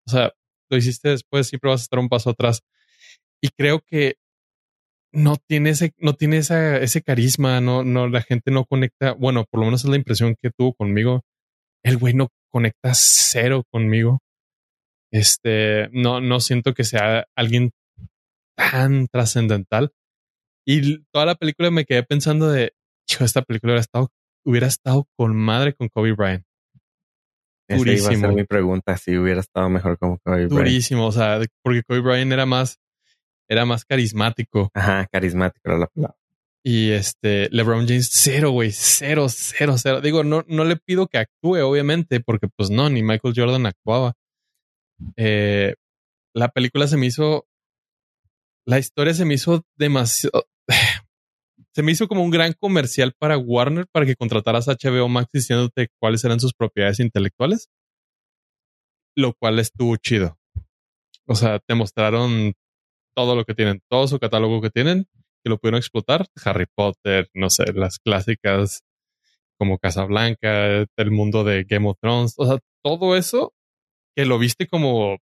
O 0.08 0.12
sea, 0.12 0.32
lo 0.70 0.78
hiciste 0.78 1.10
después, 1.10 1.48
siempre 1.48 1.70
vas 1.70 1.82
a 1.82 1.84
estar 1.84 2.00
un 2.00 2.10
paso 2.10 2.32
atrás. 2.32 2.62
Y 3.42 3.50
creo 3.50 3.82
que 3.86 4.16
no 5.14 5.38
tiene 5.38 5.72
ese, 5.72 5.94
no 5.98 6.14
tiene 6.14 6.38
ese 6.38 7.02
carisma, 7.04 7.62
no, 7.62 7.84
no, 7.84 8.08
la 8.08 8.22
gente 8.22 8.50
no 8.50 8.66
conecta. 8.66 9.14
Bueno, 9.14 9.46
por 9.52 9.60
lo 9.60 9.66
menos 9.66 9.84
es 9.84 9.90
la 9.90 9.98
impresión 9.98 10.36
que 10.42 10.50
tuvo 10.50 10.74
conmigo. 10.74 11.24
El 11.84 11.98
güey 11.98 12.14
no 12.14 12.30
conecta 12.52 12.92
cero 12.94 13.64
conmigo. 13.72 14.20
Este, 15.12 15.90
no, 15.92 16.22
no 16.22 16.40
siento 16.40 16.74
que 16.74 16.84
sea 16.84 17.26
alguien 17.36 17.72
tan 18.56 19.08
trascendental. 19.08 19.92
Y 20.66 21.04
toda 21.12 21.26
la 21.26 21.36
película 21.36 21.72
me 21.72 21.86
quedé 21.86 22.04
pensando 22.04 22.50
de, 22.50 22.74
hijo, 23.10 23.24
esta 23.24 23.42
película 23.42 23.72
hubiera 23.72 23.82
estado, 23.82 24.10
hubiera 24.46 24.68
estado 24.68 25.08
con 25.18 25.36
madre 25.36 25.74
con 25.74 25.90
Kobe 25.90 26.14
Bryant. 26.14 26.46
Durísimo. 27.68 28.12
Iba 28.12 28.18
a 28.18 28.30
ser 28.30 28.36
mi 28.36 28.44
pregunta, 28.44 28.98
si 28.98 29.18
hubiera 29.18 29.40
estado 29.40 29.70
mejor 29.70 29.98
con 29.98 30.18
Kobe 30.18 30.48
Bryant. 30.48 30.52
Durísimo, 30.52 31.08
o 31.08 31.12
sea, 31.12 31.40
porque 31.64 31.84
Kobe 31.84 32.02
Bryant 32.02 32.32
era 32.32 32.46
más, 32.46 32.80
era 33.50 33.66
más 33.66 33.86
carismático. 33.86 34.70
Ajá, 34.74 35.08
carismático 35.12 35.62
era 35.66 35.78
la 35.80 35.88
palabra. 35.88 36.18
Y 36.64 36.92
este, 36.92 37.50
LeBron 37.50 37.88
James, 37.88 38.10
cero, 38.12 38.52
güey, 38.52 38.72
cero, 38.72 39.28
cero, 39.30 39.76
cero. 39.78 40.00
Digo, 40.00 40.24
no, 40.24 40.46
no 40.48 40.64
le 40.64 40.76
pido 40.76 41.08
que 41.08 41.18
actúe, 41.18 41.58
obviamente, 41.62 42.20
porque 42.20 42.48
pues 42.56 42.70
no, 42.70 42.90
ni 42.90 43.02
Michael 43.02 43.34
Jordan 43.36 43.66
actuaba. 43.66 44.14
Eh, 45.18 45.76
la 46.36 46.50
película 46.50 46.88
se 46.88 46.98
me 46.98 47.08
hizo, 47.08 47.48
la 48.68 48.78
historia 48.78 49.16
se 49.16 49.26
me 49.26 49.34
hizo 49.34 49.64
demasiado, 49.76 50.46
se 51.74 51.82
me 51.82 51.92
hizo 51.94 52.08
como 52.08 52.24
un 52.24 52.30
gran 52.30 52.54
comercial 52.54 53.14
para 53.18 53.40
Warner 53.40 53.88
para 53.92 54.06
que 54.06 54.16
contrataras 54.16 54.70
a 54.70 54.76
HBO 54.76 55.10
Max 55.10 55.32
diciéndote 55.34 55.90
cuáles 56.00 56.24
eran 56.24 56.40
sus 56.40 56.54
propiedades 56.54 57.00
intelectuales, 57.00 57.70
lo 59.16 59.34
cual 59.34 59.58
estuvo 59.58 59.96
chido. 59.98 60.38
O 61.26 61.34
sea, 61.34 61.60
te 61.60 61.74
mostraron 61.74 62.54
todo 63.16 63.36
lo 63.36 63.46
que 63.46 63.56
tienen, 63.56 63.82
todo 63.90 64.08
su 64.08 64.20
catálogo 64.20 64.62
que 64.62 64.70
tienen 64.70 65.08
que 65.44 65.50
lo 65.50 65.58
pudieron 65.58 65.80
explotar. 65.80 66.28
Harry 66.44 66.66
Potter, 66.74 67.30
no 67.34 67.50
sé, 67.50 67.72
las 67.74 68.00
clásicas 68.00 68.82
como 69.58 69.78
Casablanca, 69.78 70.86
el 70.98 71.12
mundo 71.12 71.44
de 71.44 71.66
Game 71.66 71.88
of 71.88 71.98
Thrones, 72.02 72.34
o 72.38 72.48
sea, 72.48 72.58
todo 72.84 73.16
eso 73.16 73.54
que 74.16 74.26
lo 74.26 74.40
viste 74.40 74.68
como 74.68 75.20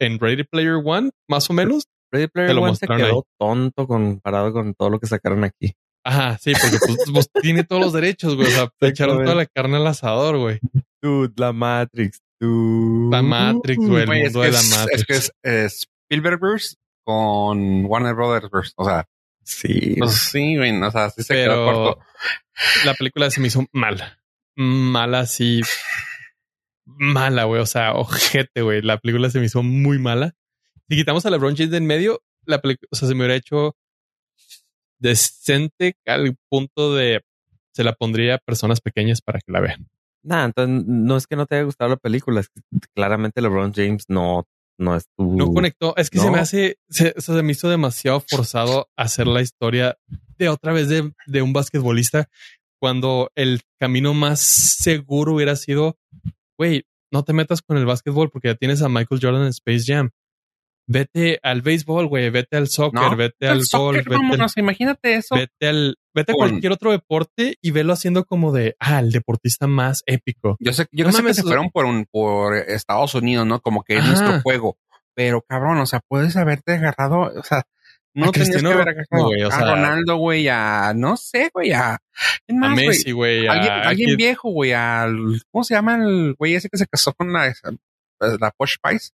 en 0.00 0.18
Ready 0.18 0.44
Player 0.44 0.80
One, 0.84 1.10
más 1.28 1.50
o 1.50 1.52
menos. 1.52 1.84
Ready 2.12 2.28
Player 2.28 2.56
One 2.56 2.76
se 2.76 2.86
quedó 2.86 3.24
tonto 3.38 3.86
comparado 3.86 4.52
con 4.52 4.74
todo 4.74 4.90
lo 4.90 5.00
que 5.00 5.06
sacaron 5.06 5.44
aquí. 5.44 5.74
Ajá, 6.04 6.38
sí, 6.38 6.52
porque 6.52 6.78
pues, 6.86 6.98
pues 7.12 7.30
tiene 7.42 7.64
todos 7.64 7.82
los 7.82 7.92
derechos, 7.92 8.34
güey. 8.34 8.48
O 8.48 8.50
sea, 8.50 8.68
te 8.78 8.88
echaron 8.88 9.22
toda 9.22 9.34
la 9.34 9.46
carne 9.46 9.76
al 9.76 9.86
asador, 9.86 10.38
güey. 10.38 10.58
Dude, 11.02 11.32
la 11.36 11.52
Matrix, 11.52 12.20
dude. 12.40 13.10
La 13.10 13.22
Matrix, 13.22 13.86
güey, 13.86 14.02
el 14.02 14.22
mundo 14.24 14.40
de 14.40 14.52
la 14.52 14.62
Matrix. 14.62 15.00
Es 15.00 15.04
que 15.04 15.12
es, 15.14 15.32
es 15.42 15.88
Spielbergverse 16.08 16.76
con 17.04 17.84
Warner 17.86 18.14
Brothers, 18.14 18.72
o 18.76 18.84
sea, 18.84 19.06
Sí. 19.50 19.96
Pues 19.98 20.12
sí, 20.12 20.56
güey. 20.56 20.80
O 20.80 20.90
sea, 20.90 21.10
sí 21.10 21.22
se 21.22 21.34
quedó 21.34 21.64
corto. 21.64 22.04
La 22.84 22.94
película 22.94 23.30
se 23.30 23.40
me 23.40 23.48
hizo 23.48 23.66
mala. 23.72 24.18
Mala, 24.54 25.26
sí. 25.26 25.60
Mala, 26.84 27.44
güey. 27.44 27.60
O 27.60 27.66
sea, 27.66 27.94
ojete, 27.94 28.62
güey. 28.62 28.80
La 28.82 28.98
película 28.98 29.28
se 29.28 29.40
me 29.40 29.46
hizo 29.46 29.62
muy 29.62 29.98
mala. 29.98 30.34
Si 30.88 30.96
quitamos 30.96 31.26
a 31.26 31.30
LeBron 31.30 31.56
James 31.56 31.70
de 31.70 31.78
en 31.78 31.86
medio, 31.86 32.22
la 32.46 32.60
película, 32.60 32.88
o 32.92 32.96
sea, 32.96 33.08
se 33.08 33.14
me 33.14 33.20
hubiera 33.20 33.34
hecho 33.34 33.76
decente 34.98 35.96
al 36.06 36.36
punto 36.48 36.94
de 36.94 37.22
se 37.72 37.84
la 37.84 37.94
pondría 37.94 38.36
a 38.36 38.38
personas 38.38 38.80
pequeñas 38.80 39.20
para 39.20 39.40
que 39.40 39.52
la 39.52 39.60
vean. 39.60 39.88
Nah, 40.22 40.44
entonces 40.44 40.84
no 40.86 41.16
es 41.16 41.26
que 41.26 41.36
no 41.36 41.46
te 41.46 41.56
haya 41.56 41.64
gustado 41.64 41.90
la 41.90 41.96
película, 41.96 42.40
es 42.40 42.48
que 42.48 42.60
claramente 42.94 43.40
LeBron 43.40 43.72
James 43.72 44.04
no 44.08 44.46
no 44.80 44.96
es 44.96 45.04
No 45.18 45.52
conectó. 45.52 45.94
Es 45.96 46.10
que 46.10 46.18
se 46.18 46.30
me 46.30 46.38
hace, 46.38 46.78
se, 46.88 47.14
se, 47.16 47.42
me 47.42 47.52
hizo 47.52 47.68
demasiado 47.68 48.20
forzado 48.20 48.88
hacer 48.96 49.26
la 49.26 49.42
historia 49.42 49.98
de 50.38 50.48
otra 50.48 50.72
vez 50.72 50.88
de, 50.88 51.12
de 51.26 51.42
un 51.42 51.52
basquetbolista 51.52 52.28
cuando 52.80 53.30
el 53.34 53.60
camino 53.78 54.14
más 54.14 54.40
seguro 54.40 55.34
hubiera 55.34 55.54
sido, 55.54 55.98
güey, 56.58 56.84
no 57.12 57.24
te 57.24 57.34
metas 57.34 57.60
con 57.60 57.76
el 57.76 57.84
básquetbol 57.84 58.30
porque 58.30 58.48
ya 58.48 58.54
tienes 58.54 58.80
a 58.82 58.88
Michael 58.88 59.20
Jordan 59.22 59.42
en 59.42 59.48
Space 59.48 59.84
Jam. 59.86 60.10
Vete 60.92 61.38
al 61.44 61.62
béisbol, 61.62 62.08
güey, 62.08 62.30
vete 62.30 62.56
al 62.56 62.66
soccer, 62.66 63.14
vete 63.14 63.46
al 63.46 63.62
golf, 63.72 64.04
vete 64.04 64.60
imagínate 64.60 65.14
eso. 65.14 65.36
Vete 65.36 65.68
al, 65.68 65.96
vete 66.12 66.32
a 66.32 66.34
cualquier 66.34 66.72
otro 66.72 66.90
deporte 66.90 67.56
y 67.62 67.70
velo 67.70 67.92
haciendo 67.92 68.24
como 68.24 68.50
de, 68.50 68.74
ah, 68.80 68.98
el 68.98 69.12
deportista 69.12 69.68
más 69.68 70.02
épico. 70.06 70.56
Yo 70.58 70.72
sé, 70.72 70.88
yo 70.90 71.04
no 71.04 71.12
sé 71.12 71.22
que 71.22 71.32
se 71.32 71.44
fueron 71.44 71.70
por 71.70 71.84
un, 71.84 72.06
por 72.10 72.56
Estados 72.56 73.14
Unidos, 73.14 73.46
¿no? 73.46 73.60
Como 73.60 73.84
que 73.84 73.98
es 73.98 74.04
nuestro 74.04 74.40
juego. 74.40 74.78
Pero 75.14 75.42
cabrón, 75.42 75.78
o 75.78 75.86
sea, 75.86 76.00
puedes 76.08 76.36
haberte 76.36 76.72
agarrado, 76.72 77.20
o 77.38 77.42
sea, 77.44 77.62
no 78.12 78.32
tenías 78.32 78.60
que 78.60 78.66
haber 78.66 78.88
agarrado 78.88 79.26
güey, 79.26 79.44
o 79.44 79.50
sea, 79.52 79.60
a 79.60 79.76
Ronaldo, 79.76 80.16
güey, 80.16 80.48
a, 80.48 80.92
no 80.92 81.16
sé, 81.16 81.50
güey, 81.54 81.70
a, 81.70 81.92
a 81.94 82.68
Messi, 82.74 83.12
güey. 83.12 83.46
Alguien, 83.46 83.72
alguien 83.72 84.16
viejo, 84.16 84.50
güey, 84.50 84.72
al, 84.72 85.40
¿cómo 85.52 85.62
se 85.62 85.74
llama 85.74 86.04
el 86.04 86.34
güey 86.36 86.56
ese 86.56 86.68
que 86.68 86.78
se 86.78 86.88
casó 86.88 87.12
con 87.12 87.32
la, 87.32 87.54
la 88.18 88.50
Posh 88.50 88.74
Spice? 88.74 89.10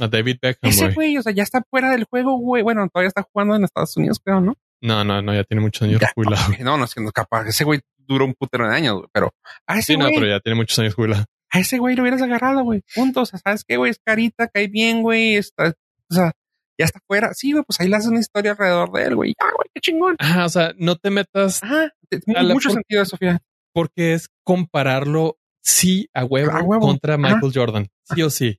A 0.00 0.08
David 0.08 0.38
Beckham. 0.40 0.70
Ese 0.70 0.92
güey, 0.92 1.18
o 1.18 1.22
sea, 1.22 1.32
ya 1.32 1.42
está 1.42 1.62
fuera 1.68 1.90
del 1.90 2.04
juego, 2.04 2.38
güey. 2.38 2.62
Bueno, 2.62 2.88
todavía 2.88 3.08
está 3.08 3.22
jugando 3.22 3.54
en 3.56 3.64
Estados 3.64 3.96
Unidos, 3.96 4.20
creo, 4.24 4.40
¿no? 4.40 4.56
No, 4.80 5.04
no, 5.04 5.22
no, 5.22 5.34
ya 5.34 5.44
tiene 5.44 5.60
muchos 5.60 5.82
años 5.82 6.00
jubilado. 6.14 6.42
No, 6.60 6.76
no, 6.76 6.84
es 6.84 6.94
que 6.94 7.00
no 7.00 7.12
capaz. 7.12 7.46
Ese 7.46 7.64
güey 7.64 7.80
duró 7.98 8.24
un 8.24 8.34
putero 8.34 8.68
de 8.68 8.74
años, 8.74 8.94
güey. 8.94 9.08
Pero 9.12 9.32
a 9.66 9.78
ese 9.78 9.92
Sí, 9.92 9.96
no, 9.96 10.06
pero 10.06 10.26
ya 10.26 10.40
tiene 10.40 10.56
muchos 10.56 10.78
años 10.78 10.94
jubilado. 10.94 11.24
A 11.50 11.60
ese 11.60 11.78
güey 11.78 11.94
lo 11.94 12.02
hubieras 12.02 12.22
agarrado, 12.22 12.64
güey. 12.64 12.82
Punto. 12.94 13.20
O 13.20 13.26
sea, 13.26 13.38
¿sabes 13.38 13.64
qué, 13.64 13.76
güey? 13.76 13.90
Es 13.90 14.00
carita, 14.04 14.48
cae 14.48 14.68
bien, 14.68 15.02
güey. 15.02 15.36
Está, 15.36 15.74
o 16.10 16.14
sea, 16.14 16.32
ya 16.78 16.86
está 16.86 16.98
fuera. 17.06 17.34
Sí, 17.34 17.52
güey, 17.52 17.62
pues 17.64 17.78
ahí 17.80 17.88
le 17.88 17.96
haces 17.96 18.08
una 18.08 18.20
historia 18.20 18.52
alrededor 18.52 18.90
de 18.92 19.04
él, 19.04 19.16
güey. 19.16 19.34
Ya, 19.38 19.46
güey, 19.54 19.68
qué 19.72 19.80
chingón. 19.80 20.16
Ajá, 20.18 20.46
o 20.46 20.48
sea, 20.48 20.72
no 20.78 20.96
te 20.96 21.10
metas. 21.10 21.62
Ajá, 21.62 21.92
tiene 22.08 22.54
mucho 22.54 22.70
sentido, 22.70 23.04
Sofía. 23.04 23.40
Porque 23.72 24.14
es 24.14 24.28
compararlo, 24.42 25.38
sí, 25.62 26.08
a 26.12 26.24
huevo, 26.24 26.50
a 26.52 26.62
huevo. 26.62 26.86
contra 26.86 27.16
Michael 27.16 27.52
Jordan. 27.54 27.88
Sí 28.04 28.22
o 28.22 28.30
sí. 28.30 28.58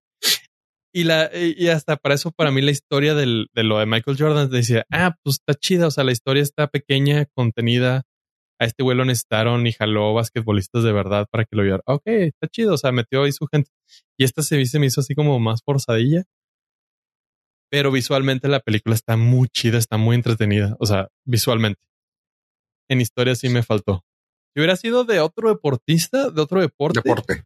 Y 0.95 1.05
la, 1.05 1.31
y 1.33 1.69
hasta 1.69 1.97
para 1.97 2.13
eso, 2.13 2.31
para 2.31 2.51
mí, 2.51 2.61
la 2.61 2.69
historia 2.69 3.15
del, 3.15 3.47
de 3.53 3.63
lo 3.63 3.79
de 3.79 3.87
Michael 3.87 4.15
Jordan 4.17 4.49
decía, 4.51 4.85
ah, 4.91 5.17
pues 5.23 5.37
está 5.37 5.55
chida. 5.55 5.87
O 5.87 5.91
sea, 5.91 6.03
la 6.03 6.11
historia 6.11 6.43
está 6.43 6.67
pequeña, 6.67 7.25
contenida. 7.33 8.03
A 8.59 8.65
este 8.65 8.83
güey 8.83 8.95
lo 8.95 9.03
necesitaron 9.03 9.65
y 9.65 9.71
jaló 9.71 10.13
basquetbolistas 10.13 10.83
de 10.83 10.91
verdad 10.93 11.27
para 11.31 11.45
que 11.45 11.55
lo 11.55 11.63
viera. 11.63 11.81
Ok, 11.87 12.03
está 12.05 12.47
chido. 12.47 12.75
O 12.75 12.77
sea, 12.77 12.91
metió 12.91 13.23
ahí 13.23 13.31
su 13.31 13.47
gente. 13.47 13.71
Y 14.19 14.23
esta 14.23 14.43
se, 14.43 14.63
se 14.67 14.77
me 14.77 14.85
hizo 14.85 15.01
así 15.01 15.15
como 15.15 15.39
más 15.39 15.61
forzadilla. 15.65 16.25
Pero 17.71 17.91
visualmente 17.91 18.47
la 18.47 18.59
película 18.59 18.93
está 18.93 19.17
muy 19.17 19.47
chida, 19.47 19.79
está 19.79 19.97
muy 19.97 20.15
entretenida. 20.15 20.75
O 20.79 20.85
sea, 20.85 21.09
visualmente. 21.25 21.81
En 22.87 23.01
historia 23.01 23.33
sí 23.33 23.49
me 23.49 23.63
faltó. 23.63 24.05
Si 24.53 24.59
hubiera 24.59 24.75
sido 24.75 25.05
de 25.05 25.21
otro 25.21 25.49
deportista, 25.49 26.29
de 26.29 26.39
otro 26.39 26.61
deporte. 26.61 27.01
Deporte 27.03 27.45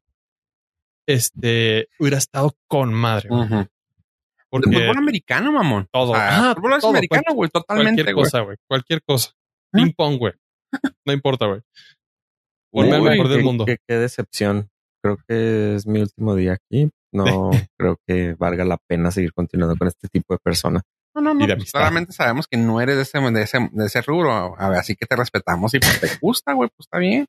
este 1.07 1.87
hubiera 1.99 2.17
estado 2.17 2.53
con 2.67 2.93
madre. 2.93 3.29
Porque 4.49 4.71
fútbol 4.71 4.97
americano, 4.97 5.51
mamón. 5.51 5.87
Todo. 5.91 6.13
Ah, 6.15 6.53
fútbol 6.55 6.73
americano, 6.73 7.33
güey, 7.33 7.49
totalmente. 7.49 8.03
Cualquier 8.03 8.15
cosa, 8.15 8.41
güey. 8.41 8.57
Cualquier 8.67 9.01
cosa. 9.03 9.31
Ping 9.71 9.93
pong, 9.95 10.17
güey. 10.17 10.33
No 11.05 11.13
importa, 11.13 11.47
güey. 11.47 11.61
Ponme 12.71 12.95
al 12.95 13.01
mejor 13.01 13.29
del 13.29 13.43
mundo. 13.43 13.65
Qué, 13.65 13.95
decepción. 13.95 14.69
Creo 15.01 15.17
que 15.27 15.75
es 15.75 15.87
mi 15.87 15.99
último 16.01 16.35
día 16.35 16.53
aquí. 16.53 16.89
No 17.13 17.49
creo 17.77 17.97
que 18.05 18.35
valga 18.35 18.65
la 18.65 18.77
pena 18.87 19.11
seguir 19.11 19.33
continuando 19.33 19.75
con 19.77 19.87
este 19.87 20.07
tipo 20.09 20.33
de 20.33 20.39
personas. 20.43 20.83
No, 21.15 21.21
no, 21.21 21.33
no. 21.33 21.55
Pues, 21.55 21.71
claramente 21.71 22.13
sabemos 22.13 22.47
que 22.47 22.57
no 22.57 22.79
eres 22.79 22.97
de 22.97 23.01
ese, 23.03 23.19
de 23.19 23.41
ese, 23.41 23.69
de 23.71 23.85
ese 23.85 24.01
rubro. 24.01 24.59
A 24.59 24.69
ver, 24.69 24.79
así 24.79 24.95
que 24.95 25.05
te 25.05 25.15
respetamos 25.15 25.73
y 25.73 25.79
pues 25.79 25.99
te 25.99 26.09
gusta, 26.21 26.53
güey, 26.53 26.69
pues 26.69 26.85
está 26.85 26.99
bien. 26.99 27.25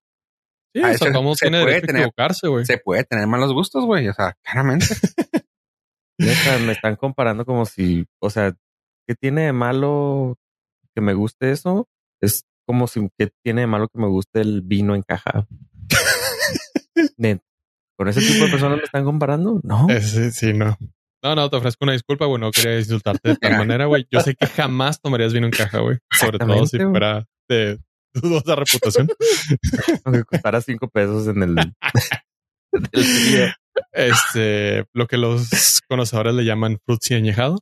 Sí, 0.75 0.83
o 0.83 0.99
sea, 0.99 1.13
¿cómo 1.13 1.35
tiene 1.35 1.59
derecho 1.59 1.87
tener, 1.87 2.03
equivocarse, 2.03 2.49
güey? 2.49 2.65
Se 2.65 2.79
puede 2.79 3.05
tener 3.05 3.27
malos 3.27 3.53
gustos, 3.53 3.85
güey. 3.85 4.09
O 4.09 4.13
sea, 4.13 4.35
claramente. 4.43 4.87
me 6.19 6.73
están 6.73 6.97
comparando 6.97 7.45
como 7.45 7.65
si, 7.65 8.07
o 8.21 8.31
sea, 8.31 8.55
¿qué 9.07 9.15
tiene 9.15 9.43
de 9.43 9.53
malo 9.53 10.37
que 10.95 11.01
me 11.01 11.15
guste 11.15 11.53
eso? 11.53 11.89
Es 12.21 12.45
como 12.67 12.87
si, 12.87 13.09
¿qué 13.19 13.31
tiene 13.43 13.63
de 13.63 13.67
malo 13.67 13.89
que 13.89 14.01
me 14.01 14.09
guste 14.09 14.41
el 14.41 14.63
vino 14.63 14.95
encajado? 14.95 15.47
¿Con 17.99 18.09
ese 18.09 18.21
tipo 18.21 18.45
de 18.45 18.51
personas 18.51 18.79
me 18.79 18.85
están 18.85 19.05
comparando? 19.05 19.61
No. 19.65 19.89
Eh, 19.89 20.01
sí, 20.01 20.31
sí, 20.31 20.53
no. 20.53 20.77
No, 21.23 21.35
no, 21.35 21.51
te 21.51 21.57
ofrezco 21.57 21.85
una 21.85 21.95
disculpa, 21.95 22.27
güey. 22.27 22.41
No 22.41 22.53
quería 22.53 22.79
insultarte 22.79 23.31
de 23.31 23.37
tal 23.37 23.59
manera, 23.59 23.87
güey. 23.87 24.07
Yo 24.09 24.21
sé 24.21 24.37
que 24.37 24.47
jamás 24.47 25.01
tomarías 25.01 25.33
vino 25.33 25.47
en 25.47 25.53
caja, 25.53 25.81
güey. 25.81 25.99
Sobre 26.13 26.39
todo 26.39 26.65
si 26.67 26.79
fuera 26.79 27.27
de 27.49 27.81
dudosa 28.23 28.55
reputación. 28.57 29.09
Aunque 30.05 30.25
costara 30.25 30.61
cinco 30.61 30.89
pesos 30.89 31.27
en 31.29 31.43
el, 31.43 31.55
día. 32.93 33.57
Este, 33.93 34.85
lo 34.93 35.07
que 35.07 35.17
los 35.17 35.81
conocedores 35.89 36.35
le 36.35 36.45
llaman 36.45 36.79
frutzi 36.85 37.15
añejado. 37.15 37.59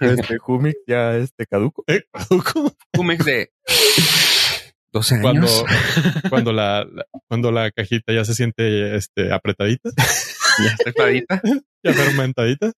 Este 0.00 0.38
Humix 0.46 0.76
ya 0.86 1.16
este 1.16 1.46
caduco. 1.46 1.84
Eh, 1.86 2.02
caduco. 2.12 2.74
Jumex 2.96 3.24
de 3.24 3.50
12 4.92 5.20
Cuando, 5.20 5.46
años. 5.46 5.64
cuando 6.30 6.52
la, 6.52 6.84
la- 6.90 7.04
cuando 7.28 7.50
la 7.52 7.70
cajita 7.70 8.12
ya 8.12 8.24
se 8.24 8.34
siente 8.34 8.96
este 8.96 9.32
apretadita, 9.32 9.90
Ya 10.64 10.70
está 10.78 10.92
clarita. 10.92 11.42
ya 11.84 11.92
fermentadita. 11.92 12.72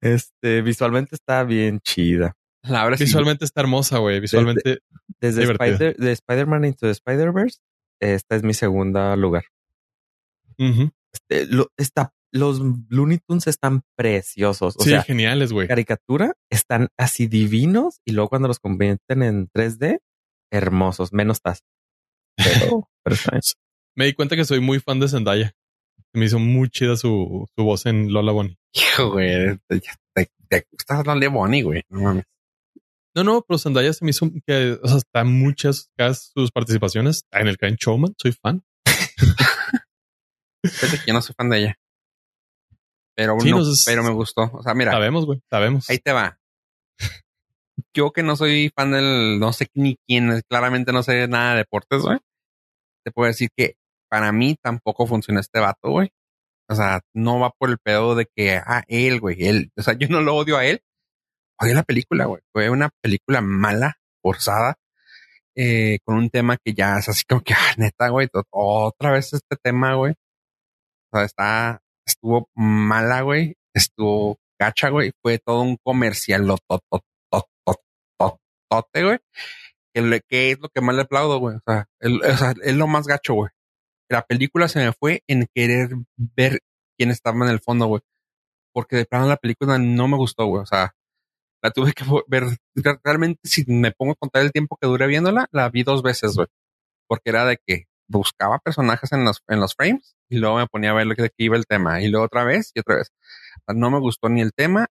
Este, 0.00 0.60
visualmente 0.60 1.14
está 1.14 1.42
bien 1.44 1.80
chida. 1.80 2.34
La 2.64 2.86
y- 2.86 2.98
Visualmente 2.98 3.44
está 3.44 3.60
hermosa, 3.60 3.98
güey. 3.98 4.20
Visualmente 4.20 4.78
Desde 5.20 5.42
Divertida. 5.42 5.66
Spider, 5.72 5.96
de 5.96 6.12
Spider-Man 6.12 6.64
Into 6.64 6.86
the 6.86 6.90
Spider-Verse, 6.92 7.58
esta 8.00 8.36
es 8.36 8.42
mi 8.42 8.54
segunda 8.54 9.14
lugar. 9.16 9.44
Este, 10.58 11.46
lo- 11.46 11.68
está, 11.76 12.12
los 12.32 12.60
Looney 12.88 13.18
Tunes 13.26 13.46
están 13.46 13.82
preciosos. 13.96 14.76
O 14.78 14.82
sí, 14.82 14.90
sea, 14.90 15.02
geniales, 15.02 15.52
güey. 15.52 15.68
caricatura 15.68 16.34
están 16.50 16.88
así 16.98 17.26
divinos 17.26 18.00
y 18.04 18.12
luego 18.12 18.28
cuando 18.30 18.48
los 18.48 18.58
convierten 18.60 19.22
en 19.22 19.48
3D, 19.50 20.00
hermosos, 20.52 21.12
menos 21.12 21.40
tas. 21.40 21.62
Pero. 22.36 22.88
Me 23.96 24.06
di 24.06 24.14
cuenta 24.14 24.34
que 24.34 24.44
soy 24.44 24.58
muy 24.60 24.80
fan 24.80 24.98
de 24.98 25.06
Zendaya. 25.08 25.52
Me 26.12 26.24
hizo 26.24 26.38
muy 26.40 26.68
chida 26.68 26.96
su, 26.96 27.46
su 27.56 27.64
voz 27.64 27.86
en 27.86 28.12
Lola 28.12 28.32
Bonnie. 28.32 28.56
Hijo, 28.72 29.12
güey. 29.12 29.56
Te, 29.68 29.80
te, 30.14 30.30
te- 30.48 30.66
estás 30.76 30.98
hablando 30.98 31.20
de 31.20 31.28
Bonnie, 31.28 31.62
güey. 31.62 31.82
No 31.90 32.00
mames. 32.00 32.24
No, 33.16 33.22
no, 33.24 33.42
pero 33.46 33.58
Zendaya 33.58 33.92
se 33.92 34.04
me 34.04 34.10
hizo 34.10 34.28
que, 34.46 34.78
o 34.82 34.88
sea, 34.88 34.96
está 34.98 35.24
muchas 35.24 35.88
sus 36.34 36.50
participaciones. 36.50 37.16
Está 37.18 37.40
en 37.40 37.48
el 37.48 37.56
Kind 37.58 37.76
Showman, 37.78 38.14
soy 38.20 38.32
fan. 38.32 38.62
Fíjate 40.64 40.98
que 40.98 41.06
yo 41.06 41.14
no 41.14 41.22
soy 41.22 41.34
fan 41.36 41.50
de 41.50 41.58
ella. 41.58 41.78
Pero, 43.16 43.38
Sí, 43.40 43.50
no- 43.50 43.58
nos- 43.58 43.84
pero 43.84 44.02
me 44.02 44.10
gustó. 44.10 44.50
O 44.52 44.62
sea, 44.62 44.74
mira, 44.74 44.92
Sabemos, 44.92 45.26
güey, 45.26 45.40
sabemos. 45.50 45.88
ahí 45.90 45.98
te 45.98 46.12
va. 46.12 46.38
Yo 47.96 48.12
que 48.12 48.22
no 48.22 48.34
soy 48.36 48.72
fan 48.74 48.90
del, 48.92 49.38
no 49.38 49.52
sé 49.52 49.68
ni 49.74 49.96
quién, 50.08 50.30
es, 50.30 50.42
claramente 50.48 50.92
no 50.92 51.02
sé 51.02 51.28
nada 51.28 51.52
de 51.52 51.58
deportes, 51.58 52.02
güey. 52.02 52.18
Te 53.04 53.12
puedo 53.12 53.28
decir 53.28 53.50
que 53.56 53.76
para 54.10 54.32
mí 54.32 54.56
tampoco 54.62 55.06
funciona 55.06 55.40
este 55.40 55.60
vato, 55.60 55.90
güey. 55.90 56.10
O 56.68 56.74
sea, 56.74 57.02
no 57.14 57.38
va 57.38 57.50
por 57.50 57.70
el 57.70 57.78
pedo 57.78 58.14
de 58.14 58.26
que, 58.34 58.56
ah, 58.56 58.82
él, 58.88 59.20
güey, 59.20 59.44
él. 59.46 59.70
O 59.76 59.82
sea, 59.82 59.94
yo 59.94 60.08
no 60.08 60.22
lo 60.22 60.34
odio 60.34 60.56
a 60.56 60.64
él. 60.64 60.80
Odio 61.60 61.74
la 61.74 61.82
película, 61.82 62.26
güey. 62.26 62.42
Fue 62.52 62.70
una 62.70 62.90
película 63.02 63.40
mala, 63.40 63.96
forzada, 64.22 64.76
eh, 65.56 65.98
con 66.04 66.16
un 66.16 66.30
tema 66.30 66.56
que 66.62 66.74
ya 66.74 66.98
es 66.98 67.08
así 67.08 67.22
como 67.28 67.42
que, 67.42 67.54
ah, 67.54 67.74
neta, 67.76 68.08
güey, 68.08 68.28
otra 68.50 69.12
vez 69.12 69.32
este 69.32 69.56
tema, 69.62 69.94
güey. 69.94 70.14
O 71.12 71.16
sea, 71.16 71.24
está, 71.24 71.80
estuvo 72.06 72.48
mala, 72.54 73.22
güey. 73.22 73.54
Estuvo 73.74 74.38
gacha, 74.60 74.88
güey. 74.90 75.12
Fue 75.22 75.38
todo 75.38 75.62
un 75.62 75.76
comercial, 75.82 76.46
lo 76.46 76.56
to, 76.68 76.80
to, 76.90 77.00
to, 77.30 77.48
to, 77.66 77.74
to- 78.18 78.40
tote, 78.70 79.04
güey. 79.04 79.18
Que, 79.94 80.02
le- 80.02 80.20
que 80.28 80.50
es 80.52 80.58
lo 80.60 80.68
que 80.70 80.80
más 80.80 80.96
le 80.96 81.02
aplaudo, 81.02 81.38
güey. 81.38 81.56
O 81.56 81.60
sea, 81.66 81.86
el- 82.00 82.20
o 82.22 82.36
sea, 82.36 82.54
es 82.62 82.74
lo 82.74 82.86
más 82.88 83.06
gacho, 83.06 83.34
güey. 83.34 83.50
La 84.10 84.22
película 84.22 84.68
se 84.68 84.80
me 84.84 84.92
fue 84.92 85.22
en 85.28 85.46
querer 85.54 85.90
ver 86.16 86.60
quién 86.98 87.10
estaba 87.10 87.44
en 87.46 87.50
el 87.52 87.60
fondo, 87.60 87.86
güey. 87.86 88.02
Porque 88.74 88.96
de 88.96 89.06
plano 89.06 89.26
la 89.28 89.36
película 89.36 89.78
no 89.78 90.08
me 90.08 90.16
gustó, 90.16 90.46
güey. 90.46 90.62
O 90.62 90.66
sea, 90.66 90.94
la 91.64 91.70
tuve 91.70 91.94
que 91.94 92.04
ver. 92.28 92.44
Realmente, 93.02 93.40
si 93.42 93.64
me 93.66 93.90
pongo 93.90 94.12
a 94.12 94.16
contar 94.16 94.42
el 94.42 94.52
tiempo 94.52 94.76
que 94.78 94.86
duré 94.86 95.06
viéndola, 95.06 95.48
la 95.50 95.70
vi 95.70 95.82
dos 95.82 96.02
veces, 96.02 96.36
güey. 96.36 96.46
Porque 97.08 97.30
era 97.30 97.46
de 97.46 97.56
que 97.66 97.86
buscaba 98.06 98.58
personajes 98.58 99.12
en 99.12 99.24
los, 99.24 99.42
en 99.48 99.60
los 99.60 99.74
frames 99.74 100.14
y 100.28 100.36
luego 100.36 100.58
me 100.58 100.66
ponía 100.66 100.90
a 100.90 100.92
ver 100.92 101.06
lo 101.06 101.14
que 101.14 101.30
iba 101.38 101.56
el 101.56 101.66
tema. 101.66 102.02
Y 102.02 102.08
luego 102.08 102.26
otra 102.26 102.44
vez 102.44 102.70
y 102.74 102.80
otra 102.80 102.96
vez. 102.96 103.12
No 103.74 103.90
me 103.90 103.98
gustó 103.98 104.28
ni 104.28 104.42
el 104.42 104.52
tema 104.52 104.88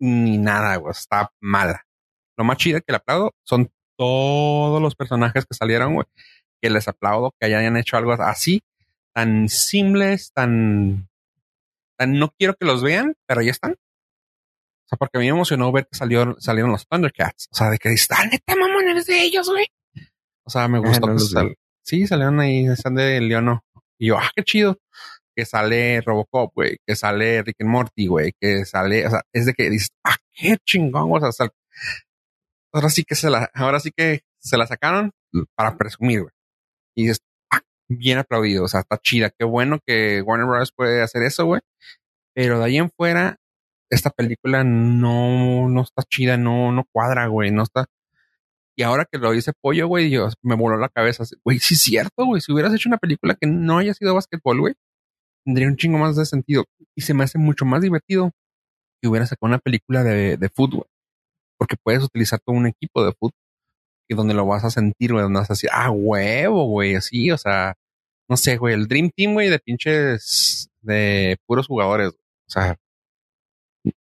ni 0.00 0.38
nada, 0.38 0.74
güey. 0.74 0.90
Está 0.90 1.30
mala. 1.38 1.86
Lo 2.36 2.42
más 2.42 2.56
chido 2.56 2.80
que 2.80 2.90
le 2.90 2.96
aplaudo 2.96 3.32
son 3.44 3.70
todos 3.96 4.82
los 4.82 4.96
personajes 4.96 5.46
que 5.46 5.54
salieron, 5.54 5.94
güey. 5.94 6.06
Que 6.60 6.68
les 6.68 6.88
aplaudo 6.88 7.32
que 7.38 7.46
hayan 7.46 7.76
hecho 7.76 7.96
algo 7.96 8.12
así, 8.14 8.60
tan 9.14 9.48
simples, 9.48 10.32
tan, 10.32 11.08
tan 11.96 12.18
no 12.18 12.34
quiero 12.36 12.54
que 12.54 12.66
los 12.66 12.82
vean, 12.82 13.14
pero 13.26 13.40
ya 13.42 13.52
están. 13.52 13.76
O 14.92 14.96
sea, 14.96 14.96
porque 14.98 15.18
a 15.18 15.20
mí 15.20 15.26
me 15.26 15.32
emocionó 15.36 15.70
ver 15.70 15.86
que 15.86 15.96
salió, 15.96 16.36
salieron 16.40 16.72
los 16.72 16.86
Thundercats. 16.88 17.48
O 17.52 17.56
sea, 17.56 17.70
de 17.70 17.78
que 17.78 17.90
está 17.92 18.24
neta 18.26 18.56
mamones 18.56 19.06
de 19.06 19.22
ellos, 19.22 19.48
güey. 19.48 19.66
O 20.44 20.50
sea, 20.50 20.66
me 20.68 20.78
gustó 21.00 21.06
no 21.06 21.12
que 21.14 21.20
los 21.20 21.28
vi. 21.28 21.32
sal- 21.34 21.56
Sí, 21.82 22.06
salieron 22.06 22.40
ahí, 22.40 22.66
están 22.66 22.94
de 22.96 23.20
Leono. 23.20 23.64
Y 23.98 24.08
yo, 24.08 24.18
ah, 24.18 24.30
qué 24.34 24.42
chido. 24.44 24.78
Que 25.34 25.44
sale 25.46 26.00
Robocop, 26.02 26.52
güey. 26.54 26.78
Que 26.86 26.94
sale 26.96 27.42
Rick 27.42 27.56
and 27.60 27.70
Morty, 27.70 28.06
güey. 28.06 28.32
Que 28.40 28.64
sale, 28.64 29.06
o 29.06 29.10
sea, 29.10 29.22
es 29.32 29.46
de 29.46 29.54
que 29.54 29.70
dices, 29.70 29.90
ah, 30.04 30.16
qué 30.32 30.56
chingón. 30.64 31.08
O 31.12 31.20
sea, 31.20 31.32
sal- 31.32 31.52
ahora 32.72 32.90
sí 32.90 33.04
que 33.04 33.14
se 33.14 33.30
la, 33.30 33.50
ahora 33.54 33.80
sí 33.80 33.90
que 33.96 34.20
se 34.40 34.56
la 34.56 34.66
sacaron 34.66 35.12
para 35.54 35.76
presumir, 35.76 36.22
güey. 36.22 36.32
Y 36.96 37.02
dices, 37.04 37.20
ah, 37.50 37.60
bien 37.88 38.18
aplaudido. 38.18 38.64
O 38.64 38.68
sea, 38.68 38.80
está 38.80 38.98
chida. 38.98 39.30
Qué 39.30 39.44
bueno 39.44 39.78
que 39.86 40.22
Warner 40.22 40.46
Bros. 40.48 40.72
puede 40.72 41.02
hacer 41.02 41.22
eso, 41.22 41.44
güey. 41.46 41.60
Pero 42.34 42.58
de 42.58 42.64
ahí 42.66 42.76
en 42.78 42.90
fuera, 42.90 43.38
esta 43.90 44.10
película 44.10 44.64
no, 44.64 45.68
no 45.68 45.82
está 45.82 46.02
chida, 46.04 46.36
no, 46.36 46.72
no 46.72 46.84
cuadra, 46.92 47.26
güey. 47.26 47.50
No 47.50 47.62
está. 47.62 47.86
Y 48.76 48.82
ahora 48.82 49.04
que 49.10 49.18
lo 49.18 49.32
dice 49.32 49.52
Pollo, 49.60 49.88
güey, 49.88 50.10
yo 50.10 50.28
me 50.42 50.56
voló 50.56 50.76
la 50.78 50.88
cabeza. 50.88 51.24
Güey, 51.44 51.58
sí 51.58 51.74
es 51.74 51.82
cierto, 51.82 52.24
güey. 52.24 52.40
Si 52.40 52.52
hubieras 52.52 52.74
hecho 52.74 52.88
una 52.88 52.98
película 52.98 53.34
que 53.34 53.46
no 53.46 53.78
haya 53.78 53.94
sido 53.94 54.14
básquetbol, 54.14 54.60
güey, 54.60 54.74
tendría 55.44 55.68
un 55.68 55.76
chingo 55.76 55.98
más 55.98 56.16
de 56.16 56.26
sentido. 56.26 56.64
Y 56.96 57.02
se 57.02 57.14
me 57.14 57.24
hace 57.24 57.38
mucho 57.38 57.64
más 57.64 57.82
divertido 57.82 58.32
que 59.02 59.08
hubieras 59.08 59.30
sacado 59.30 59.48
una 59.48 59.58
película 59.58 60.04
de, 60.04 60.36
de 60.36 60.48
fútbol. 60.48 60.86
Porque 61.58 61.76
puedes 61.82 62.02
utilizar 62.02 62.40
todo 62.40 62.56
un 62.56 62.66
equipo 62.66 63.04
de 63.04 63.12
fútbol 63.12 63.34
y 64.10 64.14
donde 64.14 64.34
lo 64.34 64.44
vas 64.44 64.64
a 64.64 64.70
sentir, 64.70 65.12
güey, 65.12 65.22
donde 65.22 65.38
vas 65.38 65.50
a 65.50 65.54
decir, 65.54 65.70
ah, 65.72 65.90
huevo, 65.90 66.66
güey, 66.66 66.96
así, 66.96 67.30
o 67.30 67.38
sea, 67.38 67.76
no 68.28 68.36
sé, 68.36 68.56
güey, 68.56 68.74
el 68.74 68.88
Dream 68.88 69.10
Team, 69.14 69.34
güey, 69.34 69.48
de 69.48 69.60
pinches, 69.60 70.68
de 70.80 71.38
puros 71.46 71.68
jugadores, 71.68 72.08
o 72.10 72.50
sea, 72.50 72.76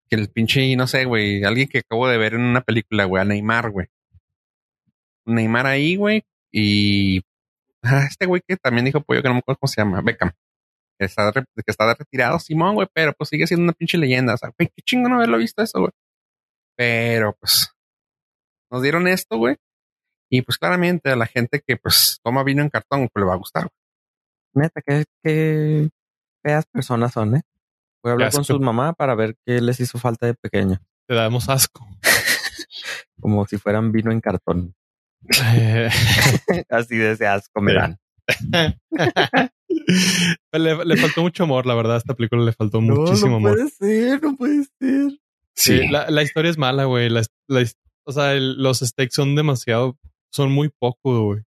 que 0.08 0.16
el 0.16 0.28
pinche, 0.30 0.76
no 0.76 0.86
sé, 0.86 1.04
güey, 1.04 1.44
alguien 1.44 1.68
que 1.68 1.78
acabo 1.78 2.08
de 2.08 2.18
ver 2.18 2.34
en 2.34 2.42
una 2.42 2.60
película, 2.62 3.04
güey, 3.04 3.22
a 3.22 3.24
Neymar, 3.24 3.70
güey. 3.70 3.86
Neymar 5.26 5.66
ahí, 5.66 5.96
güey, 5.96 6.24
y 6.52 7.20
ah, 7.82 8.04
este 8.08 8.26
güey 8.26 8.42
que 8.46 8.56
también 8.56 8.84
dijo 8.84 9.00
pollo, 9.02 9.22
que 9.22 9.28
no 9.28 9.34
me 9.34 9.40
acuerdo 9.40 9.58
cómo 9.60 9.68
se 9.68 9.80
llama, 9.80 10.00
Beckham, 10.02 10.32
que 10.98 11.06
está, 11.06 11.32
que 11.32 11.42
está 11.66 11.94
retirado, 11.94 12.38
Simón, 12.38 12.74
güey, 12.74 12.88
pero 12.92 13.12
pues 13.14 13.30
sigue 13.30 13.46
siendo 13.46 13.64
una 13.64 13.72
pinche 13.72 13.98
leyenda, 13.98 14.34
o 14.34 14.36
sea, 14.36 14.50
güey, 14.58 14.68
qué 14.74 14.82
chingón 14.82 15.12
haberlo 15.14 15.38
visto 15.38 15.62
eso, 15.62 15.80
güey. 15.80 15.92
Pero 16.76 17.36
pues 17.38 17.72
nos 18.70 18.82
dieron 18.82 19.06
esto, 19.08 19.38
güey. 19.38 19.56
Y 20.30 20.42
pues 20.42 20.58
claramente 20.58 21.10
a 21.10 21.16
la 21.16 21.26
gente 21.26 21.62
que 21.66 21.76
pues 21.76 22.20
toma 22.24 22.42
vino 22.44 22.62
en 22.62 22.70
cartón, 22.70 23.08
pues 23.12 23.22
le 23.22 23.28
va 23.28 23.34
a 23.34 23.38
gustar. 23.38 23.68
güey. 24.54 24.64
Neta, 24.64 24.80
qué, 24.82 25.04
qué 25.22 25.90
feas 26.42 26.66
personas 26.66 27.12
son, 27.12 27.36
¿eh? 27.36 27.42
Voy 28.04 28.10
a 28.10 28.12
hablar 28.12 28.30
con 28.32 28.44
su 28.44 28.60
mamá 28.60 28.92
para 28.92 29.14
ver 29.16 29.34
qué 29.46 29.60
les 29.60 29.80
hizo 29.80 29.98
falta 29.98 30.26
de 30.26 30.34
pequeño. 30.34 30.78
Te 31.08 31.14
damos 31.14 31.48
asco. 31.48 31.84
Como 33.20 33.46
si 33.46 33.56
fueran 33.58 33.90
vino 33.92 34.12
en 34.12 34.20
cartón. 34.20 34.74
Eh, 35.54 35.88
Así 36.68 36.96
de 36.96 37.12
ese 37.12 37.26
asco 37.26 37.60
me 37.62 37.72
Sí. 37.72 37.78
dan. 37.78 37.98
le, 40.52 40.84
le 40.84 40.96
faltó 40.96 41.22
mucho 41.22 41.44
amor, 41.44 41.66
la 41.66 41.74
verdad. 41.74 41.94
A 41.96 41.98
esta 41.98 42.14
película 42.14 42.44
le 42.44 42.52
faltó 42.52 42.80
muchísimo 42.80 43.40
no, 43.40 43.40
no 43.40 43.48
amor. 43.48 43.56
puede 43.56 43.70
ser, 43.70 44.22
no 44.22 44.36
puede 44.36 44.64
ser. 44.78 45.18
Sí, 45.56 45.88
la, 45.88 46.10
la 46.10 46.22
historia 46.22 46.50
es 46.50 46.58
mala, 46.58 46.84
güey. 46.84 47.08
La, 47.08 47.22
la 47.48 47.64
o 48.06 48.12
sea, 48.12 48.32
el- 48.34 48.62
los 48.62 48.80
stakes 48.80 49.12
son 49.14 49.34
demasiado, 49.34 49.96
son 50.30 50.52
muy 50.52 50.68
poco, 50.78 51.24
güey. 51.24 51.42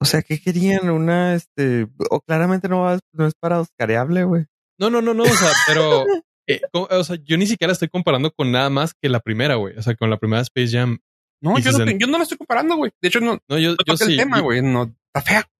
O 0.00 0.04
sea, 0.04 0.22
¿qué 0.22 0.40
querían? 0.40 0.88
Una, 0.90 1.34
este, 1.34 1.88
o 2.10 2.20
claramente 2.20 2.68
no, 2.68 2.80
va- 2.82 3.00
no 3.12 3.26
es 3.26 3.34
para 3.38 3.60
Oscareable, 3.60 4.24
güey. 4.24 4.46
No, 4.78 4.90
no, 4.90 5.02
no, 5.02 5.12
no. 5.14 5.24
O 5.24 5.26
sea, 5.26 5.50
pero, 5.66 6.04
eh, 6.48 6.60
o 6.72 7.04
sea, 7.04 7.16
yo 7.24 7.36
ni 7.36 7.46
siquiera 7.46 7.72
estoy 7.72 7.88
comparando 7.88 8.30
con 8.30 8.52
nada 8.52 8.70
más 8.70 8.94
que 8.94 9.08
la 9.08 9.20
primera, 9.20 9.56
güey. 9.56 9.76
O 9.76 9.82
sea, 9.82 9.94
con 9.96 10.10
la 10.10 10.18
primera 10.18 10.42
Space 10.42 10.76
Jam. 10.76 10.98
No, 11.40 11.58
yo 11.58 11.70
no, 11.72 11.84
yo 11.98 12.06
no 12.06 12.18
lo 12.18 12.22
estoy 12.22 12.38
comparando, 12.38 12.76
güey. 12.76 12.90
De 13.00 13.08
hecho, 13.08 13.20
no, 13.20 13.38
No, 13.48 13.58
yo, 13.58 13.70
no 13.70 13.76
yo 13.86 13.96
sí. 13.96 14.12
el 14.12 14.16
tema, 14.16 14.40
güey. 14.40 14.62
No, 14.62 14.94
está 15.14 15.22
fea. 15.22 15.50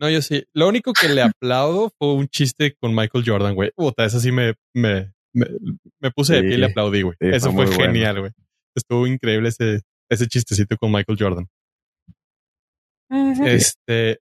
No, 0.00 0.08
yo 0.10 0.22
sí. 0.22 0.44
Lo 0.54 0.68
único 0.68 0.92
que 0.92 1.08
le 1.08 1.22
aplaudo 1.22 1.92
fue 1.98 2.14
un 2.14 2.28
chiste 2.28 2.74
con 2.80 2.94
Michael 2.94 3.24
Jordan, 3.26 3.54
güey. 3.54 3.72
Puta, 3.74 4.04
eso 4.04 4.20
sí 4.20 4.32
me, 4.32 4.54
me, 4.74 5.12
me, 5.34 5.46
me 6.00 6.10
puse 6.10 6.34
de 6.34 6.40
Sí, 6.40 6.46
pie 6.46 6.54
y 6.54 6.58
le 6.58 6.66
aplaudí, 6.66 7.02
güey. 7.02 7.16
sí, 7.20 7.28
eso 7.28 7.52
fue 7.52 7.66
fue, 7.66 7.76
bueno. 7.76 7.92
genial, 7.92 8.20
güey. 8.20 8.32
Estuvo 8.74 9.06
increíble 9.06 9.50
ese, 9.50 9.82
ese 10.10 10.26
chistecito 10.26 10.76
con 10.78 10.90
Michael 10.92 11.18
Jordan. 11.18 11.48
Este. 13.44 14.20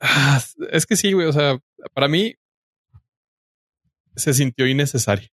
ah, 0.00 0.40
es 0.70 0.84
que 0.84 0.96
sí, 0.96 1.12
güey. 1.12 1.26
O 1.26 1.32
sea, 1.32 1.58
para 1.94 2.08
mí 2.08 2.34
se 4.16 4.34
sintió 4.34 4.66
innecesario. 4.66 5.28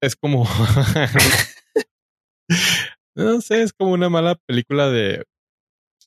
Es 0.00 0.16
como. 0.16 0.44
No 3.16 3.40
sé, 3.40 3.62
es 3.62 3.72
como 3.72 3.92
una 3.92 4.08
mala 4.08 4.36
película 4.46 4.88
de, 4.88 5.24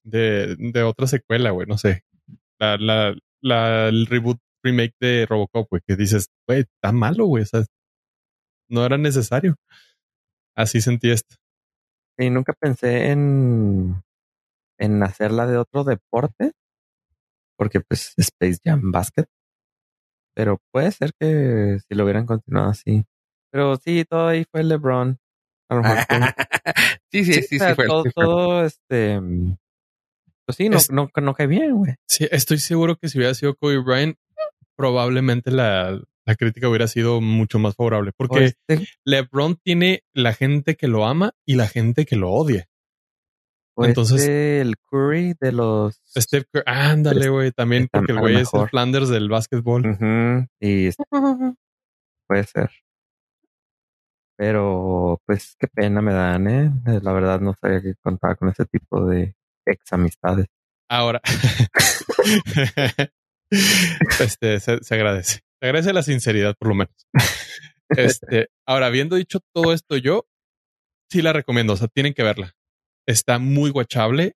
de, 0.04 0.56
de 0.58 0.84
otra 0.84 1.06
secuela, 1.06 1.52
güey, 1.52 1.68
no 1.68 1.78
sé. 1.78 2.04
La, 2.60 2.78
la, 2.78 3.16
la, 3.42 3.90
el 3.90 4.08
reboot, 4.08 4.40
remake 4.64 4.96
de 5.00 5.26
Robocop, 5.28 5.68
güey, 5.70 5.82
que 5.86 5.96
dices, 5.96 6.28
güey, 6.48 6.62
está 6.62 6.92
malo, 6.92 7.26
güey, 7.26 7.44
o 7.44 7.46
sea, 7.46 7.66
no 8.70 8.86
era 8.86 8.98
necesario. 8.98 9.56
Así 10.56 10.82
sentí 10.82 11.12
esto. 11.12 11.36
Y 12.18 12.30
nunca 12.30 12.54
pensé 12.54 13.12
en, 13.12 14.02
en 14.80 15.04
hacerla 15.04 15.46
de 15.46 15.58
otro 15.58 15.84
deporte, 15.84 16.54
porque 17.58 17.82
pues 17.82 18.14
Space 18.18 18.60
Jam 18.64 18.92
Basket. 18.92 19.26
Pero 20.36 20.60
puede 20.72 20.92
ser 20.92 21.12
que 21.20 21.78
si 21.88 21.96
lo 21.96 22.04
hubieran 22.04 22.26
continuado 22.26 22.70
así. 22.70 23.06
Pero 23.52 23.76
sí, 23.78 24.04
todo 24.10 24.28
ahí 24.28 24.46
fue 24.52 24.64
LeBron. 24.64 25.18
A 25.70 25.76
lo 25.76 25.82
mejor 25.82 25.98
sí, 27.12 27.24
sí, 27.26 27.34
sí, 27.34 27.42
sí, 27.44 27.56
o 27.58 27.60
sea, 27.60 27.76
fue. 27.76 27.86
todo, 27.86 28.04
sí 28.04 28.10
fue. 28.14 28.26
todo, 28.26 28.66
este. 28.66 29.20
Pues 30.46 30.56
sí, 30.58 30.70
no, 30.70 30.78
Es- 30.78 30.92
no, 30.92 31.10
no 31.22 31.34
cae 31.34 31.48
bien, 31.48 31.76
güey. 31.76 31.96
Sí, 32.08 32.28
estoy 32.32 32.58
seguro 32.58 32.96
que 32.98 33.10
si 33.10 33.18
hubiera 33.18 33.34
sido 33.34 33.56
Kobe 33.56 33.78
Bryant, 33.78 34.18
probablemente 34.76 35.52
la, 35.52 36.02
la 36.26 36.36
crítica 36.36 36.68
hubiera 36.68 36.88
sido 36.88 37.22
mucho 37.22 37.60
más 37.60 37.76
favorable. 37.76 38.12
Porque 38.18 38.46
este, 38.46 38.88
LeBron 39.06 39.58
tiene 39.64 40.04
la 40.14 40.34
gente 40.34 40.76
que 40.76 40.88
lo 40.88 41.06
ama 41.06 41.34
y 41.46 41.56
la 41.56 41.68
gente 41.68 42.06
que 42.06 42.16
lo 42.16 42.32
odia. 42.32 42.68
O 43.76 43.86
entonces- 43.86 44.22
este, 44.22 44.62
el 44.62 44.76
Curry 44.78 45.34
de 45.40 45.52
los. 45.52 46.02
Steph 46.18 46.46
Curry, 46.52 46.64
ándale, 46.66 47.30
güey, 47.30 47.52
también 47.52 47.88
porque 47.92 48.12
el 48.12 48.20
güey 48.20 48.36
es 48.38 48.54
el. 48.54 48.68
Flanders 48.70 49.10
del 49.10 49.30
básquetbol. 49.30 49.98
Y 50.60 50.90
puede 52.28 52.44
ser. 52.46 52.72
Pero, 54.36 55.22
pues, 55.26 55.56
qué 55.60 55.68
pena 55.68 56.02
me 56.02 56.12
dan, 56.12 56.48
¿eh? 56.48 56.72
La 57.02 57.14
verdad 57.14 57.40
no 57.40 57.54
sabía 57.54 57.82
que 57.82 57.94
contaba 58.02 58.36
con 58.36 58.50
ese 58.50 58.66
tipo 58.66 59.06
de 59.06 59.36
ex 59.66 59.94
amistades. 59.94 60.48
Ahora, 60.90 61.22
este 64.20 64.60
se, 64.60 64.84
se 64.84 64.96
agradece. 64.96 65.42
Se 65.60 65.68
agradece 65.68 65.94
la 65.94 66.04
sinceridad, 66.04 66.56
por 66.58 66.70
lo 66.70 66.76
menos. 66.76 67.08
Este, 67.96 68.48
ahora, 68.66 68.88
habiendo 68.88 69.18
dicho 69.18 69.40
todo 69.54 69.72
esto, 69.72 69.98
yo 69.98 70.26
sí 71.12 71.22
la 71.22 71.32
recomiendo. 71.32 71.74
O 71.74 71.78
sea, 71.78 71.88
tienen 71.90 72.16
que 72.16 72.24
verla. 72.24 72.56
Está 73.08 73.40
muy 73.40 73.70
guachable. 73.70 74.34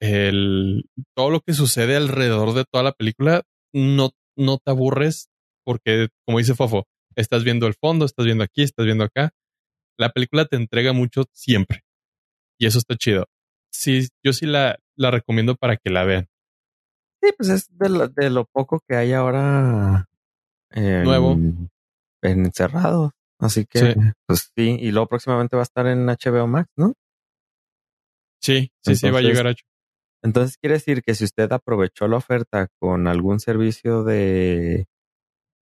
El, 0.00 0.84
todo 1.16 1.30
lo 1.30 1.40
que 1.40 1.52
sucede 1.54 1.96
alrededor 1.96 2.54
de 2.54 2.64
toda 2.64 2.82
la 2.82 2.92
película 2.92 3.42
no, 3.72 4.10
no 4.36 4.58
te 4.58 4.70
aburres 4.72 5.28
porque, 5.64 6.08
como 6.26 6.38
dice 6.38 6.54
Fofo, 6.54 6.86
estás 7.14 7.44
viendo 7.44 7.66
el 7.68 7.74
fondo, 7.74 8.04
estás 8.04 8.24
viendo 8.26 8.42
aquí, 8.42 8.62
estás 8.62 8.84
viendo 8.84 9.04
acá. 9.04 9.30
La 9.96 10.10
película 10.10 10.44
te 10.46 10.56
entrega 10.56 10.92
mucho 10.92 11.24
siempre. 11.32 11.82
Y 12.58 12.66
eso 12.66 12.78
está 12.78 12.96
chido. 12.96 13.26
Sí, 13.72 14.08
yo 14.24 14.32
sí 14.32 14.46
la, 14.46 14.76
la 14.96 15.10
recomiendo 15.12 15.54
para 15.54 15.76
que 15.76 15.90
la 15.90 16.04
vean. 16.04 16.26
Sí, 17.22 17.30
pues 17.36 17.48
es 17.50 17.68
de 17.78 17.88
lo, 17.88 18.08
de 18.08 18.30
lo 18.30 18.46
poco 18.46 18.80
que 18.88 18.96
hay 18.96 19.12
ahora 19.12 20.08
en, 20.70 21.04
Nuevo. 21.04 21.32
en 21.34 21.68
encerrados. 22.22 23.12
Así 23.38 23.66
que, 23.66 23.78
Sí. 23.78 23.94
pues 24.26 24.50
sí, 24.56 24.76
y 24.80 24.90
luego 24.90 25.06
próximamente 25.08 25.56
va 25.56 25.62
a 25.62 25.64
estar 25.64 25.86
en 25.86 26.06
HBO 26.06 26.46
Max, 26.48 26.68
¿no? 26.76 26.94
Sí, 28.42 28.72
sí, 28.84 28.96
sí, 28.96 29.06
va 29.10 29.18
a 29.18 29.20
Entonces- 29.20 29.38
llegar 29.38 29.46
a 29.46 29.54
Entonces 30.24 30.56
quiere 30.58 30.74
decir 30.74 31.02
que 31.02 31.14
si 31.14 31.24
usted 31.24 31.50
aprovechó 31.52 32.06
la 32.08 32.16
oferta 32.16 32.68
con 32.80 33.06
algún 33.08 33.40
servicio 33.40 34.04
de 34.04 34.86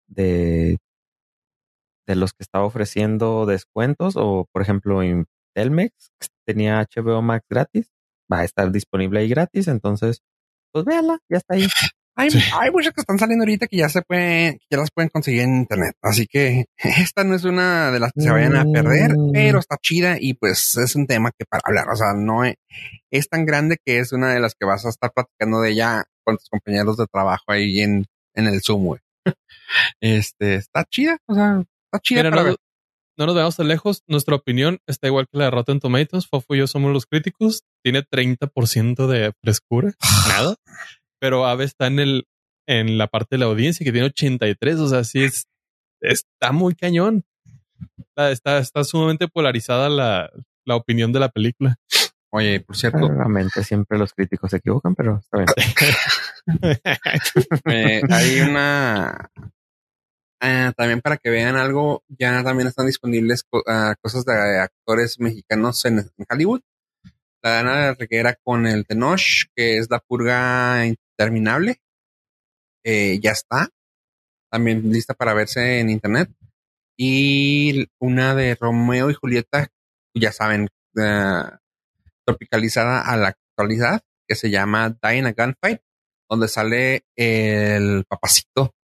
de 0.08 0.78
de 2.08 2.16
los 2.16 2.34
que 2.34 2.44
estaba 2.44 2.66
ofreciendo 2.66 3.46
descuentos 3.46 4.16
o 4.18 4.48
por 4.52 4.62
ejemplo 4.64 5.04
en 5.04 5.28
Telmex 5.56 6.12
tenía 6.48 6.80
HBO 6.80 7.22
Max 7.22 7.46
gratis, 7.50 7.92
va 8.32 8.40
a 8.40 8.44
estar 8.44 8.72
disponible 8.72 9.20
ahí 9.20 9.30
gratis, 9.30 9.68
entonces 9.68 10.22
pues 10.74 10.86
véala, 10.86 11.20
ya 11.30 11.38
está 11.38 11.56
ahí. 11.56 11.68
Hay, 12.20 12.30
Sí. 12.32 12.40
hay 12.60 12.70
muchas 12.72 12.94
que 12.94 13.02
están 13.02 13.18
saliendo 13.20 13.44
ahorita 13.44 13.68
que 13.68 13.78
ya 13.78 13.90
se 13.90 14.02
pueden, 14.02 14.54
que 14.60 14.66
ya 14.70 14.78
las 14.78 14.92
pueden 14.92 15.10
conseguir 15.10 15.42
en 15.42 15.56
internet. 15.58 15.96
Así 16.02 16.28
que 16.28 16.66
esta 17.14 17.24
no 17.24 17.36
es 17.36 17.44
una 17.46 17.92
de 17.92 18.00
las 18.00 18.12
que 18.14 18.22
se 18.22 18.30
vayan 18.32 18.56
a 18.56 18.66
perder, 18.66 19.18
Mm. 19.18 19.32
pero 19.32 19.60
está 19.60 19.78
chida 19.82 20.18
y 20.20 20.34
pues 20.34 20.76
es 20.78 20.96
un 20.96 21.08
tema 21.08 21.32
que 21.38 21.46
para 21.46 21.62
hablar. 21.66 21.90
O 21.90 21.96
sea, 21.96 22.14
no 22.16 22.44
es, 22.44 22.56
es 23.12 23.30
tan 23.30 23.46
grande 23.46 23.78
que 23.84 24.00
es 24.00 24.12
una 24.12 24.34
de 24.34 24.40
las 24.40 24.54
que 24.56 24.66
vas 24.66 24.86
a 24.86 24.90
estar 24.90 25.12
platicando 25.14 25.62
de 25.62 25.72
ella 25.72 26.04
con 26.26 26.38
tus 26.38 26.50
compañeros 26.50 26.98
de 26.98 27.08
trabajo 27.08 27.44
ahí 27.48 27.82
en, 27.82 28.06
en 28.36 28.48
el 28.48 28.62
Zoom, 28.62 28.86
güey. 28.86 29.02
Este 30.02 30.56
está 30.56 30.84
chida, 30.86 31.18
o 31.28 31.34
sea, 31.34 31.62
está 31.92 32.00
chida 32.02 32.20
Mira, 32.22 32.30
para 32.32 32.42
no, 32.44 32.48
ver. 32.50 32.58
no 33.18 33.26
nos 33.28 33.36
veamos 33.36 33.56
tan 33.56 33.68
lejos. 33.68 34.04
Nuestra 34.08 34.36
opinión 34.36 34.80
está 34.88 35.08
igual 35.08 35.28
que 35.32 35.38
la 35.38 35.46
de 35.46 35.52
Rotten 35.52 35.80
Tomatoes. 35.80 36.28
Fofo 36.28 36.56
y 36.56 36.60
yo 36.60 36.68
somos 36.68 36.92
los 36.92 37.06
críticos. 37.06 37.64
Tiene 37.84 38.04
30% 38.04 39.08
de 39.08 39.32
frescura. 39.42 39.92
Nada. 40.28 40.56
Pero 41.20 41.46
Ave 41.46 41.66
está 41.66 41.88
en 41.88 42.00
el 42.00 42.28
en 42.68 42.98
la 42.98 43.08
parte 43.08 43.30
de 43.36 43.40
la 43.40 43.46
audiencia 43.46 43.84
que 43.84 43.92
tiene 43.92 44.08
83. 44.08 44.80
O 44.80 44.88
sea, 44.90 45.04
sí 45.04 45.24
es, 45.24 45.48
está 46.02 46.52
muy 46.52 46.76
cañón. 46.76 47.24
Está, 48.16 48.60
está 48.60 48.84
sumamente 48.84 49.28
polarizada 49.28 49.90
la, 49.90 50.30
la 50.66 50.76
opinión 50.76 51.12
de 51.12 51.20
la 51.20 51.30
película. 51.30 51.78
Oye, 52.32 52.60
por 52.60 52.78
cierto, 52.78 53.00
Claramente 53.08 53.64
siempre 53.64 53.98
los 53.98 54.14
críticos 54.14 54.52
se 54.52 54.58
equivocan, 54.58 54.94
pero 54.94 55.18
está 55.20 55.38
bien. 55.40 55.48
Eh, 57.66 58.02
hay 58.10 58.40
una 58.42 59.30
ah, 60.42 60.74
también 60.76 61.02
para 61.02 61.18
que 61.18 61.30
vean 61.30 61.56
algo, 61.56 62.04
ya 62.08 62.44
también 62.44 62.68
están 62.68 62.86
disponibles 62.86 63.44
co- 63.50 63.64
ah, 63.68 63.96
cosas 64.02 64.26
de 64.26 64.60
actores 64.60 65.20
mexicanos 65.20 65.84
en, 65.86 66.00
en 66.00 66.26
Hollywood. 66.30 66.62
La 67.42 67.52
Dana 67.52 67.94
Reguera 67.94 68.36
con 68.44 68.68
el 68.68 68.86
Tenoch, 68.86 69.46
que 69.56 69.78
es 69.78 69.90
la 69.90 70.00
purga 70.00 70.86
interminable. 70.86 71.82
Eh, 72.84 73.20
ya 73.22 73.32
está. 73.32 73.70
También 74.52 74.92
lista 74.92 75.14
para 75.14 75.34
verse 75.34 75.80
en 75.80 75.90
internet. 75.90 76.30
Y 76.98 77.88
una 78.00 78.36
de 78.36 78.56
Romeo 78.56 79.10
y 79.10 79.14
Julieta, 79.14 79.70
ya 80.14 80.32
saben, 80.32 80.68
ah, 80.98 81.60
tropicalizada 82.26 83.02
a 83.02 83.16
la 83.18 83.30
actualidad, 83.30 84.02
que 84.28 84.36
se 84.36 84.50
llama 84.50 84.98
Dying 85.02 85.26
a 85.26 85.34
Gunfight 85.34 85.82
donde 86.30 86.48
sale 86.48 87.06
el 87.16 88.06
papacito 88.08 88.76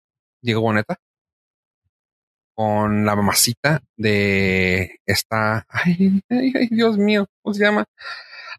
Diego 0.41 0.61
Boneta 0.61 0.97
con 2.55 3.05
la 3.05 3.15
mamacita 3.15 3.83
de 3.95 4.99
esta. 5.05 5.65
Ay, 5.69 6.21
ay, 6.29 6.67
Dios 6.71 6.97
mío, 6.97 7.27
¿cómo 7.41 7.53
se 7.53 7.63
llama? 7.63 7.85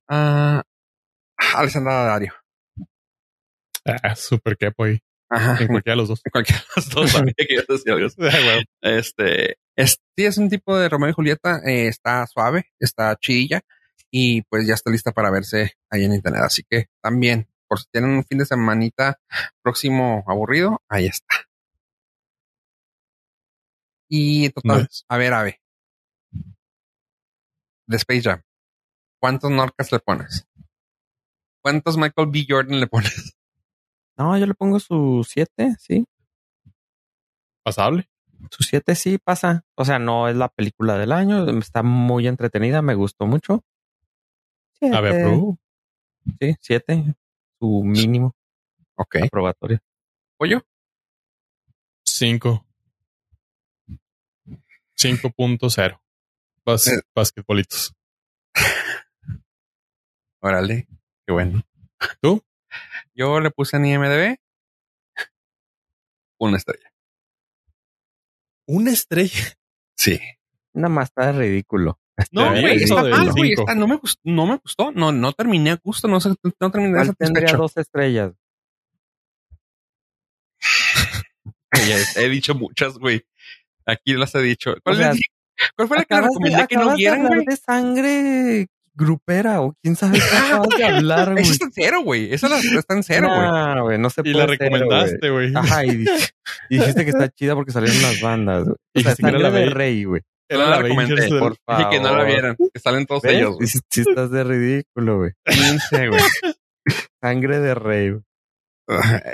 Ah, 0.08 0.62
Alessandra 1.54 2.04
Dario. 2.04 2.32
ah, 4.02 4.14
súper 4.16 4.56
quepo 4.56 4.84
ahí. 4.84 4.98
Ajá, 5.28 5.56
En 5.60 5.66
cualquiera 5.68 5.94
de 5.94 6.02
los 6.02 6.08
dos. 6.08 6.20
en 6.24 6.30
cualquiera 6.30 6.60
de 6.60 6.66
los 6.76 6.88
dos 6.90 7.10
sabía 7.10 7.34
que 7.36 7.46
ibas 7.54 7.66
a 7.68 7.72
decir 7.72 7.92
algo 7.92 8.06
así. 8.06 8.16
Ah, 8.22 8.44
bueno. 8.44 8.62
Este, 8.80 9.56
es, 9.76 9.98
sí, 10.16 10.24
es 10.24 10.38
un 10.38 10.48
tipo 10.48 10.76
de 10.78 10.88
Romeo 10.88 11.10
y 11.10 11.12
Julieta, 11.12 11.60
eh, 11.66 11.88
está 11.88 12.26
suave, 12.28 12.70
está 12.78 13.16
chidilla 13.16 13.60
y 14.10 14.42
pues 14.42 14.66
ya 14.66 14.74
está 14.74 14.90
lista 14.90 15.10
para 15.12 15.30
verse 15.30 15.72
ahí 15.90 16.04
en 16.04 16.14
internet. 16.14 16.42
Así 16.44 16.62
que 16.70 16.86
también, 17.02 17.48
por 17.68 17.80
si 17.80 17.86
tienen 17.92 18.10
un 18.10 18.24
fin 18.24 18.38
de 18.38 18.46
semanita 18.46 19.18
próximo 19.62 20.22
aburrido, 20.28 20.80
ahí 20.88 21.06
está. 21.06 21.26
Y 24.08 24.50
total, 24.50 24.82
Nice. 24.82 25.02
a 25.08 25.16
ver, 25.18 25.32
a 25.34 25.42
ver. 25.42 25.60
De 27.88 27.96
Space 27.96 28.22
Jam. 28.22 28.40
¿Cuántos 29.26 29.50
Norcas 29.50 29.90
le 29.90 29.98
pones? 29.98 30.46
¿Cuántos 31.60 31.96
Michael 31.96 32.28
B. 32.30 32.46
Jordan 32.48 32.78
le 32.78 32.86
pones? 32.86 33.36
No, 34.16 34.38
yo 34.38 34.46
le 34.46 34.54
pongo 34.54 34.78
su 34.78 35.26
7, 35.28 35.74
sí. 35.80 36.06
Pasable. 37.64 38.08
Su 38.52 38.62
7 38.62 38.94
sí 38.94 39.18
pasa. 39.18 39.64
O 39.74 39.84
sea, 39.84 39.98
no 39.98 40.28
es 40.28 40.36
la 40.36 40.48
película 40.48 40.96
del 40.96 41.10
año. 41.10 41.44
Está 41.58 41.82
muy 41.82 42.28
entretenida. 42.28 42.82
Me 42.82 42.94
gustó 42.94 43.26
mucho. 43.26 43.64
A 44.92 45.00
ver, 45.00 45.12
Siete. 45.12 45.22
apruebo. 45.24 45.58
Sí, 46.40 46.54
7. 46.60 47.14
Su 47.58 47.82
mínimo 47.84 48.32
Ok. 48.94 49.16
aprobatorio. 49.24 49.80
¿Pollo? 50.38 50.62
5. 52.04 52.64
5.0. 54.94 56.00
Bas 56.64 56.86
Eh. 56.86 57.00
basquetbolitos. 57.12 57.92
Órale. 60.46 60.86
Qué 61.26 61.32
bueno. 61.32 61.60
¿Tú? 62.20 62.40
Yo 63.14 63.40
le 63.40 63.50
puse 63.50 63.78
en 63.78 63.86
IMDB 63.86 64.36
una 66.38 66.56
estrella. 66.56 66.92
Una 68.68 68.92
estrella. 68.92 69.58
Sí. 69.96 70.20
Nada 70.72 70.88
más 70.88 71.08
está 71.08 71.32
ridículo. 71.32 71.98
No, 72.30 72.50
güey, 72.50 72.84
está 72.84 73.02
mal, 73.02 73.32
güey. 73.32 73.54
No 73.74 73.88
me 73.88 73.96
gustó. 73.96 74.20
No 74.22 74.46
me 74.46 74.56
gustó. 74.58 74.92
No, 74.92 75.10
no 75.10 75.32
terminé 75.32 75.72
a 75.72 75.80
gusto. 75.82 76.06
No, 76.06 76.18
no 76.60 76.70
terminé 76.70 76.94
¿Cuál 76.94 77.16
tendría 77.16 77.56
dos 77.56 77.76
estrellas? 77.76 78.32
He 82.16 82.28
dicho 82.28 82.54
muchas, 82.54 82.98
güey. 82.98 83.26
Aquí 83.84 84.14
las 84.14 84.32
he 84.36 84.42
dicho. 84.42 84.76
¿Cuál, 84.84 84.94
O 84.94 84.98
sea? 84.98 85.12
¿Cuál 85.74 85.88
fue 85.88 85.96
la 85.96 86.04
que 86.04 86.20
recomendé 86.20 86.66
que 86.68 86.76
no 86.76 86.94
vieran, 86.94 87.26
güey? 87.26 87.44
de 87.44 87.56
sangre 87.56 88.68
grupera 88.96 89.60
o 89.60 89.74
quién 89.82 89.94
sabe 89.94 90.18
qué 90.18 90.76
de 90.78 90.84
hablar, 90.84 91.32
güey. 91.32 91.42
Eso 91.44 91.52
está 91.52 91.64
en 91.66 91.72
cero, 91.72 92.00
güey. 92.02 92.32
Eso 92.32 92.48
la- 92.48 92.58
está 92.58 92.94
en 92.94 93.02
cero, 93.02 93.28
güey. 93.28 93.48
No, 93.48 93.82
güey, 93.84 93.98
no 93.98 94.10
se 94.10 94.22
Y 94.22 94.32
puede 94.32 94.36
la 94.38 94.44
hacer, 94.44 94.58
recomendaste, 94.58 95.30
güey. 95.30 95.52
Ajá, 95.54 95.84
y, 95.84 95.96
di- 95.98 96.06
y 96.70 96.78
dijiste 96.78 97.04
que 97.04 97.10
está 97.10 97.28
chida 97.28 97.54
porque 97.54 97.72
salieron 97.72 98.00
las 98.02 98.20
bandas, 98.20 98.64
güey. 98.64 98.76
O 98.96 99.00
sea, 99.00 99.14
sangre 99.14 99.38
la 99.38 99.50
de 99.50 99.66
rey, 99.70 100.04
güey. 100.04 100.22
Era 100.48 100.64
No 100.64 100.70
la 100.70 100.76
la 100.76 100.82
recomendé, 100.82 101.14
del- 101.22 101.38
por 101.38 101.56
Dije 101.68 101.90
que 101.90 101.96
no 101.98 102.04
la 102.04 102.10
favor. 102.10 102.26
vieran. 102.26 102.56
Que 102.72 102.80
salen 102.80 103.06
todos 103.06 103.22
¿Ves? 103.22 103.32
ellos, 103.34 103.54
güey. 103.56 103.68
Sí 103.68 104.00
estás 104.00 104.30
de 104.30 104.44
ridículo, 104.44 105.18
güey. 105.18 105.32
15, 105.44 106.08
güey. 106.08 106.20
Sangre 107.22 107.60
de 107.60 107.74
rey, 107.74 108.10
güey. 108.10 108.22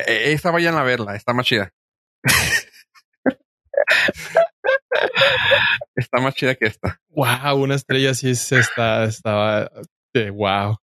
Esta 0.06 0.50
vayan 0.50 0.76
a 0.76 0.82
verla, 0.82 1.14
está 1.14 1.32
más 1.34 1.46
chida. 1.46 1.70
está 5.96 6.20
más 6.20 6.34
chida 6.34 6.54
que 6.54 6.66
esta. 6.66 7.00
Wow, 7.10 7.56
una 7.62 7.74
estrella 7.74 8.14
sí 8.14 8.30
es 8.30 8.50
esta, 8.52 9.04
estaba 9.04 9.70
de 10.14 10.30
wow. 10.30 10.76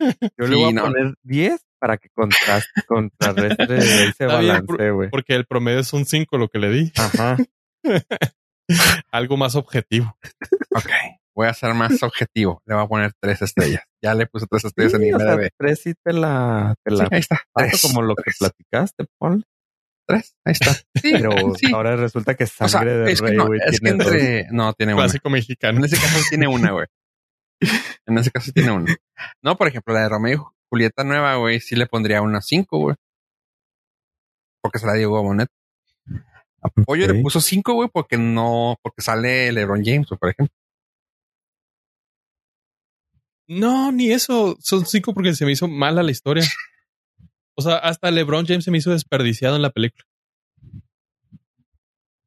Yo 0.00 0.46
le 0.46 0.48
Sí, 0.48 0.54
voy 0.54 0.70
a 0.70 0.72
no. 0.72 0.82
poner 0.82 1.14
10 1.22 1.60
para 1.78 1.96
que 1.98 2.08
contraste, 2.10 2.82
contrarrestre 2.86 3.76
y 3.78 3.80
se 4.12 4.24
Está 4.24 4.38
bien, 4.38 4.48
balance, 4.66 4.90
güey. 4.90 5.10
Porque 5.10 5.34
el 5.34 5.46
promedio 5.46 5.80
es 5.80 5.92
un 5.92 6.04
5 6.04 6.36
lo 6.38 6.48
que 6.48 6.58
le 6.58 6.70
di. 6.70 6.92
Ajá. 6.96 7.36
Algo 9.12 9.36
más 9.36 9.54
objetivo. 9.54 10.16
Ok. 10.74 10.90
Voy 11.36 11.48
a 11.48 11.54
ser 11.54 11.74
más 11.74 12.02
objetivo. 12.02 12.62
Le 12.64 12.74
voy 12.74 12.84
a 12.84 12.88
poner 12.88 13.12
tres 13.20 13.42
estrellas. 13.42 13.82
Ya 14.02 14.14
le 14.14 14.26
puse 14.26 14.46
tres 14.48 14.64
estrellas 14.64 14.92
Sí, 14.92 15.08
en 15.08 15.14
o 15.14 15.18
sea, 15.18 15.32
IMDb. 15.34 15.50
tres 15.58 15.80
sí 15.82 15.94
te 16.02 16.12
la, 16.12 16.74
te 16.84 16.92
Sí, 16.92 16.96
la 16.96 17.08
ahí 17.10 17.20
está. 17.20 17.42
Tres, 17.54 17.82
como 17.82 18.02
lo 18.02 18.14
que 18.14 18.30
platicaste, 18.38 19.04
Paul. 19.18 19.44
Tres. 20.06 20.34
Ahí 20.44 20.52
está. 20.52 20.72
Sí, 21.02 21.12
Pero 21.12 21.54
sí. 21.54 21.72
ahora 21.74 21.96
resulta 21.96 22.34
que 22.34 22.44
O 22.44 22.46
sea, 22.46 22.68
sangre 22.68 22.94
de 22.98 23.12
es 23.12 23.20
que 23.20 23.26
rey, 23.28 23.36
no, 23.36 23.46
güey. 23.46 23.60
es 23.64 23.80
que 23.80 23.86
tiene 23.86 24.04
dos. 24.04 24.12
entre... 24.12 24.46
No, 24.52 24.72
tiene 24.74 24.94
una. 24.94 25.02
Clásico 25.04 25.30
mexicano. 25.30 25.78
En 25.78 25.84
ese 25.84 25.96
caso 25.96 26.18
tiene 26.28 26.46
una, 26.48 26.72
güey. 26.72 26.86
En 28.06 28.18
ese 28.18 28.30
caso 28.30 28.52
tiene 28.52 28.70
una. 28.72 28.94
No, 29.42 29.56
por 29.56 29.68
ejemplo, 29.68 29.94
la 29.94 30.00
de 30.02 30.08
Romeo 30.10 30.32
y 30.34 30.54
Julieta 30.70 31.04
nueva, 31.04 31.36
güey, 31.36 31.60
sí 31.60 31.74
le 31.76 31.86
pondría 31.86 32.20
una 32.22 32.40
5, 32.42 32.78
güey. 32.78 32.96
Porque 34.62 34.78
se 34.78 34.86
la 34.86 34.94
dio 34.94 35.10
Bonet. 35.10 35.48
A 36.62 36.68
Pollo 36.68 37.04
Ok. 37.06 37.12
le 37.12 37.22
puso 37.22 37.40
5, 37.40 37.72
güey, 37.74 37.88
porque 37.92 38.16
no, 38.18 38.76
porque 38.82 39.02
sale 39.02 39.52
LeBron 39.52 39.82
James, 39.84 40.08
por 40.08 40.30
ejemplo. 40.30 40.54
No, 43.46 43.92
ni 43.92 44.10
eso. 44.10 44.56
Son 44.60 44.84
5 44.86 45.12
porque 45.14 45.34
se 45.34 45.44
me 45.44 45.52
hizo 45.52 45.68
mala 45.68 46.02
la 46.02 46.10
historia. 46.10 46.44
O 47.56 47.62
sea, 47.62 47.76
hasta 47.76 48.10
LeBron 48.10 48.46
James 48.46 48.64
se 48.64 48.70
me 48.70 48.78
hizo 48.78 48.90
desperdiciado 48.90 49.56
en 49.56 49.62
la 49.62 49.70
película. 49.70 50.04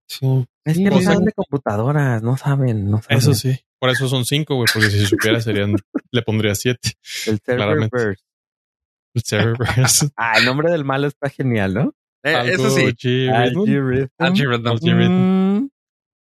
Sí. 0.07 0.45
Es 0.63 0.77
que 0.77 0.83
no 0.85 0.97
sea, 0.99 1.11
saben 1.11 1.25
de 1.25 1.33
computadoras, 1.33 2.23
no 2.23 2.37
saben, 2.37 2.89
no 2.89 3.01
saben. 3.01 3.17
Eso 3.17 3.33
sí. 3.33 3.59
Por 3.79 3.89
eso 3.89 4.07
son 4.07 4.25
5, 4.25 4.55
güey, 4.55 4.67
porque 4.73 4.89
si 4.89 5.05
supiera 5.05 5.39
serían, 5.41 5.75
le 6.11 6.21
pondría 6.21 6.55
7. 6.55 6.91
El 7.27 7.41
claramente. 7.41 8.15
Serververse. 9.15 10.09
Ah, 10.17 10.37
el 10.37 10.45
nombre 10.45 10.71
del 10.71 10.85
malo 10.85 11.07
está 11.07 11.29
genial, 11.29 11.73
¿no? 11.73 11.93
Eh, 12.23 12.51
eso 12.53 12.69
sí. 12.71 13.27
Algorithm. 13.29 14.07
Algorithm. 14.17 15.63
Mm, 15.63 15.69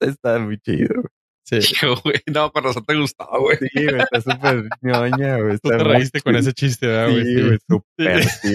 Está 0.01 0.39
muy 0.39 0.59
chido. 0.59 0.95
güey. 0.95 1.07
Sí. 1.45 1.59
Güey. 2.03 2.21
No, 2.35 2.51
con 2.51 2.65
razón 2.65 2.85
te 2.85 2.97
gustaba, 2.97 3.39
güey. 3.39 3.57
Sí, 3.59 3.85
güey, 3.85 4.01
está 4.01 4.21
súper 4.21 4.65
ñoña, 4.83 5.37
güey. 5.39 5.59
Tú 5.59 5.69
te 5.69 5.79
reíste 5.79 6.21
con 6.21 6.35
ese 6.37 6.53
chiste, 6.53 6.87
¿verdad, 6.89 7.11
güey? 7.11 7.25
Sí, 7.25 7.43
güey, 7.43 7.59
súper, 7.69 8.25
sí, 8.25 8.55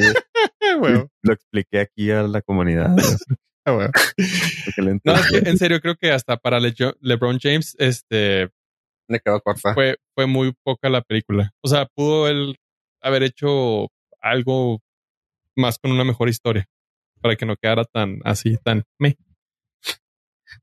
Lo 1.24 1.34
expliqué 1.34 1.80
aquí 1.80 2.12
a 2.12 2.24
la 2.24 2.41
comunidad. 2.41 2.95
güey, 2.95 3.08
Ah, 3.66 3.91
No, 5.03 5.14
es 5.14 5.28
que, 5.30 5.38
en 5.49 5.58
serio, 5.58 5.80
creo 5.82 5.95
que 5.95 6.12
hasta 6.12 6.38
para 6.38 6.60
Le- 6.60 6.74
LeBron 6.99 7.38
James, 7.40 7.76
este, 7.78 8.49
Le 9.08 9.20
quedó 9.20 9.40
corta. 9.41 9.74
fue, 9.76 9.98
fue 10.16 10.26
muy 10.26 10.53
poca 10.64 10.90
la 10.90 11.02
película. 11.02 11.52
O 11.62 11.68
sea, 11.68 11.86
pudo 11.86 12.28
él 12.28 12.58
haber 13.02 13.22
hecho 13.24 13.90
algo 14.20 14.82
más 15.56 15.78
con 15.78 15.91
una 15.91 16.03
mejor 16.03 16.28
historia 16.30 16.66
para 17.22 17.36
que 17.36 17.45
no 17.45 17.56
quedara 17.56 17.86
tan 17.86 18.20
así, 18.24 18.58
tan 18.64 18.84
me. 18.98 19.16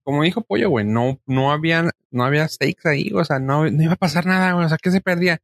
Como 0.02 0.22
dijo 0.22 0.42
Pollo, 0.42 0.68
güey, 0.70 0.84
no, 0.84 1.20
no 1.26 1.52
había, 1.52 1.88
no 2.10 2.24
había 2.24 2.46
stakes 2.48 2.86
ahí, 2.88 3.10
o 3.14 3.24
sea, 3.24 3.38
no, 3.38 3.70
no 3.70 3.82
iba 3.82 3.92
a 3.92 3.96
pasar 3.96 4.26
nada, 4.26 4.52
güey. 4.52 4.66
O 4.66 4.68
sea, 4.68 4.78
¿qué 4.82 4.90
se 4.90 5.00
perdía? 5.00 5.38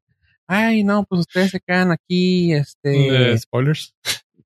Ay, 0.46 0.84
no, 0.84 1.04
pues 1.04 1.20
ustedes 1.20 1.50
se 1.52 1.60
quedan 1.60 1.92
aquí, 1.92 2.52
este. 2.52 3.32
Eh, 3.32 3.38
spoilers. 3.38 3.94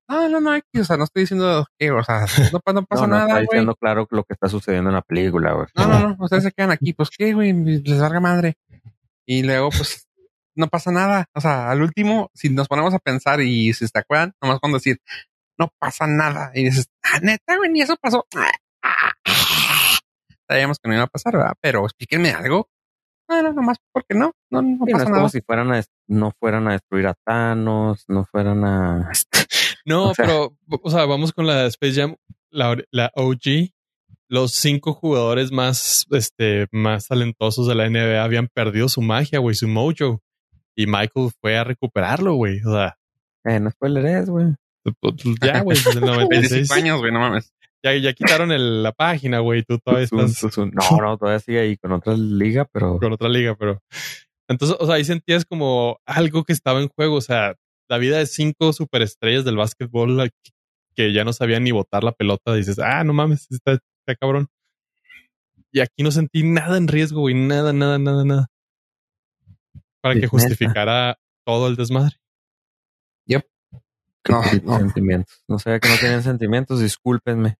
No, 0.09 0.27
no, 0.27 0.41
no, 0.41 0.51
aquí, 0.51 0.79
o 0.79 0.83
sea, 0.83 0.97
no 0.97 1.03
estoy 1.03 1.21
diciendo 1.23 1.65
que, 1.77 1.91
o 1.91 2.03
sea, 2.03 2.25
no, 2.51 2.59
no 2.73 2.83
pasa 2.83 3.05
No, 3.05 3.07
no 3.07 3.15
está 3.15 3.17
nada, 3.27 3.33
güey. 3.33 3.41
diciendo 3.43 3.75
claro 3.75 4.07
lo 4.09 4.23
que 4.23 4.33
está 4.33 4.49
sucediendo 4.49 4.89
en 4.89 4.95
la 4.95 5.03
película, 5.03 5.53
güey. 5.53 5.67
No, 5.75 5.87
no, 5.87 5.99
no, 6.09 6.15
ustedes 6.19 6.43
se 6.43 6.51
quedan 6.51 6.71
aquí, 6.71 6.93
pues 6.93 7.09
qué, 7.15 7.33
güey, 7.33 7.53
les 7.53 7.99
larga 7.99 8.19
madre. 8.19 8.55
Y 9.27 9.43
luego, 9.43 9.69
pues, 9.69 10.07
no 10.55 10.67
pasa 10.67 10.91
nada. 10.91 11.25
O 11.35 11.41
sea, 11.41 11.69
al 11.69 11.83
último, 11.83 12.31
si 12.33 12.49
nos 12.49 12.67
ponemos 12.67 12.93
a 12.95 12.99
pensar 12.99 13.39
y 13.41 13.71
si 13.73 13.87
te 13.87 13.99
acuerdan, 13.99 14.33
nomás 14.41 14.59
cuando 14.59 14.79
decir, 14.79 14.99
no 15.59 15.69
pasa 15.77 16.07
nada. 16.07 16.51
Y 16.55 16.63
dices, 16.65 16.87
ah, 17.03 17.19
neta, 17.21 17.57
güey, 17.57 17.69
ni 17.69 17.81
eso 17.81 17.95
pasó. 18.01 18.25
Sabíamos 20.47 20.79
que 20.79 20.89
no 20.89 20.95
iba 20.95 21.03
a 21.03 21.07
pasar, 21.07 21.33
¿verdad? 21.37 21.53
Pero 21.61 21.85
explíquenme 21.85 22.31
algo. 22.31 22.67
No, 23.29 23.43
no, 23.43 23.53
nomás 23.53 23.77
porque 23.93 24.15
no, 24.15 24.31
no, 24.49 24.63
no 24.63 24.69
Sí, 24.69 24.79
no 24.79 24.85
pasa 24.85 25.03
es 25.03 25.09
nada. 25.09 25.17
como 25.17 25.29
si 25.29 25.41
fueran 25.41 25.71
a, 25.71 25.83
no 26.07 26.31
fueran 26.39 26.67
a 26.67 26.71
destruir 26.71 27.05
a 27.05 27.13
Thanos, 27.13 28.05
no 28.07 28.25
fueran 28.25 28.65
a... 28.65 29.11
No, 29.85 30.09
O 30.11 30.13
sea- 30.15 30.25
pero, 30.25 30.57
o 30.83 30.89
sea, 30.89 31.05
vamos 31.05 31.31
con 31.31 31.47
la 31.47 31.65
Space 31.67 31.99
Jam, 32.01 32.15
la, 32.51 32.77
la 32.91 33.11
OG. 33.15 33.71
Los 34.31 34.51
cinco 34.51 34.93
jugadores 34.93 35.51
más, 35.51 36.05
este, 36.11 36.67
más 36.71 37.07
talentosos 37.07 37.67
de 37.67 37.73
la 37.73 37.89
NBA 37.89 38.23
habían 38.23 38.47
perdido 38.47 38.87
su 38.87 39.01
magia, 39.01 39.39
güey, 39.39 39.55
su 39.55 39.67
mojo. 39.67 40.21
Y 40.75 40.85
Michael 40.85 41.31
fue 41.41 41.57
a 41.57 41.63
recuperarlo, 41.63 42.35
güey. 42.35 42.59
O 42.63 42.71
sea, 42.71 42.95
Eh, 43.43 43.59
no 43.59 43.71
spoileres, 43.71 44.29
güey. 44.29 44.53
pues, 44.99 45.15
ya, 45.41 45.61
güey, 45.61 45.77
desde 45.77 45.99
el 45.99 46.05
96. 46.05 46.51
25 46.69 46.73
años, 46.75 46.99
güey, 46.99 47.11
no 47.11 47.19
mames. 47.19 47.51
Ya, 47.83 47.95
ya 47.95 48.13
quitaron 48.13 48.51
el- 48.51 48.83
la 48.83 48.91
página, 48.91 49.39
güey. 49.39 49.63
Tú 49.63 49.79
todavía 49.79 50.03
estás. 50.05 50.43
No, 50.57 50.97
no, 51.01 51.17
todavía 51.17 51.39
sigue 51.39 51.59
ahí 51.61 51.77
con 51.77 51.91
otra 51.93 52.13
liga, 52.15 52.65
pero... 52.71 52.99
con 52.99 53.11
otra 53.13 53.29
liga, 53.29 53.55
pero. 53.57 53.81
Entonces, 54.47 54.77
o 54.79 54.85
sea, 54.85 54.95
ahí 54.95 55.05
sentías 55.05 55.43
como 55.43 55.99
algo 56.05 56.43
que 56.43 56.53
estaba 56.53 56.81
en 56.81 56.89
juego. 56.89 57.15
O 57.15 57.21
sea, 57.21 57.55
la 57.89 57.97
vida 57.97 58.17
de 58.19 58.25
cinco 58.27 58.71
superestrellas 58.73 59.45
del 59.45 59.57
básquetbol 59.57 60.15
like, 60.17 60.35
que 60.95 61.11
ya 61.13 61.23
no 61.23 61.33
sabían 61.33 61.63
ni 61.63 61.71
botar 61.71 62.03
la 62.03 62.11
pelota. 62.11 62.53
Dices, 62.53 62.79
ah, 62.79 63.03
no 63.03 63.13
mames, 63.13 63.47
está, 63.51 63.73
está 63.73 64.15
cabrón. 64.19 64.47
Y 65.71 65.81
aquí 65.81 66.03
no 66.03 66.11
sentí 66.11 66.43
nada 66.43 66.77
en 66.77 66.87
riesgo, 66.87 67.21
güey. 67.21 67.35
Nada, 67.35 67.73
nada, 67.73 67.99
nada, 67.99 68.23
nada. 68.25 68.47
Para 70.01 70.13
Sí, 70.15 70.21
que 70.21 70.25
neta. 70.27 70.29
justificara 70.29 71.17
todo 71.45 71.67
el 71.67 71.75
desmadre. 71.75 72.15
No, 74.27 74.43
Sí, 74.43 74.61
no. 74.63 74.77
Sentimientos. 74.77 75.43
No 75.47 75.57
sabía 75.57 75.79
que 75.79 75.89
no 75.89 75.95
tenían 75.97 76.21
sentimientos, 76.21 76.81
discúlpenme. 76.81 77.55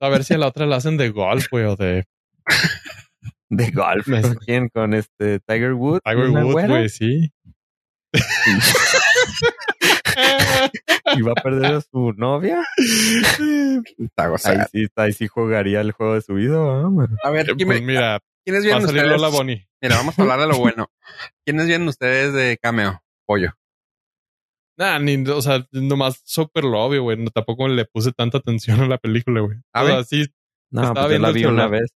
A 0.00 0.08
ver 0.08 0.24
si 0.24 0.34
a 0.34 0.38
la 0.38 0.48
otra 0.48 0.66
la 0.66 0.76
hacen 0.76 0.96
de 0.96 1.08
golf, 1.10 1.46
güey, 1.50 1.64
o 1.64 1.76
de 1.76 2.04
De 3.48 3.70
golf. 3.70 4.06
¿Con 4.08 4.34
quién? 4.34 4.68
Con 4.68 4.92
este 4.94 5.40
Tiger 5.40 5.72
Woods. 5.74 6.00
Tiger 6.04 6.28
¿Una 6.30 6.44
Woods, 6.44 6.68
güey, 6.68 6.88
sí. 6.88 7.32
¿Y 11.16 11.22
va 11.22 11.32
a 11.32 11.42
perder 11.42 11.74
a 11.76 11.80
su 11.80 12.12
novia? 12.16 12.62
Está 13.98 14.26
Ahí 14.44 14.58
sí, 14.72 14.86
ahí 14.96 15.12
sí 15.12 15.26
jugaría 15.28 15.80
el 15.80 15.92
juego 15.92 16.14
de 16.14 16.22
su 16.22 16.34
vida. 16.34 16.56
A 17.24 17.30
ver, 17.30 17.46
¿quién 17.56 17.68
Pues 17.68 17.80
me- 17.80 17.86
mira, 17.86 18.20
¿quiénes 18.44 18.62
va 18.62 18.64
a 18.64 18.66
vieron 18.66 18.82
salir 18.86 19.02
ustedes? 19.02 19.20
Lola 19.20 19.28
Bonnie. 19.32 19.68
Mira, 19.80 19.96
vamos 19.96 20.18
a 20.18 20.22
hablar 20.22 20.40
de 20.40 20.46
lo 20.48 20.58
bueno. 20.58 20.90
¿Quiénes 21.44 21.66
vieron 21.66 21.88
ustedes 21.88 22.32
de 22.34 22.58
cameo? 22.60 23.02
Pollo. 23.26 23.52
Nah, 24.76 24.98
ni, 24.98 25.16
o 25.28 25.42
sea, 25.42 25.66
nomás 25.72 26.20
súper 26.24 26.64
lo 26.64 26.80
obvio, 26.82 27.02
güey. 27.02 27.16
No, 27.18 27.30
tampoco 27.30 27.68
le 27.68 27.84
puse 27.84 28.12
tanta 28.12 28.38
atención 28.38 28.80
a 28.80 28.86
la 28.88 28.98
película, 28.98 29.40
güey. 29.42 29.58
A 29.72 29.82
O 29.82 29.86
sea, 29.86 30.04
sí, 30.04 30.26
No, 30.70 30.82
Estaba 30.82 31.06
pues 31.06 31.18
yo 31.18 31.22
la 31.22 31.30
vi 31.32 31.44
una 31.44 31.66
vez. 31.68 31.90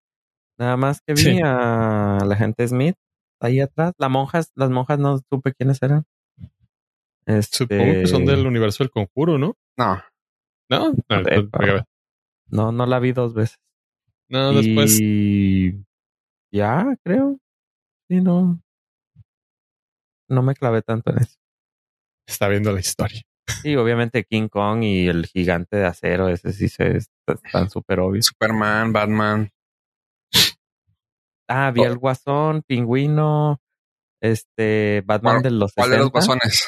Nada 0.57 0.77
más 0.77 1.01
que 1.05 1.13
vi 1.13 1.21
Sí. 1.21 1.39
a 1.43 2.19
la 2.25 2.35
gente 2.35 2.67
Smith 2.67 2.95
ahí 3.39 3.59
atrás. 3.59 3.93
Las 3.97 4.09
monjas, 4.09 4.51
las 4.55 4.69
monjas 4.69 4.99
no 4.99 5.19
supe 5.29 5.53
quiénes 5.53 5.81
eran. 5.81 6.05
Este, 7.25 7.57
supongo 7.57 7.83
que 7.83 8.07
son 8.07 8.25
del 8.25 8.45
universo 8.45 8.83
del 8.83 8.91
conjuro, 8.91 9.37
¿no? 9.37 9.55
No. 9.77 10.01
No, 10.69 10.91
no, 10.91 11.49
pues, 11.51 11.83
No, 12.47 12.71
no 12.71 12.85
la 12.85 12.99
vi 12.99 13.11
dos 13.11 13.33
veces. 13.33 13.59
no 14.29 14.53
después. 14.53 14.99
Y 15.01 15.83
ya, 16.51 16.95
creo. 17.03 17.37
Sí, 18.09 18.21
no. 18.21 18.59
No 20.29 20.41
me 20.41 20.55
clavé 20.55 20.81
tanto 20.81 21.11
en 21.11 21.19
eso. 21.19 21.37
Está 22.27 22.47
viendo 22.47 22.71
la 22.71 22.79
historia. 22.79 23.21
Sí, 23.61 23.75
obviamente 23.75 24.23
King 24.23 24.47
Kong 24.47 24.83
y 24.83 25.07
el 25.07 25.25
gigante 25.25 25.77
de 25.77 25.85
acero, 25.85 26.29
ese 26.29 26.53
sí 26.53 26.69
se 26.69 26.97
están 26.97 27.69
súper 27.69 27.99
obvios. 27.99 28.27
Superman, 28.27 28.93
Batman. 28.93 29.51
Ah, 31.47 31.71
vi 31.71 31.83
el 31.83 31.97
Guasón, 31.97 32.63
Pingüino, 32.65 33.61
este, 34.21 35.01
Batman 35.05 35.35
¿Cuál- 35.35 35.43
de 35.43 35.51
los 35.51 35.71
60. 35.71 35.81
¿Cuál 35.81 35.91
de 35.91 35.97
los 35.97 36.11
guasones? 36.11 36.67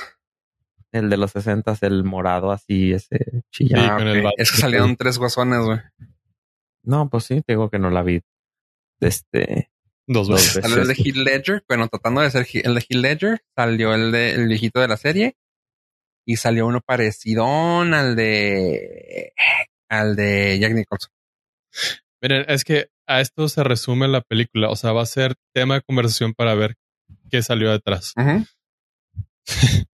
El 0.92 1.10
de 1.10 1.18
los 1.18 1.32
60, 1.32 1.78
el 1.82 2.04
morado 2.04 2.52
así, 2.52 2.94
ese 2.94 3.44
chillado. 3.52 3.86
Ah, 3.94 3.98
con 3.98 4.08
el 4.08 4.20
ok. 4.20 4.24
Bat- 4.26 4.34
Es 4.38 4.52
que 4.52 4.58
salieron 4.58 4.96
tres 4.96 5.18
guasones, 5.18 5.60
güey. 5.62 5.80
No, 6.84 7.10
pues 7.10 7.26
sí, 7.26 7.42
digo 7.48 7.70
que 7.70 7.80
no 7.80 7.90
la 7.90 8.02
vi. 8.04 8.22
Este, 9.02 9.72
Dos 10.08 10.30
veces. 10.30 10.62
Salió 10.64 10.82
el 10.84 10.88
de 10.88 10.94
Heath 10.94 11.16
Ledger. 11.16 11.66
Bueno, 11.68 11.88
tratando 11.88 12.22
de 12.22 12.30
ser 12.32 12.48
el 12.64 12.76
de 12.76 12.82
Heath 12.82 12.96
Ledger. 13.02 13.42
Salió 13.56 13.94
el 13.96 14.12
de 14.12 14.32
el 14.34 14.48
viejito 14.48 14.80
de 14.80 14.88
la 14.88 14.98
serie. 14.98 15.36
Y 16.28 16.38
salió 16.38 16.66
uno 16.68 16.80
parecido 16.82 17.46
al 17.82 18.16
de 18.16 19.34
al 19.90 20.16
de 20.16 20.58
Jack 20.60 20.74
Nicholson. 20.74 21.12
Miren, 22.28 22.46
es 22.48 22.64
que 22.64 22.88
a 23.08 23.22
esto 23.22 23.48
se 23.50 23.64
resume 23.64 24.08
la 24.08 24.22
película. 24.22 24.70
O 24.72 24.76
sea, 24.76 24.94
va 24.94 25.04
a 25.04 25.06
ser 25.06 25.36
tema 25.54 25.76
de 25.76 25.82
conversación 25.84 26.34
para 26.34 26.56
ver 26.56 26.74
qué 27.30 27.44
salió 27.44 27.72
detrás. 27.72 28.14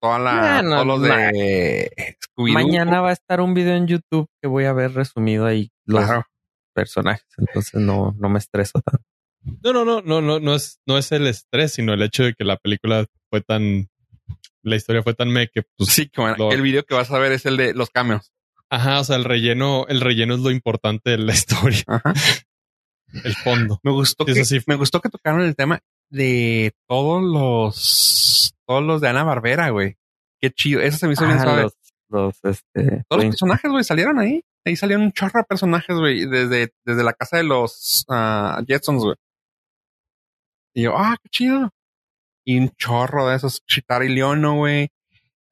Toda 0.00 0.18
la, 0.20 0.60
Bueno, 0.62 0.70
todos 0.76 0.86
los 0.86 1.00
ma- 1.00 1.16
de 1.32 1.90
Scooby-Doo. 2.22 2.52
Mañana 2.54 3.00
va 3.00 3.10
a 3.10 3.12
estar 3.12 3.40
un 3.40 3.52
video 3.52 3.74
en 3.74 3.88
YouTube 3.88 4.28
que 4.40 4.46
voy 4.46 4.64
a 4.66 4.72
ver 4.72 4.92
resumido 4.94 5.44
ahí 5.44 5.72
los 5.86 6.04
Claro. 6.04 6.24
personajes. 6.72 7.26
Entonces 7.36 7.80
no, 7.80 8.14
no 8.16 8.28
me 8.28 8.38
estreso 8.38 8.80
tanto. 8.80 9.04
No, 9.64 9.72
no, 9.72 9.84
no, 9.84 10.00
no, 10.02 10.20
no, 10.20 10.38
no 10.38 10.54
es, 10.54 10.78
no 10.86 10.98
es 10.98 11.10
el 11.10 11.26
estrés, 11.26 11.72
sino 11.72 11.92
el 11.94 12.02
hecho 12.02 12.22
de 12.22 12.34
que 12.34 12.44
la 12.44 12.58
película 12.58 13.06
fue 13.28 13.40
tan, 13.40 13.88
la 14.62 14.76
historia 14.76 15.02
fue 15.02 15.14
tan 15.14 15.30
me 15.30 15.48
que, 15.48 15.62
pues, 15.76 15.90
Sí, 15.90 16.08
que 16.08 16.22
lo- 16.38 16.52
el 16.52 16.62
video 16.62 16.84
que 16.84 16.94
vas 16.94 17.10
a 17.10 17.18
ver 17.18 17.32
es 17.32 17.44
el 17.44 17.56
de 17.56 17.74
los 17.74 17.90
cameos. 17.90 18.30
Ajá, 18.70 19.00
o 19.00 19.04
sea, 19.04 19.16
el 19.16 19.24
relleno, 19.24 19.86
el 19.88 20.00
relleno 20.00 20.34
es 20.34 20.40
lo 20.40 20.50
importante 20.50 21.10
de 21.10 21.18
la 21.18 21.32
historia, 21.34 21.84
Ajá. 21.86 22.12
el 23.24 23.34
fondo. 23.36 23.80
Me 23.82 23.90
gustó 23.92 24.24
Sí, 24.26 24.34
que, 24.34 24.44
sí. 24.44 24.60
me 24.66 24.76
gustó 24.76 25.00
que 25.00 25.08
tocaron 25.10 25.42
el 25.42 25.56
tema 25.56 25.80
de 26.10 26.72
todos 26.88 27.22
los 27.22 28.54
todos 28.66 28.82
los 28.84 29.00
de 29.00 29.08
Ana 29.08 29.24
Barbera, 29.24 29.70
güey. 29.70 29.96
Qué 30.40 30.50
chido. 30.50 30.80
Eso 30.80 30.98
se 30.98 31.06
me 31.06 31.12
hizo 31.14 31.26
bien 31.26 31.40
suave. 31.40 31.62
los, 31.62 31.74
los, 32.08 32.34
este, 32.44 33.04
Todos 33.08 33.24
los 33.24 33.32
personajes, 33.32 33.70
güey, 33.70 33.84
salieron 33.84 34.18
ahí. 34.18 34.42
Ahí 34.64 34.76
salieron 34.76 35.04
un 35.06 35.12
chorro 35.12 35.40
de 35.40 35.44
personajes, 35.44 35.96
güey, 35.96 36.26
desde, 36.26 36.72
desde 36.84 37.02
la 37.02 37.12
casa 37.14 37.38
de 37.38 37.44
los 37.44 38.04
ah, 38.08 38.62
Jetsons, 38.66 39.02
güey. 39.02 39.16
Y 40.74 40.82
yo, 40.82 40.96
ah, 40.96 41.16
qué 41.22 41.28
chido. 41.30 41.70
Y 42.44 42.58
un 42.58 42.70
chorro 42.70 43.28
de 43.28 43.36
esos, 43.36 43.64
Chitara 43.66 44.04
y 44.04 44.08
Leono, 44.10 44.54
güey. 44.56 44.88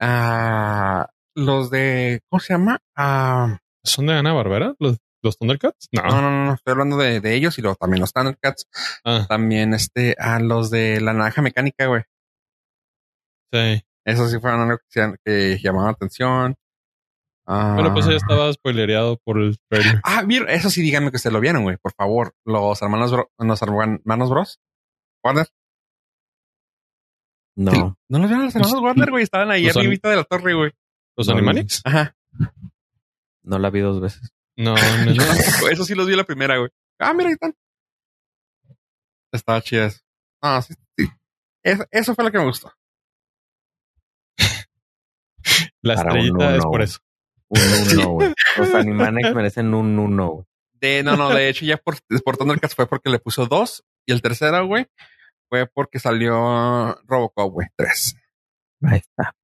Ah, 0.00 1.08
los 1.39 1.70
de, 1.70 2.20
¿cómo 2.28 2.40
se 2.40 2.52
llama? 2.55 2.78
Ah, 2.97 3.59
¿Son 3.85 4.06
de 4.06 4.15
Ana 4.15 4.32
Barbera? 4.32 4.74
¿Los, 4.78 4.98
los 5.23 5.39
Thundercats? 5.39 5.89
No. 5.93 6.02
no, 6.02 6.20
no, 6.20 6.31
no, 6.31 6.44
no, 6.47 6.55
estoy 6.55 6.73
hablando 6.73 6.97
de, 6.97 7.20
de 7.20 7.35
ellos 7.35 7.59
y 7.59 7.62
luego 7.62 7.77
también 7.77 8.01
los 8.01 8.12
Thundercats. 8.12 8.66
Ah, 9.05 9.27
También 9.28 9.73
este, 9.74 10.15
a 10.19 10.39
los 10.40 10.70
de 10.70 11.01
la 11.01 11.12
naranja 11.12 11.43
mecánica, 11.43 11.86
güey. 11.86 12.02
sí. 13.52 13.82
Eso 14.05 14.27
sí 14.27 14.39
fueron 14.40 14.62
algo 14.62 14.78
que, 14.90 15.15
que 15.23 15.59
llamaban 15.62 15.89
la 15.89 15.93
atención. 15.93 16.55
Ah, 17.47 17.73
Bueno, 17.74 17.93
pues 17.93 18.06
ya 18.06 18.12
estaba 18.15 18.51
spoilereado 18.52 19.19
por 19.23 19.39
el 19.39 19.59
trailer. 19.70 20.01
Ah, 20.02 20.23
mira, 20.23 20.51
eso 20.52 20.70
sí, 20.70 20.81
díganme 20.81 21.10
que 21.12 21.19
se 21.19 21.31
lo 21.31 21.40
vieron, 21.40 21.62
güey, 21.62 21.77
por 21.77 21.93
favor. 21.93 22.32
Los 22.47 22.81
hermanos, 22.81 23.12
Bro- 23.12 23.31
los 23.39 23.60
hermanos 23.62 24.31
Bros. 24.31 24.60
Warner. 25.23 25.47
No. 27.56 27.70
Sí. 27.73 27.78
¿No 28.09 28.19
los 28.19 28.28
vieron 28.28 28.44
los 28.47 28.55
hermanos 28.55 28.81
Warner, 28.81 29.10
güey? 29.10 29.24
Estaban 29.24 29.51
ahí 29.51 29.65
Los 29.65 29.77
an- 29.77 29.81
arribita 29.81 30.09
de 30.09 30.16
la 30.16 30.24
torre, 30.24 30.55
güey. 30.55 30.73
¿Los 31.18 31.26
No, 31.26 31.34
Animanics? 31.34 31.82
Ajá. 31.84 32.16
No 33.42 33.58
la 33.58 33.70
vi 33.70 33.80
dos 33.80 34.00
veces. 34.00 34.32
No, 34.56 34.74
no, 35.04 35.14
no. 35.14 35.68
eso 35.68 35.84
sí 35.84 35.96
los 35.96 36.06
vi 36.06 36.14
la 36.14 36.22
primera, 36.22 36.56
güey. 36.58 36.70
Ah, 37.00 37.12
mira, 37.12 37.28
ahí 37.28 37.32
están. 37.34 37.54
Estaba 39.32 39.60
chida 39.60 39.86
eso. 39.86 40.00
Ah, 40.40 40.62
sí, 40.62 40.74
sí. 40.96 41.08
Eso, 41.64 41.84
eso 41.90 42.14
fue 42.14 42.24
lo 42.24 42.30
que 42.30 42.38
me 42.38 42.44
gustó. 42.44 42.72
La 45.82 45.96
Para 45.96 46.08
estrellita 46.10 46.56
es 46.56 46.64
por 46.64 46.82
eso. 46.82 47.00
Un 47.48 47.60
uno, 47.98 48.08
güey. 48.12 48.32
Los 48.56 48.74
Animaniacs 48.74 49.34
merecen 49.34 49.74
un 49.74 49.98
uno, 49.98 50.28
güey. 50.28 50.46
De, 50.74 51.02
no, 51.02 51.16
no, 51.16 51.30
de 51.30 51.48
hecho, 51.48 51.64
ya 51.64 51.78
por, 51.78 51.96
por 52.24 52.36
Thundercats 52.36 52.76
fue 52.76 52.86
porque 52.86 53.10
le 53.10 53.18
puso 53.18 53.46
dos. 53.46 53.84
Y 54.06 54.12
el 54.12 54.22
tercero, 54.22 54.64
güey, 54.68 54.86
fue 55.48 55.66
porque 55.66 55.98
salió 55.98 56.94
Robocop, 57.08 57.52
güey, 57.52 57.66
tres. 57.76 58.14
Ahí 58.82 58.98
está. 58.98 59.34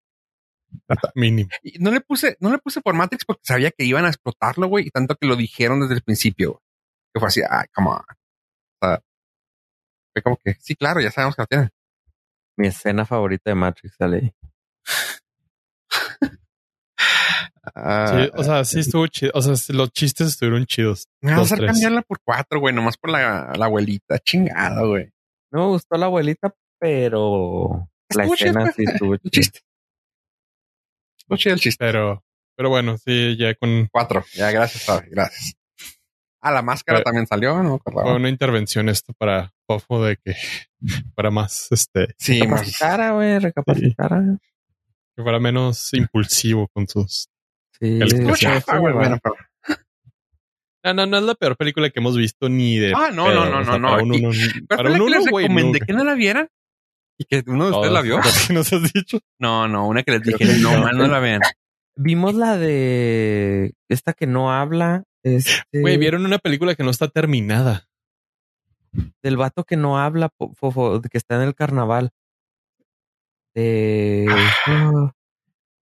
Mínimo. 1.14 1.50
Y 1.62 1.78
no 1.78 1.90
le 1.90 2.00
puse, 2.00 2.36
no 2.40 2.50
le 2.50 2.58
puse 2.58 2.80
por 2.80 2.94
Matrix 2.94 3.24
porque 3.24 3.42
sabía 3.44 3.70
que 3.70 3.84
iban 3.84 4.04
a 4.04 4.08
explotarlo, 4.08 4.68
güey, 4.68 4.86
y 4.86 4.90
tanto 4.90 5.16
que 5.16 5.26
lo 5.26 5.36
dijeron 5.36 5.80
desde 5.80 5.94
el 5.94 6.02
principio. 6.02 6.50
güey. 6.52 6.60
Que 7.14 7.20
fue 7.20 7.28
así, 7.28 7.40
ay, 7.48 7.66
come 7.74 7.88
on. 7.90 7.96
O 8.00 8.86
sea, 8.86 9.00
fue 10.12 10.22
como 10.22 10.36
que, 10.36 10.54
sí, 10.60 10.74
claro, 10.74 11.00
ya 11.00 11.10
sabemos 11.10 11.36
que 11.36 11.42
lo 11.42 11.46
tienen. 11.46 11.70
Mi 12.56 12.68
escena 12.68 13.04
favorita 13.04 13.50
de 13.50 13.54
Matrix 13.56 13.96
sale 13.96 14.16
ahí. 14.16 14.32
Ah, 17.74 18.06
Sí, 18.12 18.30
o 18.34 18.44
sea, 18.44 18.64
sí 18.64 18.80
estuvo 18.80 19.06
chido. 19.06 19.32
O 19.34 19.42
sea, 19.42 19.54
los 19.74 19.90
chistes 19.92 20.28
estuvieron 20.28 20.66
chidos. 20.66 21.08
me 21.20 21.32
va 21.32 21.38
a 21.38 21.42
hacer 21.42 21.64
cambiarla 21.64 22.02
por 22.02 22.20
cuatro, 22.22 22.60
güey, 22.60 22.74
nomás 22.74 22.96
por 22.96 23.10
la, 23.10 23.52
la 23.56 23.64
abuelita. 23.64 24.18
Chingado, 24.18 24.88
güey. 24.90 25.10
No 25.50 25.60
me 25.60 25.66
gustó 25.68 25.96
la 25.96 26.06
abuelita, 26.06 26.54
pero 26.78 27.88
la 28.14 28.24
escena 28.24 28.60
pues. 28.64 28.74
sí 28.76 28.84
estuvo 28.86 29.16
chida. 29.16 29.30
chiste. 29.30 29.60
Estuvo 31.24 31.36
chido 31.36 31.54
el 31.54 31.60
chiste. 31.60 31.84
Pero, 31.84 32.22
pero 32.56 32.68
bueno, 32.70 32.96
sí, 32.98 33.36
ya 33.38 33.54
con 33.54 33.88
Cuatro. 33.90 34.24
Ya, 34.34 34.50
gracias, 34.50 34.84
Fabi, 34.84 35.08
gracias. 35.10 35.54
Ah, 36.40 36.50
la 36.52 36.60
máscara 36.62 36.98
Fue- 36.98 37.04
también 37.04 37.26
salió, 37.26 37.62
no 37.62 37.78
fue 37.82 38.14
una 38.14 38.28
intervención 38.28 38.88
esto 38.90 39.14
para 39.16 39.52
Fofo 39.66 40.04
de 40.04 40.18
que 40.18 40.34
para 41.14 41.30
más, 41.30 41.68
este, 41.70 42.14
Sí, 42.18 42.38
más. 42.40 42.60
Recapacitara, 42.60 43.12
güey, 43.12 43.38
recapacitara. 43.38 44.22
que 45.16 45.22
fuera 45.22 45.38
menos 45.40 45.92
impulsivo 45.94 46.68
con 46.68 46.86
sus. 46.86 47.28
Sí, 47.80 47.98
chafa, 48.36 48.76
güey, 48.78 48.92
bueno, 48.94 49.18
pero- 49.22 49.36
No, 50.84 50.92
no, 50.92 51.06
no 51.06 51.16
es 51.16 51.22
la 51.24 51.34
peor 51.34 51.56
película 51.56 51.88
que 51.88 51.98
hemos 52.00 52.14
visto 52.16 52.48
ni 52.50 52.78
de. 52.78 52.92
Ah, 52.94 53.10
no, 53.10 53.24
pedo, 53.24 53.46
no, 53.46 53.50
no, 53.50 53.60
o 53.60 53.64
sea, 53.64 53.78
no, 53.78 53.88
Para 53.88 54.02
no, 54.02 54.14
uno, 54.14 54.30
Pero 54.30 54.66
para 54.76 54.82
que 54.90 55.00
uno, 55.00 55.08
les 55.08 55.24
recomendé 55.24 55.62
nunca. 55.78 55.86
que 55.86 55.92
no 55.94 56.04
la 56.04 56.14
vieran 56.14 56.48
y 57.18 57.24
que 57.24 57.42
uno 57.46 57.66
de 57.66 57.70
ustedes 57.72 57.92
la 57.92 58.00
vio. 58.02 58.18
¿Qué 58.48 58.52
nos 58.54 58.72
has 58.72 58.92
dicho? 58.92 59.18
No, 59.38 59.68
no, 59.68 59.86
una 59.86 60.02
que 60.02 60.12
les 60.12 60.22
Creo 60.22 60.38
dije, 60.38 60.54
que 60.56 60.60
no, 60.62 60.72
no. 60.72 60.82
más 60.84 60.94
no 60.94 61.06
la 61.06 61.18
vean. 61.20 61.40
Vimos 61.96 62.34
la 62.34 62.56
de 62.56 63.72
esta 63.88 64.12
que 64.14 64.26
no 64.26 64.52
habla. 64.52 65.04
Este, 65.22 65.80
Güey, 65.80 65.96
vieron 65.96 66.24
una 66.26 66.38
película 66.38 66.74
que 66.74 66.82
no 66.82 66.90
está 66.90 67.08
terminada. 67.08 67.86
Del 69.22 69.36
vato 69.36 69.64
que 69.64 69.76
no 69.76 69.98
habla, 69.98 70.28
po- 70.28 70.52
fofo, 70.54 71.00
que 71.00 71.18
está 71.18 71.36
en 71.36 71.42
el 71.42 71.54
carnaval. 71.54 72.10
De. 73.54 74.26
Ah, 74.66 75.12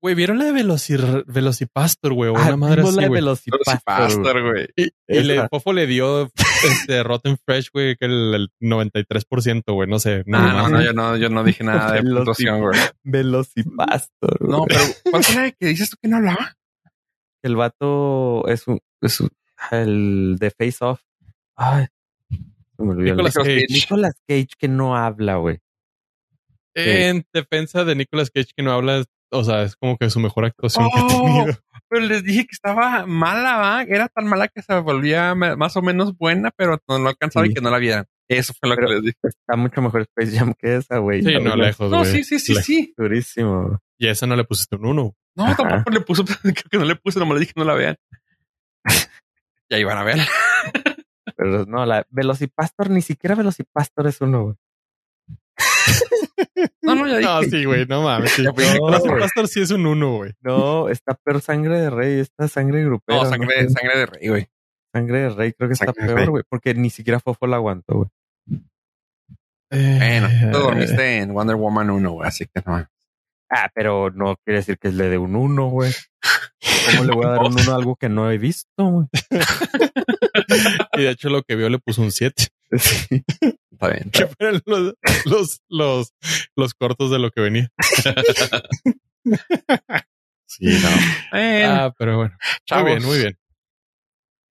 Güey, 0.02 0.16
vieron 0.16 0.38
la 0.38 0.46
de 0.46 0.52
Velocir 0.52 1.24
Velocipastor, 1.28 2.12
güey, 2.12 2.30
o 2.30 2.36
ah, 2.36 2.42
una 2.48 2.56
madre 2.56 2.82
así, 2.82 2.96
la 2.96 3.02
de 3.02 3.08
güey. 3.08 3.20
Velocipastor, 3.20 4.42
güey. 4.42 4.68
Y, 4.74 4.88
y 5.06 5.22
le. 5.22 5.48
Fofo 5.48 5.72
le 5.72 5.86
dio 5.86 6.28
este 6.64 7.04
Rotten 7.04 7.38
Fresh, 7.38 7.70
güey, 7.72 7.94
que 7.96 8.06
el, 8.06 8.34
el 8.34 8.48
93%, 8.60 9.62
güey, 9.72 9.88
no 9.88 10.00
sé. 10.00 10.24
No, 10.26 10.40
nada 10.40 10.62
no, 10.62 10.68
no, 10.70 10.82
yo 10.82 10.92
no, 10.92 11.16
yo 11.16 11.28
no 11.28 11.44
dije 11.44 11.62
nada 11.62 11.92
de 11.92 12.02
puntuación, 12.02 12.60
güey. 12.60 12.80
Velocipastor. 13.04 14.38
güey. 14.40 14.50
No, 14.50 14.64
pero 14.66 14.80
¿cuál 15.12 15.22
fue 15.22 15.34
la 15.36 15.50
que 15.52 15.66
dices 15.66 15.90
tú 15.90 15.96
que 16.02 16.08
no 16.08 16.16
hablaba? 16.16 16.56
El 17.42 17.54
vato 17.54 18.48
es 18.48 18.66
un, 18.66 18.80
es 19.00 19.20
un- 19.20 19.30
el 19.70 20.36
de 20.40 20.50
Face 20.50 20.84
Off. 20.84 21.00
Ay, 21.54 21.86
se 22.28 22.82
me 22.82 22.90
olvidó 22.90 23.14
Nicolas 23.14 23.36
nombre. 23.36 23.54
Cage. 23.60 23.66
Nicolas 23.72 24.14
Cage 24.26 24.48
que 24.58 24.66
no 24.66 24.96
habla, 24.96 25.36
güey. 25.36 25.60
En 26.74 27.24
defensa 27.32 27.84
de 27.84 27.94
Nicolas 27.94 28.30
Cage, 28.30 28.50
que 28.56 28.62
no 28.62 28.72
habla, 28.72 29.04
o 29.32 29.42
sea, 29.44 29.62
es 29.62 29.74
como 29.76 29.96
que 29.98 30.08
su 30.10 30.20
mejor 30.20 30.44
actuación 30.44 30.88
que 30.94 31.00
ha 31.00 31.04
Oh. 31.04 31.08
tenido. 31.24 31.58
Pero 31.88 32.06
les 32.06 32.22
dije 32.24 32.42
que 32.46 32.52
estaba 32.52 33.04
mala, 33.06 33.56
¿va? 33.58 33.82
Era 33.82 34.08
tan 34.08 34.26
mala 34.26 34.48
que 34.48 34.62
se 34.62 34.78
volvía 34.80 35.34
más 35.34 35.76
o 35.76 35.82
menos 35.82 36.16
buena, 36.16 36.50
pero 36.56 36.78
no 36.88 36.98
lo 36.98 37.08
alcanzaba 37.08 37.46
y 37.46 37.52
que 37.52 37.60
no 37.60 37.70
la 37.70 37.78
vieran. 37.78 38.06
Eso 38.28 38.54
fue 38.58 38.68
lo 38.70 38.76
Pero- 38.76 38.88
que 38.88 38.94
les 38.94 39.02
dije. 39.02 39.18
Está 39.24 39.56
mucho 39.56 39.82
mejor 39.82 40.02
Space 40.02 40.38
Jam 40.38 40.54
que 40.58 40.76
esa, 40.76 40.98
güey. 40.98 41.22
Sí, 41.22 41.32
La 41.32 41.40
no, 41.40 41.56
lejos, 41.56 41.90
No, 41.90 41.98
güey. 41.98 42.10
sí, 42.10 42.24
sí, 42.24 42.38
sí, 42.38 42.54
sí. 42.56 42.94
Durísimo. 42.96 43.78
Y 43.98 44.06
a 44.06 44.12
esa 44.12 44.26
no 44.26 44.36
le 44.36 44.44
pusiste 44.44 44.76
un 44.76 44.86
uno. 44.86 45.14
No, 45.36 45.44
Ajá. 45.44 45.56
tampoco 45.56 45.90
le 45.90 46.00
puso, 46.00 46.24
creo 46.42 46.54
que 46.70 46.78
no 46.78 46.84
le 46.84 46.96
puse, 46.96 47.18
nomás 47.18 47.34
le 47.34 47.40
dije 47.40 47.52
que 47.54 47.60
no 47.60 47.66
la 47.66 47.74
vean. 47.74 47.96
ya 49.70 49.78
iban 49.78 49.98
a 49.98 50.04
ver. 50.04 50.16
Pero 51.36 51.66
no, 51.66 51.84
la 51.86 52.06
Velocipastor, 52.10 52.90
ni 52.90 53.02
siquiera 53.02 53.34
Velocipastor 53.34 54.06
es 54.06 54.20
uno, 54.20 54.44
güey. 54.44 54.56
No, 56.82 56.94
no, 56.94 57.06
ya 57.06 57.18
dije. 57.18 57.28
No, 57.30 57.42
sí, 57.42 57.64
güey, 57.64 57.86
no 57.86 58.02
mames. 58.02 58.32
Sí. 58.32 58.42
No. 58.44 58.52
Pastor 59.18 59.48
sí 59.48 59.60
es 59.60 59.70
un 59.70 59.86
uno, 59.86 60.16
güey. 60.16 60.32
No, 60.40 60.88
está 60.88 61.14
peor 61.14 61.40
sangre 61.40 61.78
de 61.80 61.90
rey, 61.90 62.18
esta 62.20 62.48
sangre 62.48 62.84
grupera. 62.84 63.22
No, 63.22 63.28
sangre, 63.28 63.68
sangre 63.70 63.98
de 63.98 64.06
rey, 64.06 64.28
güey. 64.28 64.46
Sangre 64.92 65.20
de 65.20 65.28
rey 65.30 65.52
creo 65.52 65.68
que 65.68 65.74
está 65.74 65.92
Sangre 65.92 66.14
peor, 66.14 66.30
güey, 66.30 66.44
porque 66.48 66.74
ni 66.74 66.90
siquiera 66.90 67.20
Fofo 67.20 67.46
la 67.46 67.56
aguantó, 67.56 67.94
güey. 67.94 68.08
Bueno, 69.70 70.28
Eh, 70.28 70.50
tú 70.52 70.58
dormiste 70.58 71.18
en 71.18 71.32
Wonder 71.32 71.56
Woman 71.56 71.90
1, 71.90 72.10
güey, 72.12 72.28
así 72.28 72.44
que 72.46 72.62
no. 72.66 72.86
Ah, 73.48 73.70
pero 73.74 74.10
no 74.10 74.36
quiere 74.44 74.60
decir 74.60 74.78
que 74.78 74.90
le 74.90 75.08
dé 75.08 75.18
un 75.18 75.36
uno, 75.36 75.68
güey. 75.68 75.92
¿Cómo 76.90 77.04
le 77.04 77.14
voy 77.14 77.26
a 77.26 77.30
dar 77.30 77.40
un 77.42 77.58
uno 77.58 77.72
a 77.72 77.76
algo 77.76 77.96
que 77.96 78.08
no 78.08 78.30
he 78.30 78.38
visto, 78.38 78.84
güey? 78.84 79.06
Y 80.94 81.02
de 81.02 81.10
hecho 81.10 81.30
lo 81.30 81.42
que 81.42 81.56
vio 81.56 81.68
le 81.70 81.78
puso 81.78 82.02
un 82.02 82.10
7. 82.12 82.48
Sí. 82.78 83.22
Está 83.82 83.94
bien. 83.94 84.10
Que 84.12 84.26
fueron 84.28 84.62
los, 84.64 84.94
los, 85.24 85.60
los, 85.68 86.14
los 86.56 86.74
cortos 86.74 87.10
de 87.10 87.18
lo 87.18 87.30
que 87.30 87.40
venía. 87.40 87.68
Sí, 90.46 90.66
no. 90.66 90.88
Ah, 91.32 91.92
pero 91.98 92.18
bueno. 92.18 92.36
chavos, 92.66 92.84
Muy 92.84 92.92
bien, 92.92 93.08
muy 93.08 93.18
bien. 93.18 93.38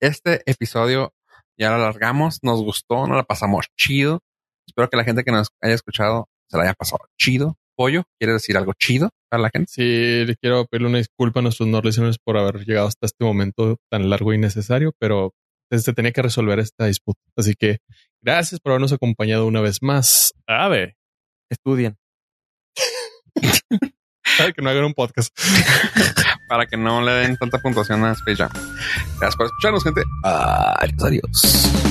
Este 0.01 0.41
episodio 0.49 1.13
ya 1.57 1.69
lo 1.69 1.75
alargamos, 1.75 2.39
nos 2.41 2.61
gustó, 2.63 3.05
nos 3.07 3.17
la 3.17 3.23
pasamos 3.23 3.67
chido. 3.77 4.19
Espero 4.67 4.89
que 4.89 4.97
la 4.97 5.03
gente 5.03 5.23
que 5.23 5.31
nos 5.31 5.49
haya 5.61 5.75
escuchado 5.75 6.27
se 6.49 6.57
la 6.57 6.63
haya 6.63 6.73
pasado 6.73 7.01
chido. 7.19 7.55
Pollo, 7.77 8.03
¿quieres 8.19 8.37
decir 8.37 8.57
algo 8.57 8.73
chido 8.73 9.11
a 9.31 9.37
la 9.37 9.49
gente? 9.53 9.71
Sí, 9.71 10.25
le 10.25 10.35
quiero 10.37 10.65
pedirle 10.65 10.89
una 10.89 10.97
disculpa 10.97 11.39
a 11.39 11.43
nuestros 11.43 11.69
no 11.69 11.81
listeners 11.81 12.17
por 12.17 12.35
haber 12.37 12.65
llegado 12.65 12.87
hasta 12.87 13.05
este 13.05 13.23
momento 13.23 13.77
tan 13.91 14.09
largo 14.09 14.33
y 14.33 14.39
necesario, 14.39 14.91
pero 14.99 15.33
se 15.79 15.93
tenía 15.93 16.11
que 16.11 16.21
resolver 16.21 16.59
esta 16.59 16.85
disputa. 16.85 17.19
Así 17.35 17.53
que 17.55 17.79
gracias 18.21 18.59
por 18.59 18.71
habernos 18.71 18.93
acompañado 18.93 19.45
una 19.45 19.61
vez 19.61 19.79
más. 19.81 20.33
A 20.47 20.67
ver, 20.67 20.95
Estudien. 21.49 21.97
Para 24.37 24.51
que 24.53 24.61
no 24.61 24.69
hagan 24.69 24.85
un 24.85 24.93
podcast. 24.93 25.37
Para 26.49 26.65
que 26.65 26.77
no 26.77 27.01
le 27.01 27.11
den 27.11 27.37
tanta 27.37 27.59
puntuación 27.59 28.03
a 28.03 28.11
Space 28.11 28.37
Jam. 28.37 28.51
Gracias 29.19 29.35
por 29.35 29.45
escucharnos, 29.45 29.83
gente. 29.83 30.01
Adiós, 30.23 31.03
adiós. 31.03 31.90